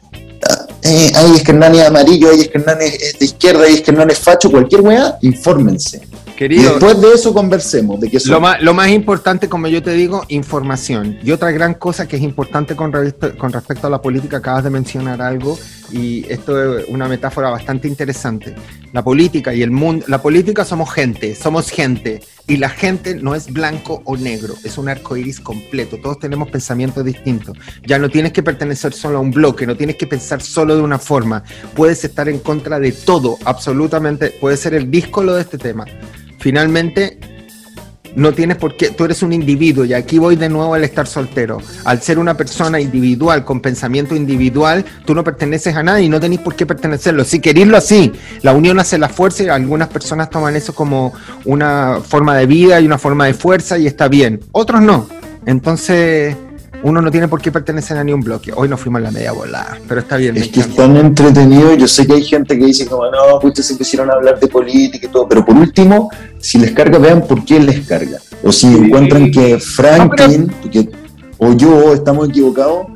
eh, 0.85 1.13
ay, 1.15 1.33
es 1.37 1.43
que 1.43 1.53
Hernán 1.53 1.75
es 1.75 1.87
amarillo, 1.87 2.29
ay, 2.31 2.43
es 2.43 2.49
que 2.49 2.59
Hernán 2.59 2.79
es 2.83 3.19
de 3.19 3.25
izquierda, 3.25 3.65
ay, 3.67 3.75
es 3.75 3.81
que 3.81 3.91
Hernán 3.91 4.11
es 4.11 4.19
facho, 4.19 4.51
cualquier 4.51 4.83
weá, 4.83 5.17
infórmense. 5.23 6.03
Querido, 6.37 6.63
y 6.63 6.65
después 6.67 7.01
de 7.01 7.13
eso 7.13 7.33
conversemos. 7.33 8.01
De 8.01 8.11
que 8.11 8.19
lo, 8.27 8.41
más, 8.41 8.61
lo 8.61 8.75
más 8.75 8.91
importante, 8.91 9.49
como 9.49 9.69
yo 9.69 9.83
te 9.83 9.93
digo, 9.93 10.25
información. 10.29 11.17
Y 11.23 11.31
otra 11.31 11.53
gran 11.53 11.75
cosa 11.75 12.07
que 12.07 12.17
es 12.17 12.23
importante 12.23 12.77
con, 12.77 12.93
con 13.39 13.53
respecto 13.53 13.87
a 13.87 13.91
la 13.91 14.03
política, 14.03 14.39
acabas 14.39 14.65
de 14.65 14.71
mencionar 14.71 15.23
algo, 15.23 15.59
y 15.91 16.31
esto 16.31 16.79
es 16.79 16.89
una 16.89 17.09
metáfora 17.09 17.49
bastante 17.51 17.89
interesante. 17.89 18.55
La 18.93 19.03
política 19.03 19.55
y 19.55 19.63
el 19.63 19.71
mundo, 19.71 20.05
la 20.09 20.21
política 20.21 20.65
somos 20.65 20.93
gente, 20.93 21.35
somos 21.35 21.71
gente, 21.71 22.21
y 22.47 22.59
la 22.59 22.69
gente 22.69 23.15
no 23.15 23.35
es 23.35 23.53
blanco 23.53 24.03
o 24.05 24.17
negro, 24.17 24.55
es 24.65 24.77
un 24.79 24.89
arco 24.89 25.17
iris 25.17 25.41
completo. 25.41 25.99
Todos 26.03 26.19
tenemos 26.19 26.51
pensamientos 26.51 27.05
distintos. 27.05 27.57
Ya 27.87 27.99
no 27.99 28.09
tienes 28.09 28.33
que 28.33 28.43
pertenecer 28.43 28.93
solo 28.93 29.19
a 29.19 29.21
un 29.21 29.31
bloque, 29.31 29.67
no 29.67 29.77
tienes 29.77 29.97
que 29.97 30.07
pensar 30.07 30.43
solo 30.43 30.77
de 30.77 30.83
una 30.83 30.99
forma. 30.99 31.43
Puedes 31.75 32.05
estar 32.05 32.29
en 32.29 32.39
contra 32.39 32.79
de 32.79 32.93
todo, 32.93 33.39
absolutamente. 33.45 34.31
Puede 34.41 34.57
ser 34.57 34.75
el 34.75 34.91
díscolo 34.91 35.35
de 35.35 35.43
este 35.43 35.59
tema 35.59 35.87
finalmente 36.45 37.19
no 38.17 38.33
tienes 38.33 38.57
por 38.57 38.77
qué, 38.77 38.91
tú 38.91 39.05
eres 39.05 39.23
un 39.23 39.33
individuo 39.33 39.85
y 39.85 39.93
aquí 39.93 40.19
voy 40.19 40.37
de 40.37 40.49
nuevo 40.49 40.75
al 40.75 40.85
estar 40.85 41.07
soltero. 41.07 41.59
Al 41.85 42.01
ser 42.01 42.19
una 42.19 42.37
persona 42.37 42.81
individual, 42.81 43.45
con 43.45 43.61
pensamiento 43.61 44.15
individual, 44.15 44.85
tú 45.05 45.15
no 45.15 45.25
perteneces 45.25 45.75
a 45.75 45.83
nadie 45.83 46.05
y 46.05 46.09
no 46.09 46.21
tenés 46.21 46.41
por 46.41 46.55
qué 46.55 46.67
pertenecerlo. 46.67 47.25
Si 47.25 47.41
querirlo 47.41 47.77
así, 47.77 48.13
la 48.43 48.53
unión 48.53 48.79
hace 48.79 48.99
la 48.99 49.09
fuerza 49.09 49.45
y 49.45 49.49
algunas 49.49 49.89
personas 49.89 50.31
toman 50.31 50.57
eso 50.57 50.75
como 50.75 51.13
una 51.45 52.01
forma 52.07 52.37
de 52.37 52.47
vida 52.47 52.81
y 52.81 52.87
una 52.87 52.99
forma 52.99 53.27
de 53.27 53.35
fuerza 53.35 53.79
y 53.79 53.87
está 53.87 54.09
bien. 54.09 54.41
Otros 54.53 54.81
no. 54.81 55.09
Entonces, 55.47 56.37
uno 56.85 57.01
no 57.01 57.11
tiene 57.11 57.29
por 57.29 57.41
qué 57.41 57.51
pertenecer 57.51 57.97
a 57.97 58.05
ni 58.05 58.13
un 58.13 58.21
bloque. 58.21 58.53
Hoy 58.55 58.69
nos 58.69 58.79
fuimos 58.79 59.01
a 59.01 59.05
la 59.05 59.11
media 59.11 59.33
volada, 59.33 59.79
pero 59.89 60.01
está 60.01 60.19
bien. 60.19 60.37
Es 60.37 60.49
que 60.49 60.61
es 60.61 60.75
tan 60.77 60.95
entretenido. 60.99 61.75
Yo 61.75 61.89
sé 61.89 62.07
que 62.07 62.13
hay 62.13 62.23
gente 62.23 62.59
que 62.59 62.67
dice 62.67 62.87
como, 62.87 63.07
no, 63.07 63.41
pues 63.41 63.53
ustedes 63.53 63.71
empezaron 63.71 64.11
a 64.11 64.15
hablar 64.15 64.39
de 64.39 64.47
política 64.49 65.07
y 65.07 65.09
todo, 65.11 65.27
pero 65.27 65.43
por 65.45 65.57
último, 65.57 66.11
si 66.39 66.59
les 66.59 66.73
carga, 66.73 66.99
vean 66.99 67.23
por 67.27 67.43
qué 67.43 67.59
les 67.59 67.87
carga. 67.87 68.19
O 68.43 68.53
si 68.53 68.67
encuentran 68.67 69.31
que 69.31 69.59
Franklin 69.59 70.53
o 71.39 71.55
yo 71.55 71.95
estamos 71.95 72.29
equivocados, 72.29 72.87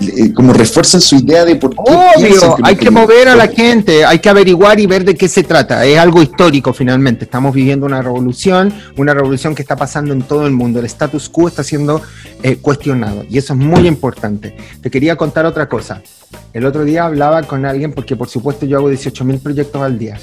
eh, 0.00 0.32
como 0.32 0.52
refuerzan 0.52 1.00
su 1.00 1.16
idea 1.16 1.44
de 1.44 1.56
por 1.56 1.70
qué. 1.70 1.80
Obvio, 1.80 2.56
hay 2.62 2.76
que 2.76 2.90
mover 2.90 3.28
a 3.28 3.36
la 3.36 3.46
gente, 3.48 4.04
hay 4.04 4.18
que 4.18 4.28
averiguar 4.28 4.80
y 4.80 4.86
ver 4.86 5.04
de 5.04 5.14
qué 5.14 5.28
se 5.28 5.44
trata. 5.44 5.84
Es 5.84 5.98
algo 5.98 6.20
histórico 6.20 6.72
finalmente. 6.72 7.24
Estamos 7.24 7.54
viviendo 7.54 7.86
una 7.86 8.02
revolución, 8.02 8.72
una 8.96 9.14
revolución 9.14 9.54
que 9.54 9.62
está 9.62 9.76
pasando 9.76 10.12
en 10.12 10.22
todo 10.22 10.46
el 10.46 10.52
mundo. 10.52 10.80
El 10.80 10.86
status 10.86 11.28
quo 11.28 11.48
está 11.48 11.62
siendo 11.62 12.02
eh, 12.42 12.56
cuestionado 12.56 13.24
y 13.28 13.38
eso 13.38 13.52
es 13.54 13.58
muy 13.58 13.86
importante. 13.86 14.56
Te 14.80 14.90
quería 14.90 15.16
contar 15.16 15.46
otra 15.46 15.68
cosa. 15.68 16.02
El 16.52 16.66
otro 16.66 16.84
día 16.84 17.04
hablaba 17.04 17.42
con 17.44 17.64
alguien, 17.64 17.92
porque 17.92 18.16
por 18.16 18.28
supuesto 18.28 18.66
yo 18.66 18.78
hago 18.78 18.90
18.000 18.90 19.40
proyectos 19.40 19.80
al 19.80 19.98
día 19.98 20.18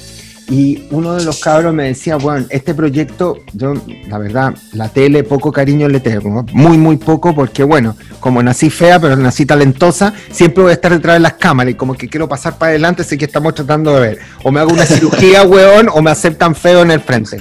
Y 0.52 0.86
uno 0.90 1.14
de 1.14 1.24
los 1.24 1.40
cabros 1.40 1.72
me 1.72 1.84
decía, 1.84 2.16
bueno, 2.16 2.44
este 2.50 2.74
proyecto, 2.74 3.38
yo, 3.54 3.72
la 4.06 4.18
verdad, 4.18 4.54
la 4.74 4.90
tele, 4.90 5.24
poco 5.24 5.50
cariño 5.50 5.88
le 5.88 5.98
tengo, 5.98 6.44
muy, 6.52 6.76
muy 6.76 6.98
poco, 6.98 7.34
porque 7.34 7.64
bueno, 7.64 7.96
como 8.20 8.42
nací 8.42 8.68
fea, 8.68 9.00
pero 9.00 9.16
nací 9.16 9.46
talentosa, 9.46 10.12
siempre 10.30 10.64
voy 10.64 10.72
a 10.72 10.74
estar 10.74 10.92
detrás 10.92 11.16
de 11.16 11.20
las 11.20 11.32
cámaras 11.32 11.72
y 11.72 11.74
como 11.74 11.94
que 11.94 12.06
quiero 12.06 12.28
pasar 12.28 12.58
para 12.58 12.68
adelante, 12.68 13.02
sé 13.02 13.16
que 13.16 13.24
estamos 13.24 13.54
tratando 13.54 13.94
de 13.94 14.00
ver. 14.00 14.18
O 14.44 14.52
me 14.52 14.60
hago 14.60 14.74
una 14.74 14.84
cirugía, 14.84 15.42
weón, 15.46 15.88
o 15.88 16.02
me 16.02 16.10
aceptan 16.10 16.54
feo 16.54 16.82
en 16.82 16.90
el 16.90 17.00
frente. 17.00 17.38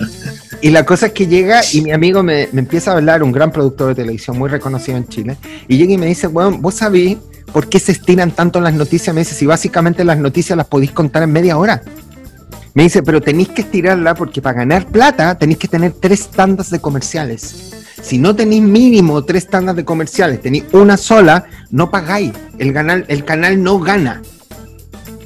Y 0.62 0.70
la 0.70 0.86
cosa 0.86 1.08
es 1.08 1.12
que 1.12 1.28
llega 1.28 1.60
y 1.74 1.82
mi 1.82 1.92
amigo 1.92 2.24
me, 2.24 2.48
me 2.54 2.62
empieza 2.62 2.92
a 2.92 2.94
hablar, 2.94 3.24
un 3.24 3.34
gran 3.34 3.52
productor 3.52 3.90
de 3.90 3.96
televisión 3.96 4.40
muy 4.40 4.50
reconocido 4.50 4.96
en 4.98 5.06
Chile, 5.10 5.36
y 5.68 5.78
llega 5.78 5.92
y 5.92 5.98
me 5.98 6.06
dice, 6.06 6.28
bueno, 6.28 6.58
vos 6.62 6.76
sabés 6.76 7.18
por 7.52 7.68
qué 7.68 7.78
se 7.78 7.92
estiran 7.92 8.32
tanto 8.32 8.62
las 8.62 8.74
noticias. 8.74 9.14
Me 9.14 9.20
dice, 9.20 9.36
si 9.36 9.46
básicamente 9.46 10.06
las 10.06 10.18
noticias 10.18 10.56
las 10.56 10.68
podéis 10.68 10.92
contar 10.92 11.24
en 11.24 11.34
media 11.34 11.58
hora. 11.58 11.82
Me 12.74 12.84
dice, 12.84 13.04
pero 13.04 13.22
tenéis 13.22 13.50
que 13.50 13.62
estirarla 13.62 14.16
porque 14.16 14.42
para 14.42 14.60
ganar 14.60 14.86
plata 14.88 15.38
tenéis 15.38 15.60
que 15.60 15.68
tener 15.68 15.92
tres 15.92 16.28
tandas 16.30 16.70
de 16.70 16.80
comerciales. 16.80 17.84
Si 18.02 18.18
no 18.18 18.36
tenéis 18.36 18.64
mínimo 18.64 19.24
tres 19.24 19.48
tandas 19.48 19.76
de 19.76 19.84
comerciales, 19.84 20.42
tenéis 20.42 20.66
una 20.72 20.96
sola, 20.98 21.46
no 21.70 21.92
pagáis. 21.92 22.32
El, 22.58 22.74
canal, 22.74 23.06
el 23.10 23.26
canal 23.26 23.62
no 23.62 23.80
gana. 23.80 24.22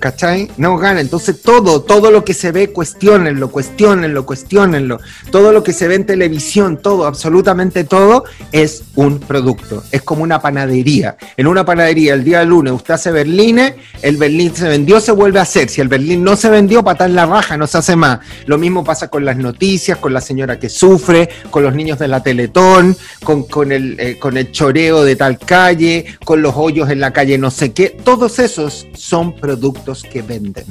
¿Cachai? 0.05 0.51
No 0.57 0.77
gana. 0.77 1.01
Entonces 1.01 1.41
todo, 1.41 1.81
todo 1.81 2.11
lo 2.11 2.23
que 2.23 2.35
se 2.35 2.51
ve, 2.51 2.69
cuestionenlo, 2.69 3.49
cuestionenlo, 3.49 4.23
cuestionenlo. 4.23 4.99
Todo 5.31 5.51
lo 5.51 5.63
que 5.63 5.73
se 5.73 5.87
ve 5.87 5.95
en 5.95 6.05
televisión, 6.05 6.77
todo, 6.79 7.07
absolutamente 7.07 7.85
todo, 7.85 8.23
es 8.51 8.83
un 8.93 9.19
producto. 9.19 9.81
Es 9.91 10.03
como 10.03 10.21
una 10.21 10.39
panadería. 10.39 11.17
En 11.37 11.47
una 11.47 11.65
panadería, 11.65 12.13
el 12.13 12.23
día 12.23 12.43
lunes, 12.43 12.71
usted 12.73 12.93
hace 12.93 13.09
berlines, 13.09 13.73
el 14.03 14.17
berlín 14.17 14.55
se 14.55 14.67
vendió, 14.69 14.99
se 14.99 15.11
vuelve 15.11 15.39
a 15.39 15.41
hacer. 15.41 15.69
Si 15.69 15.81
el 15.81 15.87
berlín 15.87 16.23
no 16.23 16.35
se 16.35 16.51
vendió, 16.51 16.83
patar 16.83 17.09
la 17.09 17.25
raja, 17.25 17.57
no 17.57 17.65
se 17.65 17.79
hace 17.79 17.95
más. 17.95 18.19
Lo 18.45 18.59
mismo 18.59 18.83
pasa 18.83 19.07
con 19.07 19.25
las 19.25 19.37
noticias, 19.37 19.97
con 19.97 20.13
la 20.13 20.21
señora 20.21 20.59
que 20.59 20.69
sufre, 20.69 21.29
con 21.49 21.63
los 21.63 21.73
niños 21.73 21.97
de 21.97 22.09
la 22.09 22.21
Teletón, 22.21 22.95
con, 23.23 23.41
con 23.45 23.71
el, 23.71 23.99
eh, 23.99 24.19
con 24.19 24.37
el 24.37 24.51
choreo 24.51 25.03
de 25.03 25.15
tal 25.15 25.39
calle, 25.39 26.05
con 26.23 26.43
los 26.43 26.53
hoyos 26.55 26.91
en 26.91 26.99
la 26.99 27.11
calle 27.11 27.39
no 27.39 27.49
sé 27.49 27.73
qué. 27.73 27.89
Todos 27.89 28.37
esos 28.37 28.87
son 28.93 29.35
productos 29.35 29.94
que 30.03 30.21
venden. 30.21 30.65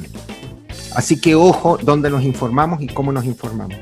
Así 0.95 1.19
que 1.19 1.35
ojo 1.35 1.77
donde 1.81 2.09
nos 2.09 2.23
informamos 2.23 2.81
y 2.81 2.87
cómo 2.87 3.11
nos 3.11 3.25
informamos. 3.25 3.77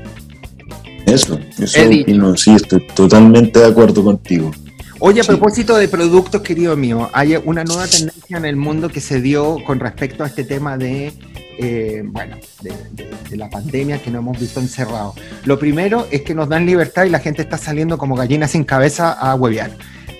Eso, 1.06 1.38
eso 1.58 1.86
opino, 1.86 2.36
sí, 2.36 2.54
estoy 2.54 2.86
totalmente 2.94 3.60
de 3.60 3.66
acuerdo 3.66 4.02
contigo. 4.02 4.50
Oye, 4.98 5.20
a 5.20 5.24
propósito 5.24 5.76
de 5.76 5.86
productos, 5.86 6.40
querido 6.40 6.76
mío, 6.76 7.10
hay 7.12 7.36
una 7.44 7.62
nueva 7.62 7.86
tendencia 7.86 8.38
en 8.38 8.44
el 8.46 8.56
mundo 8.56 8.88
que 8.88 9.00
se 9.00 9.20
dio 9.20 9.58
con 9.66 9.78
respecto 9.78 10.24
a 10.24 10.28
este 10.28 10.44
tema 10.44 10.78
de, 10.78 11.12
eh, 11.58 12.02
bueno, 12.06 12.36
de, 12.62 12.70
de, 12.92 13.10
de, 13.28 13.36
la 13.36 13.50
pandemia 13.50 14.00
que 14.00 14.10
no 14.10 14.20
hemos 14.20 14.40
visto 14.40 14.60
encerrado. 14.60 15.14
Lo 15.44 15.58
primero 15.58 16.06
es 16.10 16.22
que 16.22 16.34
nos 16.34 16.48
dan 16.48 16.64
libertad 16.64 17.04
y 17.04 17.10
la 17.10 17.18
gente 17.18 17.42
está 17.42 17.58
saliendo 17.58 17.98
como 17.98 18.16
gallina 18.16 18.48
sin 18.48 18.64
cabeza 18.64 19.12
a 19.12 19.34
huevear 19.34 19.72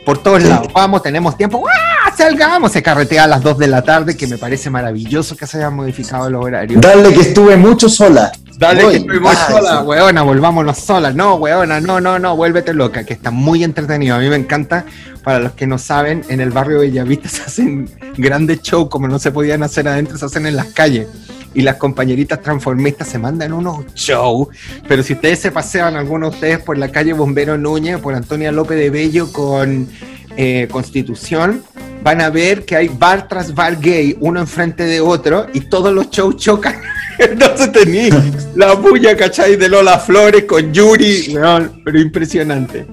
por 0.05 0.23
todos 0.23 0.43
sí. 0.43 0.49
lados. 0.49 0.73
Vamos, 0.73 1.03
tenemos 1.03 1.37
tiempo. 1.37 1.65
¡Ah! 1.67 2.13
Salgamos. 2.17 2.73
Se 2.73 2.83
carretea 2.83 3.25
a 3.25 3.27
las 3.27 3.43
2 3.43 3.59
de 3.59 3.67
la 3.67 3.83
tarde, 3.83 4.17
que 4.17 4.27
me 4.27 4.39
parece 4.39 4.71
maravilloso 4.71 5.37
que 5.37 5.47
se 5.47 5.59
hayan 5.59 5.75
modificado 5.75 6.31
los 6.31 6.45
horarios. 6.45 6.81
Dale 6.81 7.13
que 7.13 7.21
estuve 7.21 7.57
mucho 7.57 7.89
sola. 7.89 8.33
Dale 8.57 8.85
Voy. 8.85 8.93
que 8.93 8.99
estuve 8.99 9.21
muy 9.21 9.35
sola, 9.35 9.83
weona, 9.83 10.23
volvámonos 10.23 10.79
sola. 10.79 11.13
No, 11.13 11.35
weona, 11.35 11.81
no, 11.81 12.01
no, 12.01 12.19
no, 12.19 12.37
vuélvete 12.37 12.73
loca, 12.73 13.05
que 13.05 13.15
está 13.15 13.31
muy 13.31 13.65
entretenido. 13.65 14.17
A 14.17 14.19
mí 14.19 14.29
me 14.29 14.37
encanta. 14.37 14.85
Para 15.25 15.39
los 15.39 15.53
que 15.53 15.67
no 15.67 15.79
saben, 15.79 16.23
en 16.29 16.41
el 16.41 16.51
barrio 16.51 16.81
de 16.81 16.89
Bellavista 16.89 17.29
se 17.31 17.43
hacen 17.43 17.91
grandes 18.17 18.61
shows 18.61 18.91
como 18.91 19.09
no 19.09 19.19
se 19.19 19.33
podían 19.33 19.63
hacer 19.63 19.89
adentro, 19.89 20.19
se 20.19 20.27
hacen 20.27 20.47
en 20.47 20.55
las 20.55 20.67
calles 20.67 21.09
y 21.55 21.63
las 21.63 21.77
compañeritas 21.77 22.43
transformistas 22.43 23.09
se 23.09 23.19
mandan 23.19 23.53
unos 23.53 23.87
shows. 23.95 24.49
Pero 24.87 25.03
si 25.03 25.15
ustedes 25.15 25.39
se 25.39 25.51
pasean, 25.51 25.97
algunos 25.97 26.31
de 26.31 26.35
ustedes, 26.37 26.59
por 26.59 26.77
la 26.77 26.91
calle 26.91 27.13
Bombero 27.13 27.57
Núñez, 27.57 27.99
por 27.99 28.15
Antonia 28.15 28.53
López 28.53 28.79
de 28.79 28.91
Bello 28.91 29.33
con 29.33 29.89
eh, 30.37 30.69
Constitución, 30.71 31.63
van 32.03 32.21
a 32.21 32.29
ver 32.29 32.65
que 32.65 32.77
hay 32.77 32.89
bar 32.89 33.29
tras 33.29 33.55
bar 33.55 33.81
gay, 33.81 34.17
uno 34.21 34.41
enfrente 34.41 34.85
de 34.85 35.01
otro, 35.01 35.47
y 35.55 35.61
todos 35.61 35.93
los 35.93 36.11
shows 36.11 36.37
chocan. 36.37 36.75
Entonces 37.19 37.71
tení 37.73 38.11
la 38.57 38.75
bulla, 38.75 39.17
¿cachai? 39.17 39.57
De 39.57 39.69
Lola 39.69 39.99
Flores 39.99 40.45
con 40.45 40.73
Yuri, 40.73 41.35
no, 41.35 41.71
pero 41.85 42.01
impresionante. 42.01 42.87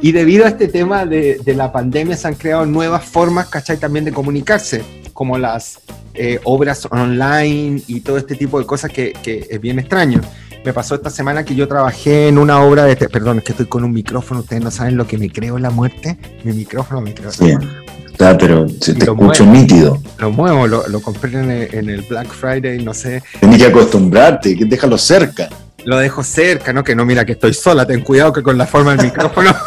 Y 0.00 0.12
debido 0.12 0.44
a 0.44 0.48
este 0.48 0.68
tema 0.68 1.06
de, 1.06 1.40
de, 1.44 1.54
la 1.54 1.72
pandemia 1.72 2.16
se 2.16 2.28
han 2.28 2.34
creado 2.34 2.66
nuevas 2.66 3.04
formas, 3.04 3.48
¿cachai? 3.48 3.78
También 3.78 4.04
de 4.04 4.12
comunicarse, 4.12 4.84
como 5.18 5.36
las 5.36 5.80
eh, 6.14 6.38
obras 6.44 6.86
online 6.88 7.82
y 7.88 8.02
todo 8.02 8.18
este 8.18 8.36
tipo 8.36 8.60
de 8.60 8.66
cosas 8.66 8.92
que, 8.92 9.12
que, 9.20 9.48
es 9.50 9.60
bien 9.60 9.80
extraño. 9.80 10.20
Me 10.64 10.72
pasó 10.72 10.94
esta 10.94 11.10
semana 11.10 11.44
que 11.44 11.56
yo 11.56 11.66
trabajé 11.66 12.28
en 12.28 12.38
una 12.38 12.60
obra 12.62 12.84
de... 12.84 12.94
Perdón, 12.94 13.38
es 13.38 13.44
que 13.44 13.50
estoy 13.50 13.66
con 13.66 13.82
un 13.82 13.92
micrófono, 13.92 14.42
ustedes 14.42 14.62
no 14.62 14.70
saben 14.70 14.96
lo 14.96 15.08
que 15.08 15.18
me 15.18 15.28
creo 15.28 15.56
en 15.56 15.64
la 15.64 15.70
muerte. 15.70 16.16
Mi 16.44 16.52
micrófono 16.52 17.00
me 17.00 17.14
creo. 17.14 17.32
Sí. 17.32 17.52
Está, 18.06 18.38
pero 18.38 18.68
se 18.68 18.94
te 18.94 19.06
escucho 19.06 19.44
muevo, 19.44 19.60
nítido. 19.60 20.00
Lo 20.18 20.30
muevo, 20.30 20.68
lo, 20.68 20.86
lo 20.86 21.02
compré 21.02 21.32
en 21.32 21.50
el, 21.50 21.74
en 21.74 21.90
el, 21.90 22.02
Black 22.02 22.28
Friday, 22.28 22.80
no 22.84 22.94
sé. 22.94 23.20
Tienes 23.40 23.58
que 23.58 23.66
acostumbrarte, 23.66 24.56
que 24.56 24.66
déjalo 24.66 24.96
cerca. 24.98 25.48
Lo 25.84 25.98
dejo 25.98 26.22
cerca, 26.22 26.72
¿no? 26.72 26.84
Que 26.84 26.94
no, 26.94 27.04
mira 27.04 27.24
que 27.24 27.32
estoy 27.32 27.54
sola, 27.54 27.84
ten 27.84 28.02
cuidado 28.02 28.32
que 28.32 28.44
con 28.44 28.56
la 28.56 28.68
forma 28.68 28.94
del 28.94 29.06
micrófono. 29.06 29.50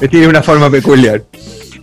Tiene 0.10 0.28
una 0.28 0.42
forma 0.42 0.70
peculiar. 0.70 1.22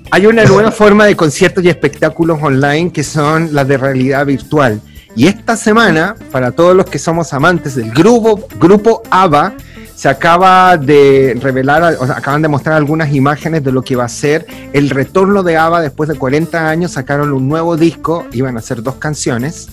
Hay 0.10 0.26
una 0.26 0.46
nueva 0.46 0.72
forma 0.72 1.06
de 1.06 1.16
conciertos 1.16 1.64
y 1.64 1.70
espectáculos 1.70 2.40
online 2.42 2.92
que 2.92 3.04
son 3.04 3.54
las 3.54 3.68
de 3.68 3.78
realidad 3.78 4.26
virtual. 4.26 4.82
Y 5.16 5.28
esta 5.28 5.58
semana, 5.58 6.16
para 6.32 6.52
todos 6.52 6.76
los 6.76 6.86
que 6.86 6.98
somos 6.98 7.34
amantes 7.34 7.76
del 7.76 7.92
grupo, 7.92 8.48
grupo 8.60 9.04
ABBA, 9.10 9.56
se 9.96 10.08
acaba 10.08 10.78
de 10.78 11.38
revelar, 11.42 11.98
o 12.00 12.04
acaban 12.04 12.42
de 12.42 12.48
mostrar 12.48 12.78
algunas 12.78 13.14
imágenes 13.14 13.64
de 13.64 13.72
lo 13.72 13.82
que 13.82 13.96
va 13.96 14.06
a 14.06 14.10
ser 14.10 14.46
el 14.72 14.90
retorno 14.92 15.44
de 15.44 15.58
ABBA 15.58 15.82
después 15.82 16.08
de 16.08 16.16
40 16.16 16.70
años. 16.70 16.92
Sacaron 16.92 17.34
un 17.34 17.50
nuevo 17.50 17.76
disco, 17.76 18.28
iban 18.32 18.58
a 18.58 18.62
ser 18.62 18.84
dos 18.84 18.96
canciones 18.96 19.68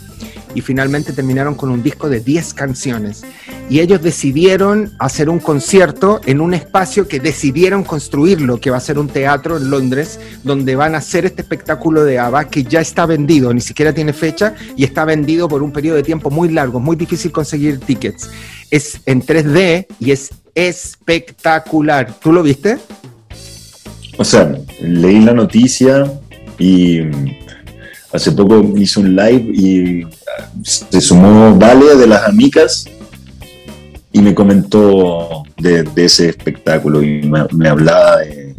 y 0.55 0.63
finalmente 0.63 1.13
terminaron 1.13 1.55
con 1.55 1.71
un 1.71 1.83
disco 1.83 2.09
de 2.09 2.21
10 2.21 2.55
canciones. 2.55 3.25
Y 3.71 3.81
ellos 3.81 4.03
decidieron 4.03 4.93
hacer 4.99 5.29
un 5.29 5.39
concierto 5.39 6.21
en 6.27 6.41
un 6.41 6.53
espacio 6.55 7.09
que 7.09 7.19
decidieron 7.19 7.83
construirlo, 7.83 8.61
que 8.61 8.71
va 8.71 8.77
a 8.77 8.81
ser 8.81 8.99
un 8.99 9.09
teatro 9.09 9.57
en 9.57 9.71
Londres, 9.71 10.21
donde 10.43 10.77
van 10.77 10.95
a 10.95 10.99
hacer 10.99 11.25
este 11.25 11.43
espectáculo 11.43 12.05
de 12.05 12.19
ABBA 12.19 12.45
que 12.49 12.65
ya 12.65 12.81
está 12.81 13.07
vendido, 13.07 13.55
ni 13.55 13.61
siquiera 13.61 13.93
tiene 13.93 14.13
fecha 14.13 14.55
y 14.77 14.85
está 14.85 15.05
vendido 15.05 15.49
por 15.49 15.63
un 15.63 15.73
periodo 15.73 15.97
de 15.97 16.03
tiempo 16.03 16.31
muy 16.31 16.51
largo, 16.51 16.79
muy 16.79 16.97
difícil 16.97 17.33
conseguir 17.33 17.81
tickets. 17.81 18.31
Es 18.71 19.01
en 19.07 19.23
3D 19.23 19.87
y 19.99 20.11
es 20.11 20.31
espectacular. 20.55 22.15
¿Tú 22.21 22.33
lo 22.33 22.43
viste? 22.43 22.79
O 24.17 24.25
sea, 24.25 24.57
leí 24.81 25.21
la 25.21 25.33
noticia 25.33 26.13
y 26.59 27.01
hace 28.13 28.31
poco 28.33 28.63
hice 28.77 29.01
un 29.01 29.17
live 29.17 29.51
y 29.53 30.07
se 30.63 31.01
sumó 31.01 31.57
Vale 31.57 31.97
de 31.97 32.07
las 32.07 32.29
Amigas 32.29 32.87
y 34.15 34.23
me 34.23 34.33
comentó 34.33 35.43
de, 35.59 35.83
de 35.83 36.05
ese 36.05 36.29
espectáculo 36.29 37.03
y 37.03 37.23
me, 37.23 37.45
me 37.51 37.69
hablaba 37.69 38.19
de, 38.19 38.55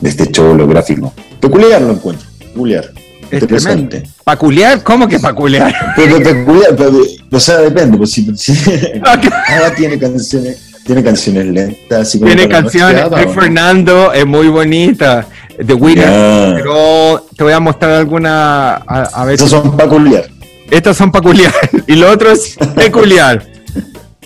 de, 0.00 0.08
este 0.08 0.32
show 0.32 0.52
holográfico. 0.52 1.12
Peculiar 1.38 1.82
lo 1.82 1.92
encuentro, 1.92 2.26
peculiar. 2.38 2.90
Interesante. 3.30 4.04
¿Peculiar? 4.24 4.82
¿Cómo 4.82 5.06
que 5.06 5.18
peculiar? 5.18 5.74
Pero, 5.96 6.16
peculiar, 6.18 6.74
pero, 6.74 6.92
o 7.30 7.40
sea, 7.40 7.58
depende. 7.58 7.98
Pues, 7.98 8.12
si, 8.12 8.34
si 8.36 8.52
okay. 8.52 9.30
tiene 9.76 9.98
canciones, 9.98 10.72
tiene 10.86 11.04
canciones 11.04 11.46
lentas. 11.46 12.00
Así 12.00 12.18
tiene 12.18 12.48
canciones. 12.48 13.10
De 13.10 13.28
Fernando 13.28 14.14
es 14.14 14.24
muy 14.24 14.48
bonita. 14.48 15.26
The 15.58 15.74
Winner. 15.74 16.08
Yeah. 16.08 16.54
Pero 16.56 17.26
te 17.36 17.44
voy 17.44 17.52
a 17.52 17.60
mostrar 17.60 17.92
alguna. 17.92 18.76
A, 18.76 19.02
a 19.12 19.24
ver 19.26 19.34
Estos 19.34 19.50
si... 19.50 19.56
son 19.56 19.76
peculiar. 19.76 20.30
Estos 20.70 20.96
son 20.96 21.12
peculiar. 21.12 21.52
Y 21.86 21.96
lo 21.96 22.10
otro 22.10 22.30
es 22.30 22.56
peculiar. 22.74 23.55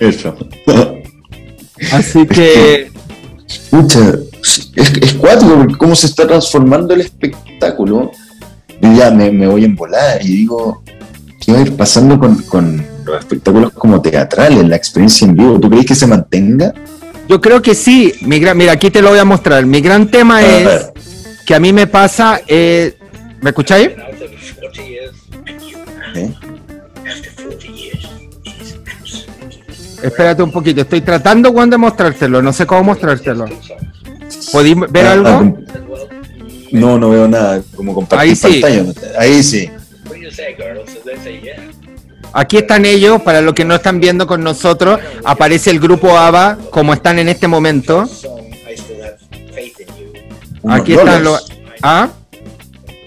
Eso. 0.01 0.35
Así 1.93 2.27
que. 2.27 2.91
Escucha, 3.47 4.15
es, 4.43 4.93
es 5.01 5.13
cuático 5.15 5.57
porque 5.57 5.75
cómo 5.77 5.95
se 5.95 6.07
está 6.07 6.27
transformando 6.27 6.95
el 6.95 7.03
espectáculo. 7.03 8.11
Yo 8.81 8.93
ya 8.93 9.11
me, 9.11 9.31
me 9.31 9.47
voy 9.47 9.65
en 9.65 9.77
volar 9.77 10.25
y 10.25 10.29
digo, 10.29 10.83
¿qué 11.41 11.53
va 11.53 11.59
a 11.59 11.63
ir 11.63 11.77
pasando 11.77 12.19
con, 12.19 12.37
con, 12.45 12.85
los 13.05 13.19
espectáculos 13.19 13.73
como 13.73 14.01
teatrales, 14.01 14.67
la 14.67 14.77
experiencia 14.77 15.27
en 15.27 15.35
vivo? 15.35 15.61
¿Tú 15.61 15.69
crees 15.69 15.87
que 15.87 15.95
se 15.95 16.07
mantenga? 16.07 16.73
Yo 17.29 17.41
creo 17.41 17.61
que 17.61 17.75
sí. 17.75 18.15
Mi 18.23 18.39
gran, 18.41 18.57
mira, 18.57 18.73
aquí 18.73 18.91
te 18.91 19.03
lo 19.03 19.11
voy 19.11 19.19
a 19.19 19.25
mostrar. 19.25 19.67
Mi 19.67 19.81
gran 19.81 20.09
tema 20.09 20.39
a 20.39 20.43
es 20.43 20.65
ver. 20.65 20.93
que 21.45 21.55
a 21.55 21.61
mí 21.61 21.73
me 21.73 21.87
pasa. 21.87 22.41
Eh, 22.47 22.97
¿Me 23.41 23.51
escucháis? 23.51 23.91
¿Eh? 26.15 26.35
Espérate 30.03 30.43
un 30.43 30.51
poquito, 30.51 30.81
estoy 30.81 31.01
tratando 31.01 31.53
Juan 31.53 31.71
de 31.71 31.79
mostrártelo, 31.79 32.43
no 32.43 32.53
sé 32.53 32.67
cómo 32.67 32.85
mostrártelo. 32.85 33.47
¿Podéis 34.53 34.77
ver 34.91 35.07
ah, 35.07 35.13
algo? 35.13 35.59
No, 36.73 36.99
no 36.99 37.11
veo 37.11 37.29
nada, 37.29 37.63
como 37.75 37.95
compartir 37.95 38.31
Ahí 38.31 38.37
sí. 38.37 38.61
pantalla. 38.61 38.93
Ahí 39.19 39.43
sí. 39.43 39.71
Aquí 42.33 42.59
están 42.59 42.87
ellos, 42.87 43.21
para 43.23 43.41
los 43.41 43.55
que 43.55 43.65
no 43.65 43.75
están 43.75 44.01
viendo 44.01 44.27
con 44.27 44.43
nosotros, 44.43 45.01
aparece 45.25 45.71
el 45.71 45.81
grupo 45.81 46.17
ABBA 46.17 46.59
como 46.71 46.95
están 46.95 47.19
en 47.19 47.29
este 47.29 47.49
momento. 47.49 48.09
Aquí 50.69 50.93
están 50.93 51.25
los... 51.25 51.51
¿Ah? 51.83 52.11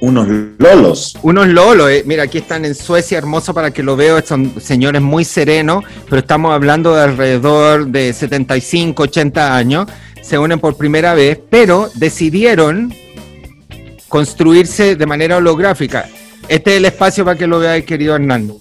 Unos 0.03 0.27
lolos. 0.59 1.17
Unos 1.21 1.47
lolos, 1.47 1.89
eh. 1.89 2.03
mira, 2.05 2.23
aquí 2.23 2.39
están 2.39 2.65
en 2.65 2.75
Suecia, 2.75 3.17
hermoso 3.17 3.53
para 3.53 3.71
que 3.71 3.81
lo 3.81 3.95
veo, 3.95 4.21
son 4.21 4.59
señores 4.59 5.01
muy 5.01 5.23
serenos, 5.23 5.85
pero 6.09 6.17
estamos 6.17 6.53
hablando 6.53 6.93
de 6.93 7.03
alrededor 7.03 7.87
de 7.87 8.11
75, 8.11 9.03
80 9.03 9.55
años, 9.55 9.87
se 10.21 10.37
unen 10.37 10.59
por 10.59 10.75
primera 10.75 11.13
vez, 11.13 11.39
pero 11.49 11.89
decidieron 11.95 12.93
construirse 14.09 14.97
de 14.97 15.05
manera 15.05 15.37
holográfica. 15.37 16.09
Este 16.49 16.71
es 16.71 16.77
el 16.79 16.85
espacio 16.85 17.23
para 17.23 17.37
que 17.37 17.47
lo 17.47 17.59
vea 17.59 17.81
querido 17.85 18.13
Hernán. 18.13 18.51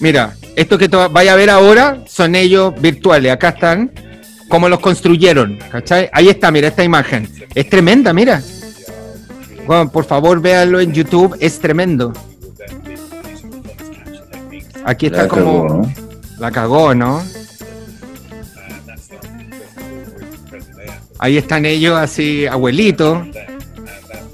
Mira, 0.00 0.34
esto 0.56 0.76
que 0.76 0.88
vaya 0.88 1.34
a 1.34 1.36
ver 1.36 1.50
ahora 1.50 2.02
son 2.08 2.34
ellos 2.34 2.74
virtuales. 2.80 3.30
Acá 3.30 3.50
están, 3.50 3.92
como 4.48 4.68
los 4.68 4.80
construyeron. 4.80 5.60
¿cachai? 5.70 6.10
Ahí 6.12 6.28
está, 6.28 6.50
mira 6.50 6.66
esta 6.66 6.82
imagen. 6.82 7.28
Es 7.54 7.70
tremenda, 7.70 8.12
mira. 8.12 8.42
Bueno, 9.68 9.90
por 9.90 10.06
favor, 10.06 10.40
véanlo 10.40 10.80
en 10.80 10.94
YouTube, 10.94 11.36
es 11.40 11.58
tremendo. 11.58 12.14
Aquí 14.82 15.08
está 15.08 15.28
como. 15.28 15.86
La 16.38 16.50
cagó, 16.50 16.94
¿no? 16.94 17.22
Ahí 21.18 21.36
están 21.36 21.66
ellos 21.66 21.98
así, 21.98 22.46
abuelitos. 22.46 23.26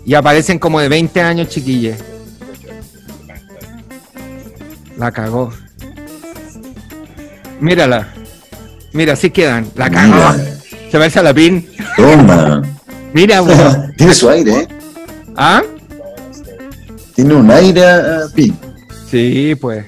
Y 0.06 0.14
aparecen 0.14 0.60
como 0.60 0.78
de 0.78 0.88
20 0.88 1.20
años 1.20 1.48
chiquillos. 1.48 1.98
La 4.96 5.10
cagó. 5.10 5.52
Mírala. 7.58 8.14
Mira, 8.92 9.14
así 9.14 9.30
quedan. 9.30 9.66
La 9.74 9.90
cagó. 9.90 10.32
Se 10.92 10.96
va 10.96 11.06
a 11.06 11.22
la 11.24 11.34
pin. 11.34 11.68
Toma. 11.96 12.62
Mira, 13.12 13.42
Tiene 13.96 14.14
su 14.14 14.28
aire, 14.30 14.60
¿eh? 14.60 14.83
¿Ah? 15.36 15.62
Tiene 17.14 17.34
un 17.34 17.50
aire 17.50 17.82
uh, 17.82 18.32
pin. 18.34 18.56
Sí, 19.10 19.54
pues. 19.60 19.84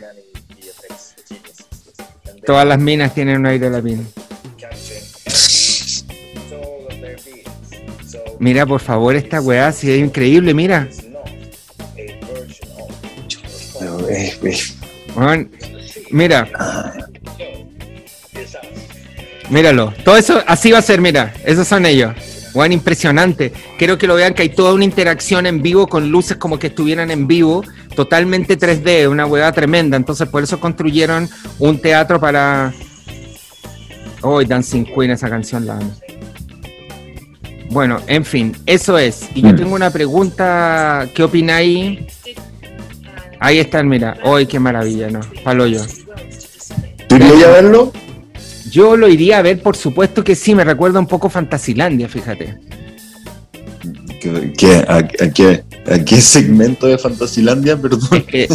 Todas 2.44 2.66
las 2.66 2.78
minas 2.78 3.12
tienen 3.14 3.38
un 3.38 3.46
aire 3.46 3.66
a 3.66 3.70
la 3.70 3.82
pin. 3.82 4.06
Mira, 8.38 8.66
por 8.66 8.80
favor, 8.80 9.16
esta 9.16 9.40
weá, 9.40 9.72
si 9.72 9.90
es 9.90 9.98
increíble, 9.98 10.54
mira. 10.54 10.88
mira. 16.10 16.48
Míralo. 19.48 19.94
Todo 20.04 20.16
eso, 20.16 20.42
así 20.46 20.72
va 20.72 20.78
a 20.78 20.82
ser, 20.82 21.00
mira. 21.00 21.32
Esos 21.44 21.66
son 21.66 21.86
ellos. 21.86 22.14
Bueno, 22.56 22.72
impresionante. 22.72 23.52
Quiero 23.76 23.98
que 23.98 24.06
lo 24.06 24.14
vean 24.14 24.32
que 24.32 24.40
hay 24.40 24.48
toda 24.48 24.72
una 24.72 24.84
interacción 24.84 25.44
en 25.44 25.60
vivo 25.60 25.86
con 25.86 26.10
luces 26.10 26.38
como 26.38 26.58
que 26.58 26.68
estuvieran 26.68 27.10
en 27.10 27.26
vivo, 27.26 27.62
totalmente 27.94 28.58
3D, 28.58 29.10
una 29.10 29.26
hueá 29.26 29.52
tremenda. 29.52 29.94
Entonces, 29.94 30.26
por 30.26 30.42
eso 30.42 30.58
construyeron 30.58 31.28
un 31.58 31.78
teatro 31.82 32.18
para. 32.18 32.72
Hoy 34.22 34.46
Dancing 34.46 34.84
Queen, 34.84 35.10
esa 35.10 35.28
canción 35.28 35.66
la 35.66 35.78
bueno, 37.68 38.00
en 38.06 38.24
fin, 38.24 38.56
eso 38.64 38.96
es. 38.96 39.28
Y 39.34 39.42
yo 39.42 39.50
mm. 39.50 39.56
tengo 39.56 39.74
una 39.74 39.90
pregunta, 39.90 41.06
¿qué 41.14 41.24
opináis? 41.24 42.00
Ahí 43.38 43.58
están, 43.58 43.86
mira. 43.86 44.16
¡Ay, 44.24 44.46
qué 44.46 44.58
maravilla, 44.58 45.10
no! 45.10 45.20
Paloyo. 45.44 45.82
¿Tú 47.06 47.16
irías 47.16 47.44
a 47.44 47.50
verlo? 47.50 47.92
Yo 48.76 48.94
lo 48.94 49.08
iría 49.08 49.38
a 49.38 49.42
ver, 49.42 49.62
por 49.62 49.74
supuesto 49.74 50.22
que 50.22 50.34
sí, 50.34 50.54
me 50.54 50.62
recuerda 50.62 51.00
un 51.00 51.06
poco 51.06 51.30
Fantasilandia, 51.30 52.10
fíjate. 52.10 52.58
¿Qué, 54.20 54.84
a, 54.86 55.08
qué, 55.08 55.64
a, 55.90 56.04
qué, 56.04 56.20
segmento 56.20 56.86
de 56.86 56.98
Fantasilandia, 56.98 57.74
perdón? 57.80 58.22
que 58.28 58.46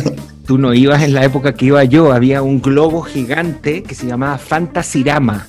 tú 0.45 0.60
no 0.60 0.76
ibas 0.76 1.02
en 1.02 1.15
la 1.15 1.26
época 1.26 1.56
que 1.56 1.65
iba 1.65 1.84
yo, 1.85 2.14
había 2.14 2.43
un 2.43 2.61
globo 2.61 3.02
gigante 3.02 3.81
que 3.81 3.95
se 3.95 4.06
llamaba 4.06 4.38
Fantasirama. 4.38 5.48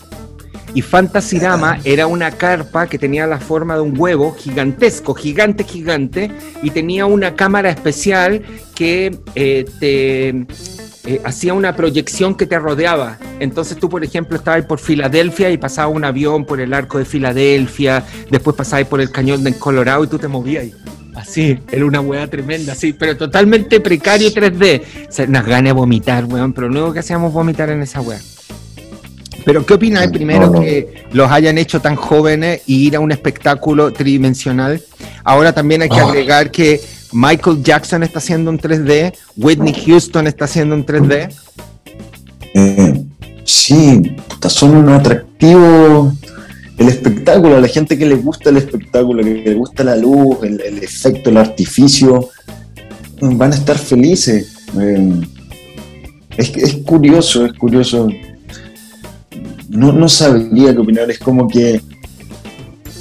Y 0.72 0.80
Fantasirama 0.80 1.78
era 1.84 2.06
una 2.06 2.30
carpa 2.30 2.86
que 2.86 2.98
tenía 2.98 3.26
la 3.26 3.40
forma 3.40 3.74
de 3.74 3.82
un 3.82 4.00
huevo 4.00 4.34
gigantesco, 4.34 5.12
gigante, 5.12 5.64
gigante, 5.64 6.30
y 6.62 6.70
tenía 6.70 7.04
una 7.04 7.34
cámara 7.34 7.68
especial 7.68 8.40
que 8.74 9.18
eh, 9.34 9.66
te 9.78 10.46
eh, 11.04 11.20
hacía 11.24 11.52
una 11.54 11.74
proyección 11.74 12.36
que 12.36 12.46
te 12.46 12.58
rodeaba. 12.58 13.18
Entonces 13.40 13.76
tú, 13.76 13.88
por 13.88 14.04
ejemplo, 14.04 14.36
estabas 14.36 14.64
por 14.66 14.78
Filadelfia 14.78 15.50
y 15.50 15.56
pasaba 15.56 15.88
un 15.88 16.04
avión 16.04 16.44
por 16.44 16.60
el 16.60 16.72
arco 16.72 16.98
de 16.98 17.04
Filadelfia, 17.04 18.04
después 18.30 18.54
pasabas 18.54 18.86
por 18.86 19.00
el 19.00 19.10
cañón 19.10 19.42
de 19.42 19.54
Colorado 19.58 20.04
y 20.04 20.06
tú 20.06 20.18
te 20.18 20.28
movías 20.28 20.62
ahí. 20.62 20.74
Así, 21.14 21.58
era 21.70 21.84
una 21.84 22.00
hueá 22.00 22.26
tremenda, 22.28 22.72
así, 22.72 22.92
pero 22.92 23.16
totalmente 23.16 23.80
precario 23.80 24.30
3D. 24.30 25.08
O 25.08 25.12
sea, 25.12 25.26
nos 25.26 25.44
gana 25.44 25.72
vomitar, 25.72 26.24
weón, 26.24 26.52
pero 26.52 26.68
luego 26.68 26.92
que 26.92 27.00
hacíamos 27.00 27.32
vomitar 27.32 27.68
en 27.68 27.82
esa 27.82 28.00
hueá. 28.00 28.20
Pero 29.44 29.66
¿qué 29.66 29.74
opinas 29.74 30.06
primero 30.08 30.52
que 30.52 31.04
los 31.12 31.30
hayan 31.30 31.58
hecho 31.58 31.80
tan 31.80 31.96
jóvenes 31.96 32.62
y 32.66 32.86
ir 32.86 32.96
a 32.96 33.00
un 33.00 33.10
espectáculo 33.10 33.92
tridimensional? 33.92 34.80
Ahora 35.24 35.52
también 35.52 35.82
hay 35.82 35.88
que 35.88 35.98
ah. 35.98 36.04
agregar 36.04 36.50
que 36.50 36.80
Michael 37.12 37.62
Jackson 37.62 38.02
está 38.02 38.18
haciendo 38.18 38.50
un 38.50 38.58
3D, 38.58 39.14
Whitney 39.36 39.74
Houston 39.86 40.26
está 40.26 40.46
haciendo 40.46 40.74
un 40.74 40.84
3D. 40.84 41.34
Eh, 42.54 43.04
sí, 43.44 44.16
son 44.48 44.76
un 44.76 44.88
atractivo 44.90 46.12
el 46.78 46.88
espectáculo, 46.88 47.56
a 47.56 47.60
la 47.60 47.68
gente 47.68 47.96
que 47.96 48.06
le 48.06 48.16
gusta 48.16 48.50
el 48.50 48.56
espectáculo, 48.56 49.22
que 49.22 49.42
le 49.44 49.54
gusta 49.54 49.84
la 49.84 49.96
luz, 49.96 50.38
el, 50.42 50.60
efecto, 50.82 51.30
el 51.30 51.36
artificio, 51.36 52.30
van 53.20 53.52
a 53.52 53.54
estar 53.54 53.78
felices. 53.78 54.52
Eh, 54.80 55.20
es, 56.36 56.56
es 56.56 56.74
curioso, 56.76 57.44
es 57.44 57.52
curioso 57.52 58.08
no, 59.72 59.90
no 59.90 60.08
sabría 60.08 60.72
qué 60.72 60.78
opinar, 60.78 61.10
es 61.10 61.18
como 61.18 61.48
que 61.48 61.80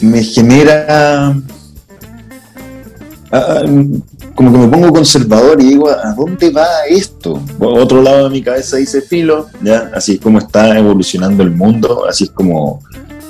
me 0.02 0.24
genera 0.24 1.36
ah, 3.32 3.46
ah, 3.50 3.66
como 4.36 4.52
que 4.52 4.58
me 4.58 4.68
pongo 4.68 4.92
conservador 4.92 5.62
y 5.62 5.66
digo, 5.66 5.90
¿a 5.90 6.14
dónde 6.14 6.50
va 6.50 6.68
esto? 6.90 7.42
otro 7.60 8.02
lado 8.02 8.26
de 8.26 8.30
mi 8.30 8.42
cabeza 8.42 8.78
dice 8.78 9.02
filo, 9.02 9.48
ya, 9.62 9.92
así 9.94 10.14
es 10.14 10.20
como 10.20 10.40
está 10.40 10.78
evolucionando 10.78 11.44
el 11.44 11.52
mundo, 11.52 12.06
así 12.08 12.26
es 12.26 12.32
como 12.32 12.82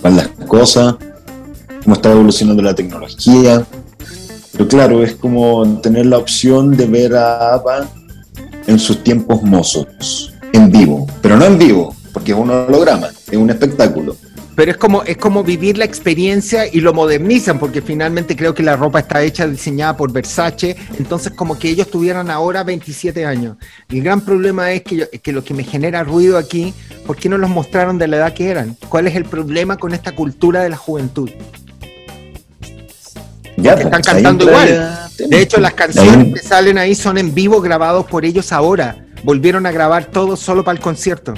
van 0.02 0.18
las 0.18 0.28
cosas, 0.48 0.95
como 1.84 1.95
está 1.95 2.11
evolucionando 2.11 2.61
la 2.61 2.76
tecnología. 2.76 3.65
Pero 4.52 4.68
claro, 4.68 5.03
es 5.03 5.15
como 5.15 5.80
tener 5.82 6.06
la 6.06 6.18
opción 6.18 6.76
de 6.76 6.86
ver 6.86 7.15
a 7.15 7.56
APA 7.56 7.90
en 8.68 8.80
sus 8.80 9.03
tiempos 9.03 9.41
mozos, 9.44 10.34
en 10.53 10.72
vivo, 10.72 11.07
pero 11.22 11.38
no 11.38 11.45
en 11.45 11.57
vivo, 11.57 11.95
porque 12.14 12.32
es 12.32 12.38
un 12.38 12.49
holograma, 12.49 13.07
es 13.30 13.38
un 13.38 13.49
espectáculo. 13.49 14.15
Pero 14.62 14.74
es 14.74 14.78
como, 14.78 15.02
es 15.02 15.18
como 15.18 15.44
vivir 15.44 15.80
la 15.80 15.86
experiencia 15.86 16.68
y 16.72 16.82
lo 16.82 16.94
modernizan, 16.94 17.58
porque 17.58 17.82
finalmente 17.82 18.36
creo 18.36 18.54
que 18.54 18.62
la 18.62 18.76
ropa 18.76 19.00
está 19.00 19.24
hecha, 19.24 19.48
diseñada 19.48 19.98
por 19.98 20.14
Versace, 20.14 20.78
entonces 21.00 21.34
como 21.34 21.58
que 21.58 21.68
ellos 21.68 21.90
tuvieran 21.90 22.30
ahora 22.30 22.64
27 22.64 23.26
años. 23.26 23.58
El 23.90 24.04
gran 24.04 24.22
problema 24.22 24.72
es 24.72 24.84
que, 24.84 25.10
que 25.20 25.32
lo 25.32 25.44
que 25.44 25.56
me 25.56 25.64
genera 25.64 26.04
ruido 26.04 26.38
aquí, 26.38 26.76
¿por 27.08 27.18
qué 27.18 27.28
no 27.28 27.40
los 27.40 27.50
mostraron 27.50 27.98
de 27.98 28.08
la 28.08 28.18
edad 28.18 28.34
que 28.36 28.52
eran? 28.52 28.78
¿Cuál 28.88 29.08
es 29.08 29.16
el 29.16 29.26
problema 29.26 29.78
con 29.78 29.96
esta 29.96 30.12
cultura 30.12 30.62
de 30.62 30.70
la 30.70 30.78
juventud? 30.78 31.32
Ya, 33.58 33.76
que 33.76 33.82
están 33.82 34.04
cantando 34.04 34.44
igual. 34.44 35.10
De 35.18 35.42
hecho, 35.42 35.60
las 35.60 35.74
canciones 35.74 36.36
que 36.36 36.48
salen 36.48 36.78
ahí 36.78 36.94
son 36.94 37.18
en 37.18 37.34
vivo 37.34 37.62
grabados 37.62 38.06
por 38.06 38.26
ellos 38.26 38.52
ahora. 38.52 39.08
Volvieron 39.24 39.66
a 39.66 39.72
grabar 39.72 40.06
todo 40.06 40.38
solo 40.38 40.64
para 40.64 40.78
el 40.78 40.84
concierto. 40.84 41.34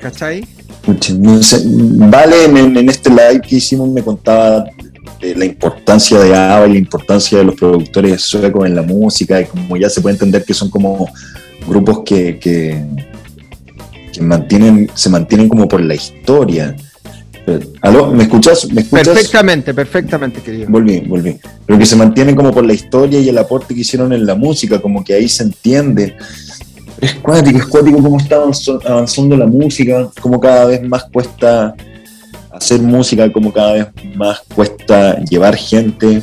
¿Cachai? 0.00 0.48
Vale, 0.86 2.44
en, 2.44 2.88
este 2.88 3.10
live 3.10 3.40
que 3.40 3.56
hicimos 3.56 3.88
me 3.88 4.02
contaba 4.02 4.64
de 5.20 5.34
la 5.36 5.44
importancia 5.44 6.18
de 6.18 6.34
ABBA 6.34 6.66
y 6.66 6.72
la 6.72 6.78
importancia 6.78 7.38
de 7.38 7.44
los 7.44 7.54
productores 7.54 8.22
suecos 8.22 8.66
en 8.66 8.74
la 8.74 8.82
música, 8.82 9.40
y 9.40 9.44
como 9.44 9.76
ya 9.76 9.88
se 9.88 10.00
puede 10.00 10.14
entender 10.14 10.44
que 10.44 10.54
son 10.54 10.70
como 10.70 11.08
grupos 11.66 12.02
que, 12.04 12.38
que, 12.38 12.84
mantienen, 14.20 14.90
se 14.94 15.08
mantienen 15.08 15.48
como 15.48 15.68
por 15.68 15.80
la 15.80 15.94
historia. 15.94 16.74
¿Aló? 17.80 18.08
¿Me 18.12 18.24
escuchas? 18.24 18.70
¿Me 18.70 18.82
escuchas? 18.82 19.08
Perfectamente, 19.08 19.74
perfectamente, 19.74 20.40
querido. 20.40 20.66
Volví, 20.68 21.00
volví. 21.00 21.38
Pero 21.66 21.78
que 21.78 21.86
se 21.86 21.96
mantienen 21.96 22.36
como 22.36 22.52
por 22.52 22.64
la 22.64 22.72
historia 22.72 23.18
y 23.18 23.28
el 23.28 23.38
aporte 23.38 23.74
que 23.74 23.80
hicieron 23.80 24.12
en 24.12 24.26
la 24.26 24.34
música, 24.34 24.80
como 24.80 25.02
que 25.02 25.14
ahí 25.14 25.28
se 25.28 25.44
entiende 25.44 26.16
es 27.02 27.14
cuático, 27.14 27.58
es 27.58 27.66
cuático 27.66 28.00
cómo 28.00 28.16
está 28.16 28.36
avanzando 28.86 29.36
la 29.36 29.44
música, 29.44 30.08
cómo 30.20 30.38
cada 30.38 30.66
vez 30.66 30.88
más 30.88 31.04
cuesta 31.12 31.74
hacer 32.52 32.80
música, 32.80 33.30
cómo 33.32 33.52
cada 33.52 33.72
vez 33.72 33.86
más 34.14 34.40
cuesta 34.54 35.18
llevar 35.24 35.56
gente. 35.56 36.22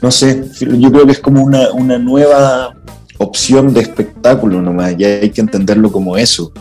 no 0.00 0.10
sé, 0.10 0.44
yo 0.58 0.90
creo 0.90 1.04
que 1.04 1.12
es 1.12 1.18
como 1.18 1.44
una, 1.44 1.72
una 1.72 1.98
nueva 1.98 2.74
opción 3.18 3.74
de 3.74 3.82
espectáculo 3.82 4.62
nomás, 4.62 4.96
ya 4.96 5.08
hay 5.08 5.28
que 5.28 5.42
entenderlo 5.42 5.92
como 5.92 6.16
eso. 6.16 6.52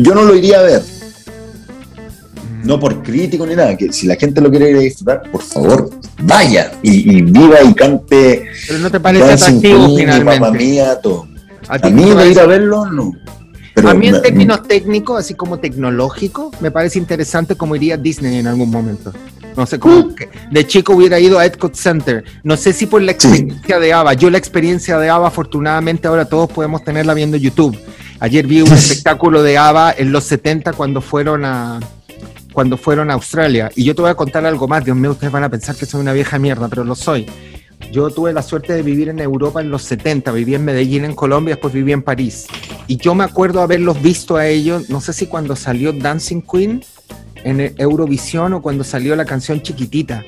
Yo 0.00 0.14
no 0.14 0.22
lo 0.22 0.36
iría 0.36 0.60
a 0.60 0.62
ver, 0.62 0.82
no 2.62 2.78
por 2.78 3.02
crítico 3.02 3.44
ni 3.46 3.56
nada, 3.56 3.76
que 3.76 3.92
si 3.92 4.06
la 4.06 4.14
gente 4.14 4.40
lo 4.40 4.48
quiere 4.48 4.70
ir 4.70 4.76
a 4.76 4.80
disfrutar, 4.80 5.22
por 5.32 5.42
favor, 5.42 5.90
vaya 6.22 6.70
y, 6.82 7.20
viva 7.20 7.64
y 7.64 7.74
cante. 7.74 8.44
Pero 8.68 8.78
no 8.78 8.90
te 8.92 9.00
parece 9.00 9.32
atractivo 9.32 9.96
finalmente. 9.96 10.50
mía, 10.52 11.00
todo. 11.02 11.35
A, 11.68 11.78
mí 11.90 12.04
de 12.04 12.30
ir 12.30 12.40
a 12.40 12.46
verlo, 12.46 12.86
no. 12.86 13.12
a 13.88 13.94
mí 13.94 14.08
en 14.08 14.22
términos 14.22 14.62
técnicos, 14.62 15.18
así 15.18 15.34
como 15.34 15.58
tecnológico, 15.58 16.50
me 16.60 16.70
parece 16.70 16.98
interesante 16.98 17.56
como 17.56 17.74
iría 17.76 17.96
Disney 17.96 18.38
en 18.38 18.46
algún 18.46 18.70
momento. 18.70 19.12
No 19.56 19.64
sé 19.66 19.78
cómo. 19.78 19.96
Uh. 19.96 20.14
De 20.50 20.66
chico 20.66 20.92
hubiera 20.92 21.18
ido 21.18 21.38
a 21.38 21.46
Epcot 21.46 21.74
Center. 21.74 22.24
No 22.44 22.56
sé 22.56 22.72
si 22.72 22.86
por 22.86 23.00
la 23.02 23.12
experiencia 23.12 23.78
de 23.78 23.92
ABBA. 23.92 24.14
Yo 24.14 24.30
la 24.30 24.38
experiencia 24.38 24.98
de 24.98 25.08
ABBA, 25.08 25.28
afortunadamente, 25.28 26.06
ahora 26.06 26.26
todos 26.26 26.50
podemos 26.50 26.84
tenerla 26.84 27.14
viendo 27.14 27.36
YouTube. 27.36 27.76
Ayer 28.20 28.46
vi 28.46 28.60
un 28.60 28.72
espectáculo 28.72 29.42
de 29.42 29.56
ABBA 29.56 29.94
en 29.98 30.12
los 30.12 30.24
70 30.24 30.74
cuando 30.74 31.00
fueron 31.00 31.44
a, 31.44 31.80
cuando 32.52 32.76
fueron 32.76 33.10
a 33.10 33.14
Australia. 33.14 33.70
Y 33.74 33.84
yo 33.84 33.94
te 33.94 34.02
voy 34.02 34.10
a 34.10 34.14
contar 34.14 34.44
algo 34.44 34.68
más. 34.68 34.84
Dios 34.84 34.96
mío, 34.96 35.12
ustedes 35.12 35.32
van 35.32 35.44
a 35.44 35.48
pensar 35.48 35.74
que 35.74 35.86
soy 35.86 36.02
una 36.02 36.12
vieja 36.12 36.38
mierda, 36.38 36.68
pero 36.68 36.84
lo 36.84 36.94
soy. 36.94 37.26
Yo 37.92 38.10
tuve 38.10 38.32
la 38.32 38.42
suerte 38.42 38.72
de 38.72 38.82
vivir 38.82 39.08
en 39.08 39.20
Europa 39.20 39.60
en 39.60 39.70
los 39.70 39.82
70, 39.82 40.32
viví 40.32 40.54
en 40.54 40.64
Medellín, 40.64 41.04
en 41.04 41.14
Colombia, 41.14 41.54
después 41.54 41.72
viví 41.72 41.92
en 41.92 42.02
París. 42.02 42.46
Y 42.86 42.96
yo 42.96 43.14
me 43.14 43.24
acuerdo 43.24 43.60
haberlos 43.62 44.00
visto 44.02 44.36
a 44.36 44.46
ellos, 44.46 44.90
no 44.90 45.00
sé 45.00 45.12
si 45.12 45.26
cuando 45.26 45.56
salió 45.56 45.92
Dancing 45.92 46.42
Queen 46.42 46.84
en 47.44 47.74
Eurovisión 47.78 48.54
o 48.54 48.62
cuando 48.62 48.84
salió 48.84 49.14
la 49.16 49.24
canción 49.24 49.62
Chiquitita 49.62 50.24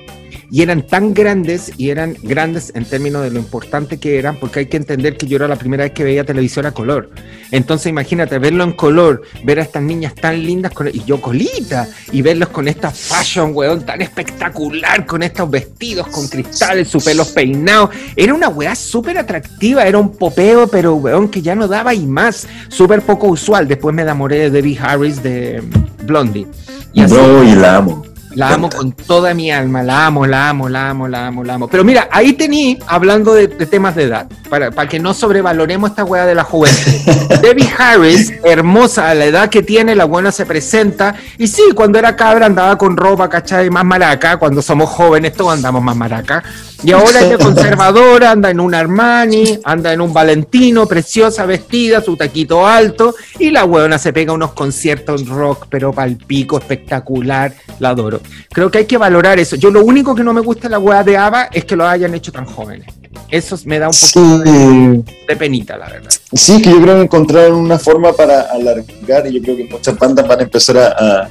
y 0.50 0.62
eran 0.62 0.82
tan 0.82 1.14
grandes 1.14 1.72
y 1.76 1.90
eran 1.90 2.16
grandes 2.22 2.72
en 2.74 2.84
términos 2.84 3.22
de 3.22 3.30
lo 3.30 3.38
importante 3.38 3.98
que 3.98 4.18
eran, 4.18 4.36
porque 4.36 4.60
hay 4.60 4.66
que 4.66 4.76
entender 4.76 5.16
que 5.16 5.26
yo 5.26 5.36
era 5.36 5.48
la 5.48 5.56
primera 5.56 5.84
vez 5.84 5.92
que 5.92 6.04
veía 6.04 6.24
televisión 6.24 6.66
a 6.66 6.72
color. 6.72 7.10
Entonces 7.50 7.88
imagínate 7.88 8.38
verlo 8.38 8.64
en 8.64 8.72
color, 8.72 9.22
ver 9.44 9.58
a 9.58 9.62
estas 9.62 9.82
niñas 9.82 10.14
tan 10.14 10.42
lindas 10.42 10.72
con, 10.72 10.88
y 10.88 11.04
yo 11.04 11.20
colita, 11.20 11.88
y 12.12 12.22
verlos 12.22 12.48
con 12.48 12.68
esta 12.68 12.90
fashion, 12.90 13.52
weón, 13.54 13.84
tan 13.84 14.00
espectacular, 14.02 15.06
con 15.06 15.22
estos 15.22 15.50
vestidos 15.50 16.08
con 16.08 16.28
cristales, 16.28 16.88
su 16.88 17.00
pelos 17.00 17.28
peinados. 17.28 17.90
Era 18.16 18.34
una 18.34 18.48
weá 18.48 18.74
súper 18.74 19.18
atractiva, 19.18 19.84
era 19.84 19.98
un 19.98 20.16
popeo, 20.16 20.68
pero 20.68 20.94
weón, 20.94 21.28
que 21.28 21.42
ya 21.42 21.54
no 21.54 21.68
daba 21.68 21.94
y 21.94 22.06
más, 22.06 22.46
súper 22.68 23.02
poco 23.02 23.28
usual. 23.28 23.68
Después 23.68 23.94
me 23.94 24.02
enamoré 24.02 24.38
de 24.38 24.50
Debbie 24.50 24.78
Harris 24.78 25.22
de 25.22 25.62
Blondie. 26.04 26.46
Y 26.92 27.02
así, 27.02 27.14
no, 27.14 27.44
y 27.44 27.54
la 27.54 27.76
amo. 27.76 28.02
La 28.38 28.54
amo 28.54 28.70
con 28.70 28.92
toda 28.92 29.34
mi 29.34 29.50
alma, 29.50 29.82
la 29.82 30.06
amo, 30.06 30.24
la 30.24 30.50
amo, 30.50 30.68
la 30.68 30.90
amo, 30.90 31.08
la 31.08 31.26
amo, 31.26 31.42
la 31.42 31.54
amo. 31.54 31.66
Pero 31.66 31.82
mira, 31.82 32.08
ahí 32.12 32.34
tení, 32.34 32.78
hablando 32.86 33.34
de, 33.34 33.48
temas 33.48 33.96
de 33.96 34.04
edad, 34.04 34.28
para, 34.48 34.70
para, 34.70 34.88
que 34.88 35.00
no 35.00 35.12
sobrevaloremos 35.12 35.90
esta 35.90 36.04
weá 36.04 36.24
de 36.24 36.36
la 36.36 36.44
juventud. 36.44 36.92
Debbie 37.42 37.68
Harris, 37.76 38.32
hermosa 38.44 39.10
a 39.10 39.14
la 39.14 39.24
edad 39.24 39.50
que 39.50 39.64
tiene, 39.64 39.96
la 39.96 40.04
buena 40.04 40.30
se 40.30 40.46
presenta. 40.46 41.16
Y 41.36 41.48
sí, 41.48 41.62
cuando 41.74 41.98
era 41.98 42.14
cabra 42.14 42.46
andaba 42.46 42.78
con 42.78 42.96
ropa, 42.96 43.28
¿cachai? 43.28 43.70
Más 43.70 43.84
maraca. 43.84 44.36
Cuando 44.36 44.62
somos 44.62 44.88
jóvenes, 44.88 45.32
todos 45.32 45.54
andamos 45.54 45.82
más 45.82 45.96
maraca. 45.96 46.44
Y 46.84 46.92
ahora 46.92 47.20
es 47.20 47.38
conservadora, 47.42 48.30
anda 48.30 48.50
en 48.50 48.60
un 48.60 48.72
Armani, 48.72 49.58
anda 49.64 49.92
en 49.92 50.00
un 50.00 50.12
Valentino, 50.12 50.86
preciosa 50.86 51.44
vestida, 51.44 52.00
su 52.00 52.16
taquito 52.16 52.66
alto, 52.66 53.16
y 53.38 53.50
la 53.50 53.64
huevona 53.64 53.98
se 53.98 54.12
pega 54.12 54.32
unos 54.32 54.52
conciertos 54.52 55.26
rock, 55.26 55.66
pero 55.68 55.92
palpico, 55.92 56.56
espectacular, 56.58 57.52
la 57.80 57.90
adoro. 57.90 58.20
Creo 58.50 58.70
que 58.70 58.78
hay 58.78 58.84
que 58.86 58.96
valorar 58.96 59.38
eso. 59.38 59.56
Yo 59.56 59.70
lo 59.70 59.84
único 59.84 60.14
que 60.14 60.24
no 60.24 60.32
me 60.32 60.40
gusta 60.40 60.68
la 60.68 60.78
hueá 60.78 61.04
de 61.04 61.16
Ava 61.16 61.48
es 61.52 61.64
que 61.64 61.76
lo 61.76 61.86
hayan 61.86 62.14
hecho 62.14 62.32
tan 62.32 62.44
jóvenes. 62.44 62.86
Eso 63.28 63.58
me 63.64 63.78
da 63.78 63.88
un 63.88 63.94
poco 63.94 64.38
de, 64.38 65.36
penita, 65.36 65.76
la 65.76 65.88
verdad. 65.88 66.10
Sí, 66.32 66.62
que 66.62 66.70
yo 66.70 66.80
creo 66.80 66.96
que 66.96 67.02
encontraron 67.02 67.58
una 67.58 67.78
forma 67.78 68.12
para 68.12 68.42
alargar, 68.42 69.26
y 69.26 69.34
yo 69.34 69.42
creo 69.42 69.56
que 69.56 69.64
muchas 69.64 69.98
bandas 69.98 70.26
van 70.26 70.40
a 70.40 70.42
empezar 70.42 70.76
a 70.78 71.28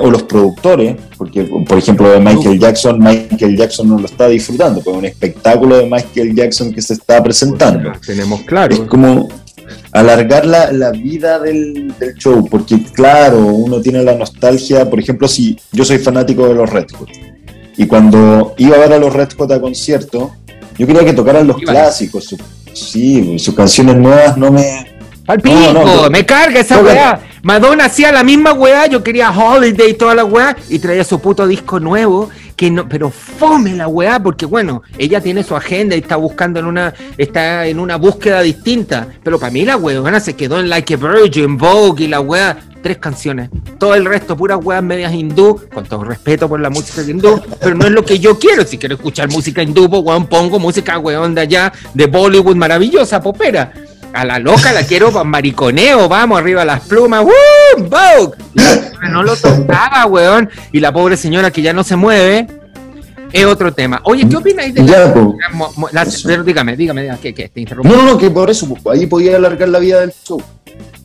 o 0.00 0.10
los 0.10 0.22
productores, 0.22 0.96
porque 1.16 1.42
por 1.42 1.78
ejemplo 1.78 2.10
de 2.10 2.20
Michael 2.20 2.58
Jackson, 2.58 2.98
Michael 2.98 3.56
Jackson 3.56 3.88
no 3.88 3.98
lo 3.98 4.06
está 4.06 4.28
disfrutando, 4.28 4.80
pues 4.80 4.96
un 4.96 5.04
espectáculo 5.04 5.76
de 5.76 5.84
Michael 5.84 6.34
Jackson 6.34 6.72
que 6.72 6.80
se 6.80 6.94
está 6.94 7.22
presentando. 7.22 7.92
tenemos 8.04 8.42
claro. 8.42 8.74
Es 8.74 8.80
como 8.82 9.28
alargar 9.92 10.46
la, 10.46 10.72
la 10.72 10.90
vida 10.90 11.38
del, 11.38 11.94
del, 11.98 12.14
show, 12.14 12.46
porque 12.48 12.82
claro, 12.92 13.38
uno 13.38 13.80
tiene 13.80 14.02
la 14.02 14.14
nostalgia, 14.14 14.88
por 14.88 15.00
ejemplo, 15.00 15.28
si 15.28 15.58
yo 15.72 15.84
soy 15.84 15.98
fanático 15.98 16.46
de 16.48 16.54
los 16.54 16.70
Red 16.70 16.86
Hot, 16.98 17.08
y 17.76 17.86
cuando 17.86 18.54
iba 18.58 18.76
a 18.76 18.80
ver 18.80 18.92
a 18.92 18.98
los 18.98 19.12
Red 19.12 19.30
Hot 19.36 19.52
a 19.52 19.60
concierto, 19.60 20.32
yo 20.76 20.86
quería 20.86 21.04
que 21.04 21.12
tocaran 21.12 21.46
los 21.46 21.56
clásicos, 21.58 22.34
sí, 22.72 23.38
sus 23.38 23.54
canciones 23.54 23.96
nuevas 23.96 24.36
no 24.36 24.50
me 24.50 24.98
al 25.28 25.40
pico, 25.42 26.10
me 26.10 26.24
carga 26.24 26.60
esa 26.60 26.80
weá. 26.80 27.20
Madonna 27.42 27.84
hacía 27.84 28.10
la 28.10 28.24
misma 28.24 28.54
weá, 28.54 28.86
yo 28.86 29.04
quería 29.04 29.30
Holiday 29.30 29.90
y 29.90 29.94
toda 29.94 30.14
la 30.14 30.24
weá, 30.24 30.56
y 30.70 30.78
traía 30.78 31.04
su 31.04 31.20
puto 31.20 31.46
disco 31.46 31.78
nuevo, 31.78 32.30
que 32.58 32.72
no, 32.72 32.88
pero 32.88 33.08
fome 33.08 33.76
la 33.76 33.86
weá, 33.86 34.20
porque 34.20 34.44
bueno, 34.44 34.82
ella 34.98 35.20
tiene 35.20 35.44
su 35.44 35.54
agenda 35.54 35.94
y 35.94 36.00
está 36.00 36.16
buscando 36.16 36.58
en 36.58 36.66
una, 36.66 36.92
está 37.16 37.64
en 37.68 37.78
una 37.78 37.94
búsqueda 37.96 38.40
distinta. 38.40 39.06
Pero 39.22 39.38
para 39.38 39.52
mí 39.52 39.64
la 39.64 39.76
weá 39.76 40.18
se 40.18 40.34
quedó 40.34 40.58
en 40.58 40.68
Like 40.68 40.94
a 40.94 40.96
Virgin, 40.96 41.56
Vogue 41.56 42.04
y 42.04 42.08
la 42.08 42.20
weá, 42.20 42.58
tres 42.82 42.98
canciones. 42.98 43.48
Todo 43.78 43.94
el 43.94 44.04
resto, 44.04 44.36
puras 44.36 44.58
weas 44.60 44.82
medias 44.82 45.14
hindú, 45.14 45.60
con 45.72 45.84
todo 45.84 46.02
respeto 46.02 46.48
por 46.48 46.58
la 46.58 46.68
música 46.68 47.08
hindú, 47.08 47.40
pero 47.60 47.76
no 47.76 47.86
es 47.86 47.92
lo 47.92 48.04
que 48.04 48.18
yo 48.18 48.36
quiero. 48.40 48.64
Si 48.64 48.76
quiero 48.76 48.96
escuchar 48.96 49.30
música 49.30 49.62
hindú, 49.62 49.88
pues 49.88 50.02
weón, 50.02 50.26
pongo 50.26 50.58
música 50.58 50.98
weón 50.98 51.36
de 51.36 51.42
allá, 51.42 51.72
de 51.94 52.06
Bollywood 52.06 52.56
maravillosa, 52.56 53.20
popera 53.20 53.72
a 54.12 54.24
la 54.24 54.38
loca 54.38 54.72
la 54.72 54.84
quiero 54.84 55.12
para 55.12 55.24
mariconeo, 55.24 56.08
vamos, 56.08 56.38
arriba 56.38 56.64
las 56.64 56.80
plumas, 56.80 57.24
¡Woo! 57.24 57.88
¡Vogue! 57.88 58.36
No 59.10 59.22
lo 59.22 59.36
tocaba, 59.36 60.06
weón. 60.06 60.50
Y 60.72 60.80
la 60.80 60.92
pobre 60.92 61.16
señora 61.16 61.52
que 61.52 61.62
ya 61.62 61.72
no 61.72 61.84
se 61.84 61.94
mueve, 61.94 62.48
es 63.32 63.44
otro 63.44 63.72
tema. 63.72 64.00
Oye, 64.04 64.28
¿qué 64.28 64.36
opináis 64.36 64.74
de 64.74 64.82
la, 64.82 65.14
Pero 66.24 66.42
dígame, 66.42 66.76
dígame, 66.76 67.02
dígame 67.02 67.20
¿qué, 67.20 67.32
qué? 67.32 67.48
Te 67.48 67.60
interrumpo. 67.60 67.88
No, 67.88 68.02
no, 68.02 68.18
que 68.18 68.30
por 68.30 68.50
eso, 68.50 68.66
ahí 68.90 69.06
podía 69.06 69.36
alargar 69.36 69.68
la 69.68 69.78
vida 69.78 70.00
del 70.00 70.12
show. 70.12 70.42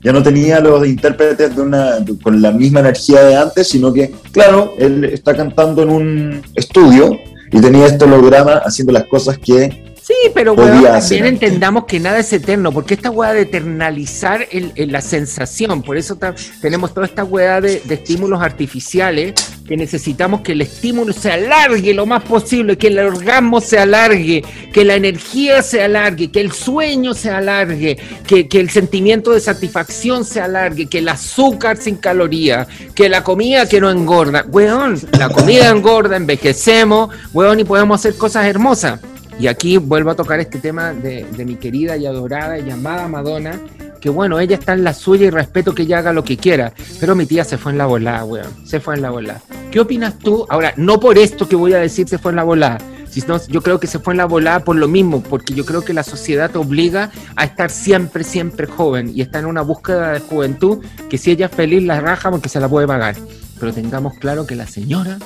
Ya 0.02 0.12
no 0.12 0.22
tenía 0.22 0.60
los 0.60 0.86
intérpretes 0.86 1.56
de 1.56 1.62
una, 1.62 1.98
con 2.22 2.42
la 2.42 2.52
misma 2.52 2.82
energía 2.82 3.24
de 3.24 3.38
antes, 3.38 3.70
sino 3.70 3.94
que, 3.94 4.12
claro, 4.32 4.74
él 4.78 5.06
está 5.06 5.36
cantando 5.36 5.84
en 5.84 5.90
un 5.90 6.42
estudio 6.56 7.18
y 7.52 7.62
tenía 7.62 7.86
este 7.86 8.06
holograma 8.06 8.54
haciendo 8.66 8.92
las 8.92 9.06
cosas 9.06 9.38
que 9.38 9.83
Sí, 10.14 10.30
pero 10.34 10.54
weón, 10.54 10.84
también 10.84 11.26
entendamos 11.26 11.86
que 11.86 12.00
nada 12.00 12.20
es 12.20 12.32
eterno, 12.32 12.72
porque 12.72 12.94
esta 12.94 13.10
weá 13.10 13.34
de 13.34 13.42
eternalizar 13.42 14.48
el, 14.52 14.72
la 14.92 15.02
sensación, 15.02 15.82
por 15.82 15.98
eso 15.98 16.20
tenemos 16.62 16.94
toda 16.94 17.08
esta 17.08 17.24
weá 17.24 17.60
de, 17.60 17.82
estímulos 17.90 18.42
artificiales, 18.42 19.34
que 19.68 19.76
necesitamos 19.76 20.42
que 20.42 20.52
el 20.52 20.62
estímulo 20.62 21.14
se 21.14 21.32
alargue 21.32 21.94
lo 21.96 22.06
más 22.06 22.24
posible, 22.24 22.78
que 22.78 22.88
el 22.88 23.00
orgasmo 23.00 23.60
se 23.60 23.80
alargue, 23.80 24.44
que 24.72 24.84
la 24.84 24.96
energía 24.96 25.64
se 25.64 25.82
alargue, 25.82 26.32
que 26.32 26.42
el 26.42 26.52
sueño 26.52 27.16
se 27.16 27.32
alargue, 27.32 27.98
que, 28.28 28.48
que 28.48 28.60
el 28.60 28.70
sentimiento 28.70 29.32
de 29.32 29.40
satisfacción 29.40 30.26
se 30.26 30.42
alargue, 30.42 30.88
que 30.88 31.00
el 31.00 31.10
azúcar 31.10 31.78
sin 31.78 31.96
calorías, 31.96 32.68
que 32.94 33.10
la 33.10 33.24
comida 33.24 33.68
que 33.68 33.82
no 33.82 33.90
engorda. 33.90 34.46
Weón, 34.48 35.00
la 35.18 35.30
comida 35.30 35.70
engorda, 35.70 36.18
envejecemos, 36.18 37.10
weón, 37.34 37.62
y 37.62 37.64
podemos 37.64 38.00
hacer 38.00 38.16
cosas 38.16 38.46
hermosas. 38.46 39.00
Y 39.44 39.48
aquí 39.48 39.76
vuelvo 39.76 40.10
a 40.10 40.16
tocar 40.16 40.40
este 40.40 40.58
tema 40.58 40.94
de, 40.94 41.26
mi 41.46 41.58
querida 41.58 41.98
y 41.98 42.06
adorada 42.06 42.58
y 42.58 42.64
llamada 42.64 43.10
Madonna, 43.10 43.60
que 44.00 44.10
bueno, 44.10 44.40
ella 44.40 44.56
está 44.56 44.72
en 44.72 44.86
la 44.86 44.94
suya 44.94 45.26
y 45.26 45.32
respeto 45.32 45.76
que 45.76 45.82
ella 45.82 45.98
haga 45.98 46.14
lo 46.14 46.24
que 46.24 46.38
quiera, 46.38 46.72
pero 47.02 47.14
mi 47.14 47.26
tía 47.26 47.44
se 47.44 47.58
fue 47.58 47.74
en 47.74 47.78
la 47.78 47.86
volada, 47.86 48.24
weón, 48.24 48.66
se 48.66 48.80
fue 48.80 48.96
en 48.96 49.02
la 49.02 49.10
volada. 49.10 49.42
¿Qué 49.70 49.82
opinas 49.82 50.18
tú? 50.18 50.46
Ahora, 50.48 50.74
no 50.78 50.98
por 50.98 51.18
esto 51.18 51.50
que 51.50 51.58
voy 51.58 51.74
a 51.74 51.80
decir 51.80 52.08
se 52.08 52.20
fue 52.20 52.32
en 52.32 52.38
la 52.38 52.44
volada, 52.44 52.78
sino 53.10 53.38
yo 53.48 53.62
creo 53.62 53.82
que 53.82 53.88
se 53.88 54.00
fue 54.00 54.14
en 54.14 54.20
la 54.20 54.26
volada 54.28 54.62
por 54.62 54.78
lo 54.78 54.88
mismo, 54.88 55.22
porque 55.22 55.54
yo 55.54 55.66
creo 55.66 55.84
que 55.84 55.92
la 55.92 56.04
sociedad 56.04 56.50
te 56.50 56.58
obliga 56.58 57.12
a 57.36 57.44
estar 57.44 57.70
siempre, 57.70 58.24
siempre 58.24 58.66
joven 58.66 59.12
y 59.14 59.24
está 59.24 59.40
en 59.40 59.46
una 59.48 59.62
búsqueda 59.62 60.14
de 60.14 60.22
juventud 60.22 60.86
que 61.10 61.18
si 61.18 61.32
ella 61.32 61.48
es 61.48 61.52
feliz 61.52 61.84
la 61.84 62.00
raja 62.00 62.32
porque 62.32 62.48
se 62.48 62.62
la 62.62 62.70
puede 62.70 62.88
pagar. 62.88 63.18
Pero 63.60 63.74
tengamos 63.74 64.14
claro 64.20 64.48
que 64.48 64.56
la 64.56 64.68
señora 64.68 65.18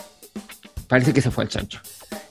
parece 0.88 1.14
que 1.14 1.22
se 1.22 1.30
fue 1.30 1.44
al 1.44 1.52
chancho 1.52 1.82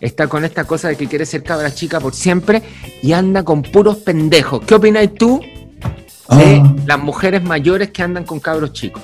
está 0.01 0.27
con 0.29 0.45
esta 0.45 0.65
cosa 0.65 0.89
de 0.89 0.97
que 0.97 1.07
quiere 1.07 1.27
ser 1.27 1.43
cabra 1.43 1.75
chica 1.75 2.01
por 2.01 2.15
siempre 2.15 2.63
y 3.03 3.13
anda 3.13 3.45
con 3.45 3.63
puros 3.63 3.99
pendejos. 3.99 4.63
¿Qué 4.67 4.75
opinas 4.75 5.09
tú 5.19 5.41
de 5.41 6.63
ah. 6.63 6.75
las 6.87 6.99
mujeres 6.99 7.43
mayores 7.43 7.91
que 7.91 8.03
andan 8.03 8.25
con 8.25 8.41
cabros 8.41 8.73
chicos? 8.73 9.03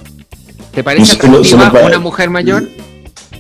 ¿Te 0.73 0.83
parece 0.83 1.17
atractiva 1.17 1.87
una 1.87 1.99
mujer 1.99 2.31
mayor? 2.31 2.69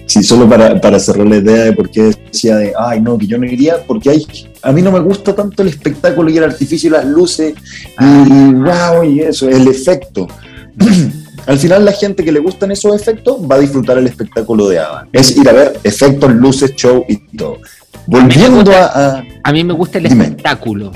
Sí, 0.06 0.22
solo 0.22 0.48
para, 0.48 0.78
para, 0.80 0.98
cerrar 0.98 1.26
la 1.26 1.36
idea 1.36 1.64
de 1.64 1.72
por 1.72 1.90
qué 1.90 2.14
decía 2.30 2.56
de, 2.56 2.74
ay, 2.78 3.00
no, 3.00 3.16
que 3.16 3.26
yo 3.26 3.38
no 3.38 3.46
iría, 3.46 3.76
porque 3.86 4.10
hay, 4.10 4.26
a 4.60 4.70
mí 4.72 4.82
no 4.82 4.92
me 4.92 5.00
gusta 5.00 5.34
tanto 5.34 5.62
el 5.62 5.68
espectáculo 5.68 6.28
y 6.28 6.36
el 6.36 6.44
artificio 6.44 6.88
y 6.88 6.92
las 6.92 7.06
luces, 7.06 7.54
y, 7.98 8.52
wow, 8.52 9.00
ah. 9.00 9.06
y 9.06 9.20
eso, 9.20 9.48
el 9.48 9.66
efecto. 9.68 10.28
Al 11.46 11.58
final 11.58 11.84
la 11.84 11.92
gente 11.92 12.24
que 12.24 12.30
le 12.30 12.38
gustan 12.38 12.70
esos 12.70 12.94
efectos 12.94 13.38
va 13.50 13.56
a 13.56 13.58
disfrutar 13.58 13.98
el 13.98 14.06
espectáculo 14.06 14.68
de 14.68 14.78
Ava. 14.78 15.08
Es 15.12 15.36
ir 15.36 15.48
a 15.48 15.52
ver 15.52 15.72
efectos, 15.82 16.32
luces, 16.32 16.74
show 16.76 17.04
y 17.08 17.16
todo. 17.36 17.58
volviendo 18.06 18.70
a, 18.72 19.22
a, 19.42 19.52
mí 19.52 19.64
me 19.64 19.72
gusta 19.72 19.98
el 19.98 20.06
espectáculo. 20.06 20.92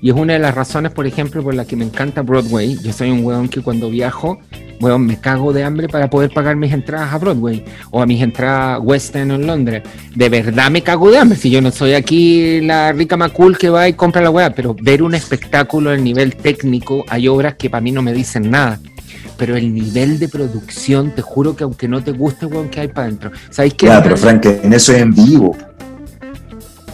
Y 0.00 0.10
es 0.10 0.16
una 0.16 0.34
de 0.34 0.38
las 0.38 0.54
razones, 0.54 0.92
por 0.92 1.06
ejemplo, 1.06 1.42
por 1.42 1.54
la 1.54 1.64
que 1.64 1.76
me 1.76 1.84
encanta 1.84 2.22
Broadway. 2.22 2.78
Yo 2.82 2.92
soy 2.92 3.10
un 3.10 3.24
weón 3.24 3.48
que 3.48 3.62
cuando 3.62 3.88
viajo, 3.88 4.38
weón, 4.80 5.06
me 5.06 5.18
cago 5.18 5.52
de 5.52 5.64
hambre 5.64 5.88
para 5.88 6.10
poder 6.10 6.30
pagar 6.30 6.56
mis 6.56 6.72
entradas 6.72 7.12
a 7.12 7.18
Broadway 7.18 7.64
o 7.90 8.02
a 8.02 8.06
mis 8.06 8.22
entradas 8.22 8.80
West 8.82 9.16
End 9.16 9.32
en 9.32 9.46
Londres. 9.46 9.82
De 10.14 10.28
verdad 10.28 10.70
me 10.70 10.82
cago 10.82 11.10
de 11.10 11.18
hambre. 11.18 11.38
Si 11.38 11.50
yo 11.50 11.60
no 11.60 11.70
soy 11.70 11.92
aquí 11.92 12.60
la 12.62 12.92
rica 12.92 13.16
macul 13.16 13.56
que 13.56 13.70
va 13.70 13.88
y 13.88 13.94
compra 13.94 14.22
la 14.22 14.30
weá, 14.30 14.50
pero 14.54 14.74
ver 14.78 15.02
un 15.02 15.14
espectáculo 15.14 15.90
a 15.90 15.96
nivel 15.96 16.36
técnico, 16.36 17.04
hay 17.08 17.28
obras 17.28 17.54
que 17.54 17.70
para 17.70 17.80
mí 17.82 17.92
no 17.92 18.02
me 18.02 18.12
dicen 18.12 18.50
nada 18.50 18.80
pero 19.36 19.56
el 19.56 19.72
nivel 19.72 20.18
de 20.18 20.28
producción, 20.28 21.14
te 21.14 21.22
juro 21.22 21.56
que 21.56 21.64
aunque 21.64 21.88
no 21.88 22.02
te 22.02 22.12
guste, 22.12 22.46
weón, 22.46 22.68
que 22.68 22.80
hay 22.80 22.88
para 22.88 23.06
adentro. 23.06 23.30
¿Sabéis 23.50 23.74
qué? 23.74 23.86
Ya, 23.86 24.02
pero 24.02 24.16
Frank, 24.16 24.44
en 24.46 24.72
eso 24.72 24.92
es 24.92 25.00
en 25.00 25.14
vivo 25.14 25.56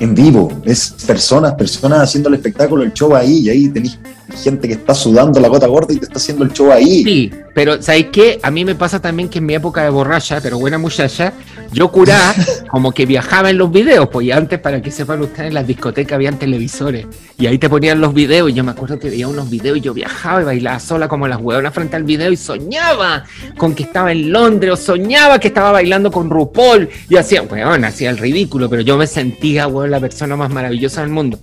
en 0.01 0.15
vivo, 0.15 0.51
es 0.65 0.95
personas, 1.07 1.55
personas 1.55 2.01
haciendo 2.01 2.31
el 2.31 2.37
espectáculo, 2.37 2.83
el 2.83 2.93
show 2.95 3.15
ahí, 3.15 3.41
y 3.41 3.51
ahí 3.51 3.69
tenéis 3.69 3.99
gente 4.31 4.69
que 4.69 4.75
está 4.75 4.95
sudando 4.95 5.41
la 5.41 5.49
gota 5.49 5.67
gorda 5.67 5.93
y 5.93 5.99
te 5.99 6.07
está 6.07 6.19
haciendo 6.19 6.45
el 6.45 6.53
show 6.53 6.71
ahí. 6.73 7.05
Sí, 7.05 7.33
pero 7.55 7.81
¿sabéis 7.83 8.07
qué? 8.13 8.39
A 8.43 8.51
mí 8.51 8.65
me 8.65 8.75
pasa 8.75 9.01
también 9.01 9.29
que 9.29 9.39
en 9.39 9.47
mi 9.47 9.55
época 9.55 9.83
de 9.83 9.91
borracha, 9.91 10.41
pero 10.41 10.59
buena 10.59 10.79
muchacha, 10.79 11.33
yo 11.73 11.91
curaba 11.91 12.35
como 12.71 12.93
que 12.93 13.07
viajaba 13.07 13.51
en 13.51 13.59
los 13.59 13.71
videos, 13.71 14.09
pues 14.09 14.31
antes, 14.33 14.59
para 14.59 14.81
que 14.81 14.91
sepan 14.91 15.21
ustedes, 15.21 15.49
en 15.49 15.55
las 15.55 15.67
discotecas 15.67 16.15
habían 16.15 16.39
televisores, 16.39 17.07
y 17.39 17.47
ahí 17.47 17.59
te 17.59 17.69
ponían 17.69 18.01
los 18.01 18.15
videos, 18.15 18.51
y 18.51 18.55
yo 18.55 18.65
me 18.65 18.73
acuerdo 18.73 18.99
que 18.99 19.11
veía 19.11 19.29
unos 19.29 19.51
videos 19.51 19.79
y 19.79 19.81
yo 19.81 19.95
viajaba 19.95 20.43
y 20.43 20.45
bailaba 20.45 20.81
sola 20.81 21.09
como 21.09 21.29
las 21.29 21.41
huevonas 21.41 21.75
frente 21.75 21.97
al 21.97 22.05
video 22.05 22.31
y 22.33 22.37
soñaba 22.37 23.25
con 23.57 23.75
que 23.75 23.85
estaba 23.85 24.13
en 24.13 24.33
Londres, 24.33 24.73
o 24.73 24.77
soñaba 24.77 25.39
que 25.39 25.49
estaba 25.49 25.73
bailando 25.73 26.11
con 26.11 26.31
RuPaul, 26.31 26.89
y 27.09 27.17
hacía, 27.17 27.43
weón, 27.43 27.85
hacía 27.85 28.11
el 28.11 28.19
ridículo, 28.19 28.69
pero 28.69 28.83
yo 28.83 28.97
me 28.97 29.07
sentía, 29.07 29.67
weón, 29.67 29.91
la 29.91 30.01
persona 30.01 30.37
más 30.37 30.51
maravillosa 30.51 31.01
del 31.01 31.11
mundo. 31.11 31.39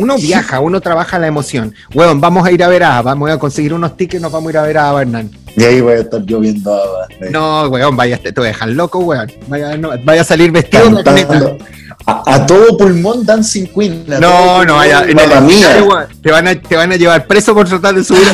Uno 0.00 0.16
viaja, 0.16 0.60
uno 0.60 0.80
trabaja 0.80 1.18
la 1.18 1.26
emoción. 1.26 1.74
Weón, 1.94 2.22
vamos 2.22 2.46
a 2.46 2.50
ir 2.50 2.64
a 2.64 2.68
ver 2.68 2.82
a 2.84 3.02
vamos 3.02 3.30
a 3.30 3.38
conseguir 3.38 3.74
unos 3.74 3.98
tickets, 3.98 4.22
nos 4.22 4.32
vamos 4.32 4.48
a 4.48 4.50
ir 4.50 4.58
a 4.58 4.62
ver 4.62 4.78
a 4.78 4.98
Hernán. 4.98 5.30
Y 5.56 5.62
ahí 5.62 5.80
voy 5.82 5.92
a 5.92 5.98
estar 5.98 6.24
yo 6.24 6.40
viendo 6.40 6.74
a 6.74 7.06
No, 7.30 7.68
weón, 7.68 7.96
vaya, 7.96 8.16
te, 8.16 8.32
te 8.32 8.40
dejan 8.40 8.76
loco, 8.76 9.00
weón. 9.00 9.30
Vaya, 9.48 9.78
vaya 10.02 10.22
a 10.22 10.24
salir 10.24 10.52
vestido 10.52 11.02
a, 12.06 12.34
a, 12.34 12.46
todo 12.46 12.78
pulmón 12.78 13.26
Dancing 13.26 13.66
Queen. 13.66 14.04
No, 14.06 14.64
no, 14.64 14.76
vaya. 14.76 15.04
mía. 15.42 16.08
Te 16.22 16.30
van, 16.30 16.48
a, 16.48 16.54
te 16.54 16.76
van 16.76 16.92
a 16.92 16.96
llevar 16.96 17.26
preso 17.26 17.52
por 17.54 17.68
tratar 17.68 17.94
de 17.94 18.02
subir 18.02 18.22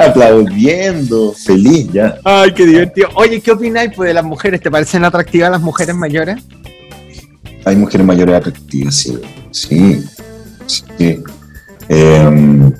Aplaudiendo, 0.00 1.32
feliz 1.32 1.92
ya. 1.92 2.16
Ay, 2.24 2.52
qué 2.52 2.64
divertido. 2.64 3.08
Oye, 3.14 3.40
¿qué 3.40 3.52
opináis 3.52 3.90
pues, 3.94 4.08
de 4.08 4.14
las 4.14 4.24
mujeres? 4.24 4.60
¿Te 4.60 4.70
parecen 4.70 5.04
atractivas 5.04 5.50
las 5.50 5.60
mujeres 5.60 5.94
mayores? 5.94 6.36
Hay 7.66 7.74
mujeres 7.74 8.06
mayores 8.06 8.36
atractivas, 8.36 8.94
sí. 8.94 9.18
Sí. 9.50 10.04
sí. 10.66 11.22
Em, 11.88 12.72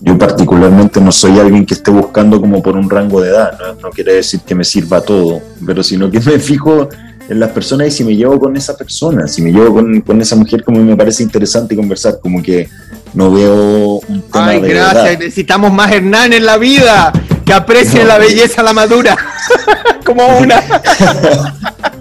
yo 0.00 0.18
particularmente 0.18 1.00
no 1.00 1.10
soy 1.10 1.38
alguien 1.38 1.64
que 1.64 1.72
esté 1.72 1.90
buscando 1.90 2.38
como 2.38 2.62
por 2.62 2.76
un 2.76 2.90
rango 2.90 3.22
de 3.22 3.30
edad, 3.30 3.58
¿no? 3.80 3.88
quiere 3.88 4.12
decir 4.12 4.40
que 4.40 4.54
me 4.54 4.62
sirva 4.62 5.00
todo, 5.00 5.40
pero 5.64 5.82
sino 5.82 6.10
que 6.10 6.20
me 6.26 6.38
fijo 6.38 6.90
en 7.26 7.40
las 7.40 7.50
personas 7.52 7.86
y 7.86 7.90
si 7.92 8.04
me 8.04 8.14
llevo 8.14 8.38
con 8.38 8.54
esa 8.58 8.76
persona, 8.76 9.26
si 9.26 9.40
me 9.40 9.50
llevo 9.50 9.76
con, 9.76 10.02
con 10.02 10.20
esa 10.20 10.36
mujer 10.36 10.62
como 10.62 10.80
me 10.80 10.94
parece 10.94 11.22
interesante 11.22 11.74
conversar, 11.74 12.18
como 12.20 12.42
que 12.42 12.68
no 13.14 13.32
veo 13.32 14.00
un 14.06 14.22
tema 14.30 14.48
Ay, 14.48 14.60
gracias, 14.60 15.18
necesitamos 15.18 15.72
más 15.72 15.90
Hernán 15.90 16.34
en 16.34 16.44
la 16.44 16.58
vida, 16.58 17.10
que 17.46 17.54
aprecie 17.54 18.04
la 18.04 18.18
belleza 18.18 18.62
la 18.62 18.74
madura, 18.74 19.16
como 20.04 20.26
una. 20.38 20.62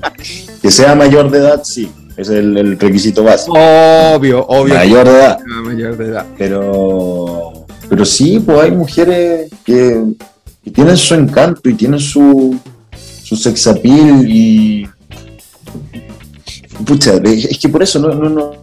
que 0.61 0.71
sea 0.71 0.95
mayor 0.95 1.29
de 1.29 1.39
edad, 1.39 1.61
sí, 1.63 1.91
es 2.17 2.29
el, 2.29 2.77
requisito 2.79 3.23
básico. 3.23 3.53
Obvio, 3.53 4.45
obvio. 4.47 4.75
Mayor 4.75 5.07
de 5.07 5.11
edad. 5.11 5.39
Ah, 5.39 5.61
mayor 5.61 5.97
de 5.97 6.05
edad. 6.05 6.25
Pero, 6.37 7.65
pero 7.89 8.05
sí, 8.05 8.39
pues 8.39 8.59
hay 8.61 8.71
mujeres 8.71 9.51
que, 9.65 10.03
tienen 10.73 10.97
su 10.97 11.13
encanto 11.15 11.69
y 11.69 11.73
tienen 11.73 11.99
su, 11.99 12.57
su 13.23 13.35
sex 13.35 13.67
appeal 13.67 14.25
y... 14.27 14.87
Pucha, 16.85 17.13
es 17.23 17.57
que 17.59 17.69
por 17.69 17.83
eso 17.83 17.99
no, 17.99 18.09
no, 18.09 18.29
no, 18.29 18.62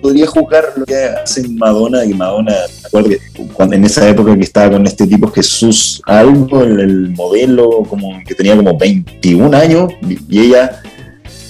podría 0.00 0.26
juzgar 0.26 0.72
lo 0.76 0.84
que 0.84 0.96
hacen 0.96 1.56
Madonna 1.56 2.04
y 2.04 2.14
Madonna, 2.14 2.52
me 2.52 2.86
acuerdo 2.86 3.08
que 3.10 3.18
cuando, 3.52 3.76
en 3.76 3.84
esa 3.84 4.08
época 4.08 4.34
que 4.36 4.42
estaba 4.42 4.72
con 4.72 4.86
este 4.86 5.06
tipo 5.06 5.30
Jesús 5.30 6.02
algo, 6.06 6.62
el, 6.62 7.10
modelo 7.10 7.82
como 7.88 8.20
que 8.26 8.34
tenía 8.34 8.56
como 8.56 8.76
21 8.78 9.56
años 9.56 9.92
y 10.28 10.40
ella 10.40 10.80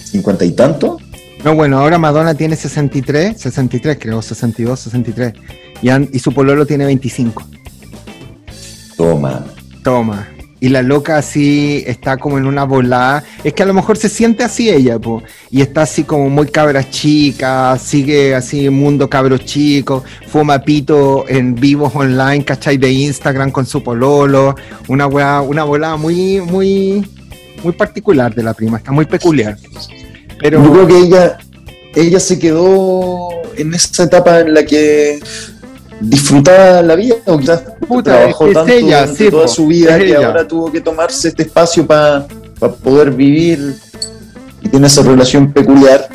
50 0.04 0.44
y 0.44 0.52
tanto. 0.52 0.98
No, 1.44 1.54
bueno, 1.54 1.78
ahora 1.78 1.98
Madonna 1.98 2.34
tiene 2.34 2.56
63, 2.56 3.40
63 3.40 3.98
creo, 3.98 4.20
62, 4.20 4.80
63 4.80 5.32
y, 5.82 6.16
y 6.16 6.18
su 6.18 6.32
pololo 6.32 6.66
tiene 6.66 6.84
25. 6.86 7.42
Toma. 8.96 9.44
Toma 9.82 10.28
y 10.60 10.68
la 10.68 10.82
loca 10.82 11.16
así 11.16 11.82
está 11.86 12.18
como 12.18 12.38
en 12.38 12.46
una 12.46 12.64
volada. 12.64 13.24
Es 13.42 13.54
que 13.54 13.62
a 13.62 13.66
lo 13.66 13.74
mejor 13.74 13.96
se 13.96 14.08
siente 14.08 14.44
así 14.44 14.68
ella, 14.68 14.98
po, 14.98 15.22
y 15.50 15.62
está 15.62 15.82
así 15.82 16.04
como 16.04 16.28
muy 16.28 16.46
cabra 16.48 16.88
chica, 16.88 17.76
sigue 17.78 18.34
así 18.34 18.68
mundo 18.68 19.08
cabros 19.08 19.44
chico, 19.44 20.04
fuma 20.28 20.60
pito 20.60 21.24
en 21.28 21.54
vivos 21.54 21.92
online, 21.94 22.44
¿cachai? 22.44 22.76
De 22.76 22.92
Instagram 22.92 23.50
con 23.50 23.66
su 23.66 23.82
pololo, 23.82 24.54
una 24.88 25.06
una 25.06 25.64
volada 25.64 25.96
muy, 25.96 26.40
muy, 26.40 27.06
muy 27.62 27.72
particular 27.72 28.34
de 28.34 28.42
la 28.42 28.54
prima, 28.54 28.78
está 28.78 28.92
muy 28.92 29.06
peculiar. 29.06 29.56
Pero... 30.38 30.62
Yo 30.62 30.72
creo 30.72 30.86
que 30.86 30.98
ella, 30.98 31.38
ella 31.94 32.20
se 32.20 32.38
quedó 32.38 33.28
en 33.56 33.74
esa 33.74 34.04
etapa 34.04 34.40
en 34.40 34.54
la 34.54 34.64
que 34.64 35.20
disfrutar 36.00 36.84
la 36.84 36.96
vida, 36.96 37.16
o 37.26 37.38
quizás 37.38 37.62
trabajó 38.02 38.52
tanto 38.52 38.72
ella, 38.72 39.06
toda 39.30 39.46
su 39.46 39.66
vida 39.66 39.98
que 39.98 40.16
ahora 40.16 40.46
tuvo 40.48 40.72
que 40.72 40.80
tomarse 40.80 41.28
este 41.28 41.42
espacio 41.42 41.86
para 41.86 42.26
poder 42.82 43.10
vivir 43.10 43.74
y 44.62 44.68
tiene 44.68 44.86
esa 44.86 45.02
relación 45.02 45.52
peculiar. 45.52 46.08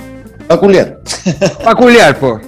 Peculiar. 0.48 0.99
Peculiar, 1.66 2.20
po. 2.20 2.40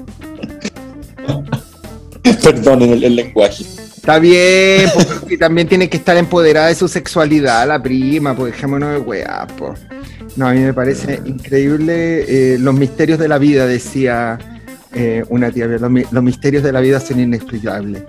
Perdón 2.44 2.82
el, 2.84 3.04
el, 3.04 3.16
lenguaje. 3.16 3.64
Está 3.64 4.20
bien, 4.20 4.90
porque 4.96 5.38
también 5.38 5.68
tiene 5.68 5.90
que 5.90 5.98
estar 5.98 6.16
empoderada 6.18 6.68
de 6.68 6.76
su 6.76 6.88
sexualidad, 6.88 7.68
la 7.68 7.82
prima, 7.82 8.36
pues 8.36 8.54
dejémonos 8.54 8.92
de 8.92 9.00
weá, 9.00 9.48
po. 9.58 9.74
No, 10.36 10.48
a 10.48 10.54
mí 10.54 10.60
me 10.60 10.74
parece 10.74 11.20
increíble 11.26 12.54
eh, 12.54 12.58
los 12.60 12.74
misterios 12.76 13.18
de 13.20 13.28
la 13.28 13.38
vida, 13.38 13.66
decía 13.66 14.38
eh, 14.98 15.24
una 15.30 15.52
tía, 15.52 15.68
los, 15.68 15.92
los, 16.12 16.24
misterios 16.24 16.64
de 16.64 16.72
la 16.72 16.80
vida 16.80 17.00
son 17.00 17.20
inexplicables. 17.20 18.04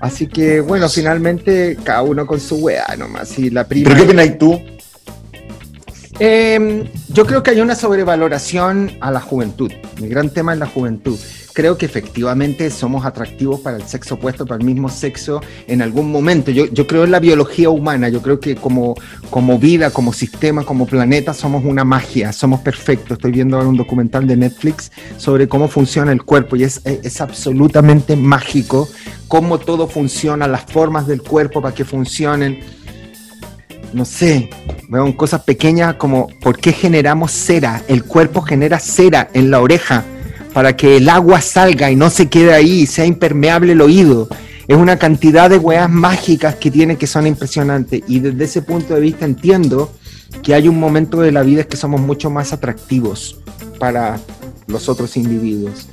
Así 0.00 0.26
que, 0.26 0.60
bueno, 0.60 0.88
finalmente 0.88 1.78
cada 1.82 2.02
uno 2.02 2.26
con 2.26 2.38
su 2.38 2.56
weá 2.56 2.94
nomás. 2.98 3.38
Y 3.38 3.50
la 3.50 3.66
prima, 3.66 3.88
¿Pero 3.88 4.04
qué 4.04 4.06
opinas 4.06 4.38
tú? 4.38 4.60
Eh, 6.18 6.90
yo 7.08 7.26
creo 7.26 7.42
que 7.42 7.50
hay 7.52 7.60
una 7.60 7.74
sobrevaloración 7.74 8.92
a 9.00 9.10
la 9.10 9.20
juventud. 9.20 9.72
Mi 10.00 10.08
gran 10.08 10.30
tema 10.30 10.52
es 10.52 10.58
la 10.58 10.66
juventud 10.66 11.18
creo 11.56 11.78
que 11.78 11.86
efectivamente 11.86 12.70
somos 12.70 13.06
atractivos 13.06 13.60
para 13.60 13.78
el 13.78 13.84
sexo 13.84 14.16
opuesto, 14.16 14.44
para 14.44 14.60
el 14.60 14.66
mismo 14.66 14.90
sexo 14.90 15.40
en 15.66 15.80
algún 15.80 16.12
momento. 16.12 16.50
Yo, 16.50 16.66
yo 16.66 16.86
creo 16.86 17.04
en 17.04 17.10
la 17.10 17.18
biología 17.18 17.70
humana, 17.70 18.10
yo 18.10 18.20
creo 18.20 18.38
que 18.40 18.56
como, 18.56 18.94
como 19.30 19.58
vida, 19.58 19.90
como 19.90 20.12
sistema, 20.12 20.64
como 20.64 20.86
planeta, 20.86 21.32
somos 21.32 21.64
una 21.64 21.82
magia, 21.82 22.34
somos 22.34 22.60
perfectos. 22.60 23.12
Estoy 23.12 23.30
viendo 23.30 23.56
ahora 23.56 23.70
un 23.70 23.76
documental 23.78 24.26
de 24.26 24.36
Netflix 24.36 24.92
sobre 25.16 25.48
cómo 25.48 25.66
funciona 25.66 26.12
el 26.12 26.24
cuerpo 26.24 26.56
y 26.56 26.64
es, 26.64 26.82
es 26.84 27.22
absolutamente 27.22 28.16
mágico 28.16 28.86
cómo 29.26 29.58
todo 29.58 29.88
funciona, 29.88 30.46
las 30.46 30.70
formas 30.70 31.06
del 31.06 31.22
cuerpo 31.22 31.62
para 31.62 31.74
que 31.74 31.86
funcionen 31.86 32.60
no 33.94 34.04
sé, 34.04 34.50
veo 34.90 35.16
cosas 35.16 35.40
pequeñas 35.44 35.94
como 35.94 36.26
por 36.42 36.58
qué 36.58 36.72
generamos 36.72 37.32
cera. 37.32 37.82
El 37.88 38.04
cuerpo 38.04 38.42
genera 38.42 38.78
cera 38.78 39.30
en 39.32 39.50
la 39.50 39.60
oreja 39.60 40.04
para 40.56 40.74
que 40.74 40.96
el 40.96 41.10
agua 41.10 41.42
salga 41.42 41.90
y 41.90 41.96
no 41.96 42.08
se 42.08 42.30
quede 42.30 42.54
ahí, 42.54 42.86
sea 42.86 43.04
impermeable 43.04 43.72
el 43.72 43.82
oído. 43.82 44.26
Es 44.66 44.78
una 44.78 44.98
cantidad 44.98 45.50
de 45.50 45.58
weas 45.58 45.90
mágicas 45.90 46.54
que 46.54 46.70
tiene 46.70 46.96
que 46.96 47.06
son 47.06 47.26
impresionantes. 47.26 48.02
Y 48.08 48.20
desde 48.20 48.44
ese 48.44 48.62
punto 48.62 48.94
de 48.94 49.00
vista 49.00 49.26
entiendo 49.26 49.92
que 50.42 50.54
hay 50.54 50.66
un 50.66 50.80
momento 50.80 51.20
de 51.20 51.30
la 51.30 51.42
vida 51.42 51.60
en 51.60 51.68
que 51.68 51.76
somos 51.76 52.00
mucho 52.00 52.30
más 52.30 52.54
atractivos 52.54 53.38
para 53.78 54.18
los 54.66 54.88
otros 54.88 55.18
individuos. 55.18 55.90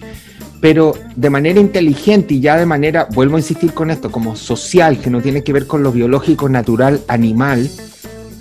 Pero 0.61 0.93
de 1.13 1.29
manera 1.29 1.59
inteligente 1.59 2.35
y 2.35 2.39
ya 2.39 2.55
de 2.55 2.65
manera, 2.65 3.09
vuelvo 3.13 3.35
a 3.35 3.39
insistir 3.39 3.73
con 3.73 3.91
esto, 3.91 4.13
como 4.13 4.37
social, 4.37 4.97
que 4.97 5.09
no 5.09 5.21
tiene 5.21 5.43
que 5.43 5.51
ver 5.51 5.67
con 5.67 5.83
lo 5.83 5.91
biológico, 5.91 6.47
natural, 6.47 7.01
animal, 7.09 7.69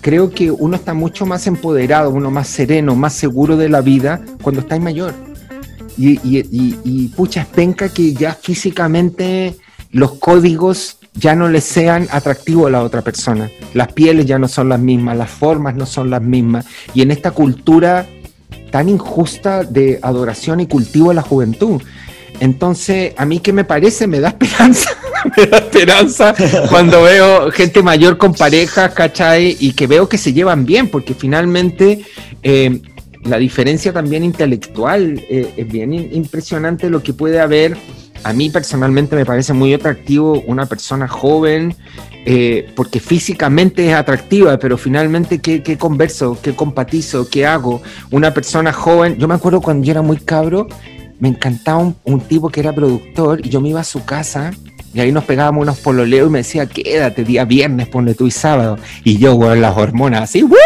creo 0.00 0.30
que 0.30 0.52
uno 0.52 0.76
está 0.76 0.94
mucho 0.94 1.26
más 1.26 1.48
empoderado, 1.48 2.10
uno 2.10 2.30
más 2.30 2.46
sereno, 2.46 2.94
más 2.94 3.12
seguro 3.12 3.56
de 3.56 3.68
la 3.68 3.80
vida 3.80 4.20
cuando 4.40 4.60
está 4.60 4.78
mayor 4.78 5.31
y, 5.96 6.18
y, 6.22 6.78
y, 6.84 7.08
pucha, 7.08 7.42
es 7.42 7.46
penca 7.46 7.88
que 7.88 8.12
ya 8.12 8.34
físicamente 8.34 9.56
los 9.90 10.14
códigos 10.14 10.98
ya 11.14 11.34
no 11.34 11.48
le 11.48 11.60
sean 11.60 12.08
atractivos 12.10 12.68
a 12.68 12.70
la 12.70 12.82
otra 12.82 13.02
persona. 13.02 13.50
Las 13.74 13.92
pieles 13.92 14.26
ya 14.26 14.38
no 14.38 14.48
son 14.48 14.68
las 14.68 14.80
mismas, 14.80 15.16
las 15.16 15.30
formas 15.30 15.74
no 15.74 15.86
son 15.86 16.10
las 16.10 16.22
mismas. 16.22 16.64
Y 16.94 17.02
en 17.02 17.10
esta 17.10 17.32
cultura 17.32 18.06
tan 18.72 18.88
injusta 18.88 19.62
de 19.64 20.00
adoración 20.02 20.60
y 20.60 20.66
cultivo 20.66 21.10
a 21.10 21.14
la 21.14 21.22
juventud. 21.22 21.80
Entonces, 22.40 23.12
a 23.16 23.24
mí 23.24 23.38
que 23.38 23.52
me 23.52 23.64
parece, 23.64 24.06
me 24.06 24.18
da 24.18 24.28
esperanza, 24.28 24.90
me 25.36 25.46
da 25.46 25.58
esperanza 25.58 26.34
cuando 26.68 27.02
veo 27.02 27.52
gente 27.52 27.82
mayor 27.82 28.16
con 28.16 28.34
parejas, 28.34 28.92
¿cachai? 28.94 29.56
Y 29.60 29.74
que 29.74 29.86
veo 29.86 30.08
que 30.08 30.18
se 30.18 30.32
llevan 30.32 30.64
bien, 30.64 30.88
porque 30.88 31.14
finalmente 31.14 32.00
eh, 32.42 32.80
la 33.24 33.38
diferencia 33.38 33.92
también 33.92 34.24
intelectual 34.24 35.22
eh, 35.28 35.54
es 35.56 35.68
bien 35.68 35.92
impresionante 35.92 36.90
lo 36.90 37.02
que 37.02 37.12
puede 37.12 37.40
haber. 37.40 37.76
A 38.24 38.32
mí 38.32 38.50
personalmente 38.50 39.16
me 39.16 39.24
parece 39.24 39.52
muy 39.52 39.74
atractivo 39.74 40.42
una 40.46 40.66
persona 40.66 41.08
joven, 41.08 41.74
eh, 42.24 42.68
porque 42.76 43.00
físicamente 43.00 43.88
es 43.88 43.94
atractiva, 43.94 44.58
pero 44.58 44.76
finalmente, 44.76 45.40
¿qué, 45.40 45.62
¿qué, 45.62 45.76
converso? 45.76 46.38
¿Qué 46.40 46.54
compatizo? 46.54 47.28
¿Qué 47.28 47.46
hago? 47.46 47.82
Una 48.10 48.32
persona 48.32 48.72
joven, 48.72 49.16
yo 49.18 49.26
me 49.26 49.34
acuerdo 49.34 49.60
cuando 49.60 49.84
yo 49.84 49.92
era 49.92 50.02
muy 50.02 50.18
cabro, 50.18 50.68
me 51.18 51.28
encantaba 51.28 51.92
un, 52.04 52.20
tipo 52.22 52.48
que 52.48 52.60
era 52.60 52.72
productor 52.72 53.44
y 53.46 53.48
yo 53.48 53.60
me 53.60 53.68
iba 53.68 53.80
a 53.80 53.84
su 53.84 54.04
casa 54.04 54.52
y 54.92 55.00
ahí 55.00 55.12
nos 55.12 55.24
pegábamos 55.24 55.62
unos 55.62 55.78
pololeos 55.78 56.28
y 56.28 56.32
me 56.32 56.38
decía, 56.38 56.66
quédate 56.66 57.24
día 57.24 57.44
viernes, 57.44 57.88
ponle 57.88 58.14
tú 58.14 58.26
y 58.26 58.32
sábado. 58.32 58.76
Y 59.04 59.18
yo, 59.18 59.34
weón, 59.34 59.60
las 59.60 59.76
hormonas 59.76 60.22
así, 60.22 60.42
¡Woo! 60.42 60.56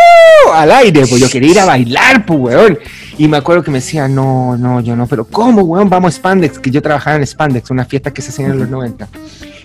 Al 0.52 0.70
aire, 0.70 1.06
pues 1.06 1.20
yo 1.20 1.28
quería 1.28 1.50
ir 1.50 1.60
a 1.60 1.64
bailar, 1.64 2.24
pues, 2.26 2.38
weón. 2.38 2.78
Y 3.18 3.28
me 3.28 3.38
acuerdo 3.38 3.62
que 3.62 3.70
me 3.70 3.78
decía, 3.78 4.08
no, 4.08 4.56
no, 4.56 4.80
yo 4.80 4.94
no, 4.94 5.06
pero 5.06 5.24
¿cómo, 5.24 5.62
weón? 5.62 5.88
Vamos 5.88 6.14
a 6.14 6.16
Spandex, 6.16 6.58
que 6.58 6.70
yo 6.70 6.82
trabajaba 6.82 7.16
en 7.16 7.26
Spandex, 7.26 7.70
una 7.70 7.84
fiesta 7.84 8.12
que 8.12 8.22
se 8.22 8.30
hacía 8.30 8.46
en 8.46 8.58
los 8.58 8.68
90. 8.68 9.08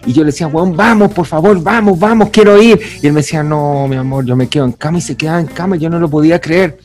Y 0.06 0.14
yo 0.14 0.24
le 0.24 0.28
decía, 0.28 0.48
weón, 0.48 0.76
vamos, 0.76 1.12
por 1.12 1.26
favor, 1.26 1.62
vamos, 1.62 2.00
vamos, 2.00 2.30
quiero 2.30 2.62
ir. 2.62 2.80
Y 3.02 3.08
él 3.08 3.14
me 3.14 3.22
decía, 3.22 3.44
no, 3.44 3.88
mi 3.88 3.96
amor, 3.96 4.26
yo 4.26 4.36
me 4.36 4.48
quedo 4.48 4.66
en 4.66 4.72
cama 4.72 4.98
y 4.98 5.02
se 5.02 5.16
quedaba 5.16 5.40
en 5.40 5.48
cama, 5.48 5.76
yo 5.76 5.90
no 5.90 6.00
lo 6.00 6.10
podía 6.10 6.40
creer. 6.40 6.80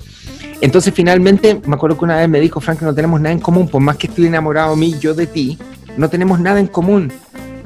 Entonces 0.61 0.93
finalmente 0.95 1.61
me 1.67 1.75
acuerdo 1.75 1.99
que 1.99 2.05
una 2.05 2.17
vez 2.17 2.29
me 2.29 2.41
dijo, 2.41 2.61
Frank, 2.61 2.81
no 2.83 2.95
tenemos 2.95 3.21
nada 3.21 3.33
en 3.33 3.41
común, 3.41 3.69
por 3.69 3.81
más 3.81 3.97
que 3.97 4.07
estoy 4.07 4.27
enamorado 4.27 4.71
de 4.71 4.77
mí, 4.77 4.97
yo 4.99 5.15
de 5.15 5.27
ti, 5.27 5.59
no 5.97 6.09
tenemos 6.09 6.41
nada 6.41 6.61
en 6.61 6.67
común. 6.67 7.13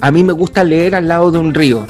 A 0.00 0.10
mí 0.10 0.24
me 0.24 0.32
gusta 0.32 0.64
leer 0.64 0.94
al 0.94 1.08
lado 1.08 1.30
de 1.30 1.38
un 1.38 1.54
río. 1.54 1.86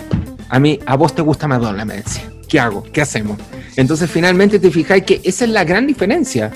A 0.49 0.59
mí, 0.59 0.79
a 0.85 0.97
vos 0.97 1.15
te 1.15 1.23
gusta 1.23 1.47
Madonna, 1.47 1.85
me 1.85 1.97
decía. 1.97 2.30
¿Qué 2.51 2.61
hago? 2.61 2.83
¿Qué 2.93 3.01
hacemos? 3.01 3.39
Entonces 3.77 4.11
finalmente 4.11 4.59
te 4.59 4.71
fijáis 4.71 5.05
que 5.05 5.21
esa 5.25 5.45
es 5.45 5.51
la 5.51 5.65
gran 5.65 5.87
diferencia. 5.87 6.51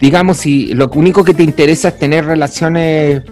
Digamos, 0.00 0.38
si 0.38 0.72
lo 0.72 0.88
único 0.94 1.24
que 1.24 1.34
te 1.34 1.42
interesa 1.42 1.88
es 1.88 1.98
tener 1.98 2.24
relaciones 2.24 3.22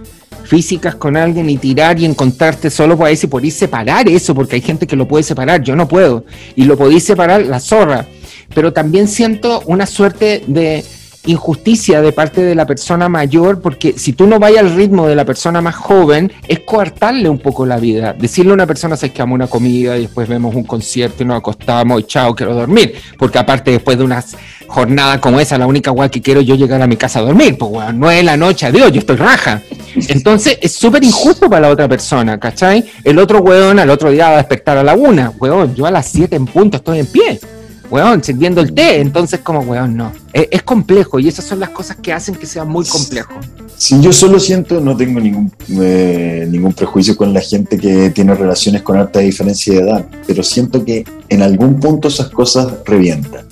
físicas 0.45 0.97
con 0.97 1.16
alguien 1.16 1.49
y 1.49 1.57
tirar 1.57 1.99
y 1.99 2.05
encontrarte 2.05 2.69
solo, 2.69 2.97
pues 2.97 3.11
ahí 3.11 3.16
si 3.16 3.29
podéis 3.29 3.55
separar 3.55 4.09
eso, 4.09 4.35
porque 4.35 4.57
hay 4.57 4.62
gente 4.62 4.87
que 4.87 4.97
lo 4.97 5.07
puede 5.07 5.23
separar, 5.23 5.62
yo 5.62 5.77
no 5.77 5.87
puedo. 5.87 6.25
Y 6.57 6.65
lo 6.65 6.77
podéis 6.77 7.05
separar 7.05 7.47
la 7.47 7.61
zorra 7.61 8.07
pero 8.55 8.73
también 8.73 9.09
siento 9.09 9.62
una 9.66 9.87
suerte 9.87 10.43
de 10.47 10.85
injusticia 11.27 12.01
de 12.01 12.13
parte 12.13 12.43
de 12.43 12.55
la 12.55 12.67
persona 12.67 13.09
mayor, 13.09 13.61
porque 13.61 13.95
si 13.97 14.13
tú 14.13 14.27
no 14.27 14.39
vas 14.39 14.57
al 14.57 14.75
ritmo 14.75 15.07
de 15.07 15.15
la 15.15 15.25
persona 15.25 15.61
más 15.61 15.75
joven, 15.75 16.33
es 16.47 16.61
coartarle 16.61 17.29
un 17.29 17.39
poco 17.39 17.67
la 17.67 17.79
vida. 17.79 18.13
Decirle 18.13 18.53
a 18.53 18.55
una 18.55 18.67
persona, 18.67 18.97
se 18.97 19.11
que 19.11 19.23
una 19.23 19.47
comida 19.47 19.97
y 19.97 20.03
después 20.03 20.29
vemos 20.29 20.55
un 20.55 20.65
concierto 20.65 21.23
y 21.23 21.27
nos 21.27 21.39
acostamos 21.39 22.01
y 22.01 22.05
chao, 22.05 22.35
quiero 22.35 22.55
dormir. 22.55 22.95
Porque 23.19 23.39
aparte, 23.39 23.71
después 23.71 23.97
de 23.97 24.05
una 24.05 24.23
jornada 24.67 25.21
como 25.21 25.41
esa, 25.41 25.57
la 25.57 25.67
única 25.67 25.91
guay 25.91 26.11
que 26.11 26.21
quiero 26.21 26.41
yo 26.41 26.55
llegar 26.55 26.83
a 26.83 26.87
mi 26.87 26.97
casa 26.97 27.21
a 27.21 27.23
dormir. 27.23 27.57
Pues 27.57 27.71
bueno, 27.71 27.93
no 27.93 28.11
es 28.11 28.25
la 28.25 28.37
noche, 28.37 28.67
adiós, 28.67 28.93
yo 28.93 29.01
estoy 29.01 29.17
raja. 29.17 29.63
Entonces, 30.09 30.59
es 30.61 30.73
súper 30.73 31.03
injusto 31.05 31.49
para 31.49 31.63
la 31.63 31.71
otra 31.71 31.89
persona, 31.89 32.39
¿cachai? 32.39 32.85
El 33.03 33.19
otro 33.19 33.41
weón 33.41 33.79
al 33.79 33.91
otro 33.91 34.11
día 34.11 34.29
va 34.29 34.35
a 34.35 34.37
despertar 34.39 34.77
a 34.77 34.83
la 34.83 34.95
una. 34.95 35.31
Weón, 35.39 35.75
yo 35.75 35.87
a 35.87 35.91
las 35.91 36.07
siete 36.07 36.37
en 36.37 36.47
punto 36.47 36.77
estoy 36.77 36.99
en 37.01 37.07
pie 37.07 37.41
weón, 37.90 38.23
sirviendo 38.23 38.61
el 38.61 38.73
té. 38.73 39.01
Entonces, 39.01 39.40
como, 39.40 39.61
weón, 39.61 39.97
no. 39.97 40.12
Es, 40.32 40.62
complejo 40.62 41.19
y 41.19 41.28
esas 41.28 41.44
son 41.44 41.61
las 41.61 41.70
cosas 41.70 41.97
que 41.97 42.12
hacen 42.12 42.35
que 42.35 42.47
sea 42.47 42.65
muy 42.65 42.85
complejo. 42.85 43.35
Si 43.77 44.01
yo 44.01 44.12
solo 44.12 44.40
siento, 44.40 44.81
no 44.81 44.97
tengo 44.97 45.20
ningún, 45.20 45.52
eh, 45.81 46.47
ningún 46.51 46.73
prejuicio 46.73 47.16
con 47.16 47.32
la 47.32 47.40
gente 47.40 47.78
que 47.78 48.11
tiene 48.11 48.35
relaciones 48.35 48.82
con 48.82 48.97
alta 48.97 49.20
diferencia 49.20 49.74
de 49.74 49.81
edad, 49.81 50.06
pero 50.27 50.43
siento 50.43 50.85
que 50.85 51.05
en 51.28 51.43
algún 51.43 51.78
punto 51.81 52.09
esas 52.09 52.31
cosas 52.31 52.73
revientan. 52.85 53.47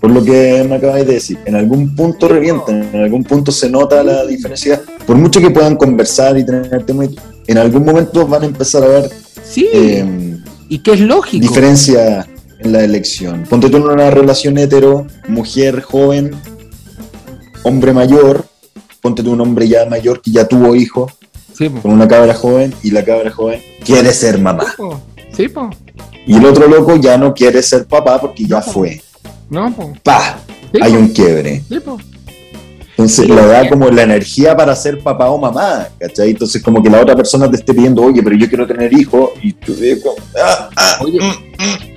Por 0.00 0.12
lo 0.12 0.24
que 0.24 0.64
me 0.66 0.76
acabáis 0.76 1.06
de 1.06 1.14
decir, 1.14 1.38
en 1.44 1.56
algún 1.56 1.94
punto 1.94 2.26
revientan, 2.26 2.88
en 2.94 3.02
algún 3.02 3.22
punto 3.22 3.52
se 3.52 3.68
nota 3.68 4.02
la 4.02 4.24
diferencia. 4.24 4.80
Por 5.06 5.16
mucho 5.16 5.40
que 5.40 5.50
puedan 5.50 5.76
conversar 5.76 6.38
y 6.38 6.46
tener 6.46 6.84
tema, 6.86 7.04
en 7.46 7.58
algún 7.58 7.84
momento 7.84 8.26
van 8.26 8.44
a 8.44 8.46
empezar 8.46 8.82
a 8.82 8.88
ver. 8.88 9.10
Sí. 9.44 9.68
Eh, 9.70 10.38
y 10.70 10.78
que 10.78 10.92
es 10.92 11.00
lógico. 11.00 11.42
Diferencia 11.42 12.26
en 12.60 12.72
la 12.72 12.84
elección. 12.84 13.44
Ponte 13.48 13.68
tú 13.68 13.78
en 13.78 13.84
una 13.84 14.10
relación 14.10 14.58
hetero, 14.58 15.06
mujer 15.28 15.82
joven, 15.82 16.30
hombre 17.62 17.92
mayor, 17.92 18.44
ponte 19.00 19.22
tú 19.22 19.32
un 19.32 19.40
hombre 19.40 19.68
ya 19.68 19.86
mayor 19.86 20.20
que 20.20 20.30
ya 20.30 20.46
tuvo 20.46 20.74
hijo, 20.74 21.10
con 21.82 21.92
una 21.92 22.08
cabra 22.08 22.34
joven, 22.34 22.74
y 22.82 22.90
la 22.90 23.04
cabra 23.04 23.30
joven 23.30 23.60
quiere 23.84 24.12
ser 24.12 24.38
mamá. 24.38 24.64
Sí, 25.36 25.48
po. 25.48 25.70
Y 26.26 26.36
el 26.36 26.44
otro 26.44 26.68
loco 26.68 26.96
ya 26.96 27.16
no 27.16 27.34
quiere 27.34 27.62
ser 27.62 27.86
papá 27.86 28.20
porque 28.20 28.44
ya 28.46 28.60
fue. 28.62 29.00
No, 29.48 29.72
po. 29.74 29.92
¡Pah! 30.02 30.38
Hay 30.80 30.92
un 30.92 31.08
quiebre. 31.08 31.62
Sí. 31.68 31.78
Entonces 32.90 33.30
le 33.30 33.46
da 33.46 33.66
como 33.66 33.88
la 33.88 34.02
energía 34.02 34.54
para 34.54 34.76
ser 34.76 35.02
papá 35.02 35.30
o 35.30 35.38
mamá, 35.38 35.88
¿cachai? 35.98 36.30
Entonces 36.30 36.62
como 36.62 36.82
que 36.82 36.90
la 36.90 37.00
otra 37.00 37.16
persona 37.16 37.50
te 37.50 37.56
esté 37.56 37.72
pidiendo, 37.72 38.02
oye, 38.02 38.22
pero 38.22 38.36
yo 38.36 38.46
quiero 38.46 38.66
tener 38.66 38.92
hijo, 38.92 39.32
y 39.40 39.54
tú 39.54 39.74
dices, 39.74 40.04
ah, 40.38 40.68
ah, 40.76 40.98
oye, 41.00 41.18
mm, 41.18 41.62
mm". 41.62 41.89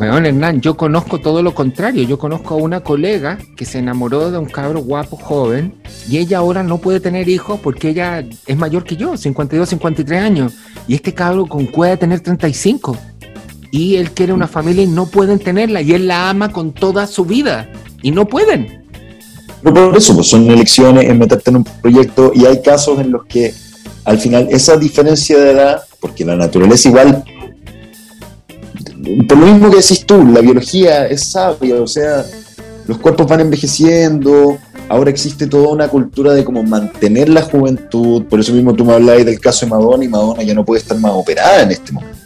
Weón, 0.00 0.24
Hernán, 0.24 0.62
yo 0.62 0.78
conozco 0.78 1.20
todo 1.20 1.42
lo 1.42 1.54
contrario. 1.54 2.04
Yo 2.04 2.18
conozco 2.18 2.54
a 2.54 2.56
una 2.56 2.80
colega 2.80 3.36
que 3.54 3.66
se 3.66 3.80
enamoró 3.80 4.30
de 4.30 4.38
un 4.38 4.46
cabro 4.46 4.80
guapo 4.80 5.18
joven 5.18 5.74
y 6.08 6.16
ella 6.16 6.38
ahora 6.38 6.62
no 6.62 6.78
puede 6.78 7.00
tener 7.00 7.28
hijos 7.28 7.60
porque 7.60 7.90
ella 7.90 8.24
es 8.46 8.56
mayor 8.56 8.84
que 8.84 8.96
yo, 8.96 9.18
52, 9.18 9.68
53 9.68 10.22
años. 10.22 10.54
Y 10.88 10.94
este 10.94 11.12
cabro 11.12 11.44
con 11.44 11.66
puede 11.66 11.98
tener 11.98 12.20
35. 12.20 12.96
Y 13.72 13.96
él 13.96 14.12
quiere 14.12 14.32
una 14.32 14.48
familia 14.48 14.84
y 14.84 14.86
no 14.86 15.04
pueden 15.04 15.38
tenerla. 15.38 15.82
Y 15.82 15.92
él 15.92 16.08
la 16.08 16.30
ama 16.30 16.50
con 16.50 16.72
toda 16.72 17.06
su 17.06 17.26
vida. 17.26 17.70
Y 18.00 18.10
no 18.10 18.26
pueden. 18.26 18.86
No 19.62 19.74
por 19.74 19.94
eso, 19.94 20.14
pues 20.14 20.28
son 20.28 20.50
elecciones, 20.50 21.10
en 21.10 21.18
meterte 21.18 21.50
en 21.50 21.56
un 21.56 21.64
proyecto 21.64 22.32
y 22.34 22.46
hay 22.46 22.62
casos 22.62 22.98
en 23.00 23.10
los 23.10 23.26
que 23.26 23.52
al 24.04 24.18
final 24.18 24.48
esa 24.50 24.78
diferencia 24.78 25.38
de 25.38 25.50
edad, 25.50 25.82
porque 26.00 26.24
la 26.24 26.36
naturaleza 26.36 26.88
igual 26.88 27.22
por 29.28 29.38
lo 29.38 29.46
mismo 29.46 29.70
que 29.70 29.76
decís 29.76 30.04
tú, 30.06 30.24
la 30.26 30.40
biología 30.40 31.06
es 31.06 31.24
sabia, 31.24 31.80
o 31.80 31.86
sea, 31.86 32.24
los 32.86 32.98
cuerpos 32.98 33.26
van 33.26 33.40
envejeciendo, 33.40 34.58
ahora 34.88 35.10
existe 35.10 35.46
toda 35.46 35.68
una 35.68 35.88
cultura 35.88 36.32
de 36.32 36.44
cómo 36.44 36.62
mantener 36.62 37.28
la 37.28 37.42
juventud, 37.42 38.24
por 38.24 38.40
eso 38.40 38.52
mismo 38.52 38.74
tú 38.74 38.84
me 38.84 38.94
hablabas 38.94 39.24
del 39.24 39.40
caso 39.40 39.66
de 39.66 39.70
Madonna 39.70 40.04
y 40.04 40.08
Madonna 40.08 40.42
ya 40.42 40.54
no 40.54 40.64
puede 40.64 40.80
estar 40.80 40.98
más 40.98 41.12
operada 41.12 41.62
en 41.62 41.70
este 41.70 41.92
momento. 41.92 42.18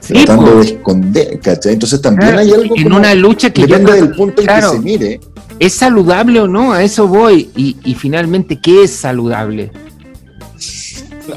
tratando 0.00 0.56
de 0.56 0.66
esconder, 0.66 1.40
¿cachai? 1.40 1.74
Entonces 1.74 2.00
también 2.00 2.38
hay 2.38 2.50
algo 2.50 2.74
en 2.76 2.92
una 2.92 3.14
lucha 3.14 3.50
que 3.50 3.66
depende 3.66 3.92
del 3.92 4.10
punto 4.12 4.42
en 4.42 4.48
que 4.48 4.62
se 4.62 4.78
mire. 4.78 5.20
¿Es 5.58 5.74
saludable 5.74 6.40
o 6.40 6.48
no? 6.48 6.72
A 6.72 6.82
eso 6.82 7.06
voy. 7.06 7.50
Y, 7.54 7.76
y 7.84 7.94
finalmente, 7.94 8.58
¿qué 8.62 8.84
es 8.84 8.92
saludable? 8.92 9.70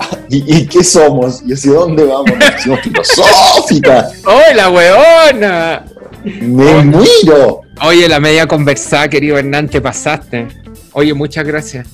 ¿Y, 0.29 0.65
qué 0.65 0.83
somos? 0.83 1.41
¿Y 1.45 1.53
hacia 1.53 1.71
dónde 1.71 2.03
vamos? 2.03 2.31
Somos 2.63 2.79
filosófica. 2.81 4.09
¡Hola, 4.25 4.69
weona! 4.69 5.85
¡Me 6.23 6.83
muero! 6.83 7.61
Oye, 7.81 8.07
la 8.07 8.19
media 8.19 8.47
conversada, 8.47 9.07
querido 9.09 9.37
Hernán, 9.37 9.67
te 9.67 9.81
pasaste. 9.81 10.47
Oye, 10.93 11.13
muchas 11.13 11.45
gracias. 11.45 11.87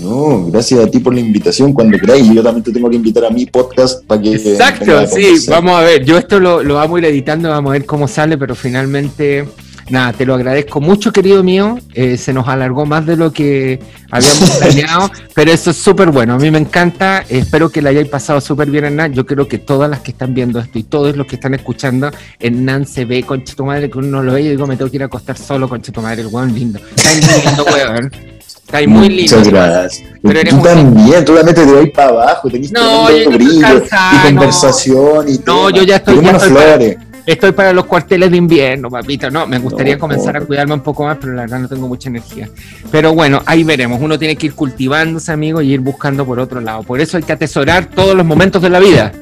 No, 0.00 0.46
gracias 0.46 0.80
a 0.80 0.90
ti 0.90 0.98
por 0.98 1.14
la 1.14 1.20
invitación. 1.20 1.72
Cuando 1.72 1.96
queráis, 1.96 2.28
yo 2.28 2.42
también 2.42 2.64
te 2.64 2.72
tengo 2.72 2.90
que 2.90 2.96
invitar 2.96 3.24
a 3.24 3.30
mi 3.30 3.46
podcast 3.46 4.04
para 4.04 4.20
que. 4.20 4.34
Exacto, 4.34 5.06
sí, 5.06 5.46
vamos 5.48 5.78
a 5.78 5.82
ver. 5.82 6.04
Yo 6.04 6.18
esto 6.18 6.40
lo, 6.40 6.62
lo 6.62 6.74
vamos 6.74 6.96
a 6.96 6.98
ir 6.98 7.04
editando, 7.06 7.48
vamos 7.48 7.70
a 7.70 7.72
ver 7.74 7.86
cómo 7.86 8.08
sale, 8.08 8.36
pero 8.36 8.56
finalmente 8.56 9.46
nada, 9.92 10.12
te 10.12 10.24
lo 10.24 10.34
agradezco 10.34 10.80
mucho, 10.80 11.12
querido 11.12 11.44
mío. 11.44 11.78
Eh, 11.94 12.16
se 12.16 12.32
nos 12.32 12.48
alargó 12.48 12.86
más 12.86 13.06
de 13.06 13.16
lo 13.16 13.32
que 13.32 13.78
habíamos 14.10 14.50
planeado, 14.58 15.10
pero 15.34 15.52
eso 15.52 15.70
es 15.70 15.76
súper 15.76 16.10
bueno. 16.10 16.34
A 16.34 16.38
mí 16.38 16.50
me 16.50 16.58
encanta. 16.58 17.24
espero 17.28 17.70
que 17.70 17.82
le 17.82 17.90
hayáis 17.90 18.08
pasado 18.08 18.40
súper 18.40 18.70
bien, 18.70 18.86
Hernán. 18.86 19.12
Yo 19.12 19.26
creo 19.26 19.46
que 19.46 19.58
todas 19.58 19.88
las 19.88 20.00
que 20.00 20.10
están 20.10 20.34
viendo 20.34 20.58
esto 20.58 20.78
y 20.78 20.82
todos 20.84 21.16
los 21.16 21.26
que 21.26 21.36
están 21.36 21.54
escuchando, 21.54 22.10
Hernán 22.40 22.86
se 22.86 23.04
ve, 23.04 23.22
con 23.22 23.44
tu 23.44 23.64
madre, 23.64 23.90
que 23.90 23.98
uno 23.98 24.22
lo 24.22 24.32
ve 24.32 24.42
y 24.42 24.48
digo, 24.48 24.66
me 24.66 24.76
tengo 24.76 24.90
que 24.90 24.96
ir 24.96 25.02
a 25.02 25.06
acostar 25.06 25.36
solo, 25.36 25.68
con 25.68 25.82
tu 25.82 26.00
madre, 26.00 26.22
el 26.22 26.28
weón 26.28 26.54
lindo. 26.54 26.80
Está 26.96 27.10
muy 27.12 27.44
lindo, 27.44 27.64
weón. 27.64 28.10
Está 28.40 28.88
muy 28.88 29.08
lindo. 29.08 29.36
Muchas 29.36 29.52
gracias. 29.52 30.10
Pero 30.22 30.40
tú 30.50 30.62
también, 30.62 31.24
tú 31.24 31.34
también 31.34 31.54
te 31.54 31.66
doy 31.66 31.90
para 31.90 32.08
abajo, 32.08 32.48
tenés 32.48 32.72
no, 32.72 33.06
brillo 33.06 33.84
y 33.84 34.26
conversación 34.26 35.28
y 35.28 35.38
No, 35.44 35.68
yo 35.68 35.82
ya 35.82 35.96
estoy, 35.96 36.24
ya 36.24 36.38
flores. 36.38 36.96
Estoy 37.24 37.52
para 37.52 37.72
los 37.72 37.84
cuarteles 37.84 38.30
de 38.30 38.36
invierno, 38.36 38.90
papito. 38.90 39.30
No, 39.30 39.46
me 39.46 39.58
gustaría 39.58 39.96
comenzar 39.96 40.36
a 40.36 40.40
cuidarme 40.40 40.74
un 40.74 40.80
poco 40.80 41.04
más, 41.04 41.18
pero 41.20 41.32
la 41.34 41.42
verdad 41.42 41.60
no 41.60 41.68
tengo 41.68 41.86
mucha 41.86 42.08
energía. 42.08 42.48
Pero 42.90 43.14
bueno, 43.14 43.42
ahí 43.46 43.62
veremos. 43.62 44.00
Uno 44.00 44.18
tiene 44.18 44.36
que 44.36 44.46
ir 44.46 44.54
cultivándose, 44.54 45.30
amigo, 45.30 45.62
y 45.62 45.72
ir 45.72 45.80
buscando 45.80 46.26
por 46.26 46.40
otro 46.40 46.60
lado. 46.60 46.82
Por 46.82 47.00
eso 47.00 47.16
hay 47.16 47.22
que 47.22 47.32
atesorar 47.32 47.86
todos 47.86 48.16
los 48.16 48.26
momentos 48.26 48.60
de 48.60 48.70
la 48.70 48.80
vida. 48.80 49.12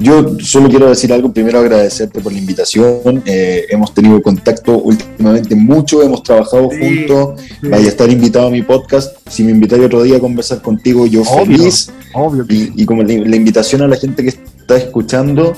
yo 0.00 0.38
solo 0.40 0.70
quiero 0.70 0.88
decir 0.88 1.12
algo, 1.12 1.30
primero 1.30 1.58
agradecerte 1.58 2.20
por 2.20 2.32
la 2.32 2.38
invitación, 2.38 3.22
eh, 3.26 3.66
hemos 3.68 3.92
tenido 3.92 4.20
contacto 4.22 4.78
últimamente 4.78 5.54
mucho, 5.54 6.02
hemos 6.02 6.22
trabajado 6.22 6.68
juntos, 6.68 7.40
vaya 7.62 7.84
a 7.84 7.88
estar 7.88 8.10
invitado 8.10 8.48
a 8.48 8.50
mi 8.50 8.62
podcast, 8.62 9.16
si 9.28 9.44
me 9.44 9.52
invitáis 9.52 9.84
otro 9.84 10.02
día 10.02 10.16
a 10.16 10.20
conversar 10.20 10.62
contigo, 10.62 11.06
yo 11.06 11.24
feliz, 11.24 11.90
obvio 12.12 12.44
y, 12.48 12.84
como 12.86 13.02
la, 13.02 13.12
invitación 13.12 13.82
a 13.82 13.88
la 13.88 13.96
gente 13.96 14.22
que 14.22 14.30
está 14.30 14.76
escuchando, 14.76 15.54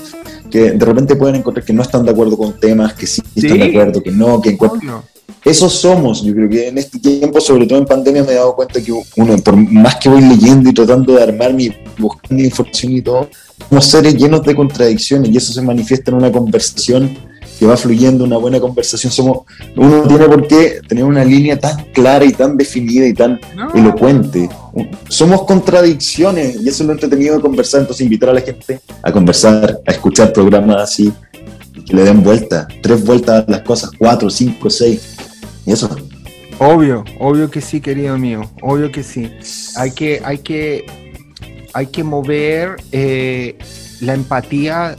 que 0.51 0.71
de 0.71 0.85
repente 0.85 1.15
pueden 1.15 1.37
encontrar 1.37 1.65
que 1.65 1.73
no 1.73 1.81
están 1.81 2.05
de 2.05 2.11
acuerdo 2.11 2.37
con 2.37 2.59
temas, 2.59 2.93
que 2.93 3.07
sí, 3.07 3.23
están 3.35 3.57
de 3.57 3.65
acuerdo, 3.65 4.03
que 4.03 4.11
no, 4.11 4.39
que 4.39 4.51
encuentran 4.51 5.01
esos 5.43 5.73
somos. 5.73 6.23
Yo 6.23 6.33
creo 6.33 6.49
que 6.49 6.67
en 6.67 6.77
este 6.77 6.99
tiempo, 6.99 7.41
sobre 7.41 7.65
todo 7.65 7.79
en 7.79 7.85
pandemia, 7.85 8.23
me 8.23 8.31
he 8.31 8.35
dado 8.35 8.55
cuenta 8.55 8.81
que 8.81 8.91
uno, 8.91 9.37
por 9.37 9.55
más 9.55 9.95
que 9.95 10.09
voy 10.09 10.21
leyendo 10.21 10.69
y 10.69 10.73
tratando 10.73 11.13
de 11.13 11.23
armar 11.23 11.53
mi, 11.53 11.71
buscando 11.97 12.43
información 12.43 12.91
y 12.93 13.01
todo, 13.01 13.29
somos 13.69 13.85
seres 13.85 14.15
llenos 14.15 14.43
de 14.43 14.55
contradicciones 14.55 15.31
y 15.31 15.37
eso 15.37 15.53
se 15.53 15.61
manifiesta 15.61 16.11
en 16.11 16.17
una 16.17 16.31
conversación 16.31 17.17
que 17.61 17.67
va 17.67 17.77
fluyendo, 17.77 18.23
una 18.23 18.37
buena 18.37 18.59
conversación. 18.59 19.13
Somos, 19.13 19.41
uno 19.75 20.01
tiene 20.07 20.25
por 20.25 20.47
qué 20.47 20.81
tener 20.87 21.03
una 21.03 21.23
línea 21.23 21.59
tan 21.59 21.85
clara 21.93 22.25
y 22.25 22.31
tan 22.31 22.57
definida 22.57 23.05
y 23.05 23.13
tan 23.13 23.39
elocuente. 23.75 24.49
Somos 25.07 25.43
contradicciones 25.43 26.55
y 26.55 26.67
eso 26.67 26.81
es 26.81 26.87
lo 26.87 26.93
entretenido 26.93 27.35
de 27.35 27.41
conversar. 27.43 27.81
Entonces, 27.81 28.03
invitar 28.03 28.29
a 28.29 28.33
la 28.33 28.41
gente 28.41 28.79
a 29.03 29.11
conversar, 29.11 29.79
a 29.85 29.91
escuchar 29.91 30.33
programas 30.33 30.77
así, 30.77 31.13
que 31.85 31.95
le 31.95 32.03
den 32.03 32.23
vuelta, 32.23 32.67
tres 32.81 33.05
vueltas 33.05 33.45
a 33.47 33.51
las 33.51 33.61
cosas, 33.61 33.91
cuatro, 33.95 34.31
cinco, 34.31 34.67
seis 34.67 35.15
y 35.63 35.71
eso. 35.71 35.87
Obvio, 36.57 37.05
obvio 37.19 37.51
que 37.51 37.61
sí, 37.61 37.79
querido 37.79 38.17
mío, 38.17 38.41
obvio 38.63 38.91
que 38.91 39.03
sí. 39.03 39.29
Hay 39.75 39.91
que, 39.91 40.19
hay 40.25 40.39
que, 40.39 40.87
hay 41.75 41.85
que 41.85 42.03
mover 42.03 42.77
eh, 42.91 43.55
la 43.99 44.15
empatía 44.15 44.95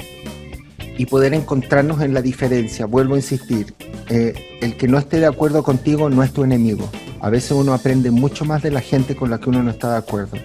y 1.03 1.07
poder 1.07 1.35
encontrarnos 1.35 2.01
en 2.01 2.15
la 2.15 2.23
diferencia. 2.23 2.87
Vuelvo 2.87 3.15
a 3.15 3.16
insistir, 3.16 3.74
eh, 4.09 4.35
el 4.61 4.77
que 4.77 4.87
no 4.87 4.99
esté 4.99 5.19
de 5.19 5.27
acuerdo 5.27 5.65
contigo 5.65 6.09
no 6.09 6.23
es 6.23 6.33
tu 6.33 6.45
enemigo. 6.45 6.89
A 7.20 7.29
veces 7.29 7.51
uno 7.51 7.74
aprende 7.74 8.12
mucho 8.12 8.45
más 8.45 8.62
de 8.62 8.70
la 8.70 8.81
gente 8.81 9.16
con 9.16 9.29
la 9.29 9.41
que 9.41 9.51
uno 9.51 9.65
no 9.65 9.73
está 9.73 9.91
de 9.91 9.99
acuerdo. 9.99 10.37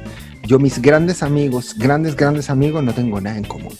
Yo 0.48 0.58
mis 0.58 0.82
grandes 0.82 1.22
amigos, 1.22 1.76
grandes, 1.78 2.16
grandes 2.16 2.50
amigos, 2.50 2.84
no 2.84 2.92
tengo 2.92 3.22
nada 3.22 3.38
en 3.38 3.44
común. 3.44 3.74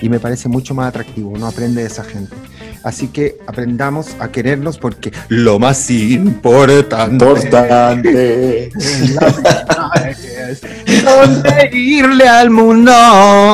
Y 0.00 0.08
me 0.08 0.20
parece 0.20 0.48
mucho 0.48 0.72
más 0.72 0.90
atractivo, 0.90 1.30
uno 1.30 1.48
aprende 1.48 1.80
de 1.80 1.88
esa 1.88 2.04
gente. 2.04 2.36
Así 2.82 3.08
que 3.08 3.38
aprendamos 3.46 4.16
a 4.20 4.28
querernos 4.28 4.78
porque 4.78 5.12
lo 5.28 5.58
más 5.58 5.90
importante, 5.90 7.12
importante 7.12 8.64
es 8.64 8.74
irle 11.72 12.28
al 12.28 12.50
mundo. 12.50 12.92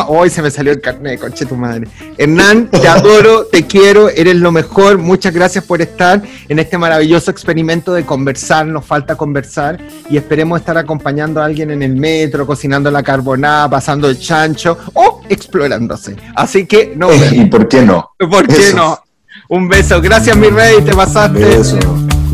Hoy 0.08 0.30
se 0.30 0.42
me 0.42 0.50
salió 0.50 0.72
el 0.72 0.80
carnet, 0.80 1.20
conche 1.20 1.44
tu 1.44 1.56
madre. 1.56 1.88
Hernán, 2.16 2.70
te 2.70 2.86
adoro, 2.88 3.46
te 3.46 3.66
quiero, 3.66 4.08
eres 4.08 4.36
lo 4.36 4.52
mejor. 4.52 4.98
Muchas 4.98 5.34
gracias 5.34 5.64
por 5.64 5.82
estar 5.82 6.22
en 6.48 6.58
este 6.58 6.78
maravilloso 6.78 7.30
experimento 7.30 7.92
de 7.92 8.04
conversar. 8.04 8.66
Nos 8.66 8.84
falta 8.84 9.16
conversar 9.16 9.78
y 10.08 10.16
esperemos 10.16 10.60
estar 10.60 10.78
acompañando 10.78 11.40
a 11.40 11.44
alguien 11.44 11.70
en 11.70 11.82
el 11.82 11.96
metro, 11.96 12.46
cocinando 12.46 12.90
la 12.90 13.02
carbonada, 13.02 13.68
pasando 13.68 14.08
el 14.08 14.18
chancho 14.18 14.78
o 14.94 15.22
explorándose. 15.28 16.16
Así 16.34 16.66
que 16.66 16.94
no. 16.96 17.10
¿Y 17.12 17.46
por 17.46 17.68
qué 17.68 17.82
no? 17.82 18.12
¿Por 18.18 18.46
qué 18.46 18.72
no? 18.74 19.00
Un 19.48 19.68
beso. 19.68 20.00
Gracias, 20.00 20.36
mi 20.36 20.48
rey. 20.48 20.82
Te 20.82 20.94
pasaste. 20.94 21.38
Beso. 21.38 21.78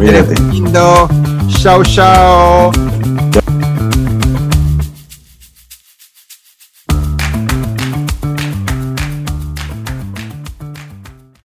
Eres 0.01 0.39
lindo. 0.51 1.09
Chao, 1.49 1.83
chao. 1.83 2.73